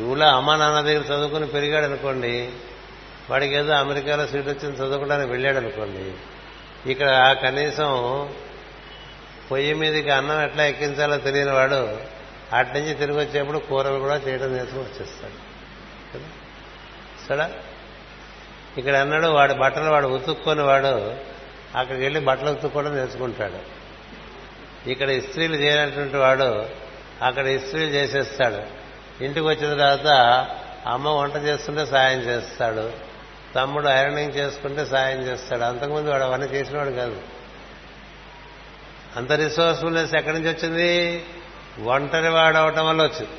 ఊళ్ళో 0.00 0.26
అమ్మ 0.26 0.54
నాన్న 0.54 0.80
దగ్గర 0.80 1.00
చదువుకుని 1.00 1.46
పెరిగాడు 1.46 1.84
అనుకోండి 1.84 2.50
వాడికి 3.30 3.54
ఏదో 3.54 3.72
అమెరికాలో 3.72 4.26
సీట్ 4.26 4.48
వచ్చింది 4.48 4.76
చదువుకోవడానికి 4.76 5.30
వెళ్ళాడు 5.30 5.56
అనుకోండి 5.56 6.12
ఇక్కడ 6.90 7.36
కనీసం 7.42 7.88
పొయ్యి 9.50 9.74
మీదకి 9.74 10.10
అన్నం 10.10 10.42
ఎట్లా 10.42 10.66
ఎక్కించాలో 10.66 11.16
తెలియని 11.16 11.52
వాడు 11.52 12.00
అట్నుంచి 12.52 12.94
తిరిగి 12.94 13.18
వచ్చేప్పుడు 13.18 13.58
కూరలు 13.58 13.98
కూడా 13.98 14.16
చేయడం 14.16 14.52
నేర్చుకుని 14.52 14.82
వచ్చేస్తాడు. 14.82 15.50
కదా? 16.14 16.26
సడా 17.28 17.50
ఇక్కడ 18.78 18.96
అన్నాడు 18.96 19.26
వాడు 19.26 19.54
బట్టలు 19.54 19.90
వాడు 19.90 20.06
ఉతుక్కొని 20.06 20.62
వాడు 20.62 21.14
అక్కడికి 21.76 22.02
వెళ్ళి 22.02 22.20
బట్టలు 22.20 22.50
ఉతుక్కోవడం 22.50 22.96
నేర్చుకుంటాడు. 22.96 23.80
ఇక్కడ 24.90 25.10
ఇస్త్రీలు 25.10 25.56
చేయనటువంటి 25.56 26.16
వాడు 26.16 26.66
అక్కడ 27.22 27.46
ఇస్త్రీలు 27.46 27.90
చేసేస్తాడు. 27.90 28.80
ఇంటికి 29.24 29.46
వచ్చిన 29.46 29.70
తర్వాత 29.70 30.06
అమ్మ 30.86 31.08
వంట 31.08 31.36
చేస్తుంటే 31.36 31.86
సాయం 31.86 32.20
చేస్తాడు. 32.20 33.09
తమ్ముడు 33.54 33.88
ఐరనింగ్ 33.88 34.32
చేసుకుంటే 34.32 34.86
సాయం 34.86 35.18
చేస్తాడు. 35.18 35.62
అంతకుముందు 35.62 36.10
వాడు 36.10 36.22
అవన్నీ 36.22 36.46
చేసినవాడు 36.46 36.90
కాదు. 36.90 37.22
అంత 39.16 39.32
రిసోర్స్ఫుల్నెస్ 39.32 40.14
ఎక్కడి 40.14 40.40
నుంచి 40.40 40.54
వచ్చింది? 40.54 41.24
ఒంటరి 41.82 42.28
వాడు 42.28 42.56
అవటం 42.56 42.86
వల్ల 42.86 43.02
వచ్చింది. 43.02 43.30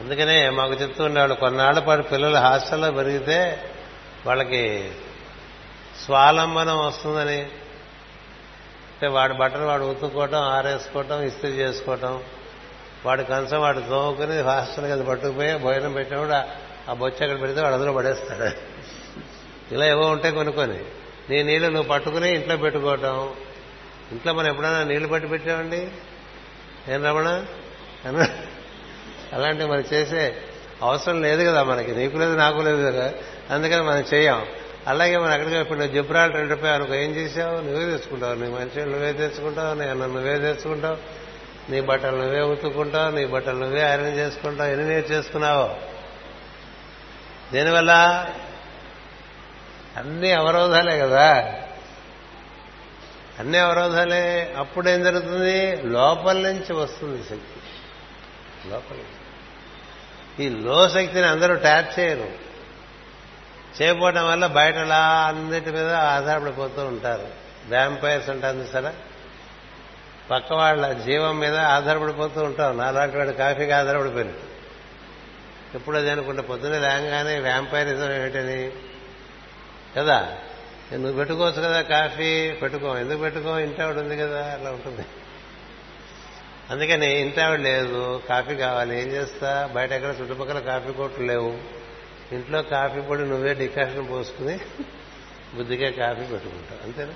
అందుకనే 0.00 0.50
మాకు 0.50 0.72
చెప్తూ 0.72 1.04
ఉండేవాడు 1.04 1.34
కొన్నాళ్ళ 1.34 1.78
పాటు 1.78 2.02
పిల్లలు 2.02 2.36
హాస్టల్లో 2.36 2.90
పెరిగితే 2.90 3.64
వాళ్ళకి 4.26 4.92
స్వాలంబనం 6.04 6.78
వస్తుందని. 6.78 7.42
అంటే 8.96 9.06
వాడి 9.06 9.34
బట్టలు 9.34 9.64
వాడు 9.64 9.84
ఉతుక్కోవటం 9.84 10.40
ఆరేసుకోవటం 10.40 11.22
ఇస్త్రీ 11.22 11.50
చేసుకోవటం 11.50 12.22
వాడి 13.06 13.24
కంచం 13.24 13.60
వాడు 13.60 13.80
తోముకుని 13.80 14.40
హాస్టల్కి 14.40 14.92
అది 14.92 15.02
పట్టుకుపోయి 15.02 15.58
భోజనం 15.58 15.92
పెట్టినప్పుడు 15.92 16.65
ఆ 16.90 16.92
బొచ్చ 16.92 17.22
అక్కడ 17.22 17.40
పెడితే 17.40 17.60
వాడు 17.60 17.74
అందులో 17.74 17.92
పడేస్తాడు. 17.92 18.76
ఇలా 19.74 19.86
ఏవో 19.86 20.06
ఉంటాయి 20.06 20.34
కొనుక్కొని 20.34 20.78
నీ 21.30 21.42
నీళ్ళు 21.42 21.68
నువ్వు 21.68 21.88
పట్టుకుని 21.88 22.34
ఇంట్లో 22.34 22.56
పెట్టుకోవటం. 22.56 23.32
ఇంట్లో 24.12 24.32
మనం 24.32 24.48
ఎప్పుడైనా 24.48 24.82
నీళ్ళు 24.82 25.08
పట్టి 25.08 25.28
పెట్టామండి? 25.28 25.88
ఏం 26.88 27.04
రమణ? 27.04 27.44
అలాంటివి 29.32 29.70
మనం 29.70 29.84
చేసే 29.92 30.36
అవసరం 30.82 31.22
లేదు 31.22 31.44
కదా 31.44 31.62
మనకి. 31.62 31.94
నీకు 31.94 32.16
లేదు 32.16 32.36
నాకు 32.36 32.58
లేదు 32.58 32.86
కదా. 32.86 33.12
అందుకని 33.50 33.82
మనం 33.82 34.04
చేయం. 34.14 34.46
అలాగే 34.86 35.16
మనం 35.16 35.32
అక్కడికి 35.32 35.56
ఇప్పుడు 35.56 35.78
నువ్వు 35.78 36.32
రెండు 36.32 36.54
రూపాయలు 36.54 36.74
అనుకో 36.74 36.94
ఏం 36.94 37.10
చేసావు? 37.10 37.60
నువ్వే 37.60 37.84
తెచ్చుకుంటావు. 37.84 38.34
నీ 38.34 38.48
మనిషి 38.48 38.80
నువ్వే 38.80 39.12
తెచ్చుకుంటావు. 39.12 39.74
నీ 39.74 39.84
అన్న 39.84 40.06
నువ్వే 40.06 40.38
తెచ్చుకుంటావు. 40.38 40.96
నీ 41.70 41.80
బట్టలు 41.80 42.16
నువ్వే 42.16 42.40
ఉతుక్కుంటావు. 42.40 43.10
నీ 43.10 43.26
బట్టలు 43.26 43.58
నువ్వే 43.58 43.80
ఐరన్ 43.80 44.18
చేసుకుంటావు. 44.18 44.70
ఎన్ని 44.70 44.88
నేర్చు 44.88 45.14
చేసుకున్నావో? 45.14 45.76
దీనివల్ల? 47.52 48.26
అన్ని 49.96 50.32
అవరోధాలే 50.32 50.98
కదా. 50.98 51.54
అన్ని 53.38 53.58
అవరోధాలే. 53.58 54.54
అప్పుడేం 54.58 55.02
జరుగుతుంది? 55.02 55.82
లోపల 55.82 56.36
నుంచి 56.36 56.72
వస్తుంది 56.72 57.22
శక్తి. 57.22 57.60
లోపల 58.70 58.96
ఈ 60.42 60.48
లో 60.48 60.88
శక్తిని 60.88 61.26
అందరూ 61.26 61.54
ట్యాప్ 61.54 62.00
చేయరు. 62.00 62.46
చేయకపోవడం 63.82 64.28
వల్ల 64.28 64.46
బయట 64.46 64.76
అలా 64.76 65.24
అన్నిటి 65.26 65.70
మీద 65.70 65.92
ఆధారపడిపోతూ 65.92 66.84
ఉంటారు. 66.84 67.28
వ్యాంపైర్స్ 67.68 68.30
ఉంటుంది 68.30 68.72
సరే 68.72 68.92
పక్క 70.30 70.52
వాళ్ళ 70.52 70.92
జీవం 70.92 71.38
మీద 71.38 71.56
ఆధారపడిపోతూ 71.56 72.42
ఉంటాం 72.42 72.78
నాలాంటి 72.78 73.16
వాడు 73.16 73.30
కాఫీకి 73.30 73.72
ఆధారపడిపోయింది 73.72 74.36
ఎప్పుడు 75.76 75.96
అది 75.96 76.10
అనుకుంటే 76.10 76.42
పొద్దున్నే 76.42 76.78
లేగానే 76.78 77.38
వ్యాంపైరిజం 77.38 78.12
ఏమిటని 78.12 78.70
కదా? 79.96 80.38
నువ్వు 80.92 81.12
పెట్టుకోవచ్చు 81.12 81.62
కదా 81.62 81.82
కాఫీ? 81.82 82.50
పెట్టుకో. 82.50 82.98
ఎందుకు 82.98 83.18
పెట్టుకో? 83.18 83.58
ఇంటి 83.58 83.82
ఆవిడ 83.82 83.96
ఉంది 83.96 84.16
కదా 84.16 84.58
అలా 84.60 84.70
ఉంటుంది. 84.70 85.06
అందుకని 86.70 87.20
ఇంటి 87.20 87.40
ఆవిడ 87.40 87.60
లేదు 87.60 88.22
కాఫీ 88.28 88.54
కావాలి. 88.54 89.02
ఏం 89.02 89.08
చేస్తా? 89.08 89.70
బయట 89.74 89.92
ఎక్కడ 89.92 90.14
చుట్టుపక్కల 90.20 90.58
కాఫీ 90.58 90.92
కొట్లు 90.92 91.26
లేవు. 91.26 91.58
ఇంట్లో 92.32 92.62
కాఫీ 92.62 93.00
పొడి 93.00 93.22
నువ్వే 93.22 93.54
డికాషన్ 93.54 94.10
పోసుకుని 94.10 94.58
బుద్ధిగా 95.54 95.90
కాఫీ 95.90 96.20
పెట్టుకుంటావు 96.20 96.84
అంతేనా? 96.84 97.12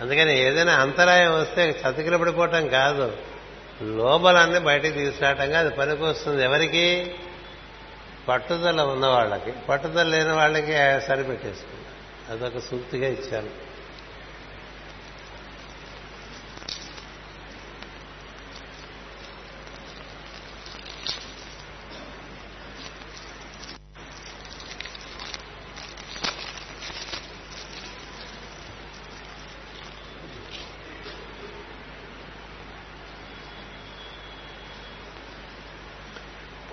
అందుకని 0.00 0.38
ఏదైనా 0.40 0.72
అంతరాయం 0.72 1.34
వస్తే 1.34 1.70
చతికిల 1.70 2.16
పడిపోవటం 2.16 2.68
కాదు 2.68 3.16
లోబలాన్ని 3.82 4.60
బయటికి 4.60 4.98
తీసుకురావటంగా 4.98 5.58
అది 5.58 5.70
పనికొస్తుంది 5.70 6.44
ఎవరికి? 6.44 7.14
పట్టుదల 8.28 8.80
ఉన్న 8.84 9.06
వాళ్ళకి 9.06 9.52
పట్టుదల 9.68 10.06
లేని 10.08 10.32
వాళ్ళకి 10.32 10.74
సరిపెట్టేసుకున్నాను 11.06 11.86
అదొక 12.30 12.58
సూక్తిగా 12.58 13.08
ఇచ్చాను 13.08 13.50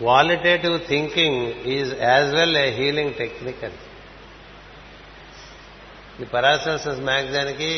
qualitative 0.05 0.75
thinking 0.87 1.41
is 1.75 1.91
as 2.01 2.29
well 2.35 2.57
a 2.57 2.69
healing 2.71 3.13
technique 3.13 3.63
అని 3.63 3.79
ఈ 6.21 6.25
పరాసెన్సెస్ 6.25 6.99
మ్యాగజైన్కి 6.99 7.71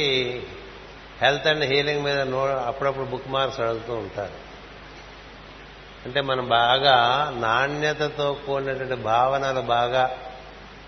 హెల్త్ 1.22 1.48
అండ్ 1.48 1.64
హీలింగ్ 1.64 2.04
మీద 2.04 2.20
నో 2.20 2.42
అప్పుడప్పుడు 2.48 3.06
బుక్ 3.06 3.28
మార్క్స్ 3.28 3.60
అడుగుతూ 3.60 3.94
ఉంటారు. 3.94 4.38
అంటే 6.06 6.22
మనం 6.22 6.50
బాగా 6.50 6.98
నాణ్యతతో 7.38 8.34
కూడినటువంటి 8.48 8.96
భావనలు 8.96 9.62
బాగా 9.62 10.04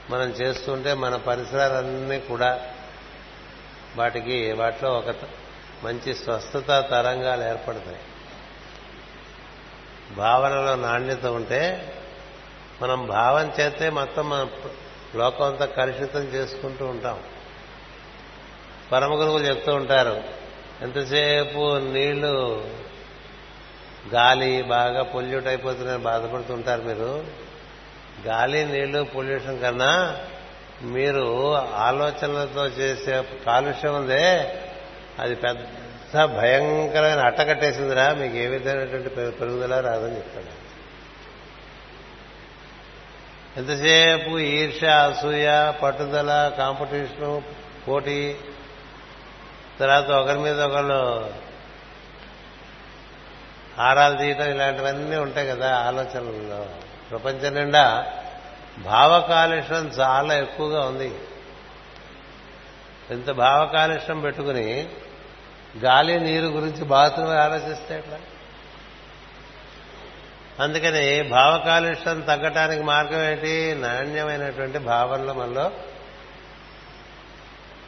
మనం 0.09 0.29
చేస్తుంటే 0.29 0.93
మన 0.93 1.15
పరిసరాలన్నీ 1.15 2.19
కూడా 2.19 2.51
వాటికి 3.95 4.51
వాటిలో 4.51 4.89
ఒక 4.91 5.15
మంచి 5.83 6.15
స్వస్థత 6.15 6.69
తరంగాలు 6.91 7.43
ఏర్పడతాయి. 7.43 8.01
భావనలో 10.15 10.75
నాణ్యత 10.75 11.25
ఉంటే 11.25 11.93
మనం 12.81 13.07
భావం 13.07 13.51
చేస్తే 13.59 13.89
మొత్తం 13.89 14.29
మన 14.29 14.47
లోకం 15.15 15.45
అంతా 15.45 15.65
కలుషితం 15.65 16.19
చేసుకుంటూ 16.19 16.85
ఉంటాం. 16.85 17.19
పరమ 18.91 19.19
గురువులు 19.19 19.43
చెప్తూ 19.43 19.75
ఉంటారు 19.75 20.23
ఎంతసేపు 20.81 21.77
నీళ్ళు 21.77 22.65
గాలి 24.13 24.61
బాగా 24.61 25.03
పొల్యూట్ 25.03 25.47
అయిపోతుందని 25.47 25.97
బాధపడుతుంటారు 25.97 26.81
మీరు. 26.81 27.23
గాలి 28.27 28.65
నీళ్ళు 28.65 29.03
పొల్యూషన్ 29.03 29.61
కన్నా 29.61 30.17
మీరు 30.81 31.55
ఆలోచనలతో 31.55 32.65
చేసే 32.65 33.23
కాలుష్యం 33.45 33.95
ఉందే 33.95 34.53
అది 35.19 35.35
పెద్ద 35.35 35.78
భయంకరమైన 36.17 37.19
అట్టకట్టేసిందిరా 37.19 38.13
మీకు 38.13 38.35
ఏ 38.35 38.47
విధమైనటువంటి 38.47 39.09
పెరుగుదల 39.09 39.79
రాదని 39.79 40.15
చెప్తాడు. 40.15 40.69
ఎంతసేపు 43.59 44.39
ఈర్ష 44.39 44.83
అసూయ 44.83 45.71
పట్టుదల 45.83 46.51
కాంపిటీషను 46.57 47.43
పోటీ 47.87 48.35
తర్వాత 49.79 50.11
ఒకరి 50.11 50.39
మీద 50.39 50.61
ఒకళ్ళు 50.61 51.33
ఆరాలు 53.79 54.17
తీయటం 54.17 54.51
ఇలాంటివన్నీ 54.51 55.15
ఉంటాయి 55.15 55.47
కదా 55.47 55.77
ఆలోచనల్లో. 55.77 56.65
ప్రపంచం 57.09 57.53
నిండా 57.53 58.13
భావకాలుష్యం 58.79 59.87
చాలా 59.87 60.37
ఎక్కువగా 60.37 60.81
ఉంది. 60.81 61.15
ఇంత 63.11 63.31
భావకాలుష్యం 63.31 64.21
పెట్టుకుని 64.21 64.89
గాలి 65.77 66.19
నీరు 66.19 66.45
గురించి 66.45 66.83
బాత్రూమ్ 66.83 67.29
ఆలోచిస్తే 67.29 67.97
ఎట్లా? 67.97 68.19
అందుకని 70.59 71.23
భావ 71.23 71.57
కాలుష్యం 71.57 72.21
తగ్గటానికి 72.21 72.83
మార్గం 72.83 73.23
ఏంటి? 73.23 73.75
నాణ్యమైనటువంటి 73.75 74.77
భావనలు 74.77 75.33
మనలో. 75.33 75.71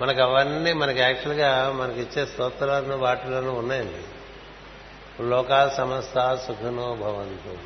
మనకు 0.02 0.22
అవన్నీ 0.22 0.74
మనకి 0.74 1.00
యాక్చువల్గా 1.00 1.72
మనకి 1.72 2.02
ఇచ్చే 2.02 2.26
స్తోత్రాలను 2.26 2.98
వాటిలోనూ 2.98 3.54
ఉన్నాయండి. 3.54 4.02
లోకా 5.24 5.70
సమస్త 5.78 6.36
సుఖనో 6.36 6.96
భవంతు. 6.96 7.58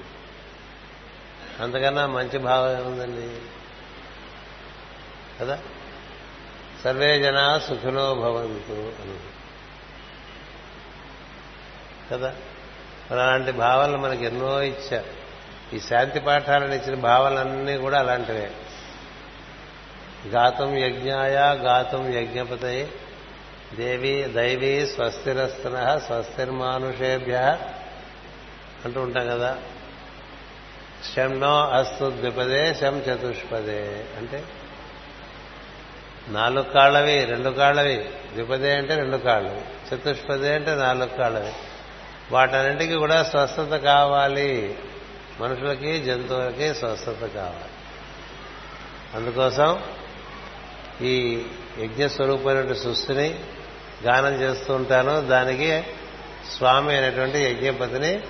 అంతకన్నా 1.63 2.07
మంచి 2.07 2.37
భావం 2.39 2.79
ఏముందండి? 2.79 3.41
కదా? 5.41 5.59
సర్వే 6.83 7.19
జనా 7.19 7.59
సుఖినో 7.59 8.15
భవంతు 8.15 8.73
అని. 8.73 9.34
కదా? 12.11 12.33
మరి 13.11 13.21
అలాంటి 13.21 13.51
భావాలను 13.51 13.97
మనకి 13.97 14.25
ఎన్నో 14.25 14.61
ఇచ్చారు. 14.61 15.25
ఈ 15.75 15.79
శాంతి 15.79 16.19
పాఠాలను 16.19 16.73
ఇచ్చిన 16.73 16.95
భావాలన్నీ 16.95 17.77
కూడా 17.77 17.99
అలాంటివే. 17.99 18.51
గాతం 20.27 20.77
యజ్ఞాయ 20.77 21.35
గాతం 21.37 22.13
యజ్ఞపతయ. 22.13 22.87
దేవి 23.75 24.33
దైవీ 24.33 24.87
స్వస్తిరస్తన 24.87 26.01
స్వస్తిర్మానుషేభ్య 26.05 27.57
అంటూ 28.85 29.01
ఉంటాం 29.01 29.27
కదా? 29.27 29.57
శంనో 31.15 31.61
అస్తు 31.61 32.09
ద్విపదే 32.09 32.73
శం 32.73 32.97
చతుష్పదే 32.97 34.05
అంటే 34.17 34.43
నాలుగు 36.27 36.63
కాళ్ళవి 36.63 37.25
రెండు 37.25 37.49
కాళ్ళవి. 37.49 38.09
ద్విపదే 38.33 38.75
అంటే 38.75 38.95
రెండు 38.95 39.17
కాళ్ళవి 39.17 39.61
చతుష్పదే 39.95 40.55
అంటే 40.55 40.75
నాలుగు 40.75 41.17
కాళ్ళవి. 41.17 41.53
వాటన్నింటికి 42.31 42.93
కూడా 42.93 43.23
స్వస్థత 43.23 43.75
కావాలి. 43.77 44.77
మనుషులకి 45.39 46.03
జంతువులకి 46.03 46.73
స్వస్థత 46.75 47.25
కావాలి. 47.35 47.71
అందుకోసం 49.15 49.83
ఈ 51.01 51.45
యజ్ఞ 51.79 52.05
స్వరూపమైన 52.05 52.73
సృష్టిని 52.73 53.39
గానం 54.05 54.33
చేస్తూ 54.33 54.73
ఉంటాను. 54.73 55.21
దానికి 55.21 55.83
స్వామి 56.57 56.91
అయినటువంటి 56.91 57.37
యజ్ఞపతిని 57.37 58.21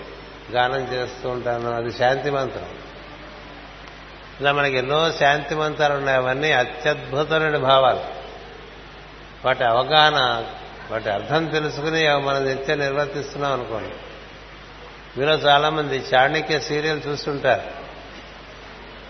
గానం 0.51 0.93
చేస్తూ 0.93 1.30
ఉంటాను. 1.30 1.72
అది 1.72 1.91
శాంతి 1.91 2.30
మంత్రం. 2.30 2.69
ఇలా 4.41 4.51
మనకి 4.51 4.77
ఎన్నో 4.77 5.11
శాంతి 5.11 5.55
మంత్రాలు 5.55 5.93
ఉన్నాయి. 5.93 6.17
అవన్నీ 6.17 6.51
అత్యద్భుతమైన 6.51 7.57
భావాలు. 7.57 8.03
వాటి 9.45 9.63
అవగాహన 9.63 10.45
వాటి 10.91 11.10
అర్థం 11.10 11.45
తెలుసుకుని 11.45 12.18
మనం 12.18 12.45
నిత్య 12.45 12.76
నిర్వర్తిస్తున్నాం 12.76 13.53
అనుకోండి. 13.53 13.95
మీలో 15.20 15.34
చాలామంది 15.34 15.98
చాణక్య 15.98 16.60
సీరియల్ 16.60 17.02
చూస్తుంటారు. 17.07 17.86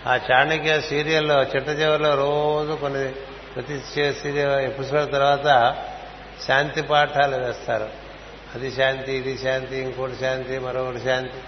ఆ 0.09 0.15
చాణక్య 0.15 0.81
సీరియల్లో 0.81 1.43
చిట్ట 1.43 1.69
చివరిలో 1.69 2.15
రోజు 2.15 2.71
కొన్ని 2.71 3.11
ప్రతి 3.55 3.79
సీరియల్ 4.13 4.59
ఎపిసోడ్ 4.59 5.11
తర్వాత 5.11 5.75
శాంతి 6.47 6.81
పాఠాలు 6.81 7.45
వేస్తారు. 7.45 7.89
అది 8.55 8.75
శాంతి 8.75 9.13
ఇది 9.13 9.37
శాంతి 9.37 9.77
ఇంకోటి 9.77 10.15
శాంతి 10.19 10.59
మరొకటి 10.59 11.03
శాంతి. 11.03 11.43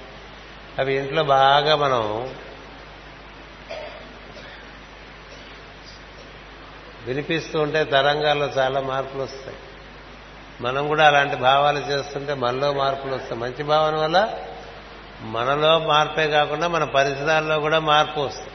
అవి 0.79 0.95
ఇంట్లో 0.95 1.23
బాగా 1.23 1.75
మనం 1.75 2.35
వినిపిస్తూ 7.05 7.61
ఉంటే 7.61 7.83
తరంగాల్లో 7.83 8.45
చాలా 8.45 8.81
మార్పులు 8.81 9.23
వస్తాయి. 9.23 9.57
మనం 10.61 10.87
కూడా 10.87 11.07
అలాంటి 11.07 11.35
భావాలు 11.35 11.79
చేస్తుంటే 11.79 12.33
మనలో 12.33 12.73
మార్పులు 12.73 13.15
వస్తాయి. 13.15 13.41
మంచి 13.41 13.63
భావన 13.63 13.95
వల్ల 13.95 14.33
మనలో 15.21 15.79
మార్పే 15.79 16.27
కాకుండా 16.27 16.67
మన 16.67 16.83
పరిసరాల్లో 16.83 17.59
కూడా 17.59 17.79
మార్పు 17.79 18.19
వస్తుంది. 18.19 18.49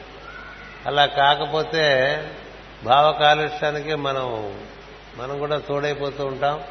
అలా 0.85 1.05
కాకపోతే 1.05 2.17
భావ 2.83 3.11
కాలుష్యానికి 3.11 3.95
మనం 3.95 4.57
మనం 5.17 5.39
కూడా 5.39 5.57
తోడైపోతూ 5.57 6.25
ఉంటాం. 6.25 6.63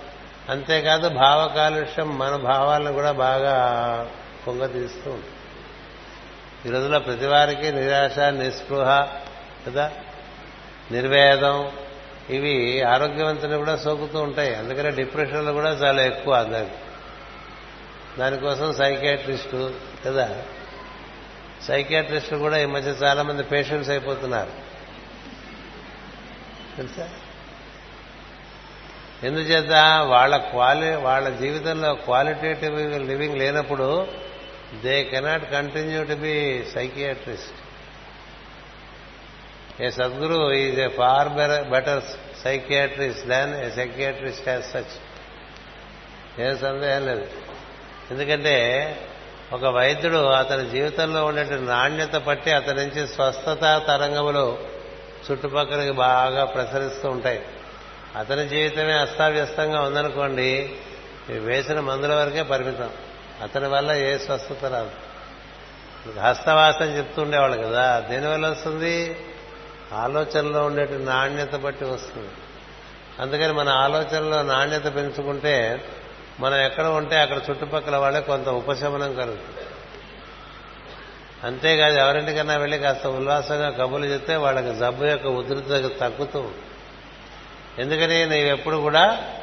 అంతేకాదు 0.49 1.09
భావ 1.09 1.51
కాలుష్యం 1.57 2.19
మన 2.19 2.37
భావాలను 2.37 2.93
కూడా 2.93 3.13
బాగా 3.13 3.57
పొంగతీస్తూ 4.47 5.11
ఉంటుంది. 5.11 5.33
ఈ 6.67 6.71
రోజుల్లో 6.71 6.99
ప్రతి 6.99 7.27
వారికి 7.27 7.73
నిరాశ 7.73 8.19
నిస్పృహ 8.19 9.07
కదా? 9.67 9.91
నిర్వేదం 10.91 11.71
ఇవి 12.31 12.83
ఆరోగ్యవంతులు 12.83 13.57
కూడా 13.57 13.77
సోకుతూ 13.77 14.21
ఉంటాయి. 14.23 14.55
అందుకనే 14.55 14.91
డిప్రెషన్లు 14.91 15.53
కూడా 15.53 15.71
చాలా 15.71 16.03
ఎక్కువ 16.03 16.35
అందరికి 16.35 16.71
దానికోసం 18.19 18.75
సైకియాట్రిస్టు 18.75 19.75
కదా. 20.07 20.43
సైకియాట్రిస్టులు 21.69 22.39
కూడా 22.39 22.59
ఈ 22.59 22.65
మధ్య 22.65 22.91
చాలా 22.91 23.23
మంది 23.23 23.43
పేషెంట్స్ 23.43 23.91
అయిపోతున్నారు. 23.91 24.51
తెలుసా? 26.77 27.09
ఎందుచేత 29.25 29.73
వాళ్ళ 30.03 30.37
క్వాలి 30.37 30.97
వాళ్ళ 30.97 31.29
జీవితంలో 31.29 31.95
క్వాలిటేటివ్ 31.95 33.09
లివింగ్ 33.09 33.39
లేనప్పుడు 33.39 34.07
they 34.83 35.05
cannot 35.05 35.53
continue 35.53 36.05
to 36.05 36.15
be 36.15 36.65
psychiatrist. 36.75 37.62
A 39.81 39.91
Sadhguru 39.91 40.53
is 40.53 40.81
a 40.81 40.89
far 40.89 41.29
better 41.69 42.03
psychiatrist 42.45 43.27
than 43.27 43.65
a 43.65 43.71
psychiatrist 43.71 44.49
as 44.49 44.65
such. 44.65 44.95
ఏం 46.41 46.59
సందేహం 46.59 47.07
లేదు. 47.07 47.27
ఎందుకంటే 48.11 48.57
ఒక 49.53 49.65
వైద్యుడు 49.65 50.17
అతని 50.17 50.71
జీవితంలో 50.71 51.25
ఉండే 51.25 51.45
నాణ్యత 51.45 52.13
పట్టి 52.13 52.51
అతని 52.51 52.87
నుంచి 52.87 53.09
స్వస్థత 53.09 53.83
తరంగములు 53.87 54.59
చుట్టుపక్కలకి 55.33 55.91
బాగా 55.91 56.45
ప్రసరిస్తూ 56.45 57.09
ఉంటాయి. 57.09 57.43
అతని 58.17 58.49
జీవితమే 58.49 58.93
అస్తావ్యస్తంగా 58.93 59.81
ఉందనుకోండి 59.81 60.75
వేసిన 61.29 61.81
మందుల 61.81 62.15
వరకే 62.15 62.43
పరిమితం. 62.43 62.91
అతని 63.43 63.69
వల్ల 63.69 63.93
ఏ 63.93 64.19
స్వస్థత 64.19 64.65
రాదు. 64.65 64.91
హస్తవాసం 66.21 66.99
చెప్తుండేవాళ్ళు 66.99 67.63
కదా 67.63 68.01
దేనివల్ల 68.01 68.49
వస్తుంది? 68.49 69.17
ఆలోచనలో 69.93 70.65
ఉండే 70.65 70.89
నాణ్యత 70.91 71.55
బట్టి 71.55 71.85
వస్తుంది. 71.85 72.31
అందుకని 73.19 73.53
మన 73.53 73.69
ఆలోచనలో 73.69 74.43
నాణ్యత 74.43 74.85
పెంచుకుంటే 74.85 75.85
మనం 76.41 76.57
ఎక్కడ 76.57 76.87
ఉంటే 76.87 77.17
అక్కడ 77.21 77.41
చుట్టుపక్కల 77.51 77.97
వాళ్ళే 77.97 78.21
కొంత 78.21 78.49
ఉపశమనం 78.49 79.15
కలుగుతుంది. 79.15 79.67
అంతేకాదు 81.45 81.99
ఎవరింటికన్నా 81.99 82.57
వెళ్ళి 82.57 82.79
కాస్త 82.79 83.07
ఉల్లాసంగా 83.07 83.71
కబుర్లు 83.71 84.07
చెప్తే 84.07 84.37
వాళ్ళకి 84.37 84.79
జబ్బు 84.79 85.05
యొక్క 85.05 85.27
ఉధృత 85.27 85.99
తగ్గుతూ 86.01 86.51
ఎందుకని 87.79 88.27
నీవెప్పుడు 88.27 88.77
కూడా 88.77 89.35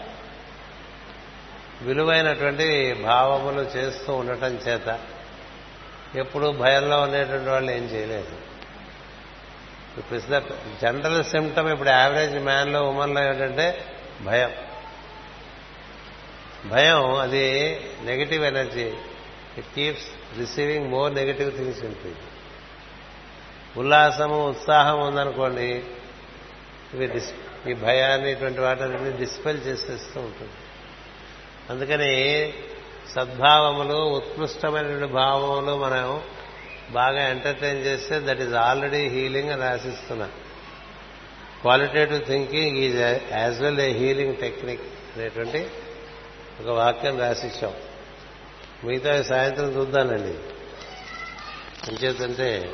విలువైనటువంటి 1.81 2.93
భావములు 2.93 3.61
చేస్తూ 3.61 4.13
ఉండటం 4.13 4.53
చేత 4.55 4.99
ఎప్పుడు 6.15 6.47
భయంలో 6.47 7.01
ఉండేటువంటి 7.01 7.49
వాళ్ళు 7.49 7.71
ఏం 7.71 7.83
చేయలేదు. 7.83 8.48
ఇప్పుడు 9.97 10.19
జనరల్ 10.81 11.23
సిమ్టమ్ 11.23 11.69
ఇప్పుడు 11.69 11.89
యావరేజ్ 11.89 12.43
మ్యాన్లో 12.43 12.89
ఉమెన్లో 12.89 13.21
ఏంటంటే 13.21 13.85
భయం. 14.21 14.51
భయం 16.65 17.13
అది 17.13 17.45
negative 18.01 18.45
energy. 18.45 18.93
It 19.57 19.65
keeps 19.75 20.37
receiving 20.39 20.87
more 20.89 21.15
negative 21.15 21.57
things 21.57 21.83
ఉంటుంది 21.83 22.15
ఉల్లాసము 23.77 24.49
ఉత్సాహం 24.49 24.99
ఉందనుకోండి 24.99 25.83
ఇవి 26.93 27.07
డిస్ 27.07 27.31
ఈ 27.69 27.73
భయాన్ని 27.73 28.31
ఇటువంటి 28.31 28.59
వాటిని 28.61 29.17
డిస్పెల్ 29.17 29.61
చేసేస్తూ 29.61 30.19
ఉంటుంది. 30.19 30.51
అందుకని 31.69 32.13
సద్భావములు 33.15 33.95
ఉత్కృష్టమైనటువంటి 33.95 35.13
భావములు 35.13 35.77
మనం 35.77 36.23
బాగా 36.91 37.29
ఎంటర్టైన్ 37.29 37.77
చేస్తే 37.77 38.19
దట్ 38.19 38.41
ఈజ్ 38.41 38.53
ఆల్రెడీ 38.53 39.07
హీలింగ్ 39.07 39.49
అని 39.49 39.63
ఆశిస్తున్నా 39.63 40.25
qualitative 41.61 42.25
thinking 42.25 42.77
is 42.77 42.95
as 43.31 43.61
well 43.61 43.79
a 43.79 43.93
healing 43.93 44.35
technique 44.35 44.81
అనేటువంటి 45.15 45.67
ఒక 46.61 46.69
వాక్యం 46.69 47.19
రాసిచ్చాం. 47.19 47.73
మిగతా 48.83 49.21
సాయంత్రం 49.21 49.75
చూద్దానండి. 49.75 50.37
అంచేతంటే 51.87 52.73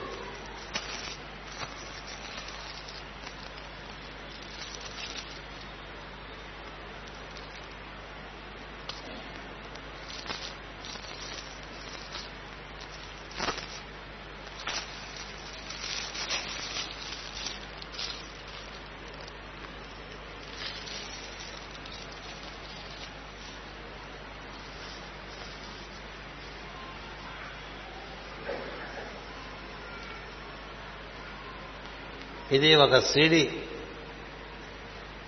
ఇది 32.55 32.75
ఒక 32.75 32.99
సీడీ. 32.99 33.43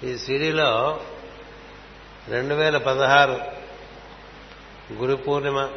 ఈ 0.03 0.17
సీడీలో 0.17 0.99
రెండు 2.27 2.55
వేల 2.55 2.77
పదహారు 2.77 3.37
గురు 4.93 5.15
పూర్ణిమ 5.15 5.69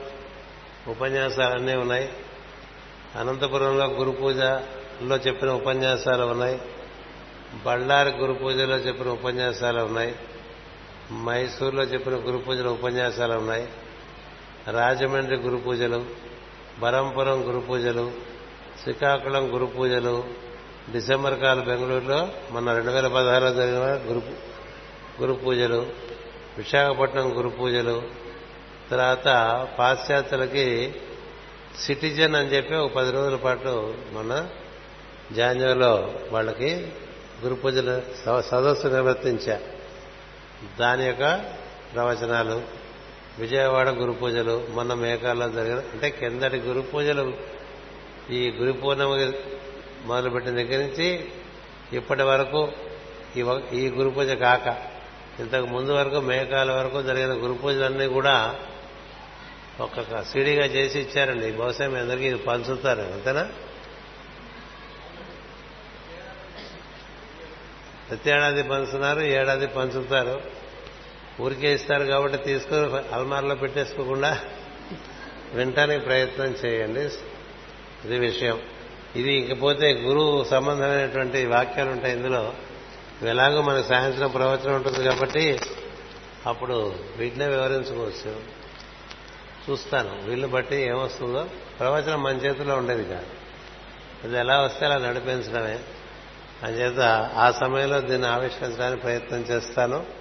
ఉపన్యాసాలన్నీ 0.89 1.75
ఉన్నాయి. 1.77 2.07
అనంతపురంలో 3.17 3.87
గురు 3.87 4.11
పూజలో 4.11 5.17
చెప్పిన 5.17 5.51
ఉపన్యాసాలు 5.51 6.25
ఉన్నాయి. 6.25 6.61
బళ్ళారి 7.65 8.11
గురు 8.11 8.33
పూజలో 8.33 8.77
చెప్పిన 8.77 9.09
ఉపన్యాసాలు 9.09 9.81
ఉన్నాయి. 9.83 10.15
మైసూర్లో 11.13 11.83
చెప్పిన 11.83 12.15
గురు 12.15 12.39
పూజల 12.39 12.69
ఉపన్యాసాలు 12.69 13.33
ఉన్నాయి. 13.33 13.69
రాజమండ్రి 14.71 15.37
గురు 15.37 15.57
పూజలు 15.57 16.05
బరంపురం 16.79 17.39
గురు 17.49 17.61
పూజలు 17.61 18.13
శ్రీకాకుళం 18.83 19.55
గురు 19.55 19.67
పూజలు 19.67 20.50
డిసెంబర్ 20.93 21.41
కాలం 21.41 21.65
బెంగళూరులో 21.65 22.29
మొన్న 22.51 22.75
రెండు 22.75 22.91
వేల 22.91 23.07
పదహారులో 23.07 23.51
జరిగిన 23.51 23.79
గురు 23.79 24.23
గురు 25.21 25.33
పూజలు 25.33 25.87
విశాఖపట్నం 26.59 27.39
గురు 27.39 27.49
పూజలు 27.49 28.03
తర్వాత 28.91 29.29
పాశ్చాత్యులకి 29.79 30.95
సిటిజన్ 31.81 32.35
అని 32.35 32.49
చెప్పి 32.49 32.75
ఒక 32.75 32.93
పది 32.93 33.11
రోజుల 33.11 33.37
పాటు 33.37 33.95
మన 34.13 34.49
జాన్యులో 35.33 36.15
వాళ్ళకి 36.31 36.87
గురు 37.45 37.55
పూజలు 37.55 38.03
సదస్సు 38.41 38.87
నిర్వర్తించా. 38.87 39.61
దాని 40.81 41.07
యొక్క 41.07 41.41
ప్రవచనాలు 41.95 42.63
విజయవాడ 43.39 43.89
గురు 43.91 44.13
పూజలు 44.13 44.67
మొన్న 44.71 44.95
మేఘాల్లో 44.95 45.49
జరిగిన 45.49 45.79
అంటే 45.79 46.11
కిందటి 46.11 46.57
గురు 46.57 46.81
పూజలు 46.81 47.35
ఈ 48.31 48.51
గురు 48.51 48.73
పూర్ణిమ 48.73 49.33
మొదలుపెట్టిన 50.05 50.55
దగ్గర 50.55 50.79
నుంచి 50.79 51.29
ఇప్పటి 51.93 52.23
వరకు 52.23 52.73
ఈ 53.73 53.89
గురు 53.89 54.11
పూజ 54.11 54.29
కాక 54.29 54.91
ఇంతకు 55.41 55.67
ముందు 55.67 55.93
వరకు 55.93 56.21
మేకాల 56.21 56.73
వరకు 56.73 57.03
జరిగిన 57.03 57.33
గురు 57.33 57.53
పూజలన్నీ 57.53 58.07
కూడా 58.07 58.57
ఒక్కొక్క 59.81 60.23
సీడీగా 60.23 60.65
చేసి 60.65 61.01
ఇచ్చారండి. 61.01 61.53
బహుశా 61.53 61.89
మీ 61.89 61.99
అందరికీ 61.99 62.25
ఇది 62.25 62.37
పంచుతారు 62.37 63.01
అంతేనా? 63.01 63.49
ప్రతి 68.09 68.31
ఏడాది 68.31 68.63
పంచుతున్నారు 68.63 69.21
ఏడాది 69.21 69.67
పంచుతారు. 69.67 70.43
ఊరికే 71.41 71.75
ఇస్తారు 71.75 72.05
కాబట్టి 72.05 72.39
తీసుకుని 72.39 73.15
అల్మార్లో 73.15 73.55
పెట్టేసుకోకుండా 73.55 74.41
వినటానికి 75.55 76.05
ప్రయత్నం 76.05 76.47
చేయండి. 76.47 77.01
ఇది 78.05 78.19
విషయం. 78.19 78.63
ఇది 79.17 79.33
ఇంకపోతే 79.33 79.93
గురువు 79.93 80.45
సంబంధమైనటువంటి 80.45 81.47
వాక్యాలు 81.47 81.91
ఉంటాయి 81.91 82.17
ఇందులో. 82.17 82.53
ఎలాగో 83.23 83.63
మనకు 83.63 83.89
సాయంత్రం 83.89 84.31
ప్రవచనం 84.31 84.75
ఉంటుంది 84.75 85.05
కాబట్టి 85.05 85.61
అప్పుడు 86.47 86.95
వీటినే 87.17 87.47
వివరించుకోవచ్చు. 87.47 88.41
చూస్తాను. 89.71 90.23
వీళ్ళు 90.25 90.47
బట్టి 90.47 90.77
ఏమొస్తుందో. 90.77 91.47
ప్రవచనం 91.79 92.23
మన 92.23 92.37
చేతిలో 92.37 92.77
ఉండేది 92.77 93.05
కాదు. 93.05 93.27
అది 94.25 94.39
ఎలా 94.39 94.61
వస్తే 94.61 94.87
అలా 94.87 95.09
నడిపించడమే. 95.09 95.79
అంచేత 96.63 97.01
ఆ 97.37 97.51
సమయంలో 97.51 98.01
దీన్ని 98.01 98.29
ఆవిష్కరించడానికి 98.29 99.03
ప్రయత్నం 99.03 99.39
చేస్తాను. 99.39 100.20